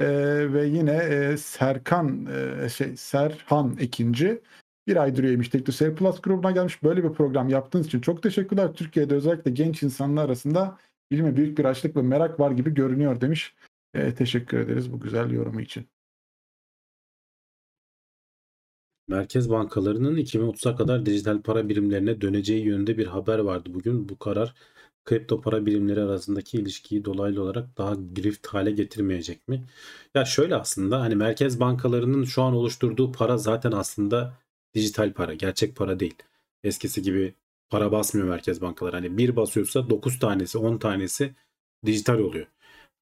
Eee, 0.00 0.52
ve 0.52 0.66
yine, 0.66 0.92
eee, 0.92 1.36
Serkan, 1.36 2.26
eee, 2.26 2.68
şey 2.68 2.96
Serhan 2.96 3.76
ikinci 3.80 4.42
bir 4.86 4.96
aydır 4.96 5.24
üyeymiş. 5.24 5.48
TeknoSeyir 5.48 5.96
Plus 5.96 6.20
grubuna 6.22 6.50
gelmiş. 6.50 6.82
Böyle 6.82 7.04
bir 7.04 7.12
program 7.12 7.48
yaptığınız 7.48 7.86
için 7.86 8.00
çok 8.00 8.22
teşekkürler. 8.22 8.72
Türkiye'de 8.72 9.14
özellikle 9.14 9.50
genç 9.50 9.82
insanlar 9.82 10.24
arasında 10.24 10.78
bilime 11.10 11.36
büyük 11.36 11.58
bir 11.58 11.64
açlık 11.64 11.96
ve 11.96 12.02
merak 12.02 12.40
var 12.40 12.50
gibi 12.50 12.74
görünüyor 12.74 13.20
demiş. 13.20 13.54
Eee, 13.94 14.14
teşekkür 14.14 14.58
ederiz 14.58 14.92
bu 14.92 15.00
güzel 15.00 15.30
yorumu 15.30 15.60
için. 15.60 15.88
Merkez 19.08 19.50
bankalarının 19.50 20.16
2030'a 20.16 20.76
kadar 20.76 21.06
dijital 21.06 21.42
para 21.42 21.68
birimlerine 21.68 22.20
döneceği 22.20 22.64
yönünde 22.64 22.98
bir 22.98 23.06
haber 23.06 23.38
vardı 23.38 23.70
bugün. 23.74 24.08
Bu 24.08 24.18
karar 24.18 24.54
kripto 25.04 25.40
para 25.40 25.66
birimleri 25.66 26.00
arasındaki 26.02 26.58
ilişkiyi 26.58 27.04
dolaylı 27.04 27.42
olarak 27.42 27.78
daha 27.78 27.94
grift 27.94 28.46
hale 28.46 28.70
getirmeyecek 28.70 29.48
mi? 29.48 29.64
Ya 30.14 30.24
şöyle 30.24 30.56
aslında 30.56 31.00
hani 31.00 31.14
merkez 31.16 31.60
bankalarının 31.60 32.24
şu 32.24 32.42
an 32.42 32.54
oluşturduğu 32.54 33.12
para 33.12 33.38
zaten 33.38 33.72
aslında 33.72 34.38
dijital 34.74 35.12
para, 35.12 35.34
gerçek 35.34 35.76
para 35.76 36.00
değil. 36.00 36.14
Eskisi 36.64 37.02
gibi 37.02 37.34
para 37.70 37.92
basmıyor 37.92 38.28
merkez 38.28 38.60
bankaları. 38.60 38.96
Hani 38.96 39.18
bir 39.18 39.36
basıyorsa 39.36 39.90
9 39.90 40.18
tanesi, 40.18 40.58
10 40.58 40.78
tanesi 40.78 41.34
dijital 41.86 42.18
oluyor. 42.18 42.46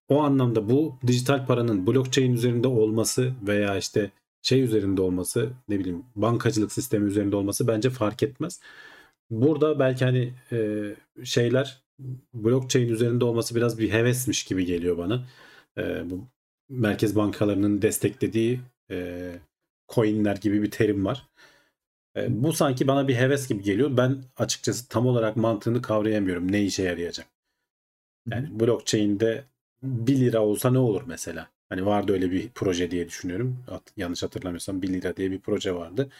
O 0.08 0.22
anlamda 0.22 0.70
bu 0.70 0.98
dijital 1.06 1.46
paranın 1.46 1.86
blockchain 1.86 2.32
üzerinde 2.32 2.68
olması 2.68 3.32
veya 3.42 3.78
işte 3.78 4.10
şey 4.42 4.62
üzerinde 4.62 5.02
olması 5.02 5.50
ne 5.68 5.78
bileyim 5.78 6.04
bankacılık 6.16 6.72
sistemi 6.72 7.06
üzerinde 7.06 7.36
olması 7.36 7.68
bence 7.68 7.90
fark 7.90 8.22
etmez. 8.22 8.60
Burada 9.30 9.78
belki 9.78 10.04
hani 10.04 10.34
e, 10.52 10.84
şeyler 11.24 11.82
blockchain 12.34 12.88
üzerinde 12.88 13.24
olması 13.24 13.54
biraz 13.54 13.78
bir 13.78 13.92
hevesmiş 13.92 14.44
gibi 14.44 14.64
geliyor 14.64 14.98
bana. 14.98 15.24
E, 15.78 16.10
bu 16.10 16.26
merkez 16.68 17.16
bankalarının 17.16 17.82
desteklediği 17.82 18.60
e, 18.90 19.30
coinler 19.88 20.36
gibi 20.36 20.62
bir 20.62 20.70
terim 20.70 21.04
var. 21.04 21.28
E, 22.16 22.42
bu 22.42 22.52
sanki 22.52 22.86
bana 22.88 23.08
bir 23.08 23.14
heves 23.16 23.48
gibi 23.48 23.62
geliyor. 23.62 23.96
Ben 23.96 24.24
açıkçası 24.36 24.88
tam 24.88 25.06
olarak 25.06 25.36
mantığını 25.36 25.82
kavrayamıyorum. 25.82 26.52
Ne 26.52 26.62
işe 26.62 26.82
yarayacak? 26.82 27.26
Yani 28.30 28.60
blockchain'de 28.60 29.44
1 29.82 30.16
lira 30.20 30.40
olsa 30.40 30.70
ne 30.70 30.78
olur 30.78 31.02
mesela? 31.06 31.48
Hani 31.68 31.86
vardı 31.86 32.12
öyle 32.12 32.30
bir 32.30 32.48
proje 32.54 32.90
diye 32.90 33.08
düşünüyorum. 33.08 33.64
Yanlış 33.96 34.22
hatırlamıyorsam 34.22 34.82
1 34.82 34.88
lira 34.88 35.16
diye 35.16 35.30
bir 35.30 35.40
proje 35.40 35.74
vardı. 35.74 36.10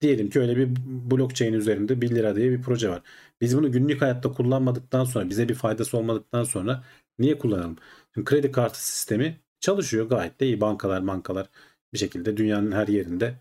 Diyelim 0.00 0.30
ki 0.30 0.40
öyle 0.40 0.56
bir 0.56 0.68
blockchain 1.10 1.52
üzerinde 1.52 2.00
1 2.00 2.10
lira 2.14 2.36
diye 2.36 2.50
bir 2.50 2.62
proje 2.62 2.88
var. 2.90 3.02
Biz 3.40 3.56
bunu 3.56 3.72
günlük 3.72 4.02
hayatta 4.02 4.32
kullanmadıktan 4.32 5.04
sonra 5.04 5.30
bize 5.30 5.48
bir 5.48 5.54
faydası 5.54 5.98
olmadıktan 5.98 6.44
sonra 6.44 6.84
niye 7.18 7.38
kullanalım? 7.38 7.76
Şimdi 8.14 8.24
kredi 8.24 8.52
kartı 8.52 8.86
sistemi 8.88 9.40
çalışıyor 9.60 10.08
gayet 10.08 10.40
de 10.40 10.46
iyi. 10.46 10.60
Bankalar 10.60 11.06
bankalar 11.06 11.48
bir 11.92 11.98
şekilde 11.98 12.36
dünyanın 12.36 12.72
her 12.72 12.88
yerinde 12.88 13.34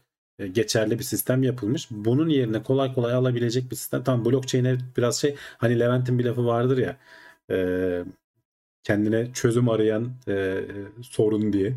geçerli 0.51 0.99
bir 0.99 1.03
sistem 1.03 1.43
yapılmış. 1.43 1.87
Bunun 1.91 2.29
yerine 2.29 2.63
kolay 2.63 2.93
kolay 2.93 3.13
alabilecek 3.13 3.71
bir 3.71 3.75
sistem. 3.75 4.03
Tam 4.03 4.25
blockchain'e 4.25 4.77
biraz 4.97 5.21
şey 5.21 5.35
hani 5.57 5.79
Levent'in 5.79 6.19
bir 6.19 6.25
lafı 6.25 6.45
vardır 6.45 6.77
ya 6.77 6.97
e, 7.51 8.03
kendine 8.83 9.33
çözüm 9.33 9.69
arayan 9.69 10.11
e, 10.27 10.61
sorun 11.03 11.53
diye. 11.53 11.75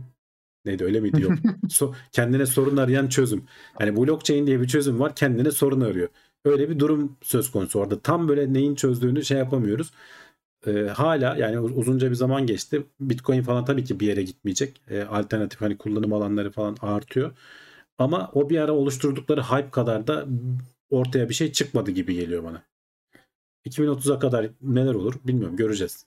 Neydi 0.64 0.84
öyle 0.84 1.00
miydi? 1.00 1.22
Yok. 1.22 1.38
so, 1.68 1.94
kendine 2.12 2.46
sorun 2.46 2.76
arayan 2.76 3.08
çözüm. 3.08 3.44
Hani 3.74 3.96
blockchain 3.96 4.46
diye 4.46 4.60
bir 4.60 4.68
çözüm 4.68 5.00
var 5.00 5.16
kendine 5.16 5.50
sorun 5.50 5.80
arıyor. 5.80 6.08
Öyle 6.44 6.70
bir 6.70 6.78
durum 6.78 7.16
söz 7.22 7.50
konusu 7.52 7.80
orada. 7.80 8.00
Tam 8.00 8.28
böyle 8.28 8.52
neyin 8.52 8.74
çözdüğünü 8.74 9.24
şey 9.24 9.38
yapamıyoruz. 9.38 9.92
e, 10.66 10.72
hala 10.88 11.36
yani 11.36 11.60
uz- 11.60 11.78
uzunca 11.78 12.10
bir 12.10 12.14
zaman 12.14 12.46
geçti. 12.46 12.86
Bitcoin 13.00 13.42
falan 13.42 13.64
tabii 13.64 13.84
ki 13.84 14.00
bir 14.00 14.06
yere 14.06 14.22
gitmeyecek. 14.22 14.80
E, 14.90 15.02
alternatif 15.02 15.60
hani 15.60 15.78
kullanım 15.78 16.12
alanları 16.12 16.50
falan 16.50 16.76
artıyor. 16.82 17.32
Ama 17.98 18.30
o 18.34 18.50
bir 18.50 18.58
ara 18.58 18.72
oluşturdukları 18.72 19.42
hype 19.42 19.70
kadar 19.70 20.06
da 20.06 20.26
ortaya 20.90 21.28
bir 21.28 21.34
şey 21.34 21.52
çıkmadı 21.52 21.90
gibi 21.90 22.14
geliyor 22.14 22.44
bana. 22.44 22.62
2030'a 23.66 24.18
kadar 24.18 24.50
neler 24.62 24.94
olur 24.94 25.14
bilmiyorum 25.24 25.56
göreceğiz. 25.56 26.06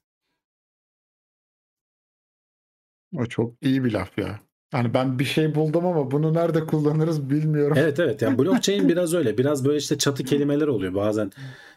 O 3.15 3.25
çok 3.25 3.53
iyi 3.61 3.83
bir 3.83 3.91
laf 3.91 4.17
ya. 4.17 4.39
Yani 4.73 4.93
ben 4.93 5.19
bir 5.19 5.25
şey 5.25 5.55
buldum 5.55 5.85
ama 5.85 6.11
bunu 6.11 6.33
nerede 6.33 6.65
kullanırız 6.65 7.29
bilmiyorum. 7.29 7.77
Evet 7.79 7.99
evet 7.99 8.21
yani 8.21 8.37
blockchain 8.37 8.89
biraz 8.89 9.13
öyle. 9.13 9.37
Biraz 9.37 9.65
böyle 9.65 9.77
işte 9.77 9.97
çatı 9.97 10.23
kelimeler 10.23 10.67
oluyor. 10.67 10.95
Bazen 10.95 11.31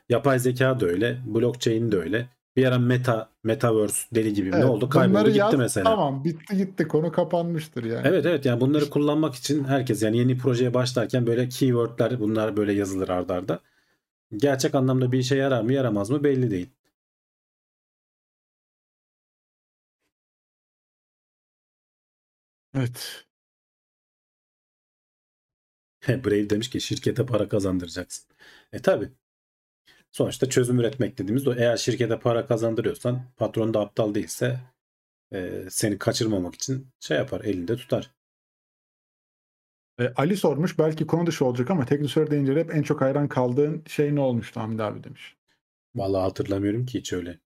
yapay 0.09 0.39
zeka 0.39 0.81
da 0.81 0.87
öyle. 0.87 1.19
Blockchain 1.27 1.93
de 1.93 1.97
öyle. 1.97 2.29
Bir 2.61 2.67
ara 2.67 2.79
meta, 2.79 3.31
metaverse 3.45 4.09
deli 4.15 4.33
gibi 4.35 4.51
ne 4.51 4.57
Evet, 4.57 4.65
oldu? 4.65 4.89
Kayboldu 4.89 5.25
gitti 5.29 5.39
yaz, 5.39 5.55
mesela. 5.55 5.85
Tamam 5.85 6.25
bitti 6.25 6.57
gitti 6.57 6.89
konu 6.89 7.13
kapanmıştır 7.13 7.85
yani. 7.85 8.09
Evet 8.09 8.27
evet 8.27 8.45
yani 8.45 8.61
bunları 8.61 8.91
kullanmak 8.91 9.35
için 9.35 9.65
herkes 9.65 10.03
yani 10.03 10.19
yeni 10.19 10.39
projeye 10.39 10.75
başlarken 10.75 11.27
böyle 11.27 11.49
keywordler 11.49 12.21
bunlar 12.21 12.57
böyle 12.57 12.73
yazılır 12.73 13.09
ardarda. 13.09 13.53
arda. 13.53 13.61
Gerçek 14.37 14.75
anlamda 14.75 15.13
bir 15.13 15.19
işe 15.19 15.37
yarar 15.37 15.63
mı 15.63 15.73
yaramaz 15.73 16.11
mı 16.11 16.25
belli 16.25 16.51
değil. 16.51 16.71
Evet. 22.75 23.25
Brave 26.09 26.51
demiş 26.51 26.71
ki 26.71 26.81
şirkete 26.81 27.27
para 27.27 27.49
kazandıracaksın. 27.49 28.27
E 28.73 28.83
tabi. 28.83 29.11
Sonuçta 30.13 30.49
çözüm 30.49 30.81
üretmek 30.81 31.19
dediğimiz 31.19 31.47
o. 31.47 31.55
Eğer 31.55 31.77
şirkete 31.77 32.19
para 32.19 32.47
kazandırıyorsan 32.47 33.23
patron 33.37 33.75
da 33.75 33.81
aptal 33.81 34.15
değilse 34.15 34.61
e, 35.33 35.65
seni 35.71 35.99
kaçırmamak 35.99 36.55
için 36.55 36.89
şey 37.01 37.17
yapar 37.17 37.41
elinde 37.41 37.77
tutar. 37.77 38.11
E, 40.01 40.13
Ali 40.17 40.37
sormuş 40.37 40.79
belki 40.79 41.07
konu 41.07 41.27
dışı 41.27 41.45
olacak 41.45 41.71
ama 41.71 41.85
teknosferi 41.85 42.31
deyince 42.31 42.55
hep 42.55 42.75
en 42.75 42.83
çok 42.83 43.01
hayran 43.01 43.29
kaldığın 43.29 43.85
şey 43.87 44.15
ne 44.15 44.21
olmuştu 44.21 44.61
Hamdi 44.61 44.83
abi 44.83 45.05
demiş. 45.05 45.37
Vallahi 45.95 46.23
hatırlamıyorum 46.23 46.87
ki 46.87 46.99
hiç 46.99 47.13
öyle. 47.13 47.39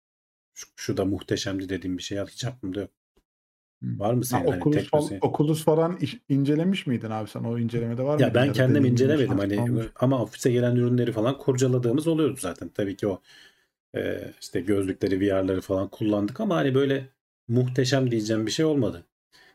Şu, 0.54 0.66
şu 0.76 0.96
da 0.96 1.04
muhteşemdi 1.04 1.68
dediğim 1.68 1.98
bir 1.98 2.02
şey 2.02 2.18
hiç 2.18 2.44
aklımda 2.44 2.80
yok. 2.80 2.90
Var 3.82 4.14
mı 4.14 4.24
Ha, 4.30 4.38
senin 4.38 4.50
hani 4.50 4.60
Oculus, 4.60 4.90
fal- 4.90 5.08
senin? 5.08 5.20
Oculus 5.20 5.64
falan 5.64 5.96
iş- 5.96 6.20
incelemiş 6.28 6.86
miydin 6.86 7.10
abi 7.10 7.28
sen? 7.28 7.44
O 7.44 7.58
incelemede 7.58 8.02
var 8.02 8.16
mı? 8.16 8.22
Ya 8.22 8.34
ben 8.34 8.52
kendim 8.52 8.84
incelemedim 8.84 9.38
hani 9.38 9.84
ama 9.96 10.22
ofise 10.22 10.52
gelen 10.52 10.76
ürünleri 10.76 11.12
falan 11.12 11.38
kurcaladığımız 11.38 12.06
oluyordu 12.06 12.36
zaten. 12.40 12.68
Tabii 12.68 12.96
ki 12.96 13.06
o 13.08 13.20
e, 13.96 14.32
işte 14.40 14.60
gözlükleri, 14.60 15.20
VR'ları 15.20 15.60
falan 15.60 15.88
kullandık 15.88 16.40
ama 16.40 16.56
hani 16.56 16.74
böyle 16.74 17.08
muhteşem 17.48 18.10
diyeceğim 18.10 18.46
bir 18.46 18.50
şey 18.50 18.64
olmadı. 18.64 19.06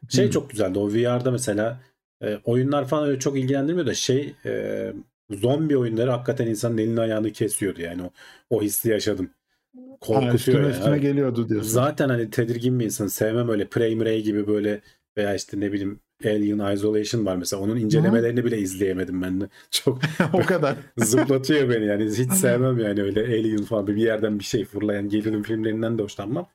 Şey 0.09 0.25
Hmm. 0.25 0.31
çok 0.31 0.49
güzeldi. 0.49 0.79
O 0.79 0.93
VR'da 0.93 1.31
mesela 1.31 1.81
e, 2.23 2.37
oyunlar 2.43 2.87
falan 2.87 3.07
öyle 3.09 3.19
çok 3.19 3.37
ilgilendirmiyor 3.37 3.87
da 3.87 3.93
şey 3.93 4.35
e, 4.45 4.93
zombi 5.29 5.77
oyunları 5.77 6.11
hakikaten 6.11 6.47
insanın 6.47 6.77
elini 6.77 7.01
ayağını 7.01 7.31
kesiyordu 7.31 7.81
yani 7.81 8.03
o, 8.03 8.11
o 8.49 8.61
hissi 8.61 8.89
yaşadım. 8.89 9.31
Ha, 9.77 9.97
Korkutuyor 10.01 10.33
üstüne 10.33 10.57
yani. 10.61 10.71
üstüne 10.71 10.97
geliyordu 10.97 11.49
diyorsun. 11.49 11.69
Zaten 11.69 12.09
hani 12.09 12.29
tedirgin 12.29 12.79
bir 12.79 12.85
insan. 12.85 13.07
Sevmem 13.07 13.49
öyle 13.49 13.67
Prey 13.67 13.95
Mrey 13.95 14.23
gibi 14.23 14.47
böyle 14.47 14.81
veya 15.17 15.35
işte 15.35 15.59
ne 15.59 15.71
bileyim 15.71 15.99
Alien 16.25 16.73
Isolation 16.73 17.25
var 17.25 17.35
mesela. 17.35 17.61
Onun 17.61 17.77
incelemelerini 17.77 18.45
bile 18.45 18.57
izleyemedim 18.57 19.21
ben 19.21 19.41
de. 19.41 19.49
Çok 19.71 19.99
o 20.33 20.41
kadar. 20.41 20.75
zıplatıyor 20.97 21.69
beni 21.69 21.85
yani. 21.85 22.05
Hiç 22.05 22.31
sevmem 22.33 22.79
yani 22.79 23.01
öyle 23.01 23.21
Alien 23.21 23.63
falan 23.63 23.87
bir 23.87 23.95
yerden 23.95 24.39
bir 24.39 24.43
şey 24.43 24.65
fırlayan 24.65 25.09
gerilim 25.09 25.43
filmlerinden 25.43 25.97
de 25.97 26.03
hoşlanmam. 26.03 26.47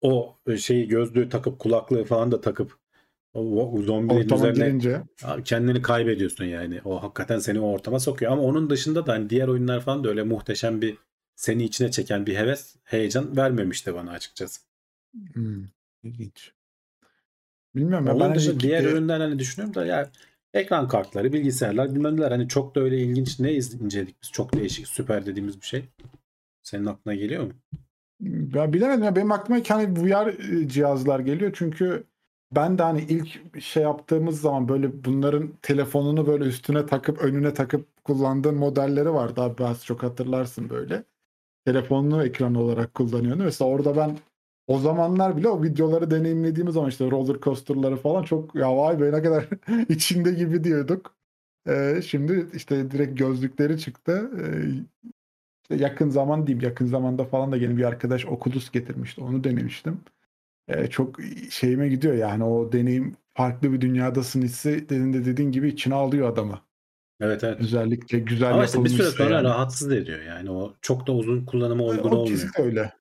O 0.00 0.36
şeyi 0.58 0.88
gözlüğü 0.88 1.28
takıp 1.28 1.58
kulaklığı 1.58 2.04
falan 2.04 2.32
da 2.32 2.40
takıp 2.40 2.76
o, 3.34 3.72
o 3.72 3.82
zombilerin 3.82 4.24
Ortama 4.24 4.48
üzerine 4.48 4.66
girince. 4.68 5.02
kendini 5.44 5.82
kaybediyorsun 5.82 6.44
yani. 6.44 6.80
O 6.84 7.02
hakikaten 7.02 7.38
seni 7.38 7.60
o 7.60 7.66
ortama 7.72 8.00
sokuyor. 8.00 8.32
Ama 8.32 8.42
onun 8.42 8.70
dışında 8.70 9.06
da 9.06 9.12
hani 9.12 9.30
diğer 9.30 9.48
oyunlar 9.48 9.80
falan 9.80 10.04
da 10.04 10.08
öyle 10.08 10.22
muhteşem 10.22 10.82
bir 10.82 10.96
seni 11.42 11.64
içine 11.64 11.90
çeken 11.90 12.26
bir 12.26 12.36
heves, 12.36 12.76
heyecan 12.84 13.36
vermemişti 13.36 13.94
bana 13.94 14.10
açıkçası. 14.10 14.60
Hmm, 15.32 15.64
ilginç. 16.02 16.52
Bilmiyorum 17.74 18.06
ya 18.06 18.14
Onun 18.14 18.28
ben 18.28 18.34
dışında 18.34 18.60
diğer 18.60 18.84
e, 18.84 18.86
ürünler 18.86 19.20
hani 19.20 19.38
düşünüyorum 19.38 19.74
da 19.74 19.86
ya 19.86 20.10
ekran 20.54 20.88
kartları, 20.88 21.32
bilgisayarlar 21.32 21.94
bilmem 21.94 22.16
neler 22.16 22.30
hani 22.30 22.48
çok 22.48 22.74
da 22.74 22.80
öyle 22.80 22.98
ilginç 22.98 23.40
ne 23.40 23.52
inceledik 23.54 24.22
biz 24.22 24.30
çok 24.32 24.52
değişik 24.52 24.88
süper 24.88 25.26
dediğimiz 25.26 25.60
bir 25.60 25.66
şey. 25.66 25.84
Senin 26.62 26.86
aklına 26.86 27.14
geliyor 27.14 27.44
mu? 27.44 27.52
Ya 28.54 28.72
bilemedim 28.72 29.04
ya 29.04 29.16
benim 29.16 29.32
aklıma 29.32 29.58
ilk 29.58 29.70
hani 29.70 30.04
VR 30.04 30.36
cihazlar 30.68 31.20
geliyor 31.20 31.52
çünkü 31.54 32.04
ben 32.52 32.78
de 32.78 32.82
hani 32.82 33.00
ilk 33.00 33.62
şey 33.62 33.82
yaptığımız 33.82 34.40
zaman 34.40 34.68
böyle 34.68 35.04
bunların 35.04 35.52
telefonunu 35.62 36.26
böyle 36.26 36.44
üstüne 36.44 36.86
takıp 36.86 37.18
önüne 37.18 37.54
takıp 37.54 38.04
kullandığım 38.04 38.56
modelleri 38.56 39.12
vardı 39.14 39.40
abi 39.40 39.64
az 39.64 39.84
çok 39.84 40.02
hatırlarsın 40.02 40.70
böyle. 40.70 41.04
Telefonunu 41.66 42.24
ekran 42.24 42.54
olarak 42.54 42.94
kullanıyordu. 42.94 43.42
Mesela 43.44 43.70
orada 43.70 43.96
ben 43.96 44.18
o 44.66 44.78
zamanlar 44.78 45.36
bile 45.36 45.48
o 45.48 45.62
videoları 45.62 46.10
deneyimlediğimiz 46.10 46.74
zaman 46.74 46.88
işte 46.90 47.10
roller 47.10 47.40
coaster'ları 47.40 47.96
falan 47.96 48.22
çok 48.22 48.54
ya 48.54 48.76
vay 48.76 49.00
be 49.00 49.12
ne 49.12 49.22
kadar 49.22 49.48
içinde 49.88 50.32
gibi 50.32 50.64
diyorduk. 50.64 51.14
Ee, 51.68 52.00
şimdi 52.06 52.46
işte 52.54 52.90
direkt 52.90 53.18
gözlükleri 53.18 53.78
çıktı. 53.78 54.30
Ee, 54.40 55.02
işte 55.62 55.84
yakın 55.84 56.10
zaman 56.10 56.46
diyeyim 56.46 56.64
yakın 56.68 56.86
zamanda 56.86 57.24
falan 57.24 57.52
da 57.52 57.56
yeni 57.56 57.76
bir 57.76 57.84
arkadaş 57.84 58.26
Oculus 58.26 58.70
getirmişti. 58.70 59.20
Onu 59.20 59.44
denemiştim. 59.44 60.00
Ee, 60.68 60.86
çok 60.86 61.20
şeyime 61.50 61.88
gidiyor 61.88 62.14
yani 62.14 62.44
o 62.44 62.72
deneyim 62.72 63.16
farklı 63.34 63.72
bir 63.72 63.80
dünyadasın 63.80 64.42
hissi 64.42 64.70
dediğin 64.88 65.12
de 65.12 65.24
dediğin 65.24 65.52
gibi 65.52 65.68
içine 65.68 65.94
alıyor 65.94 66.28
adamı. 66.32 66.60
Evet 67.22 67.44
evet. 67.44 67.60
Özellikle 67.60 68.18
güzel 68.18 68.52
Ama 68.52 68.64
işte 68.64 68.84
bir 68.84 68.88
süre 68.88 69.10
sonra 69.10 69.34
yani. 69.34 69.44
rahatsız 69.44 69.90
da 69.90 69.96
ediyor 69.96 70.22
yani 70.22 70.50
o 70.50 70.74
çok 70.82 71.06
da 71.06 71.12
uzun 71.12 71.44
kullanıma 71.44 71.84
uygun 71.84 72.10
o 72.10 72.16
olmuyor. 72.16 72.26
kesinlikle 72.26 72.62
öyle. 72.62 72.92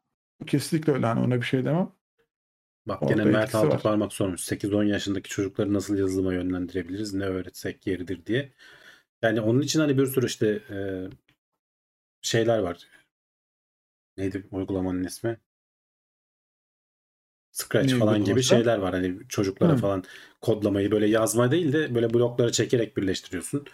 Kesinlikle 0.48 0.94
öyle 0.94 1.06
hani 1.06 1.20
ona 1.20 1.36
bir 1.42 1.46
şey 1.46 1.66
demem. 1.66 1.92
Bak 2.86 3.04
Orada 3.04 3.14
gene 3.14 3.26
Mert 3.26 3.56
altı 3.56 3.68
var. 3.70 3.82
parmak 3.82 4.14
sormuş. 4.14 4.42
8-10 4.42 4.86
yaşındaki 4.88 5.30
çocukları 5.30 5.74
nasıl 5.74 5.98
yazılıma 5.98 6.34
yönlendirebiliriz? 6.34 7.14
Ne 7.14 7.26
öğretsek 7.26 7.88
yeridir 7.88 8.26
diye. 8.26 8.54
Yani 9.22 9.42
onun 9.42 9.62
için 9.62 9.80
hani 9.80 9.98
bir 9.98 10.06
sürü 10.06 10.26
işte 10.26 10.48
e, 10.70 10.78
şeyler 12.22 12.60
var. 12.60 12.88
Neydi 14.18 14.48
uygulamanın 14.52 15.04
ismi? 15.04 15.38
Scratch 17.52 17.94
Ne 17.94 18.00
falan 18.00 18.24
gibi 18.24 18.44
şeyler 18.44 18.78
var. 18.78 18.94
Hani 18.94 19.20
çocuklara 19.30 19.74
Hı. 19.74 19.78
falan 19.78 20.04
kodlamayı 20.42 20.92
böyle 20.92 21.08
yazma 21.08 21.52
değil 21.52 21.74
de 21.74 21.96
böyle 21.96 22.14
blokları 22.14 22.52
çekerek 22.52 22.98
birleştiriyorsun. 22.98 23.66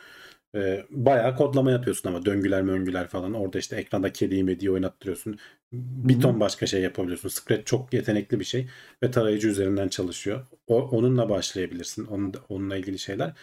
E, 0.58 0.86
bayağı 0.90 1.36
kodlama 1.36 1.72
yapıyorsun 1.72 2.10
ama 2.10 2.26
döngüler 2.26 2.62
möngüler 2.62 3.08
falan. 3.08 3.34
Orada 3.34 3.60
işte 3.60 3.76
ekranda 3.76 4.14
kediyi 4.14 4.44
mediyi 4.44 4.72
oynattırıyorsun. 4.72 5.40
Bir 5.74 6.22
ton 6.22 6.40
başka 6.40 6.68
şey 6.68 6.82
yapabiliyorsun. 6.82 7.30
Scratch 7.30 7.66
çok 7.66 7.94
yetenekli 7.94 8.40
bir 8.40 8.46
şey 8.46 8.68
ve 9.04 9.12
tarayıcı 9.12 9.48
üzerinden 9.48 9.88
çalışıyor. 9.88 10.46
O, 10.68 10.82
onunla 10.82 11.30
başlayabilirsin. 11.30 12.06
Onun, 12.06 12.34
onunla 12.50 12.78
ilgili 12.78 13.00
şeyler. 13.00 13.34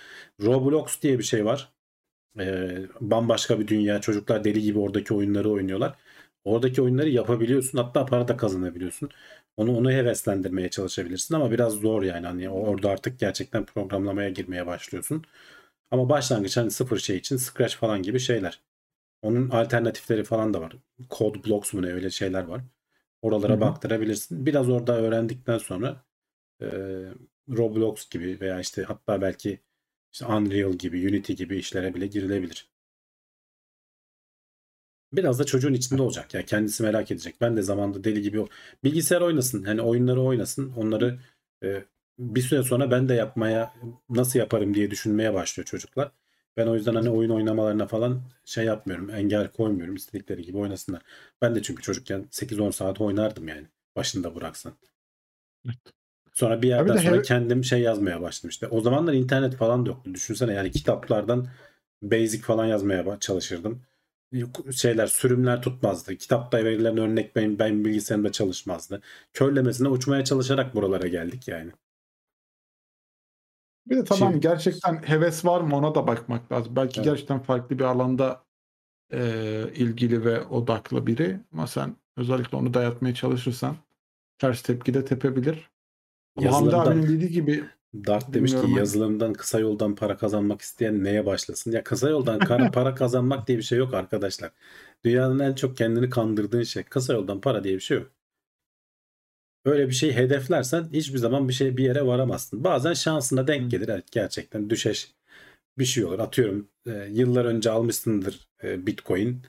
Roblox 0.42 1.02
diye 1.02 1.18
bir 1.18 1.24
şey 1.24 1.44
var. 1.44 1.72
Ee, 2.40 2.78
bambaşka 3.01 3.60
bir 3.60 3.68
dünya. 3.68 4.01
Çocuklar 4.01 4.44
deli 4.44 4.62
gibi 4.62 4.78
oradaki 4.78 5.14
oyunları 5.14 5.51
oynuyorlar. 5.51 5.97
Oradaki 6.44 6.82
oyunları 6.82 7.09
yapabiliyorsun. 7.10 7.78
Hatta 7.78 8.06
para 8.06 8.28
da 8.28 8.36
kazanabiliyorsun. 8.36 9.10
Onu 9.56 9.76
onu 9.76 9.90
heveslendirmeye 9.93 10.70
çalışabilirsin 10.70 11.34
ama 11.34 11.51
biraz 11.51 11.72
zor 11.72 12.02
yani. 12.02 12.26
Hani 12.26 12.51
orada 12.51 12.90
artık 12.90 13.18
gerçekten 13.20 13.66
programlamaya 13.66 14.30
girmeye 14.30 14.66
başlıyorsun. 14.66 15.24
Ama 15.94 16.08
başlangıç 16.08 16.56
hani 16.56 16.70
sıfır 16.70 16.98
şey 16.98 17.16
için 17.16 17.36
Scratch 17.36 17.76
falan 17.76 18.02
gibi 18.02 18.18
şeyler. 18.18 18.60
Onun 19.22 19.50
alternatifleri 19.50 20.24
falan 20.24 20.54
da 20.54 20.60
var. 20.60 20.76
Code 21.10 21.44
Blocks 21.44 21.72
mu 21.74 21.82
ne 21.82 21.92
öyle 21.92 22.10
şeyler 22.10 22.44
var. 22.44 22.62
Oralara 23.22 23.52
Hı 23.52 23.56
hı. 23.56 23.60
baktırabilirsin. 23.60 24.46
Biraz 24.46 24.68
orada 24.70 24.98
öğrendikten 24.98 25.58
sonra 25.58 26.04
e, 26.62 26.66
Roblox 27.50 28.10
gibi 28.10 28.38
veya 28.40 28.60
işte 28.60 28.82
hatta 28.82 29.22
belki 29.22 29.60
işte 30.12 30.26
Unreal 30.26 30.72
gibi, 30.72 31.08
Unity 31.08 31.32
gibi 31.32 31.58
işlere 31.58 31.94
bile 31.94 32.06
girilebilir. 32.06 32.70
Biraz 35.12 35.38
da 35.38 35.44
çocuğun 35.44 35.74
içinde 35.74 36.02
olacak. 36.02 36.34
Ya 36.34 36.44
kendisi 36.44 36.82
merak 36.82 37.10
edecek. 37.10 37.36
Ben 37.40 37.56
de 37.56 37.62
zamanda 37.62 38.04
deli 38.04 38.22
gibi 38.22 38.44
bilgisayar 38.84 39.20
oynasın. 39.20 39.64
Hani 39.64 39.82
oyunları 39.82 40.22
oynasın. 40.22 40.72
Onları 40.76 41.20
e, 41.64 41.84
bir 42.19 42.43
süre 42.43 42.62
sonra 42.62 42.91
ben 42.91 43.09
de 43.09 43.15
yapmaya 43.15 43.74
nasıl 44.11 44.39
yaparım 44.39 44.74
diye 44.74 44.91
düşünmeye 44.91 45.35
başlıyor 45.35 45.65
çocuklar. 45.66 46.12
Ben 46.57 46.66
o 46.66 46.74
yüzden 46.74 46.95
hani 46.95 47.11
oyun 47.11 47.31
oynamalarına 47.31 47.86
falan 47.86 48.23
şey 48.45 48.65
yapmıyorum. 48.65 49.11
Engel 49.11 49.49
koymuyorum. 49.49 49.95
İstedikleri 49.97 50.43
gibi 50.43 50.59
oynasınlar. 50.59 51.03
Ben 51.43 51.55
de 51.55 51.62
çünkü 51.62 51.82
çocukken 51.82 52.27
8-10 52.31 52.70
saat 52.73 53.01
oynardım 53.01 53.49
yani. 53.49 53.66
Başında 53.97 54.35
bıraksan. 54.35 54.73
Sonra 56.32 56.62
bir 56.62 56.69
yerden 56.69 56.97
de 56.97 56.99
sonra 56.99 57.16
heve- 57.16 57.23
kendim 57.23 57.65
şey 57.65 57.81
yazmaya 57.81 58.20
başladım 58.23 58.51
işte. 58.51 58.66
O 58.69 58.81
zamanlar 58.81 59.12
internet 59.12 59.55
falan 59.57 59.86
da 59.86 59.91
yoktu. 59.91 60.15
Düşünsene 60.15 60.53
yani 60.55 60.70
kitaplardan 60.70 61.49
basic 62.03 62.43
falan 62.43 62.66
yazmaya 62.66 63.20
çalışırdım. 63.20 63.82
şeyler 64.73 65.07
sürümler 65.07 65.62
tutmazdı. 65.62 66.16
Kitapta 66.16 66.65
verilen 66.65 66.99
örnek 66.99 67.36
benim, 67.36 67.59
benim 67.59 67.85
bilgisayarımda 67.85 68.32
çalışmazdı. 68.32 69.03
Körlemesine 69.32 69.89
uçmaya 69.89 70.24
çalışarak 70.24 70.74
buralara 70.74 71.07
geldik 71.09 71.49
yani. 71.49 71.70
Bir 73.86 73.97
de 73.97 74.05
tamam 74.05 74.31
Şimdi- 74.32 74.43
gerçekten 74.43 74.94
heves 74.94 75.44
var 75.44 75.61
mı 75.61 75.77
ona 75.77 75.94
da 75.94 76.06
bakmak 76.06 76.52
lazım. 76.52 76.77
Belki 76.77 77.01
Evet. 77.01 77.05
gerçekten 77.05 77.39
farklı 77.39 77.78
bir 77.78 77.85
alanda 77.85 78.44
e, 79.12 79.20
ilgili 79.74 80.24
ve 80.24 80.40
odaklı 80.40 81.06
biri 81.06 81.40
ama 81.52 81.66
sen 81.66 81.97
özellikle 82.16 82.56
onu 82.56 82.74
dayatmaya 82.74 83.15
çalışırsan 83.15 83.77
ters 84.39 84.62
tepki 84.62 84.94
de 84.94 85.05
tepebilir. 85.05 85.70
Hamdi 86.44 86.77
abinin 86.77 87.02
dediği 87.02 87.31
gibi 87.31 87.65
Dart 88.06 88.35
demiş 88.35 88.52
ki 88.52 88.70
yazılımdan 88.77 89.32
kısa 89.32 89.61
yoldan 89.61 89.94
para 89.94 90.16
kazanmak 90.16 90.61
isteyen 90.61 91.05
neye 91.05 91.27
başlasın? 91.27 91.73
Ya 91.73 91.85
kısa 91.85 92.09
yoldan 92.11 92.39
para 92.73 92.94
kazanmak 92.94 93.48
diye 93.48 93.59
bir 93.59 93.62
şey 93.62 93.78
yok 93.78 93.94
arkadaşlar. 93.94 94.51
Dünyanın 95.05 95.39
en 95.39 95.55
çok 95.55 95.77
kendini 95.77 96.11
kandırdığın 96.11 96.62
şey. 96.62 96.82
Kısa 96.82 97.12
yoldan 97.12 97.40
para 97.40 97.65
diye 97.65 97.74
bir 97.74 97.81
şey 97.81 97.98
yok. 97.98 98.11
Öyle 99.65 99.89
bir 99.89 99.95
şey 99.95 100.12
hedeflersen 100.12 100.89
hiçbir 100.93 101.19
zaman 101.19 101.49
bir 101.49 101.53
şey 101.53 101.77
bir 101.77 101.85
yere 101.85 102.07
varamazsın. 102.07 102.65
Bazen 102.65 102.95
şansına 102.95 103.47
denk 103.47 103.70
gelir. 103.70 103.89
Evet, 103.89 104.12
gerçekten 104.12 104.70
düşeş 104.70 105.15
bir 105.78 105.85
şey 105.85 106.05
olur. 106.05 106.19
Atıyorum 106.19 106.69
e, 106.86 107.09
yıllar 107.11 107.45
önce 107.45 107.70
almışsındır 107.70 108.49
e, 108.65 108.86
Bitcoin. 108.86 109.43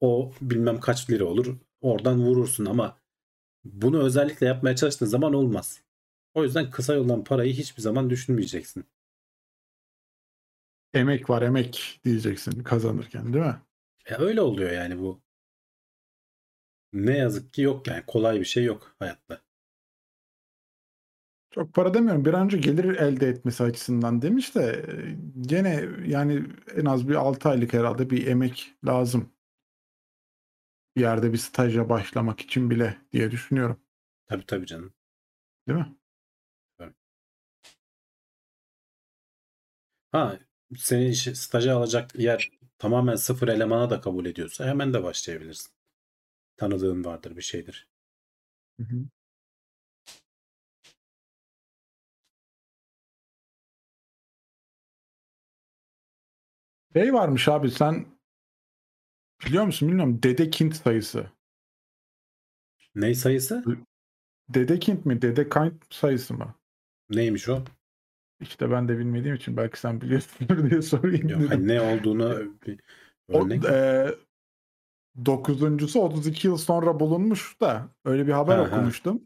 O 0.00 0.32
bilmem 0.40 0.80
kaç 0.80 1.10
lira 1.10 1.24
olur. 1.24 1.56
Oradan 1.80 2.20
vurursun 2.20 2.66
ama 2.66 2.98
bunu 3.64 4.02
özellikle 4.02 4.46
yapmaya 4.46 4.76
çalıştığın 4.76 5.06
zaman 5.06 5.34
olmaz. 5.34 5.82
O 6.34 6.44
yüzden 6.44 6.70
kısa 6.70 6.94
yoldan 6.94 7.24
parayı 7.24 7.54
hiçbir 7.54 7.82
zaman 7.82 8.10
düşünmeyeceksin. 8.10 8.84
emek 10.94 11.30
var 11.30 11.42
emek 11.42 12.00
diyeceksin 12.04 12.62
kazanırken 12.62 13.32
değil 13.32 13.44
mi? 13.44 13.56
Ya 14.10 14.18
öyle 14.18 14.40
oluyor 14.40 14.70
yani 14.72 14.98
bu. 14.98 15.20
Ne 16.92 17.18
yazık 17.18 17.52
ki 17.52 17.62
yok 17.62 17.86
yani 17.86 18.02
kolay 18.06 18.40
bir 18.40 18.44
şey 18.44 18.64
yok 18.64 18.96
hayatta. 18.98 19.40
Çok 21.50 21.74
para 21.74 21.94
demiyorum. 21.94 22.24
Bir 22.24 22.34
an 22.34 22.44
önce 22.44 22.58
gelir 22.58 22.84
elde 22.84 23.28
etmesi 23.28 23.62
açısından 23.64 24.22
demiş 24.22 24.54
de 24.54 24.62
e, 24.88 25.16
gene 25.40 25.88
yani 26.06 26.44
en 26.76 26.84
az 26.84 27.08
bir 27.08 27.14
6 27.14 27.48
aylık 27.48 27.72
herhalde 27.72 28.10
bir 28.10 28.26
emek 28.26 28.74
lazım. 28.86 29.32
Bir 30.96 31.00
yerde 31.00 31.32
bir 31.32 31.38
staja 31.38 31.88
başlamak 31.88 32.40
için 32.40 32.70
bile 32.70 32.98
diye 33.12 33.30
düşünüyorum. 33.30 33.80
Tabii 34.26 34.46
tabii 34.46 34.66
canım. 34.66 34.94
Değil 35.68 35.78
mi? 35.78 35.96
Ha 40.12 40.38
seni 40.76 41.14
staja 41.16 41.76
alacak 41.76 42.14
yer 42.18 42.50
tamamen 42.78 43.16
sıfır 43.16 43.48
elemana 43.48 43.90
da 43.90 44.00
kabul 44.00 44.26
ediyorsa 44.26 44.66
hemen 44.66 44.94
de 44.94 45.02
başlayabilirsin. 45.02 45.72
Tanıdığın 46.58 47.04
vardır 47.04 47.36
bir 47.36 47.42
şeydir. 47.42 47.88
Hı 48.80 48.82
hı. 48.82 49.04
Şey 56.92 57.14
varmış 57.14 57.48
abi 57.48 57.70
sen 57.70 58.06
biliyor 59.46 59.64
musun 59.64 59.88
bilmiyorum 59.88 60.22
Dedekind 60.22 60.72
sayısı. 60.72 61.30
Ney 62.94 63.14
sayısı? 63.14 63.64
Dedekind 64.48 65.04
mi? 65.04 65.22
Dedekind 65.22 65.72
sayısı 65.90 66.34
mı? 66.34 66.54
Neymiş 67.10 67.48
o? 67.48 67.64
İşte 68.40 68.70
ben 68.70 68.88
de 68.88 68.98
bilmediğim 68.98 69.36
için 69.36 69.56
belki 69.56 69.80
sen 69.80 70.00
biliyorsundur 70.00 70.70
diye 70.70 70.82
sorayım 70.82 71.28
Yok, 71.28 71.50
hani 71.50 71.68
ne 71.68 71.80
olduğunu 71.80 72.52
bir 72.66 72.80
O, 73.28 73.44
örnek. 73.44 73.64
e, 73.64 74.14
dokuzuncusu 75.26 76.00
32 76.00 76.46
yıl 76.46 76.56
sonra 76.56 77.00
bulunmuş 77.00 77.60
da 77.60 77.82
öyle 78.04 78.26
bir 78.26 78.32
haber 78.32 78.56
Ha, 78.56 78.62
ha. 78.62 78.66
okumuştum. 78.66 79.22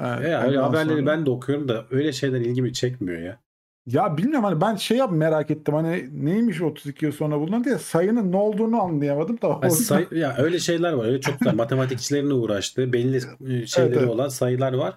E, 0.00 0.06
Ya, 0.06 0.42
öyle 0.42 0.58
haberleri 0.58 0.98
sonra- 0.98 1.06
ben 1.06 1.26
de 1.26 1.30
okuyorum 1.30 1.68
da 1.68 1.84
öyle 1.90 2.12
şeyler 2.12 2.40
ilgimi 2.40 2.72
çekmiyor 2.72 3.18
ya. 3.18 3.38
Ya 3.86 4.16
bilmiyorum 4.16 4.44
hani 4.44 4.60
ben 4.60 4.76
şey 4.76 4.96
yap 4.96 5.12
merak 5.12 5.50
ettim 5.50 5.74
hani 5.74 6.08
neymiş 6.24 6.62
32 6.62 7.04
yıl 7.04 7.12
sonra 7.12 7.40
bulunan 7.40 7.64
diye 7.64 7.78
sayının 7.78 8.32
ne 8.32 8.36
olduğunu 8.36 8.80
anlayamadım 8.82 9.40
da. 9.42 9.48
O- 9.48 9.70
say- 9.70 10.06
ya 10.12 10.34
öyle 10.38 10.58
şeyler 10.58 10.92
var. 10.92 11.04
Öyle 11.06 11.20
çok 11.20 11.38
güzel 11.38 11.54
matematikçilerin 11.56 12.30
uğraştığı 12.30 12.92
belli 12.92 13.20
şeyleri 13.68 13.98
evet. 13.98 14.08
olan 14.08 14.28
sayılar 14.28 14.72
var. 14.72 14.94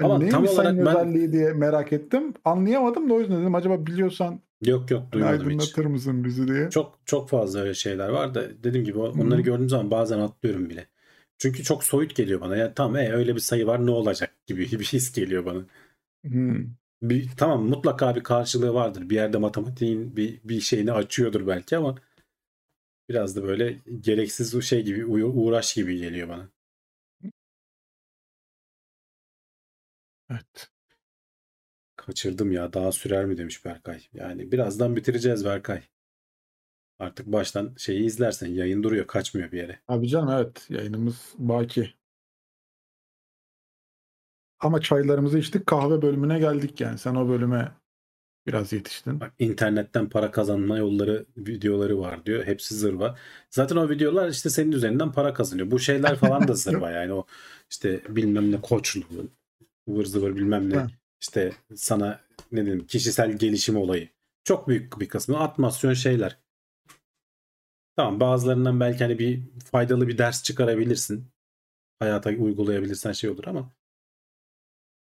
hani 0.00 0.06
ama 0.06 0.18
neymiş 0.18 0.32
tam 0.32 0.44
olarak 0.46 0.76
ben- 0.76 0.86
özelliği 0.86 1.32
diye 1.32 1.52
merak 1.52 1.92
ettim. 1.92 2.34
Anlayamadım 2.44 3.10
da 3.10 3.14
o 3.14 3.20
yüzden 3.20 3.40
dedim 3.40 3.54
acaba 3.54 3.86
biliyorsan 3.86 4.40
Yok 4.66 4.90
yok 4.90 5.12
duymadım 5.12 5.34
hiç. 5.34 5.46
aydınlatır 5.46 5.84
mısın 5.84 6.24
bizi 6.24 6.48
diye. 6.48 6.70
Çok 6.70 6.98
çok 7.04 7.28
fazla 7.28 7.60
öyle 7.60 7.74
şeyler 7.74 8.08
var 8.08 8.34
da 8.34 8.64
dediğim 8.64 8.84
gibi 8.84 8.98
onları 8.98 9.38
Hı. 9.38 9.42
gördüğüm 9.42 9.68
zaman 9.68 9.90
bazen 9.90 10.18
atlıyorum 10.18 10.70
bile. 10.70 10.86
Çünkü 11.38 11.62
çok 11.62 11.84
soyut 11.84 12.16
geliyor 12.16 12.40
bana. 12.40 12.56
Ya 12.56 12.74
tamam 12.74 12.96
e, 12.96 13.12
öyle 13.12 13.34
bir 13.34 13.40
sayı 13.40 13.66
var 13.66 13.86
ne 13.86 13.90
olacak 13.90 14.34
gibi 14.46 14.62
bir 14.72 14.84
his 14.84 15.12
geliyor 15.12 15.46
bana. 15.46 15.64
Hmm. 16.24 16.66
Bir, 17.02 17.30
tamam 17.36 17.64
mutlaka 17.68 18.16
bir 18.16 18.22
karşılığı 18.22 18.74
vardır. 18.74 19.10
Bir 19.10 19.14
yerde 19.14 19.38
matematiğin 19.38 20.16
bir, 20.16 20.40
bir 20.44 20.60
şeyini 20.60 20.92
açıyordur 20.92 21.46
belki 21.46 21.76
ama 21.76 21.98
biraz 23.08 23.36
da 23.36 23.42
böyle 23.42 23.82
gereksiz 24.00 24.64
şey 24.64 24.82
gibi 24.84 25.06
uğraş 25.24 25.74
gibi 25.74 25.98
geliyor 25.98 26.28
bana. 26.28 26.48
Evet. 30.30 30.73
Kaçırdım 32.06 32.52
ya 32.52 32.72
daha 32.72 32.92
sürer 32.92 33.24
mi 33.24 33.38
demiş 33.38 33.64
Berkay. 33.64 34.00
Yani 34.12 34.52
birazdan 34.52 34.96
bitireceğiz 34.96 35.44
Berkay. 35.44 35.82
Artık 36.98 37.26
baştan 37.26 37.74
şeyi 37.78 38.04
izlersen 38.04 38.46
yayın 38.46 38.82
duruyor 38.82 39.06
kaçmıyor 39.06 39.52
bir 39.52 39.58
yere. 39.58 39.80
Abi 39.88 40.08
canım 40.08 40.30
evet 40.30 40.66
yayınımız 40.70 41.34
baki. 41.38 41.94
Ama 44.60 44.80
çaylarımızı 44.80 45.38
içtik 45.38 45.66
kahve 45.66 46.02
bölümüne 46.02 46.38
geldik 46.38 46.80
yani. 46.80 46.98
Sen 46.98 47.14
o 47.14 47.28
bölüme 47.28 47.72
biraz 48.46 48.72
yetiştin. 48.72 49.20
Bak 49.20 49.32
internetten 49.38 50.08
para 50.08 50.30
kazanma 50.30 50.78
yolları 50.78 51.26
videoları 51.36 51.98
var 51.98 52.26
diyor. 52.26 52.44
Hepsi 52.44 52.74
zırva. 52.74 53.18
Zaten 53.50 53.76
o 53.76 53.90
videolar 53.90 54.28
işte 54.28 54.50
senin 54.50 54.72
üzerinden 54.72 55.12
para 55.12 55.34
kazanıyor. 55.34 55.70
Bu 55.70 55.78
şeyler 55.78 56.16
falan 56.16 56.48
da 56.48 56.54
zırva 56.54 56.90
yani 56.90 57.12
o 57.12 57.26
işte 57.70 58.02
bilmem 58.08 58.52
ne 58.52 58.60
koçlu 58.60 59.02
ıvır 59.88 60.04
zıvır 60.04 60.36
bilmem 60.36 60.70
ne 60.70 60.76
Ha. 60.76 60.86
İşte 61.24 61.52
sana 61.74 62.20
ne 62.52 62.64
diyeyim 62.66 62.86
kişisel 62.86 63.32
gelişim 63.38 63.76
olayı. 63.76 64.08
Çok 64.44 64.68
büyük 64.68 65.00
bir 65.00 65.08
kısmı 65.08 65.38
atmasyon 65.40 65.94
şeyler. 65.94 66.38
Tamam 67.96 68.20
bazılarından 68.20 68.80
belki 68.80 69.04
hani 69.04 69.18
bir 69.18 69.42
faydalı 69.70 70.08
bir 70.08 70.18
ders 70.18 70.42
çıkarabilirsin. 70.42 71.28
Hayata 71.98 72.30
uygulayabilirsen 72.30 73.12
şey 73.12 73.30
olur 73.30 73.44
ama 73.46 73.72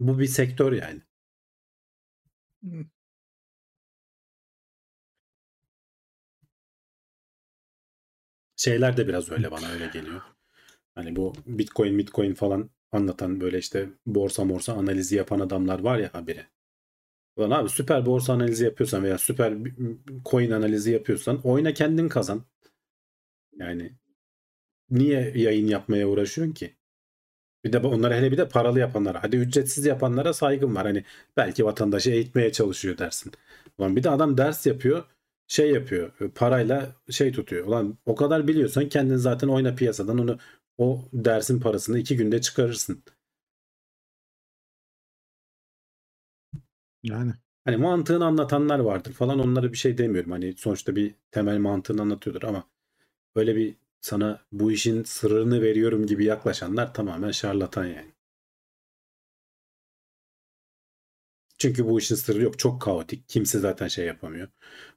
bu 0.00 0.18
bir 0.18 0.26
sektör 0.26 0.72
yani. 0.72 1.02
şeyler 8.56 8.96
de 8.96 9.08
biraz 9.08 9.30
öyle 9.30 9.50
bana 9.50 9.68
öyle 9.68 9.86
geliyor. 9.86 10.22
Hani 10.94 11.16
bu 11.16 11.34
Bitcoin, 11.46 11.98
Bitcoin 11.98 12.34
falan 12.34 12.70
anlatan 12.92 13.40
böyle 13.40 13.58
işte 13.58 13.88
borsa 14.06 14.44
morsa 14.44 14.72
analizi 14.72 15.16
yapan 15.16 15.40
adamlar 15.40 15.80
var 15.80 15.98
ya 15.98 16.14
habire. 16.14 16.46
Ulan 17.36 17.50
abi 17.50 17.68
süper 17.68 18.06
borsa 18.06 18.32
analizi 18.32 18.64
yapıyorsan 18.64 19.04
veya 19.04 19.18
süper 19.18 19.54
coin 20.24 20.50
analizi 20.50 20.90
yapıyorsan 20.92 21.40
oyna 21.44 21.74
kendin 21.74 22.08
kazan. 22.08 22.42
Yani 23.56 23.92
niye 24.90 25.32
yayın 25.36 25.66
yapmaya 25.66 26.08
uğraşıyorsun 26.08 26.54
ki? 26.54 26.76
Bir 27.64 27.72
de 27.72 27.78
onlara 27.78 28.16
hele 28.16 28.32
bir 28.32 28.38
de 28.38 28.48
paralı 28.48 28.80
yapanlara. 28.80 29.22
Hadi 29.22 29.36
ücretsiz 29.36 29.86
yapanlara 29.86 30.32
saygım 30.32 30.76
var. 30.76 30.86
Hani 30.86 31.04
belki 31.36 31.64
vatandaşı 31.64 32.10
eğitmeye 32.10 32.52
çalışıyor 32.52 32.98
dersin. 32.98 33.32
Ulan 33.78 33.96
bir 33.96 34.02
de 34.02 34.10
adam 34.10 34.38
ders 34.38 34.66
yapıyor 34.66 35.04
şey 35.48 35.70
yapıyor 35.70 36.12
e, 36.20 36.28
parayla 36.28 36.92
şey 37.10 37.32
tutuyor. 37.32 37.66
Ulan 37.66 37.98
o 38.06 38.14
kadar 38.14 38.48
biliyorsan 38.48 38.88
kendin 38.88 39.16
zaten 39.16 39.48
oyna 39.48 39.74
piyasadan 39.74 40.18
onu 40.18 40.38
o 40.78 41.08
dersin 41.12 41.60
parasını 41.60 41.98
iki 41.98 42.16
günde 42.16 42.40
çıkarırsın. 42.40 43.02
Yani 47.02 47.32
Hani 47.64 47.76
mantığını 47.76 48.24
anlatanlar 48.26 48.78
vardır 48.78 49.12
falan 49.12 49.38
onlara 49.38 49.72
bir 49.72 49.76
şey 49.76 49.98
demiyorum. 49.98 50.30
Hani 50.30 50.52
sonuçta 50.56 50.96
bir 50.96 51.14
temel 51.30 51.58
mantığını 51.58 52.02
anlatıyordur 52.02 52.42
ama 52.42 52.68
böyle 53.36 53.56
bir 53.56 53.76
sana 54.00 54.40
bu 54.52 54.72
işin 54.72 55.04
sırrını 55.04 55.62
veriyorum 55.62 56.06
gibi 56.06 56.24
yaklaşanlar 56.24 56.94
tamamen 56.94 57.30
şarlatan 57.30 57.86
yani. 57.86 58.12
Çünkü 61.58 61.86
bu 61.88 61.98
işin 61.98 62.14
sırrı 62.14 62.42
yok. 62.42 62.58
Çok 62.58 62.82
kaotik. 62.82 63.28
Kimse 63.28 63.58
zaten 63.58 63.88
şey 63.88 64.06
yapamıyor. 64.06 64.48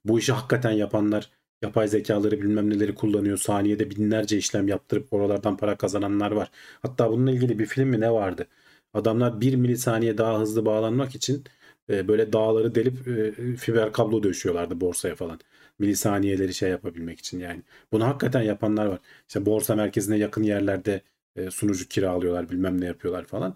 Bu 0.06 0.20
işi 0.20 0.32
hakikaten 0.34 0.72
yapanlar 0.72 1.30
yapay 1.62 1.88
zekaları 1.88 2.42
bilmem 2.42 2.70
neleri 2.70 2.96
kullanıyor. 2.96 3.38
Saniyede 3.38 3.90
binlerce 3.90 4.38
işlem 4.38 4.68
yaptırıp 4.68 5.14
oralardan 5.14 5.58
para 5.58 5.78
kazananlar 5.78 6.32
var. 6.32 6.52
Hatta 6.82 7.12
bununla 7.12 7.32
ilgili 7.32 7.60
bir 7.60 7.66
film 7.66 7.88
mi 7.90 8.00
ne 8.02 8.12
vardı? 8.12 8.48
Adamlar 8.94 9.42
bir 9.42 9.56
milisaniye 9.56 10.18
daha 10.18 10.40
hızlı 10.40 10.66
bağlanmak 10.66 11.16
için 11.16 11.44
e, 11.90 12.08
böyle 12.08 12.34
dağları 12.34 12.76
delip 12.76 13.08
e, 13.08 13.56
fiber 13.56 13.94
kablo 13.94 14.24
döşüyorlardı 14.24 14.82
borsaya 14.82 15.16
falan. 15.16 15.40
Milisaniyeleri 15.80 16.54
şey 16.54 16.70
yapabilmek 16.70 17.20
için 17.20 17.40
yani. 17.40 17.64
Bunu 17.92 18.06
hakikaten 18.06 18.42
yapanlar 18.42 18.86
var. 18.86 19.00
İşte 19.28 19.46
borsa 19.46 19.76
merkezine 19.76 20.18
yakın 20.18 20.44
yerlerde 20.44 21.02
e, 21.36 21.52
sunucu 21.52 21.88
kiralıyorlar 21.88 22.50
bilmem 22.50 22.82
ne 22.82 22.86
yapıyorlar 22.86 23.26
falan. 23.26 23.56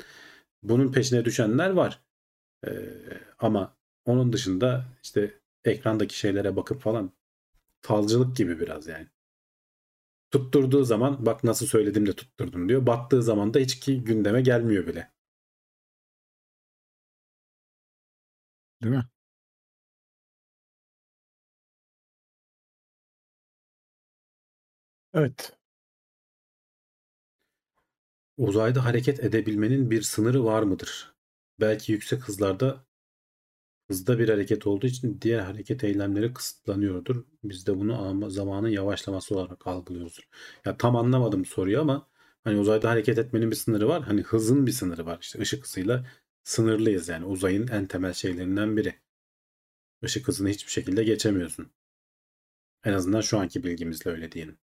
Bunun 0.64 0.92
peşine 0.92 1.26
düşenler 1.26 1.70
var. 1.70 2.02
E, 2.68 2.72
ama 3.40 3.76
onun 4.06 4.34
dışında 4.34 4.86
işte 5.04 5.32
ekrandaki 5.66 6.20
şeylere 6.20 6.56
bakıp 6.56 6.82
falan 6.82 7.12
falcılık 7.84 8.38
gibi 8.38 8.62
biraz 8.62 8.88
yani. 8.88 9.10
Tutturduğu 10.32 10.84
zaman 10.84 11.26
bak 11.26 11.44
nasıl 11.44 11.66
söyledim 11.66 12.06
de 12.08 12.14
tutturdum 12.14 12.70
diyor. 12.70 12.86
Battığı 12.88 13.24
zaman 13.24 13.54
da 13.54 13.60
hiç 13.60 13.80
ki 13.80 14.04
gündeme 14.04 14.42
gelmiyor 14.42 14.88
bile. 14.88 15.12
Değil 18.82 18.96
mi? 18.96 19.04
Evet. 25.14 25.54
Uzayda 28.38 28.86
hareket 28.86 29.20
edebilmenin 29.24 29.92
bir 29.92 30.02
sınırı 30.02 30.44
var 30.46 30.64
mıdır? 30.64 31.16
Belki 31.60 31.92
yüksek 31.92 32.24
hızlarda 32.28 32.86
hızda 33.94 34.20
bir 34.20 34.30
hareket 34.30 34.68
olduğu 34.68 34.88
için 34.88 35.22
diğer 35.22 35.40
hareket 35.40 35.84
eylemleri 35.84 36.34
kısıtlanıyordur. 36.34 37.26
Biz 37.44 37.68
de 37.68 37.80
bunu 37.80 38.02
ama 38.08 38.30
zamanın 38.30 38.68
yavaşlaması 38.68 39.36
olarak 39.36 39.68
algılıyoruz. 39.68 40.20
Ya 40.66 40.78
tam 40.78 40.96
anlamadım 40.96 41.46
soruyu 41.46 41.82
ama 41.82 42.08
hani 42.44 42.60
uzayda 42.60 42.90
hareket 42.90 43.18
etmenin 43.20 43.52
bir 43.52 43.56
sınırı 43.56 43.88
var. 43.88 44.04
Hani 44.04 44.22
hızın 44.22 44.68
bir 44.68 44.72
sınırı 44.72 45.06
var. 45.06 45.20
İşte 45.22 45.40
ışık 45.40 45.66
hızıyla 45.66 46.08
sınırlıyız 46.44 47.10
yani. 47.10 47.26
Uzayın 47.26 47.68
en 47.68 47.88
temel 47.88 48.14
şeylerinden 48.14 48.78
biri. 48.78 48.96
Işık 50.04 50.28
hızını 50.28 50.50
hiçbir 50.50 50.72
şekilde 50.72 51.04
geçemiyorsun. 51.04 51.72
En 52.84 52.94
azından 52.94 53.22
şu 53.22 53.40
anki 53.40 53.64
bilgimizle 53.64 54.12
öyle 54.12 54.32
diyelim. 54.32 54.58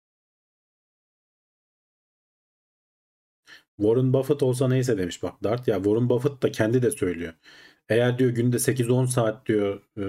Warren 3.77 4.13
Buffett 4.13 4.43
olsa 4.43 4.69
neyse 4.69 4.99
demiş 4.99 5.23
bak 5.23 5.43
Dart. 5.43 5.69
Ya 5.69 5.77
Warren 5.77 6.09
Buffett 6.11 6.43
da 6.43 6.53
kendi 6.53 6.83
de 6.83 6.91
söylüyor. 6.91 7.35
Eğer 7.89 8.19
diyor 8.19 8.31
günde 8.31 8.59
8-10 8.59 9.07
saat 9.07 9.47
diyor 9.47 9.83
e, 9.99 10.03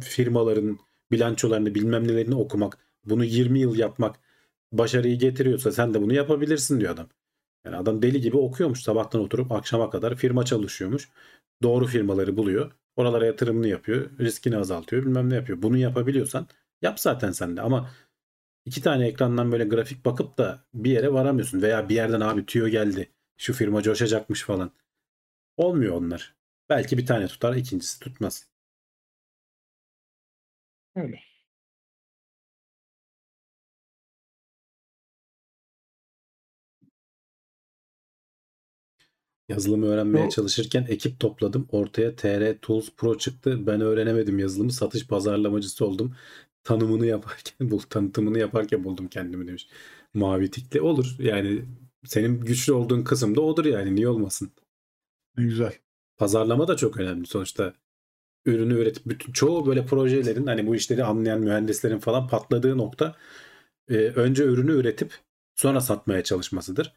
firmaların 0.00 0.78
bilançolarını 1.12 1.74
bilmem 1.74 2.08
nelerini 2.08 2.34
okumak, 2.34 2.78
bunu 3.04 3.24
20 3.24 3.60
yıl 3.60 3.76
yapmak 3.76 4.16
başarıyı 4.72 5.18
getiriyorsa 5.18 5.72
sen 5.72 5.94
de 5.94 6.02
bunu 6.02 6.14
yapabilirsin 6.14 6.80
diyor 6.80 6.92
adam. 6.92 7.08
Yani 7.64 7.76
adam 7.76 8.02
deli 8.02 8.20
gibi 8.20 8.36
okuyormuş 8.36 8.82
sabahtan 8.82 9.20
oturup 9.20 9.52
akşama 9.52 9.90
kadar 9.90 10.16
firma 10.16 10.44
çalışıyormuş. 10.44 11.08
Doğru 11.62 11.86
firmaları 11.86 12.36
buluyor. 12.36 12.72
Oralara 12.96 13.26
yatırımını 13.26 13.68
yapıyor. 13.68 14.10
Riskini 14.20 14.56
azaltıyor. 14.56 15.02
Bilmem 15.02 15.30
ne 15.30 15.34
yapıyor. 15.34 15.62
Bunu 15.62 15.76
yapabiliyorsan 15.78 16.48
yap 16.82 17.00
zaten 17.00 17.32
sen 17.32 17.56
de. 17.56 17.60
Ama 17.62 17.90
iki 18.64 18.82
tane 18.82 19.08
ekrandan 19.08 19.52
böyle 19.52 19.64
grafik 19.64 20.04
bakıp 20.04 20.38
da 20.38 20.64
bir 20.74 20.90
yere 20.90 21.12
varamıyorsun. 21.12 21.62
Veya 21.62 21.88
bir 21.88 21.94
yerden 21.94 22.20
abi 22.20 22.46
tüyo 22.46 22.68
geldi. 22.68 23.10
Şu 23.36 23.52
firma 23.52 23.82
coşacakmış 23.82 24.42
falan. 24.44 24.70
Olmuyor 25.56 25.94
onlar. 25.94 26.39
Belki 26.70 26.98
bir 26.98 27.06
tane 27.06 27.26
tutar, 27.28 27.56
ikincisi 27.56 28.00
tutmaz. 28.00 28.46
Öyle. 30.94 31.20
Yazılımı 39.48 39.86
öğrenmeye 39.86 40.24
Yo- 40.24 40.30
çalışırken 40.30 40.86
ekip 40.88 41.20
topladım. 41.20 41.68
Ortaya 41.72 42.16
TR 42.16 42.58
Tools 42.62 42.90
Pro 42.96 43.18
çıktı. 43.18 43.66
Ben 43.66 43.80
öğrenemedim 43.80 44.38
yazılımı. 44.38 44.72
Satış 44.72 45.06
pazarlamacısı 45.06 45.86
oldum. 45.86 46.16
Tanımını 46.64 47.06
yaparken, 47.06 47.70
bul, 47.70 47.78
tanıtımını 47.78 48.38
yaparken 48.38 48.84
buldum 48.84 49.08
kendimi 49.08 49.46
demiş. 49.46 49.68
Mavi 50.14 50.50
tikli 50.50 50.80
olur. 50.80 51.16
Yani 51.18 51.64
senin 52.04 52.40
güçlü 52.40 52.72
olduğun 52.72 53.04
kısım 53.04 53.36
da 53.36 53.40
odur 53.40 53.64
yani. 53.64 53.94
Niye 53.96 54.08
olmasın? 54.08 54.52
Ne 55.38 55.44
güzel. 55.44 55.72
Pazarlama 56.20 56.68
da 56.68 56.76
çok 56.76 56.96
önemli 56.96 57.26
sonuçta. 57.26 57.74
Ürünü 58.46 58.74
üretip 58.74 59.06
bütün 59.06 59.32
çoğu 59.32 59.66
böyle 59.66 59.86
projelerin 59.86 60.46
hani 60.46 60.66
bu 60.66 60.76
işleri 60.76 61.04
anlayan 61.04 61.40
mühendislerin 61.40 61.98
falan 61.98 62.28
patladığı 62.28 62.78
nokta 62.78 63.16
e, 63.90 63.94
önce 63.94 64.44
ürünü 64.44 64.72
üretip 64.72 65.12
sonra 65.56 65.80
satmaya 65.80 66.24
çalışmasıdır. 66.24 66.92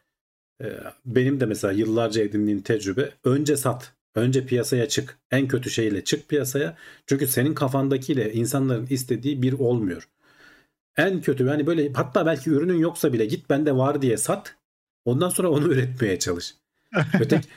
E, 0.62 0.68
benim 1.06 1.40
de 1.40 1.46
mesela 1.46 1.72
yıllarca 1.72 2.24
edindiğim 2.24 2.62
tecrübe 2.62 3.12
önce 3.24 3.58
sat. 3.58 3.94
Önce 4.16 4.46
piyasaya 4.46 4.88
çık. 4.88 5.20
En 5.32 5.48
kötü 5.48 5.70
şeyle 5.70 6.04
çık 6.04 6.30
piyasaya. 6.30 6.78
Çünkü 7.08 7.28
senin 7.28 7.54
kafandakiyle 7.54 8.34
insanların 8.34 8.88
istediği 8.90 9.42
bir 9.42 9.54
olmuyor. 9.54 10.10
En 10.98 11.22
kötü 11.22 11.46
yani 11.46 11.68
böyle 11.68 11.94
hatta 11.94 12.26
belki 12.26 12.50
ürünün 12.50 12.78
yoksa 12.78 13.14
bile 13.14 13.26
git 13.26 13.50
bende 13.50 13.76
var 13.76 14.02
diye 14.02 14.18
sat. 14.18 14.56
Ondan 15.06 15.30
sonra 15.30 15.50
onu 15.50 15.68
üretmeye 15.74 16.20
çalış. 16.20 16.63
Öteki 17.20 17.48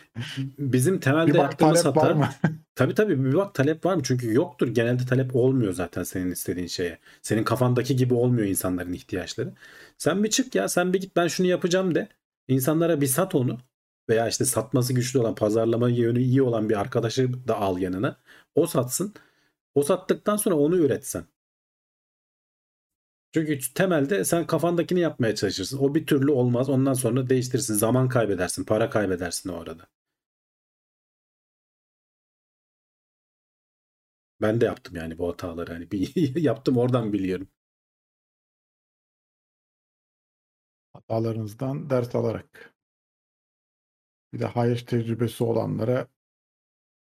bizim 0.58 1.00
temelde 1.00 1.26
Bir 1.26 1.38
bak 1.38 1.42
yaptığımız 1.42 1.82
talep 1.82 1.96
hata 1.96 2.08
var 2.08 2.14
mı? 2.14 2.28
Tabii 2.74 2.94
tabii 2.94 3.24
bir 3.24 3.34
bak 3.34 3.54
talep 3.54 3.86
var 3.86 3.94
mı? 3.94 4.02
Çünkü 4.04 4.34
yoktur. 4.34 4.68
Genelde 4.68 5.06
talep 5.06 5.36
olmuyor 5.36 5.72
zaten 5.72 6.02
senin 6.02 6.30
istediğin 6.30 6.66
şeye. 6.66 6.98
Senin 7.22 7.44
kafandaki 7.44 7.96
gibi 7.96 8.14
olmuyor 8.14 8.46
insanların 8.46 8.92
ihtiyaçları. 8.92 9.52
Sen 9.98 10.24
bir 10.24 10.30
çık 10.30 10.54
ya 10.54 10.68
sen 10.68 10.92
bir 10.92 11.00
git 11.00 11.16
ben 11.16 11.28
şunu 11.28 11.46
yapacağım 11.46 11.94
de. 11.94 12.08
İnsanlara 12.48 13.00
bir 13.00 13.06
sat 13.06 13.34
onu. 13.34 13.58
Veya 14.08 14.28
işte 14.28 14.44
satması 14.44 14.92
güçlü 14.92 15.18
olan, 15.18 15.34
pazarlama 15.34 15.88
yönü 15.88 16.20
iyi 16.20 16.42
olan 16.42 16.68
bir 16.68 16.80
arkadaşı 16.80 17.48
da 17.48 17.56
al 17.58 17.78
yanına. 17.78 18.16
O 18.54 18.66
satsın. 18.66 19.14
O 19.74 19.82
sattıktan 19.82 20.36
sonra 20.36 20.54
onu 20.54 20.76
üretsen. 20.76 21.24
Çünkü 23.34 23.58
temelde 23.74 24.24
sen 24.24 24.46
kafandakini 24.46 25.00
yapmaya 25.00 25.34
çalışırsın. 25.34 25.78
O 25.78 25.94
bir 25.94 26.06
türlü 26.06 26.30
olmaz. 26.30 26.68
Ondan 26.68 26.92
sonra 26.94 27.28
değiştirirsin. 27.28 27.74
Zaman 27.74 28.08
kaybedersin. 28.08 28.64
Para 28.64 28.90
kaybedersin 28.90 29.48
o 29.50 29.56
arada. 29.60 29.86
Ben 34.40 34.60
de 34.60 34.64
yaptım 34.64 34.96
yani 34.96 35.18
bu 35.18 35.28
hataları. 35.28 35.72
Hani 35.72 35.90
bir 35.90 36.36
yaptım 36.42 36.76
oradan 36.76 37.12
biliyorum. 37.12 37.48
Hatalarınızdan 40.92 41.90
ders 41.90 42.14
alarak. 42.14 42.74
Bir 44.32 44.38
de 44.40 44.46
hayır 44.46 44.86
tecrübesi 44.86 45.44
olanlara 45.44 46.08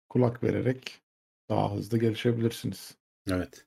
kulak 0.08 0.42
vererek 0.42 1.02
daha 1.48 1.72
hızlı 1.74 1.98
gelişebilirsiniz. 1.98 2.98
Evet. 3.30 3.66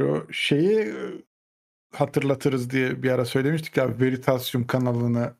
Şu 0.00 0.26
şeyi 0.30 0.92
hatırlatırız 1.94 2.70
diye 2.70 3.02
bir 3.02 3.10
ara 3.10 3.24
söylemiştik 3.24 3.76
ya 3.76 4.00
Veritasium 4.00 4.66
kanalını 4.66 5.34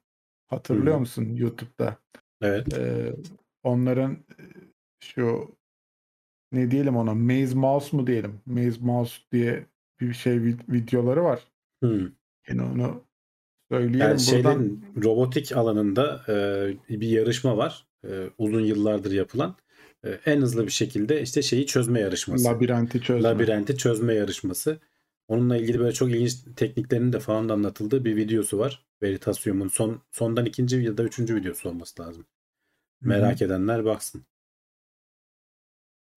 hatırlıyor 0.46 0.92
Hı 0.92 0.96
hı. 0.96 1.00
musun 1.00 1.24
YouTube'da? 1.36 1.96
Evet. 2.42 2.78
Ee, 2.78 3.12
onların 3.62 4.16
şu 5.00 5.54
ne 6.52 6.70
diyelim 6.70 6.96
ona 6.96 7.14
Maze 7.14 7.54
Mouse 7.54 7.96
mu 7.96 8.06
diyelim? 8.06 8.40
Maze 8.46 8.80
Mouse 8.80 9.16
diye 9.32 9.66
bir 10.00 10.12
şey 10.12 10.36
vid- 10.36 10.72
videoları 10.72 11.24
var. 11.24 11.40
Hmm. 11.82 12.08
Yine 12.48 12.62
onu 12.62 13.04
söyleyelim 13.70 14.00
Yani 14.00 14.10
buradan. 14.10 14.18
şeylerin 14.18 14.84
robotik 15.02 15.56
alanında 15.56 16.24
e, 16.28 17.00
bir 17.00 17.08
yarışma 17.08 17.56
var. 17.56 17.86
E, 18.04 18.30
uzun 18.38 18.60
yıllardır 18.60 19.12
yapılan. 19.12 19.56
E, 20.04 20.10
en 20.26 20.40
hızlı 20.40 20.66
bir 20.66 20.72
şekilde 20.72 21.22
işte 21.22 21.42
şeyi 21.42 21.66
çözme 21.66 22.00
yarışması. 22.00 22.44
Labirenti 22.44 23.00
çözme. 23.00 23.28
Labirenti 23.28 23.76
çözme 23.76 24.14
yarışması. 24.14 24.78
Onunla 25.28 25.56
ilgili 25.56 25.78
böyle 25.78 25.92
çok 25.92 26.10
ilginç 26.10 26.36
tekniklerinin 26.56 27.12
de 27.12 27.20
falan 27.20 27.48
da 27.48 27.52
anlatıldığı 27.52 28.04
bir 28.04 28.16
videosu 28.16 28.58
var. 28.58 28.86
Veritasium'un 29.02 29.68
son 29.68 30.02
sondan 30.12 30.46
ikinci 30.46 30.76
ya 30.76 30.98
da 30.98 31.02
üçüncü 31.02 31.36
videosu 31.36 31.68
olması 31.68 32.02
lazım. 32.02 32.22
Hı 33.02 33.04
hı. 33.04 33.08
Merak 33.08 33.42
edenler 33.42 33.84
baksın. 33.84 34.22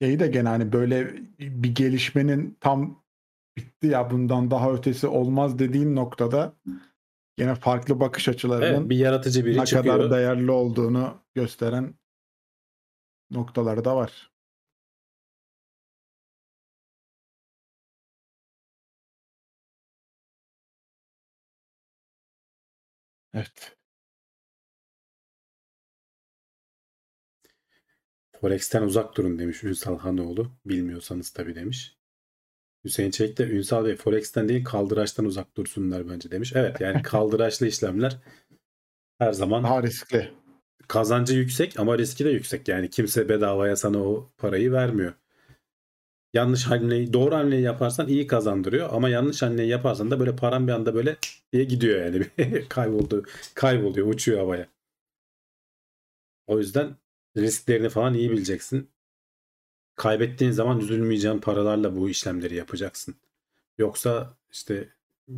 Şeyi 0.01 0.19
de 0.19 0.27
gene 0.27 0.49
hani 0.49 0.73
böyle 0.73 1.13
bir 1.39 1.75
gelişmenin 1.75 2.57
tam 2.59 3.03
bitti 3.57 3.87
ya 3.87 4.11
bundan 4.11 4.51
daha 4.51 4.73
ötesi 4.73 5.07
olmaz 5.07 5.59
dediğin 5.59 5.95
noktada 5.95 6.53
yine 7.37 7.55
farklı 7.55 7.99
bakış 7.99 8.29
açılarının 8.29 8.79
Evet, 8.79 8.89
bir 8.89 8.97
yaratıcı 8.97 9.45
biri 9.45 9.57
ne 9.57 9.65
çıkıyor. 9.65 9.95
kadar 9.97 10.11
değerli 10.11 10.51
olduğunu 10.51 11.17
gösteren 11.35 11.93
noktaları 13.33 13.85
da 13.85 13.95
var. 13.95 14.31
Evet. 23.33 23.75
Forex'ten 28.41 28.81
uzak 28.81 29.17
durun 29.17 29.39
demiş 29.39 29.63
Ünsal 29.63 29.99
Hanoğlu. 29.99 30.51
Bilmiyorsanız 30.65 31.29
tabii 31.29 31.55
demiş. 31.55 31.97
Hüseyin 32.85 33.11
Çelik 33.11 33.37
de 33.37 33.43
Ünsal 33.43 33.85
Bey 33.85 33.95
Forex'ten 33.95 34.49
değil 34.49 34.63
kaldıraçtan 34.63 35.25
uzak 35.25 35.57
dursunlar 35.57 36.09
bence 36.09 36.31
demiş. 36.31 36.53
Evet 36.55 36.81
yani 36.81 37.01
kaldıraçlı 37.03 37.67
işlemler 37.67 38.19
her 39.19 39.33
zaman 39.33 39.63
Daha 39.63 39.83
riskli. 39.83 40.42
Kazancı 40.87 41.33
yüksek 41.33 41.79
ama 41.79 41.97
riski 41.97 42.25
de 42.25 42.29
yüksek. 42.29 42.67
Yani 42.67 42.89
kimse 42.89 43.29
bedavaya 43.29 43.75
sana 43.75 43.97
o 43.97 44.31
parayı 44.37 44.71
vermiyor. 44.71 45.13
Yanlış 46.33 46.65
hamleyi, 46.65 47.13
doğru 47.13 47.35
hamleyi 47.35 47.61
yaparsan 47.61 48.07
iyi 48.07 48.27
kazandırıyor 48.27 48.89
ama 48.93 49.09
yanlış 49.09 49.41
hamleyi 49.41 49.69
yaparsan 49.69 50.11
da 50.11 50.19
böyle 50.19 50.35
paran 50.35 50.67
bir 50.67 50.71
anda 50.71 50.95
böyle 50.95 51.17
diye 51.53 51.63
gidiyor 51.63 52.05
yani. 52.05 52.27
Kayboldu, 52.69 53.25
kayboluyor, 53.55 54.07
uçuyor 54.07 54.39
havaya. 54.39 54.67
O 56.47 56.59
yüzden 56.59 56.95
risklerini 57.37 57.89
falan 57.89 58.13
iyi 58.13 58.31
bileceksin. 58.31 58.89
Kaybettiğin 59.95 60.51
zaman 60.51 60.79
üzülmeyeceğin 60.79 61.39
paralarla 61.39 61.95
bu 61.95 62.09
işlemleri 62.09 62.55
yapacaksın. 62.55 63.15
Yoksa 63.77 64.37
işte 64.51 64.89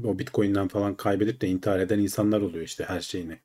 o 0.04 0.20
Bitcoin'den 0.20 0.68
falan 0.68 0.96
kaybedip 0.96 1.42
de 1.42 1.48
intihar 1.48 1.80
eden 1.80 2.00
insanlar 2.00 2.42
oluyor 2.42 2.66
işte 2.66 2.84
her 2.84 3.02
şeyini. 3.02 3.40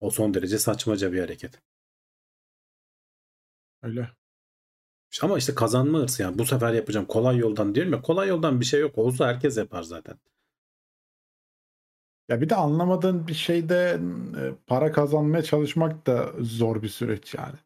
O 0.00 0.10
son 0.10 0.34
derece 0.34 0.58
saçmaca 0.58 1.12
bir 1.12 1.20
hareket. 1.20 1.60
Öyle. 3.82 4.10
Ama 5.22 5.38
işte 5.38 5.54
kazanma 5.54 5.98
hırsı 5.98 6.22
yani 6.22 6.38
bu 6.38 6.44
sefer 6.46 6.72
yapacağım 6.72 7.06
kolay 7.06 7.36
yoldan 7.36 7.74
diyorum 7.74 7.92
ya 7.92 8.02
kolay 8.02 8.28
yoldan 8.28 8.60
bir 8.60 8.64
şey 8.64 8.80
yok 8.80 8.98
olsa 8.98 9.26
herkes 9.28 9.56
yapar 9.56 9.82
zaten. 9.82 10.18
Ya 12.28 12.40
bir 12.40 12.48
de 12.48 12.54
anlamadığın 12.54 13.28
bir 13.28 13.34
şeyde 13.34 14.00
e, 14.38 14.54
para 14.66 14.92
kazanmaya 14.92 15.42
çalışmak 15.42 16.06
da 16.06 16.32
zor 16.40 16.82
bir 16.82 16.88
süreç 16.88 17.34
yani. 17.34 17.56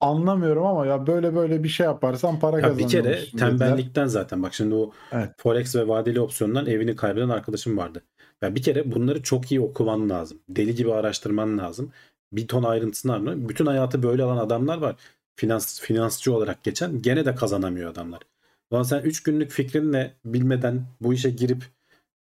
Anlamıyorum 0.00 0.66
ama 0.66 0.86
ya 0.86 1.06
böyle 1.06 1.34
böyle 1.34 1.64
bir 1.64 1.68
şey 1.68 1.86
yaparsan 1.86 2.38
para 2.38 2.60
Ya 2.60 2.78
bir 2.78 2.88
kere 2.88 3.02
kazanıyormuşsun 3.02 3.40
dediler. 3.40 3.48
tembellikten 3.48 4.06
zaten 4.06 4.42
bak 4.42 4.54
şimdi 4.54 4.74
o 4.74 4.92
Evet. 5.12 5.30
Forex 5.38 5.76
ve 5.76 5.88
vadeli 5.88 6.20
opsiyondan 6.20 6.66
evini 6.66 6.96
kaybeden 6.96 7.28
arkadaşım 7.28 7.76
vardı. 7.76 8.02
Ya 8.42 8.54
bir 8.54 8.62
kere 8.62 8.92
bunları 8.92 9.22
çok 9.22 9.52
iyi 9.52 9.60
okuman 9.60 10.10
lazım. 10.10 10.40
Deli 10.48 10.74
gibi 10.74 10.92
araştırman 10.94 11.58
lazım. 11.58 11.92
Bir 12.32 12.48
ton 12.48 12.62
ayrıntısını 12.62 13.14
anlıyor. 13.14 13.36
Bütün 13.48 13.66
hayatı 13.66 14.02
böyle 14.02 14.22
alan 14.22 14.36
adamlar 14.38 14.78
var. 14.78 14.96
Finans, 15.36 15.80
finansçı 15.80 16.34
olarak 16.34 16.64
geçen 16.64 17.02
gene 17.02 17.24
de 17.26 17.34
kazanamıyor 17.34 17.90
adamlar. 17.90 18.20
Ulan 18.70 18.82
sen 18.82 19.00
3 19.02 19.22
günlük 19.22 19.50
fikrinle 19.50 20.14
bilmeden 20.24 20.86
bu 21.00 21.14
işe 21.14 21.30
girip 21.30 21.64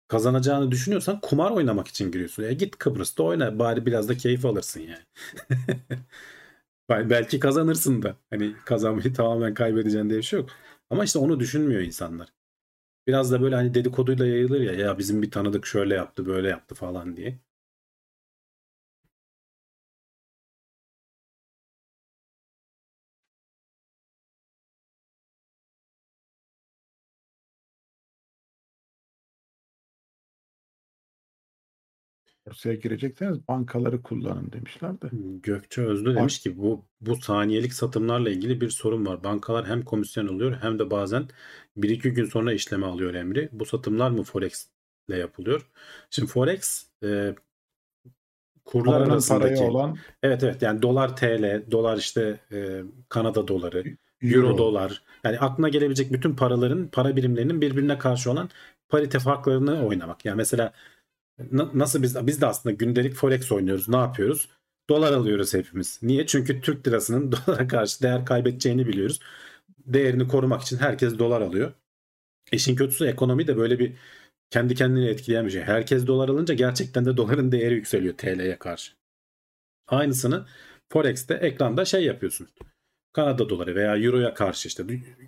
kazanacağını 0.07 0.72
düşünüyorsan 0.72 1.22
kumar 1.22 1.52
oynamak 1.52 1.88
için 1.88 2.11
giriyorsun. 2.11 2.44
Ya 2.44 2.53
git 2.53 2.77
Kıbrıs'ta 2.77 3.23
oyna 3.23 3.60
bari 3.60 3.86
biraz 3.88 4.10
da 4.10 4.18
keyif 4.18 4.45
alırsın 4.45 4.81
yani. 4.81 5.03
Bel- 6.90 7.10
Belki 7.10 7.40
kazanırsın 7.40 8.02
da. 8.02 8.15
Hani 8.30 8.53
kazanmayı 8.65 9.14
tamamen 9.14 9.53
kaybedeceksin 9.53 10.10
diye 10.10 10.19
bir 10.19 10.23
şey 10.23 10.40
yok. 10.40 10.49
Ama 10.90 11.03
işte 11.03 11.19
onu 11.19 11.40
düşünmüyor 11.40 11.81
insanlar. 11.81 12.27
Biraz 13.10 13.31
da 13.31 13.41
böyle 13.41 13.56
hani 13.56 13.73
dedikoduyla 13.73 14.26
yayılır 14.27 14.61
ya 14.61 14.73
ya 14.73 14.98
bizim 14.98 15.22
bir 15.22 15.31
tanıdık 15.31 15.65
şöyle 15.65 15.95
yaptı 15.95 16.26
böyle 16.26 16.49
yaptı 16.49 16.76
falan 16.76 17.18
diye. 17.18 17.40
Borsaya 32.50 32.76
girecekseniz 32.76 33.48
bankaları 33.48 34.02
kullanın 34.02 34.52
demişler 34.52 35.02
de. 35.02 35.10
Gökçe 35.44 35.82
Özlü 35.82 36.16
demiş 36.16 36.40
ki 36.40 36.58
bu 36.58 36.86
bu 37.02 37.16
saniyelik 37.16 37.74
satımlarla 37.74 38.30
ilgili 38.30 38.62
bir 38.62 38.70
sorun 38.70 39.06
var. 39.06 39.24
Bankalar 39.24 39.68
hem 39.68 39.82
komisyon 39.82 40.28
alıyor 40.28 40.58
hem 40.62 40.80
de 40.80 40.92
bazen 40.92 41.28
1-2 41.78 42.10
gün 42.10 42.26
sonra 42.26 42.54
işleme 42.54 42.86
alıyor 42.86 43.14
emri. 43.14 43.50
Bu 43.52 43.66
satımlar 43.66 44.10
mı 44.10 44.24
Forex 44.24 44.68
ile 45.10 45.18
yapılıyor? 45.18 45.70
Şimdi 46.10 46.32
Forex 46.32 46.86
e, 47.04 47.36
kurlar 48.66 48.94
Paranın 48.94 49.10
arasındaki 49.10 49.64
olan 49.64 49.98
evet 50.24 50.44
evet 50.44 50.62
yani 50.62 50.82
dolar 50.82 51.16
TL, 51.16 51.72
dolar 51.72 51.98
işte 51.98 52.40
e, 52.52 52.82
Kanada 53.10 53.48
doları, 53.48 53.84
Euro, 54.22 54.58
dolar. 54.58 55.02
Yani 55.24 55.40
aklına 55.40 55.70
gelebilecek 55.70 56.14
bütün 56.14 56.36
paraların, 56.36 56.88
para 56.88 57.16
birimlerinin 57.16 57.62
birbirine 57.62 57.98
karşı 57.98 58.32
olan 58.32 58.50
parite 58.90 59.20
farklarını 59.20 59.88
oynamak. 59.88 60.26
Yani 60.26 60.38
mesela 60.38 60.74
nasıl 61.74 62.03
biz 62.03 62.28
biz 62.28 62.41
de 62.41 62.45
aslında 62.45 62.76
gündelik 62.76 63.14
forex 63.14 63.52
oynuyoruz. 63.52 63.90
Ne 63.90 63.98
yapıyoruz? 63.98 64.49
Dolar 64.90 65.14
alıyoruz 65.14 65.53
hepimiz. 65.53 65.99
Niye? 66.02 66.26
Çünkü 66.26 66.61
Türk 66.61 66.88
lirasının 66.88 67.32
dolara 67.48 67.68
karşı 67.68 68.03
değer 68.03 68.26
kaybedeceğini 68.26 68.88
biliyoruz. 68.88 69.20
Değerini 69.86 70.28
korumak 70.28 70.61
için 70.61 70.78
herkes 70.78 71.20
dolar 71.20 71.41
alıyor. 71.41 71.74
İşin 72.52 72.76
kötüsü 72.76 73.06
ekonomi 73.06 73.48
de 73.48 73.57
böyle 73.57 73.80
bir 73.80 73.94
kendi 74.49 74.76
kendini 74.76 75.07
etkileyen 75.07 75.45
bir 75.45 75.52
şey. 75.52 75.61
Herkes 75.61 76.07
dolar 76.07 76.30
alınca 76.30 76.53
gerçekten 76.53 77.06
de 77.06 77.18
doların 77.18 77.52
değeri 77.52 77.74
yükseliyor 77.74 78.18
TL'ye 78.18 78.60
karşı. 78.60 78.94
Aynısını 79.88 80.45
Forex'te 80.94 81.34
ekranda 81.34 81.86
şey 81.86 82.06
yapıyorsun. 82.06 82.48
Kanada 83.14 83.49
doları 83.49 83.76
veya 83.76 83.98
Euro'ya 83.98 84.34
karşı 84.34 84.68
işte 84.68 84.84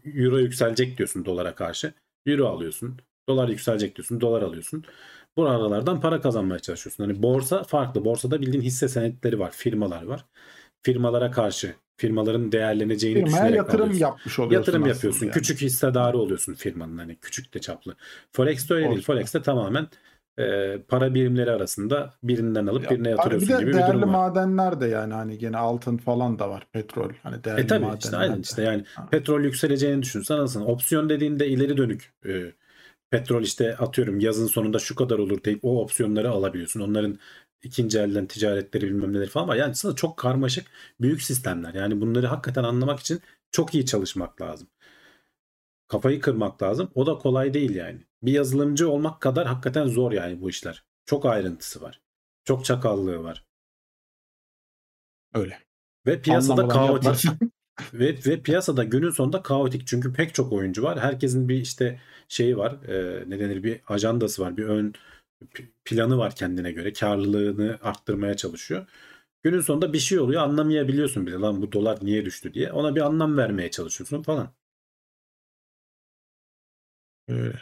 Euro 0.06 0.38
yükselecek 0.38 0.98
diyorsun 0.98 1.26
dolara 1.26 1.56
karşı. 1.56 1.94
Euro 2.26 2.48
alıyorsun. 2.48 3.00
Dolar 3.30 3.50
yükselecek 3.50 3.96
diyorsun. 3.96 4.22
Dolar 4.22 4.42
alıyorsun. 4.42 4.86
Bu 5.38 5.48
aralardan 5.48 6.02
para 6.02 6.22
kazanmaya 6.22 6.60
çalışıyorsun. 6.60 7.04
Hani 7.04 7.24
borsa 7.24 7.64
farklı. 7.64 8.06
Borsada 8.06 8.42
bildiğin 8.42 8.64
hisse 8.64 8.88
senetleri 8.88 9.40
var. 9.40 9.52
Firmalar 9.52 10.04
var. 10.04 10.26
Firmalara 10.84 11.32
karşı 11.32 11.76
firmaların 11.98 12.52
değerleneceğini 12.52 13.18
firmaya 13.20 13.32
düşünerek 13.34 13.58
yatırım 13.58 13.82
alıyorsun. 13.82 14.02
yapmış 14.02 14.40
oluyorsun. 14.40 14.56
Yatırım 14.60 14.86
yapıyorsun. 14.88 15.26
yani. 15.26 15.34
Küçük 15.34 15.62
hissedarı 15.62 16.18
oluyorsun 16.18 16.54
firmanın 16.54 16.98
hani 16.98 17.16
küçük 17.16 17.54
de 17.54 17.60
çaplı. 17.60 17.96
Forex'te 18.32 18.74
öyle 18.74 18.86
değil. 18.86 18.98
Olsun. 18.98 19.14
Forex'te 19.14 19.42
tamamen 19.42 19.88
e, 20.40 20.78
para 20.88 21.14
birimleri 21.14 21.52
arasında 21.52 22.14
birinden 22.24 22.68
alıp 22.68 22.84
Ya, 22.84 22.90
birine 22.90 23.08
hani 23.08 23.12
yatırıyorsun 23.18 23.50
bir 23.50 23.54
de 23.54 23.60
gibi 23.60 23.70
bir 23.70 23.74
değerli 23.74 23.88
durum 23.88 24.02
var. 24.02 24.08
madenler 24.08 24.82
de 24.82 24.88
yani 24.88 25.14
hani 25.14 25.38
gene 25.38 25.58
altın 25.58 25.98
falan 25.98 26.40
da 26.40 26.50
var. 26.50 26.68
Petrol 26.72 27.10
hani 27.24 27.44
değerli 27.44 27.62
E 27.62 27.68
tabii 27.68 27.80
madenler 27.80 27.98
işte 28.04 28.18
aynen 28.18 28.38
de. 28.38 28.42
işte 28.42 28.62
yani 28.64 28.84
Ha. 28.96 29.08
petrol 29.12 29.42
yükseleceğini 29.44 30.02
düşünsen 30.02 30.38
aslında 30.38 30.66
opsiyon 30.66 31.10
dediğinde 31.10 31.48
ileri 31.48 31.78
dönük 31.78 32.14
e, 32.26 32.52
petrol 33.12 33.44
işte 33.44 33.78
atıyorum 33.78 34.20
yazın 34.20 34.48
sonunda 34.48 34.80
şu 34.80 34.96
kadar 34.96 35.20
olur 35.20 35.44
deyip 35.44 35.60
o 35.64 35.82
opsiyonları 35.82 36.30
alabiliyorsun. 36.30 36.80
Onların 36.80 37.20
ikinci 37.64 38.00
elden 38.00 38.26
ticaretleri 38.26 38.88
bilmem 38.88 39.14
neleri 39.14 39.30
falan 39.30 39.48
var. 39.48 39.56
Yani 39.56 39.72
aslında 39.72 39.96
çok 39.96 40.18
karmaşık 40.18 40.68
büyük 41.02 41.22
sistemler. 41.22 41.74
Yani 41.74 42.02
bunları 42.02 42.28
hakikaten 42.28 42.64
anlamak 42.64 43.00
için 43.00 43.22
çok 43.52 43.76
iyi 43.76 43.86
çalışmak 43.86 44.42
lazım. 44.42 44.68
Kafayı 45.88 46.22
kırmak 46.22 46.64
lazım. 46.64 46.92
O 46.96 47.06
da 47.06 47.18
kolay 47.18 47.54
değil 47.54 47.76
yani. 47.76 48.00
Bir 48.24 48.32
yazılımcı 48.32 48.90
olmak 48.90 49.22
kadar 49.22 49.48
hakikaten 49.48 49.88
zor 49.88 50.12
yani 50.12 50.42
bu 50.42 50.50
işler. 50.50 50.84
Çok 51.06 51.26
ayrıntısı 51.26 51.82
var. 51.82 52.02
Çok 52.46 52.66
çakallığı 52.66 53.24
var. 53.24 53.46
Öyle. 55.34 55.60
Ve 56.06 56.22
piyasada 56.22 56.62
Anlamadan 56.62 57.02
kaotik. 57.02 57.32
Ve, 57.94 58.16
ve 58.26 58.42
piyasada 58.42 58.84
günün 58.84 59.10
sonunda 59.10 59.42
kaotik. 59.42 59.88
Çünkü 59.88 60.14
pek 60.14 60.34
çok 60.36 60.54
oyuncu 60.54 60.84
var. 60.84 61.00
Herkesin 61.00 61.50
bir 61.50 61.56
işte 61.56 62.00
şeyi 62.28 62.58
var. 62.58 62.72
E, 62.88 63.24
ne 63.30 63.40
denir 63.40 63.64
bir 63.64 63.82
ajandası 63.88 64.42
var. 64.42 64.58
Bir 64.58 64.64
ön 64.64 64.94
planı 65.86 66.18
var 66.18 66.36
kendine 66.36 66.72
göre. 66.72 66.94
Karlılığını 66.94 67.80
arttırmaya 67.82 68.38
çalışıyor. 68.38 68.88
Günün 69.44 69.62
sonunda 69.62 69.94
bir 69.94 70.00
şey 70.00 70.20
oluyor 70.20 70.42
anlamayabiliyorsun 70.44 71.28
bile. 71.28 71.36
Lan 71.36 71.62
bu 71.62 71.72
dolar 71.72 72.00
niye 72.02 72.26
düştü 72.26 72.54
diye. 72.54 72.72
Ona 72.72 72.96
bir 72.96 73.02
anlam 73.02 73.38
vermeye 73.38 73.72
çalışıyorsun 73.72 74.24
falan. 74.24 74.54
Öyle. 77.28 77.62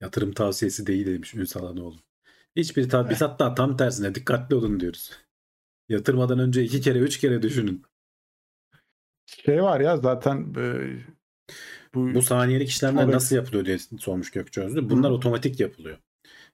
Yatırım 0.00 0.32
tavsiyesi 0.32 0.86
değil 0.86 1.06
demiş 1.06 1.34
Ünsal 1.34 1.66
Hanoğlu. 1.66 1.96
Hiçbir 2.56 2.88
tabi 2.88 3.10
biz 3.10 3.20
hatta 3.20 3.54
tam 3.54 3.76
tersine 3.76 4.14
dikkatli 4.14 4.54
olun 4.56 4.80
diyoruz. 4.80 5.12
Yatırmadan 5.88 6.38
önce 6.38 6.62
iki 6.64 6.80
kere 6.80 6.98
üç 6.98 7.18
kere 7.18 7.42
düşünün. 7.42 7.82
Şey 9.28 9.62
var 9.62 9.80
ya 9.80 9.96
zaten 9.96 10.54
e, 10.58 10.64
bu, 11.94 12.14
Bu 12.14 12.22
saniyelik 12.22 12.68
işlemler 12.68 13.04
Forex- 13.04 13.12
nasıl 13.12 13.36
yapılıyor 13.36 13.64
diye 13.64 13.78
sormuş 13.78 14.30
Gökçe 14.30 14.60
Özlü. 14.60 14.90
Bunlar 14.90 15.10
Hı. 15.10 15.14
otomatik 15.14 15.60
yapılıyor. 15.60 15.98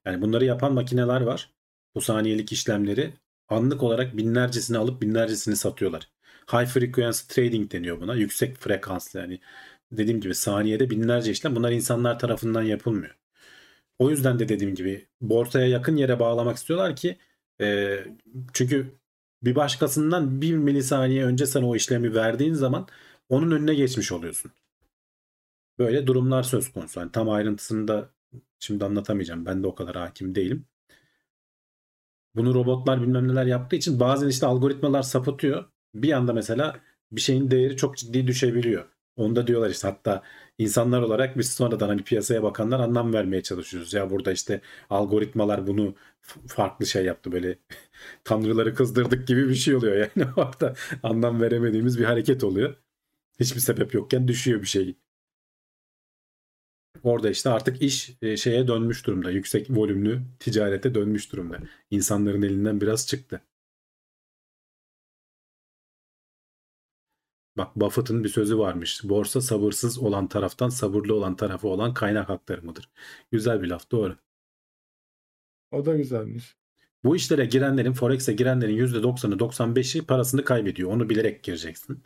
Yani 0.05 0.23
bunları 0.23 0.45
yapan 0.45 0.75
makineler 0.75 1.21
var. 1.21 1.51
Bu 1.95 2.01
saniyelik 2.01 2.53
işlemleri 2.53 3.15
anlık 3.49 3.83
olarak 3.83 4.17
binlercesini 4.17 4.79
alıp 4.79 5.03
binlercesini 5.03 5.57
satıyorlar. 5.57 6.09
High 6.53 6.67
frequency 6.67 7.35
trading 7.35 7.73
deniyor 7.73 8.01
buna. 8.01 8.15
Yüksek 8.15 8.57
frekanslı 8.57 9.21
yani 9.21 9.41
dediğim 9.93 10.21
gibi 10.21 10.35
saniyede 10.35 10.91
binlerce 10.91 11.31
işlem. 11.31 11.57
Bunlar 11.57 11.73
insanlar 11.73 12.19
tarafından 12.19 12.63
yapılmıyor. 12.63 13.15
O 13.99 14.11
yüzden 14.11 14.39
de 14.39 14.49
dediğim 14.49 14.75
gibi 14.75 15.09
borsaya 15.21 15.67
yakın 15.67 15.97
yere 15.97 16.21
bağlamak 16.21 16.57
istiyorlar 16.57 16.97
ki 16.97 17.19
e, 17.61 17.99
çünkü 18.53 18.95
bir 19.45 19.55
başkasından 19.55 20.41
bir 20.41 20.57
milisaniye 20.57 21.25
önce 21.25 21.47
sen 21.47 21.63
o 21.63 21.77
işlemi 21.77 22.15
verdiğin 22.15 22.55
zaman 22.55 22.87
onun 23.29 23.51
önüne 23.51 23.75
geçmiş 23.75 24.13
oluyorsun. 24.13 24.53
Böyle 25.79 26.07
durumlar 26.07 26.43
söz 26.43 26.73
konusu. 26.73 27.01
Yani 27.01 27.13
tam 27.13 27.31
ayrıntısını 27.31 27.89
da 27.89 28.11
şimdi 28.59 28.85
anlatamayacağım. 28.85 29.47
Ben 29.47 29.63
de 29.63 29.67
o 29.67 29.75
kadar 29.75 29.97
hakim 29.97 30.35
değilim. 30.35 30.67
Bunu 32.35 32.55
robotlar 32.55 33.03
bilmem 33.03 33.29
neler 33.29 33.47
yaptığı 33.47 33.77
için 33.77 34.01
bazen 34.01 34.29
işte 34.29 34.47
algoritmalar 34.47 35.03
sapıtıyor. 35.03 35.65
Bir 35.95 36.13
anda 36.13 36.33
mesela 36.33 36.81
bir 37.13 37.21
şeyin 37.21 37.51
değeri 37.51 37.77
çok 37.77 37.97
ciddi 37.97 38.27
düşebiliyor. 38.27 38.85
Onda 39.17 39.47
diyorlar 39.47 39.71
işte 39.71 39.89
hatta 39.89 40.23
insanlar 40.59 41.03
olarak 41.03 41.39
biz 41.39 41.53
sonradan 41.53 41.89
hani 41.89 42.03
piyasaya 42.05 42.43
bakanlar 42.43 42.81
anlam 42.81 43.13
vermeye 43.13 43.43
çalışıyoruz. 43.43 43.93
Ya 43.95 44.11
burada 44.11 44.33
işte 44.33 44.61
algoritmalar 44.91 45.67
bunu 45.67 45.95
farklı 46.47 46.87
şey 46.87 47.05
yaptı 47.05 47.33
böyle 47.33 47.59
tanrıları 48.25 48.75
kızdırdık 48.75 49.29
gibi 49.29 49.49
bir 49.49 49.55
şey 49.55 49.75
oluyor. 49.77 49.97
Yani 49.97 50.29
orada 50.37 50.75
anlam 51.03 51.41
veremediğimiz 51.41 51.99
bir 51.99 52.05
hareket 52.05 52.45
oluyor. 52.45 52.77
Hiçbir 53.41 53.61
sebep 53.61 53.95
yokken 53.95 54.29
düşüyor 54.29 54.63
bir 54.63 54.67
şey. 54.67 54.97
Orada 57.03 57.31
işte 57.31 57.51
artık 57.51 57.83
iş 57.83 58.17
e, 58.23 58.37
şeye 58.37 58.69
dönmüş 58.69 59.07
durumda. 59.07 59.31
Yüksek 59.31 59.71
volümlü 59.71 60.23
ticarete 60.41 60.95
dönmüş 60.95 61.33
durumda. 61.33 61.59
İnsanların 61.91 62.43
elinden 62.43 62.81
biraz 62.81 63.07
çıktı. 63.07 63.41
Bak 67.57 67.77
Buffett'ın 67.77 68.25
bir 68.25 68.29
sözü 68.29 68.59
varmış. 68.59 69.01
Borsa 69.05 69.41
sabırsız 69.41 69.99
olan 69.99 70.29
taraftan 70.29 70.69
sabırlı 70.69 71.15
olan 71.15 71.37
tarafı 71.37 71.69
olan 71.69 71.95
kaynak 71.95 72.31
aktarımıdır. 72.31 72.91
Güzel 73.33 73.63
bir 73.63 73.69
laf 73.69 73.91
doğru. 73.91 74.17
O 75.71 75.87
da 75.87 75.97
güzelmiş. 75.97 76.57
Bu 77.05 77.17
işlere 77.17 77.45
girenlerin, 77.45 77.93
Forex'e 77.93 78.33
girenlerin 78.33 78.79
%90'ı 78.87 79.39
95'i 79.39 80.07
parasını 80.07 80.45
kaybediyor. 80.45 80.91
Onu 80.91 81.09
bilerek 81.09 81.43
gireceksin. 81.43 82.03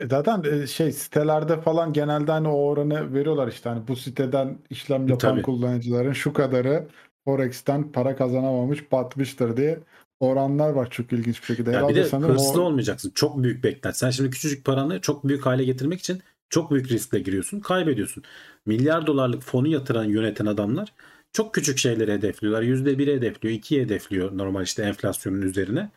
E 0.00 0.06
Zaten 0.06 0.42
e, 0.44 0.66
şey 0.66 0.92
sitelerde 0.92 1.60
falan 1.60 1.92
genelde 1.92 2.32
hani 2.32 2.48
o 2.48 2.52
oranı 2.52 3.14
veriyorlar 3.14 3.48
işte 3.48 3.68
hani 3.68 3.88
bu 3.88 3.96
siteden 3.96 4.58
işlem 4.70 5.08
yapan 5.08 5.18
Tabii. 5.18 5.42
kullanıcıların 5.42 6.12
şu 6.12 6.32
kadarı 6.32 6.88
Forex'ten 7.24 7.92
para 7.92 8.16
kazanamamış 8.16 8.92
batmıştır 8.92 9.56
diye 9.56 9.78
oranlar 10.20 10.70
var 10.70 10.90
çok 10.90 11.12
ilginç 11.12 11.40
bir 11.40 11.46
şekilde. 11.46 11.70
Ya 11.70 11.88
bir 11.88 11.94
de 11.94 12.02
hırslı 12.02 12.62
o- 12.62 12.64
olmayacaksın. 12.64 13.12
Çok 13.14 13.42
büyük 13.42 13.64
beklent. 13.64 13.96
Sen 13.96 14.10
şimdi 14.10 14.30
küçücük 14.30 14.64
paranı 14.64 15.00
çok 15.00 15.28
büyük 15.28 15.46
hale 15.46 15.64
getirmek 15.64 16.00
için 16.00 16.22
çok 16.50 16.70
büyük 16.70 16.90
riskle 16.90 17.18
giriyorsun. 17.18 17.60
Kaybediyorsun. 17.60 18.22
Milyar 18.66 19.06
dolarlık 19.06 19.42
fonu 19.42 19.68
yatıran 19.68 20.04
yöneten 20.04 20.46
adamlar 20.46 20.92
çok 21.32 21.54
küçük 21.54 21.78
şeyleri 21.78 22.12
hedefliyorlar. 22.12 22.62
%1'i 22.62 23.16
hedefliyor, 23.16 23.54
2'yi 23.54 23.82
hedefliyor 23.82 24.38
normal 24.38 24.62
işte 24.62 24.82
enflasyonun 24.82 25.42
üzerine. 25.42 25.90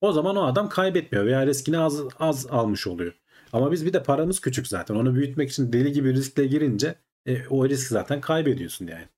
O 0.00 0.12
zaman 0.12 0.36
o 0.36 0.42
adam 0.44 0.68
kaybetmiyor 0.68 1.26
veya 1.26 1.46
riskini 1.46 1.78
az, 1.78 2.00
az 2.18 2.46
almış 2.46 2.86
oluyor. 2.86 3.12
Ama 3.52 3.72
biz 3.72 3.86
bir 3.86 3.92
de 3.92 4.02
paramız 4.02 4.40
küçük 4.40 4.66
zaten. 4.66 4.94
Onu 4.94 5.14
büyütmek 5.14 5.50
için 5.50 5.72
deli 5.72 5.92
gibi 5.92 6.14
riskle 6.14 6.46
girince 6.46 6.94
e, 7.26 7.48
o 7.48 7.68
risk 7.68 7.88
zaten 7.88 8.20
kaybediyorsun 8.20 8.86
yani. 8.86 9.08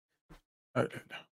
Öyle 0.74 0.88
öyle. 0.94 1.25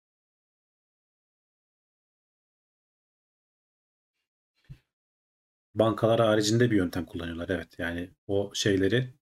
Bankalar 5.76 6.20
haricinde 6.20 6.72
bir 6.72 6.76
yöntem 6.76 7.06
kullanıyorlar. 7.06 7.50
Evet 7.50 7.80
yani 7.80 8.10
o 8.28 8.52
şeyleri 8.54 9.14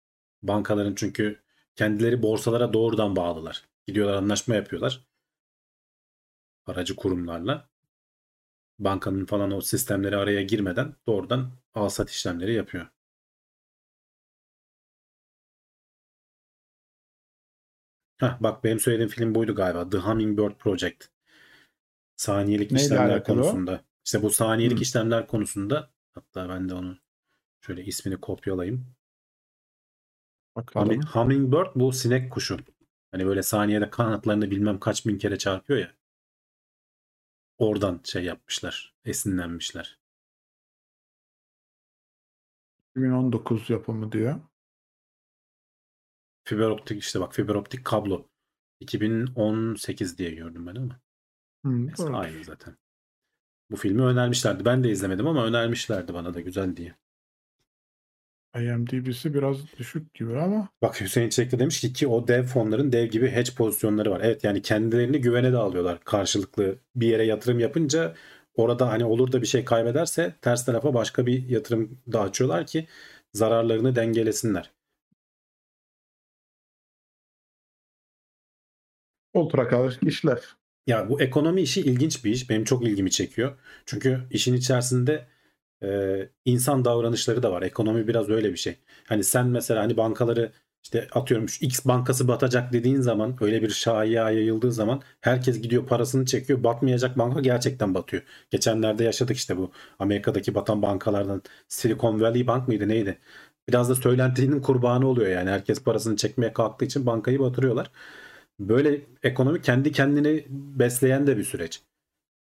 bankaların 0.43 0.95
çünkü 0.95 1.39
kendileri 1.75 2.23
borsalara 2.23 2.73
doğrudan 2.73 3.15
bağlılar. 3.15 3.63
Gidiyorlar 3.87 4.13
anlaşma 4.15 4.55
yapıyorlar. 4.55 5.05
Aracı 6.65 6.95
kurumlarla. 6.95 7.69
Bankanın 8.79 9.25
falan 9.25 9.51
o 9.51 9.61
sistemleri 9.61 10.17
araya 10.17 10.41
girmeden 10.41 10.95
doğrudan 11.07 11.51
alsat 11.73 12.09
işlemleri 12.09 12.53
yapıyor. 12.53 12.87
Heh, 18.17 18.37
bak 18.39 18.63
benim 18.63 18.79
söylediğim 18.79 19.09
film 19.09 19.35
buydu 19.35 19.55
galiba. 19.55 19.89
The 19.89 19.97
Hummingbird 19.97 20.55
Project. 20.59 21.05
Saniyelik 22.15 22.71
Neyle 22.71 22.81
işlemler 22.81 23.13
alakalı 23.13 23.23
konusunda. 23.23 23.81
İşte 24.05 24.21
bu 24.23 24.29
saniyelik 24.29 24.77
Hmm. 24.77 24.81
işlemler 24.81 25.27
konusunda 25.27 25.89
hatta 26.13 26.49
ben 26.49 26.69
de 26.69 26.73
onu 26.73 26.97
şöyle 27.61 27.85
ismini 27.85 28.21
kopyalayayım. 28.21 28.95
Bakalım. 30.55 30.89
Humi- 30.89 31.05
Hummingbird 31.05 31.75
bu 31.75 31.91
sinek 31.91 32.31
kuşu. 32.31 32.57
Hani 33.11 33.25
böyle 33.25 33.43
saniyede 33.43 33.89
kanatlarını 33.89 34.51
bilmem 34.51 34.79
kaç 34.79 35.05
bin 35.05 35.17
kere 35.17 35.37
çarpıyor 35.37 35.79
ya. 35.79 35.95
Oradan 37.57 38.01
şey 38.03 38.23
yapmışlar. 38.23 38.95
Esinlenmişler. 39.05 39.99
2019 42.95 43.69
yapımı 43.69 44.11
diyor. 44.11 44.39
Fiber 46.43 46.69
optik 46.69 47.01
işte 47.03 47.19
bak 47.19 47.33
fiber 47.33 47.55
optik 47.55 47.85
kablo. 47.85 48.29
2018 48.79 50.17
diye 50.17 50.31
gördüm 50.31 50.67
ben 50.67 50.75
ama. 50.75 50.99
Hmm, 51.63 51.87
Neyse, 51.87 52.03
aynı 52.03 52.43
zaten. 52.43 52.77
Bu 53.71 53.75
filmi 53.75 54.01
önermişlerdi. 54.01 54.65
Ben 54.65 54.83
de 54.83 54.89
izlemedim 54.89 55.27
ama 55.27 55.45
önermişlerdi 55.45 56.13
bana 56.13 56.33
da 56.33 56.39
güzel 56.41 56.75
diye. 56.75 56.95
IMDb'si 58.55 59.33
biraz 59.33 59.57
düşük 59.77 60.13
gibi 60.13 60.39
ama 60.39 60.69
Bak 60.81 61.01
Hüseyin 61.01 61.29
Çelik 61.29 61.51
de 61.51 61.59
demiş 61.59 61.81
ki 61.81 61.93
ki 61.93 62.07
o 62.07 62.27
dev 62.27 62.43
fonların 62.43 62.91
dev 62.91 63.05
gibi 63.07 63.29
hedge 63.29 63.51
pozisyonları 63.57 64.11
var. 64.11 64.21
Evet 64.23 64.43
yani 64.43 64.61
kendilerini 64.61 65.21
güvene 65.21 65.51
de 65.53 65.57
alıyorlar 65.57 65.99
karşılıklı 66.03 66.79
bir 66.95 67.07
yere 67.07 67.23
yatırım 67.25 67.59
yapınca 67.59 68.15
orada 68.55 68.89
hani 68.89 69.05
olur 69.05 69.31
da 69.31 69.41
bir 69.41 69.47
şey 69.47 69.65
kaybederse 69.65 70.35
ters 70.41 70.65
tarafa 70.65 70.93
başka 70.93 71.25
bir 71.25 71.49
yatırım 71.49 72.01
da 72.11 72.21
açıyorlar 72.21 72.65
ki 72.65 72.87
zararlarını 73.33 73.95
dengelesinler. 73.95 74.71
ultra 79.33 79.67
karışık 79.67 80.03
işler. 80.03 80.58
Ya 80.89 81.09
bu 81.09 81.21
ekonomi 81.21 81.61
işi 81.61 81.81
ilginç 81.81 82.25
bir 82.25 82.31
iş. 82.31 82.49
Benim 82.49 82.63
çok 82.63 82.83
ilgimi 82.83 83.11
çekiyor. 83.11 83.57
Çünkü 83.85 84.21
işin 84.31 84.53
içerisinde 84.53 85.27
e, 85.83 85.89
insan 86.45 86.85
davranışları 86.85 87.43
da 87.43 87.51
var. 87.51 87.61
Ekonomi 87.61 88.07
biraz 88.07 88.29
öyle 88.29 88.51
bir 88.51 88.57
şey. 88.57 88.77
Hani 89.07 89.23
sen 89.23 89.47
mesela 89.47 89.81
hani 89.83 89.97
bankaları 89.97 90.51
işte 90.83 91.07
atıyorum 91.11 91.49
şu 91.49 91.65
X 91.65 91.85
bankası 91.85 92.27
batacak 92.27 92.73
dediğin 92.73 93.01
zaman 93.01 93.37
öyle 93.41 93.61
bir 93.61 93.69
şaya 93.69 94.31
yayıldığı 94.31 94.71
zaman 94.71 95.01
herkes 95.21 95.61
gidiyor 95.61 95.87
parasını 95.87 96.25
çekiyor. 96.25 96.63
Batmayacak 96.63 97.17
banka 97.17 97.39
gerçekten 97.41 97.93
batıyor. 97.95 98.23
Geçenlerde 98.51 99.03
yaşadık 99.03 99.37
işte 99.37 99.57
bu 99.57 99.71
Amerika'daki 99.99 100.55
batan 100.55 100.81
bankalardan 100.81 101.41
Silicon 101.67 102.21
Valley 102.21 102.47
Bank 102.47 102.67
mıydı 102.67 102.87
neydi? 102.87 103.19
Biraz 103.69 103.89
da 103.89 103.95
söylentinin 103.95 104.61
kurbanı 104.61 105.07
oluyor 105.07 105.29
yani. 105.29 105.49
Herkes 105.49 105.83
parasını 105.83 106.15
çekmeye 106.15 106.53
kalktığı 106.53 106.85
için 106.85 107.05
bankayı 107.05 107.39
batırıyorlar. 107.39 107.91
Böyle 108.59 109.01
ekonomi 109.23 109.61
kendi 109.61 109.91
kendini 109.91 110.45
besleyen 110.49 111.27
de 111.27 111.37
bir 111.37 111.43
süreç. 111.43 111.81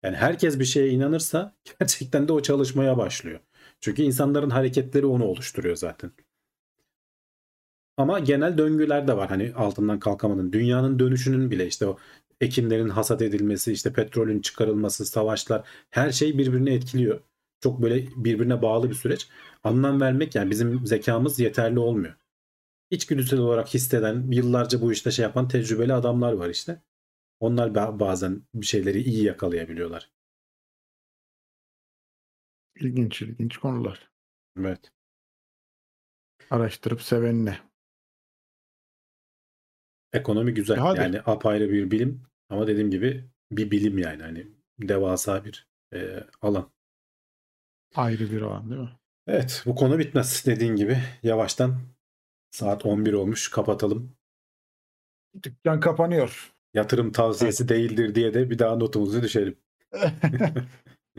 Yani 0.03 0.15
herkes 0.15 0.59
bir 0.59 0.65
şeye 0.65 0.89
inanırsa 0.89 1.55
gerçekten 1.79 2.27
de 2.27 2.33
o 2.33 2.41
çalışmaya 2.41 2.97
başlıyor. 2.97 3.39
Çünkü 3.81 4.01
insanların 4.01 4.49
hareketleri 4.49 5.05
onu 5.05 5.25
oluşturuyor 5.25 5.75
zaten. 5.75 6.11
Ama 7.97 8.19
genel 8.19 8.57
döngüler 8.57 9.07
de 9.07 9.17
var. 9.17 9.29
Hani 9.29 9.53
altından 9.55 9.99
kalkamadın. 9.99 10.53
Dünyanın 10.53 10.99
dönüşünün 10.99 11.51
bile 11.51 11.67
işte 11.67 11.87
o 11.87 11.97
ekinlerin 12.41 12.89
hasat 12.89 13.21
edilmesi, 13.21 13.71
işte 13.73 13.93
petrolün 13.93 14.39
çıkarılması, 14.41 15.05
savaşlar 15.05 15.63
her 15.89 16.11
şey 16.11 16.37
birbirini 16.37 16.69
etkiliyor. 16.73 17.21
Çok 17.61 17.81
böyle 17.81 18.07
birbirine 18.15 18.61
bağlı 18.61 18.89
bir 18.89 18.95
süreç. 18.95 19.27
Anlam 19.63 20.01
vermek 20.01 20.35
yani 20.35 20.49
bizim 20.49 20.87
zekamız 20.87 21.39
yeterli 21.39 21.79
olmuyor. 21.79 22.13
İçgüdüsel 22.89 23.39
olarak 23.39 23.73
hisseden, 23.73 24.31
yıllarca 24.31 24.81
bu 24.81 24.91
işte 24.91 25.11
şey 25.11 25.23
yapan 25.23 25.47
tecrübeli 25.47 25.93
adamlar 25.93 26.33
var 26.33 26.49
işte. 26.49 26.81
Onlar 27.39 27.67
ba- 27.69 27.99
bazen 27.99 28.43
bir 28.53 28.65
şeyleri 28.65 29.01
iyi 29.01 29.23
yakalayabiliyorlar. 29.23 30.11
İlginç 32.75 33.21
ilginç 33.21 33.57
konular. 33.57 34.11
Evet. 34.59 34.91
Araştırıp 36.49 37.01
sevenine. 37.01 37.59
Ekonomi 40.13 40.53
güzel. 40.53 40.77
E 40.77 40.79
hadi. 40.79 40.99
Yani 40.99 41.21
apayrı 41.25 41.69
bir 41.69 41.91
bilim 41.91 42.23
ama 42.49 42.67
dediğim 42.67 42.91
gibi 42.91 43.29
bir 43.51 43.71
bilim 43.71 43.97
yani 43.97 44.23
hani 44.23 44.47
devasa 44.79 45.45
bir 45.45 45.67
e, 45.93 46.23
alan. 46.41 46.71
Ayrı 47.95 48.31
bir 48.31 48.41
alan 48.41 48.69
değil 48.69 48.81
mi? 48.81 48.99
Evet 49.27 49.63
bu 49.65 49.75
konu 49.75 49.99
bitmez 49.99 50.43
dediğin 50.45 50.75
gibi 50.75 50.97
yavaştan 51.23 51.79
saat 52.53 52.85
11 52.85 53.13
olmuş 53.13 53.47
kapatalım. 53.47 54.15
Dükkan 55.43 55.79
kapanıyor. 55.79 56.53
Yatırım 56.73 57.11
tavsiyesi 57.11 57.69
değildir 57.69 58.15
diye 58.15 58.33
de 58.33 58.49
bir 58.49 58.59
daha 58.59 58.75
notumuzu 58.75 59.21
düşelim. 59.21 59.55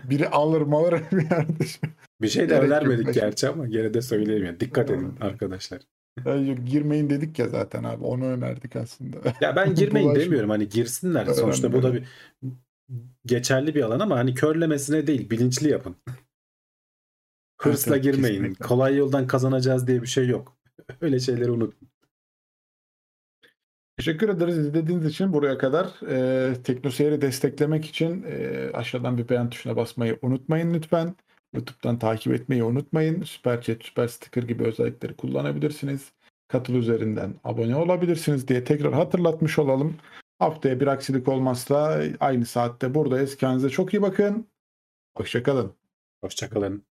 Biri 0.04 0.28
alır 0.28 0.60
malır 0.60 1.02
bir 1.12 1.30
yerde. 1.30 1.64
Bir 2.22 2.28
şey 2.28 2.48
de 2.48 2.58
önermedik 2.58 3.14
gerçi 3.14 3.48
ama 3.48 3.66
gene 3.66 3.94
de 3.94 4.02
söyleyeyim. 4.02 4.44
yani. 4.44 4.60
Dikkat 4.60 4.90
edin 4.90 5.16
arkadaşlar. 5.20 5.82
Yani 6.24 6.48
yok, 6.48 6.58
girmeyin 6.66 7.10
dedik 7.10 7.38
ya 7.38 7.48
zaten 7.48 7.84
abi. 7.84 8.04
Onu 8.04 8.24
önerdik 8.24 8.76
aslında. 8.76 9.16
Ya 9.40 9.56
ben 9.56 9.74
girmeyin 9.74 10.14
demiyorum 10.14 10.50
hani 10.50 10.68
girsinler. 10.68 11.22
Önemli, 11.22 11.34
Sonuçta 11.34 11.72
bu 11.72 11.82
da 11.82 11.94
bir 11.94 12.04
geçerli 13.26 13.74
bir 13.74 13.82
alan 13.82 14.00
ama 14.00 14.16
hani 14.16 14.34
körlemesine 14.34 15.06
değil 15.06 15.30
bilinçli 15.30 15.70
yapın. 15.70 15.96
Hırsla 17.60 17.94
evet, 17.94 18.04
girmeyin. 18.04 18.40
kesinlikle. 18.40 18.64
Kolay 18.64 18.96
yoldan 18.96 19.26
kazanacağız 19.26 19.86
diye 19.86 20.02
bir 20.02 20.06
şey 20.06 20.28
yok. 20.28 20.56
Öyle 21.00 21.20
şeyleri 21.20 21.50
unutun. 21.50 21.88
Teşekkür 23.96 24.28
ederiz 24.28 24.58
izlediğiniz 24.58 25.06
için 25.06 25.32
buraya 25.32 25.58
kadar. 25.58 26.06
E, 26.08 26.62
Teknoseyir'i 26.62 27.20
desteklemek 27.20 27.84
için 27.84 28.22
e, 28.22 28.70
aşağıdan 28.74 29.18
bir 29.18 29.28
beğen 29.28 29.50
tuşuna 29.50 29.76
basmayı 29.76 30.18
unutmayın 30.22 30.74
lütfen. 30.74 31.16
YouTube'dan 31.54 31.98
takip 31.98 32.32
etmeyi 32.32 32.64
unutmayın. 32.64 33.22
Süper 33.22 33.60
Chat, 33.60 33.82
Süper 33.82 34.08
Sticker 34.08 34.42
gibi 34.42 34.64
özellikleri 34.64 35.14
kullanabilirsiniz. 35.16 36.12
Katıl 36.48 36.74
üzerinden 36.74 37.34
abone 37.44 37.76
olabilirsiniz 37.76 38.48
diye 38.48 38.64
tekrar 38.64 38.92
hatırlatmış 38.92 39.58
olalım. 39.58 39.96
Haftaya 40.38 40.80
bir 40.80 40.86
aksilik 40.86 41.28
olmazsa 41.28 42.02
aynı 42.20 42.46
saatte 42.46 42.94
buradayız. 42.94 43.36
Kendinize 43.36 43.70
çok 43.70 43.94
iyi 43.94 44.02
bakın. 44.02 44.48
Hoşçakalın. 45.16 45.74
Hoşçakalın. 46.24 46.93